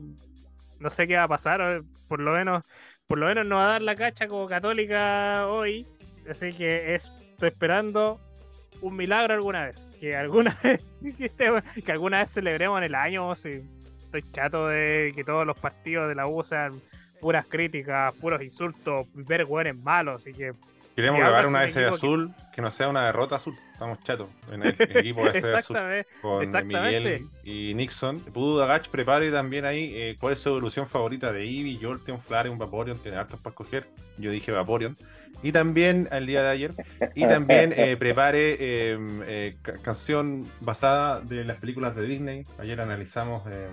no 0.78 0.90
sé 0.90 1.08
qué 1.08 1.16
va 1.16 1.24
a 1.24 1.28
pasar. 1.28 1.82
Por 2.06 2.20
lo 2.20 2.32
menos, 2.32 2.62
por 3.08 3.18
lo 3.18 3.26
menos 3.26 3.44
no 3.44 3.56
va 3.56 3.64
a 3.64 3.72
dar 3.72 3.82
la 3.82 3.96
cacha 3.96 4.28
como 4.28 4.46
católica 4.46 5.48
hoy. 5.48 5.84
Así 6.28 6.52
que 6.52 6.94
es- 6.94 7.12
estoy 7.40 7.48
esperando 7.48 8.20
un 8.82 8.96
milagro 8.96 9.34
alguna 9.34 9.64
vez. 9.66 9.86
Que 9.98 10.14
alguna 10.16 10.54
vez, 10.62 10.80
que, 11.16 11.26
este- 11.26 11.50
que 11.82 11.92
alguna 11.92 12.18
vez 12.18 12.30
celebremos 12.30 12.78
en 12.78 12.84
el 12.84 12.94
año. 12.94 13.34
Si 13.34 13.62
estoy 14.02 14.24
chato 14.32 14.68
de 14.68 15.12
que 15.14 15.24
todos 15.24 15.46
los 15.46 15.58
partidos 15.58 16.08
de 16.08 16.14
la 16.14 16.26
U 16.26 16.42
sean 16.44 16.80
puras 17.20 17.46
críticas, 17.46 18.14
puros 18.16 18.42
insultos, 18.42 19.06
ver 19.14 19.44
hueones 19.44 19.76
malos. 19.76 20.20
Así 20.22 20.32
que 20.32 20.52
Que 20.52 20.96
Queremos 20.96 21.20
grabar 21.20 21.46
una 21.46 21.64
S 21.64 21.78
de 21.80 21.86
que- 21.88 21.94
azul 21.94 22.34
que 22.52 22.60
no 22.60 22.70
sea 22.70 22.88
una 22.88 23.06
derrota 23.06 23.36
azul. 23.36 23.54
Estamos 23.72 24.02
chatos 24.02 24.28
en 24.52 24.62
el 24.62 24.74
equipo 24.78 25.26
S 25.28 25.46
de 25.46 25.56
azul. 25.56 25.78
Con. 26.20 26.66
Miguel 26.66 27.26
y 27.42 27.72
Nixon. 27.74 28.20
Pudo 28.20 28.62
Agach 28.62 28.88
prepare 28.88 29.30
también 29.30 29.64
ahí 29.64 29.92
eh, 29.94 30.16
cuál 30.20 30.34
es 30.34 30.40
su 30.40 30.50
evolución 30.50 30.86
favorita 30.86 31.32
de 31.32 31.44
Eevee, 31.44 31.78
Jolteon, 31.80 32.20
Flareon, 32.20 32.58
Vaporeon. 32.58 32.98
Tiene 32.98 33.16
hartos 33.16 33.40
para 33.40 33.52
escoger. 33.52 33.86
Yo 34.18 34.30
dije 34.30 34.52
Vaporeon. 34.52 34.96
Y 35.42 35.52
también 35.52 36.08
el 36.12 36.26
día 36.26 36.42
de 36.42 36.48
ayer. 36.50 36.74
Y 37.14 37.26
también 37.26 37.72
eh, 37.76 37.96
prepare 37.96 38.56
eh, 38.60 38.98
eh, 39.26 39.56
ca- 39.62 39.78
canción 39.78 40.46
basada 40.60 41.20
de 41.20 41.44
las 41.44 41.56
películas 41.58 41.96
de 41.96 42.02
Disney. 42.02 42.46
Ayer 42.58 42.80
analizamos 42.80 43.42
eh, 43.50 43.68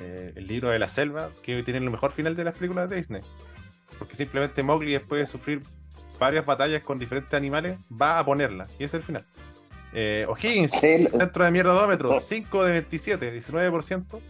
eh, 0.00 0.32
el 0.36 0.46
libro 0.46 0.68
de 0.70 0.78
la 0.78 0.88
selva, 0.88 1.30
que 1.42 1.62
tiene 1.62 1.78
el 1.80 1.90
mejor 1.90 2.12
final 2.12 2.36
de 2.36 2.44
las 2.44 2.54
películas 2.54 2.88
de 2.90 2.96
Disney. 2.96 3.22
Porque 3.98 4.14
simplemente 4.14 4.62
Mowgli, 4.62 4.92
después 4.92 5.20
de 5.20 5.26
sufrir 5.26 5.62
varias 6.18 6.44
batallas 6.44 6.82
con 6.82 6.98
diferentes 6.98 7.32
animales, 7.34 7.78
va 7.90 8.18
a 8.18 8.24
ponerla. 8.24 8.66
Y 8.78 8.84
ese 8.84 8.98
es 8.98 9.02
el 9.02 9.02
final. 9.02 9.24
O'Higgins, 10.28 10.72
centro 11.12 11.44
de 11.44 11.50
mierdadómetro, 11.50 12.14
5 12.20 12.64
de 12.64 12.72
27, 12.72 13.40
19%. 13.40 14.20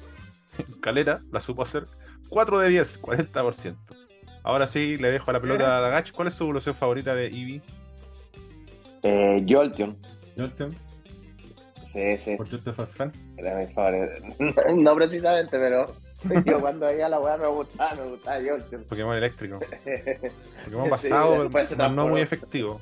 Calera, 0.80 1.20
la 1.32 1.40
supo 1.40 1.62
hacer. 1.62 1.86
4 2.28 2.58
de 2.60 2.68
10, 2.68 3.02
40%. 3.02 3.76
Ahora 4.48 4.66
sí, 4.66 4.96
le 4.96 5.10
dejo 5.10 5.30
la 5.30 5.40
pelota 5.40 5.76
a 5.76 5.80
Dagach. 5.82 6.10
¿Cuál 6.10 6.28
es 6.28 6.34
su 6.34 6.44
evolución 6.44 6.74
favorita 6.74 7.14
de 7.14 7.26
Eevee? 7.26 7.60
Eh, 9.02 9.44
Jolteon. 9.46 9.94
Jolteon, 10.38 10.74
Sí, 11.84 12.16
sí. 12.24 12.34
por 12.36 12.48
Jolteon 12.50 12.74
for 12.74 12.86
Fan. 12.86 13.12
Era 13.36 13.54
mi 13.58 13.66
favorito. 13.66 14.14
No 14.74 14.94
precisamente, 14.94 15.50
pero 15.58 15.92
yo 16.46 16.60
cuando 16.60 16.86
veía 16.86 17.10
la 17.10 17.20
weá 17.20 17.36
me 17.36 17.46
gustaba, 17.46 17.94
me 17.96 18.08
gustaba 18.10 18.38
Jolteon. 18.42 18.84
Pokémon 18.84 19.16
eléctrico. 19.18 19.58
Pokémon 20.64 20.98
Sí, 20.98 21.10
después 21.10 21.68
se 21.68 21.76
pero 21.76 21.90
no 21.90 22.08
muy 22.08 22.22
efectivo. 22.22 22.80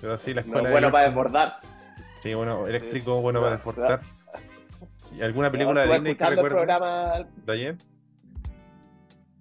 Pero 0.00 0.16
sí, 0.16 0.32
la 0.32 0.40
No, 0.40 0.46
escuela 0.46 0.68
de 0.68 0.72
bueno 0.72 0.90
para 0.90 1.06
desbordar. 1.06 1.56
Sí, 2.20 2.32
bueno, 2.32 2.66
eléctrico, 2.66 3.16
Sí. 3.16 3.22
bueno 3.22 3.40
para 3.40 3.50
Ya, 3.50 3.56
desfortar. 3.56 4.00
¿Y 5.14 5.20
alguna 5.20 5.52
película 5.52 5.82
de 5.82 5.92
Disney 5.92 6.14
que 6.14 6.24
recuerden 6.24 6.50
programa, 6.50 7.26
de 7.44 7.52
ayer? 7.52 7.76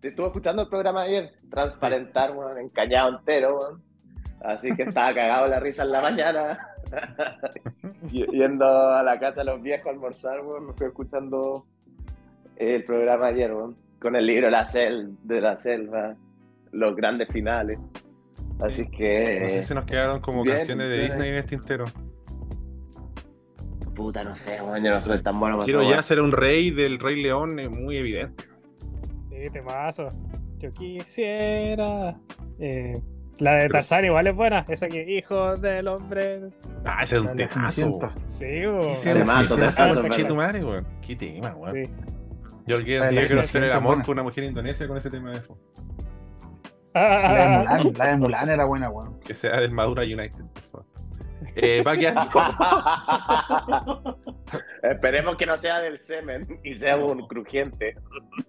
Estuve 0.09 0.27
escuchando 0.27 0.63
el 0.63 0.67
programa 0.67 1.01
ayer, 1.01 1.34
transparentar, 1.49 2.35
weón, 2.35 2.57
encañado 2.57 3.17
entero, 3.17 3.57
weón. 3.57 3.84
Así 4.41 4.75
que 4.75 4.84
estaba 4.84 5.13
cagado 5.15 5.47
la 5.47 5.59
risa 5.59 5.84
en 5.84 5.91
la 5.91 6.01
mañana. 6.01 6.67
Yendo 8.11 8.65
a 8.65 9.01
la 9.03 9.19
casa 9.19 9.41
de 9.41 9.51
los 9.51 9.61
viejos 9.61 9.88
a 9.88 9.89
almorzar, 9.91 10.41
weón, 10.41 10.67
me 10.67 10.73
fui 10.73 10.88
escuchando 10.88 11.65
el 12.57 12.84
programa 12.84 13.27
ayer, 13.27 13.53
weón, 13.53 13.75
con 13.99 14.15
el 14.15 14.25
libro 14.25 14.49
la 14.49 14.65
sel 14.65 15.15
de 15.23 15.41
la 15.41 15.57
selva, 15.57 16.15
los 16.71 16.95
grandes 16.95 17.30
finales. 17.31 17.80
Así 18.61 18.88
que, 18.89 19.39
No 19.41 19.49
sé 19.49 19.63
si 19.63 19.73
nos 19.73 19.85
quedaron 19.85 20.19
como 20.19 20.43
bien, 20.43 20.57
canciones 20.57 20.89
de 20.89 20.97
bien 20.97 21.07
Disney 21.07 21.30
en 21.30 21.35
este 21.35 21.57
tintero. 21.57 21.85
puta, 23.95 24.23
no 24.23 24.35
sé, 24.35 24.61
weón, 24.61 24.84
yo 24.84 24.91
no 24.91 25.01
soy 25.01 25.21
tan 25.21 25.39
bueno 25.39 25.63
Quiero 25.63 25.84
ya 25.89 26.01
ser 26.01 26.21
un 26.21 26.31
rey 26.31 26.71
del 26.71 26.99
Rey 26.99 27.21
León, 27.21 27.59
es 27.59 27.69
muy 27.69 27.97
evidente. 27.97 28.52
Sí, 29.44 29.49
temazo. 29.49 30.07
Yo 30.60 30.72
quisiera. 30.72 32.18
Eh, 32.60 32.94
la 33.40 33.56
de 33.56 33.68
Tarzán 33.68 34.06
igual 34.06 34.28
es 34.28 34.36
buena. 34.36 34.64
Esa 34.70 34.88
que 34.88 35.03
hijo 35.18 35.56
del 35.57 35.88
hombre. 35.90 36.49
Ah, 36.86 37.03
ese 37.03 37.18
es 37.18 37.24
un 37.24 37.36
temazo. 37.36 37.99
Sí, 38.28 38.45
te 38.45 39.14
temazo, 39.14 39.57
mato, 39.57 40.02
conche 40.02 40.22
te 40.22 40.28
tu 40.30 40.36
madre, 40.36 40.64
weón. 40.64 40.88
Qué 41.06 41.15
tema, 41.18 41.53
weón. 41.56 41.84
Sí. 41.84 41.91
Yo 42.68 42.82
quiero 42.84 43.41
hacer 43.41 43.65
el 43.65 43.72
amor 43.74 43.88
buena. 43.88 44.03
con 44.06 44.14
una 44.14 44.24
mujer 44.24 44.45
indonesia 44.45 44.88
con 44.88 44.95
ese 44.95 45.10
tema 45.10 45.32
de 45.32 45.41
fondo. 45.41 45.61
La 46.94 47.34
de 47.34 47.57
Mulan, 47.57 47.94
la 47.98 48.07
de 48.07 48.15
Mulan 48.18 48.49
era 48.49 48.64
buena, 48.64 48.90
weón. 48.90 49.20
Que 49.20 49.34
sea 49.34 49.60
del 49.60 49.74
Madura 49.74 50.03
United, 50.03 50.45
por 50.53 50.64
favor. 50.64 50.93
Eh, 51.55 51.84
va 51.85 51.95
quedando. 51.95 52.21
Esperemos 54.84 55.35
que 55.35 55.45
no 55.45 55.57
sea 55.57 55.80
del 55.81 55.99
semen 55.99 56.59
y 56.63 56.75
sea 56.75 56.97
un 56.97 57.27
crujiente. 57.27 57.95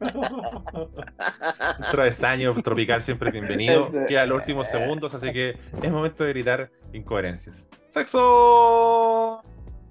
Un 0.01 1.91
travesaño 1.91 2.55
tropical 2.63 3.03
siempre 3.03 3.29
es 3.29 3.35
bienvenido. 3.35 3.91
Queda 4.09 4.27
los 4.27 4.39
últimos 4.39 4.69
segundos, 4.69 5.15
así 5.15 5.33
que 5.33 5.57
es 5.83 5.91
momento 5.91 6.25
de 6.25 6.31
gritar 6.31 6.71
incoherencias. 6.93 7.69
¡Sexo! 7.89 9.41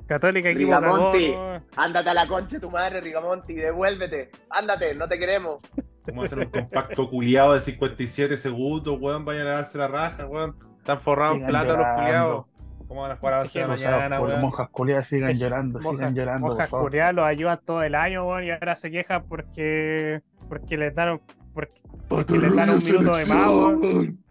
Católica 0.07 0.49
equipo 0.49 0.77
Rigamonti. 0.80 1.34
Ándate 1.77 2.10
a 2.10 2.14
la 2.14 2.27
concha 2.27 2.57
de 2.57 2.60
tu 2.60 2.69
madre, 2.69 2.99
Rigamonti, 3.02 3.53
devuélvete. 3.53 4.31
Ándate, 4.49 4.94
no 4.95 5.07
te 5.07 5.18
queremos. 5.18 5.64
Vamos 6.07 6.23
a 6.23 6.26
hacer 6.26 6.40
un 6.40 6.52
compacto 6.52 7.10
culiado 7.10 7.53
de 7.53 7.61
57 7.61 8.35
segundos, 8.38 8.98
weón. 8.99 9.23
Vayan 9.23 9.48
a 9.48 9.52
darse 9.53 9.77
la 9.77 9.88
raja, 9.88 10.26
weón. 10.26 10.57
Están 10.77 10.99
forrados 10.99 11.38
en 11.38 11.48
plata 11.48 11.77
los 11.77 11.88
culiados. 11.95 12.45
¿Cómo 12.88 13.01
van 13.01 13.11
a 13.11 13.15
jugar 13.15 13.34
a 13.34 13.38
las 13.39 13.55
11 13.55 13.60
de 13.60 13.68
la 13.68 13.73
mañana, 13.73 14.19
por 14.19 14.30
weón? 14.30 14.41
monjas 14.41 14.69
culiadas 14.69 15.07
sigan 15.07 15.38
llorando, 15.38 15.81
sigan 15.81 16.14
llorando, 16.15 16.57
favor. 16.57 16.89
culiadas 16.89 17.15
los 17.15 17.26
ayudan 17.26 17.60
todo 17.65 17.81
el 17.84 17.95
año, 17.95 18.27
weón, 18.27 18.43
y 18.43 18.51
ahora 18.51 18.76
se 18.76 18.91
quejan 18.91 19.23
porque. 19.27 20.22
porque 20.49 20.77
les 20.77 20.93
dan. 20.93 21.19
porque, 21.53 21.81
porque 22.07 22.38
les 22.38 22.55
dan 22.55 22.69
un 22.69 22.84
minuto 22.84 23.18
de 23.18 23.26
más, 23.26 23.49
weón. 23.49 23.81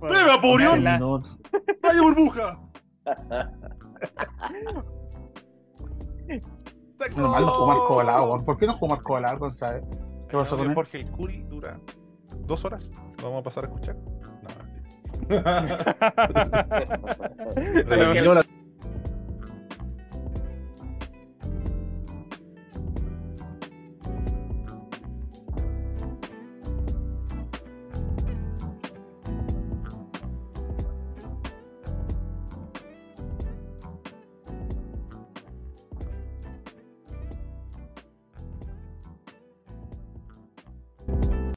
¡Breve, 0.00 0.98
No, 0.98 1.18
¡Vaya 1.82 2.02
burbuja! 2.02 2.60
¡Sexo! 6.96 7.20
Menos 7.20 7.32
mal 7.32 7.46
no 7.46 7.54
fumar 7.54 7.78
colado, 7.86 8.24
weón. 8.24 8.44
¿Por 8.44 8.58
qué 8.58 8.66
no 8.66 8.78
fumar 8.78 9.00
colado, 9.02 9.38
González? 9.38 9.82
¿Qué 10.28 10.36
pasó 10.36 10.56
con 10.56 10.68
él? 10.68 10.74
Jorge 10.74 10.98
el 10.98 11.10
Curi 11.10 11.42
dura 11.44 11.78
dos 12.46 12.64
horas. 12.64 12.92
¿Lo 13.18 13.24
vamos 13.24 13.40
a 13.40 13.44
pasar 13.44 13.64
a 13.64 13.66
escuchar? 13.68 13.96
Revivió 17.86 18.34
la 18.34 18.44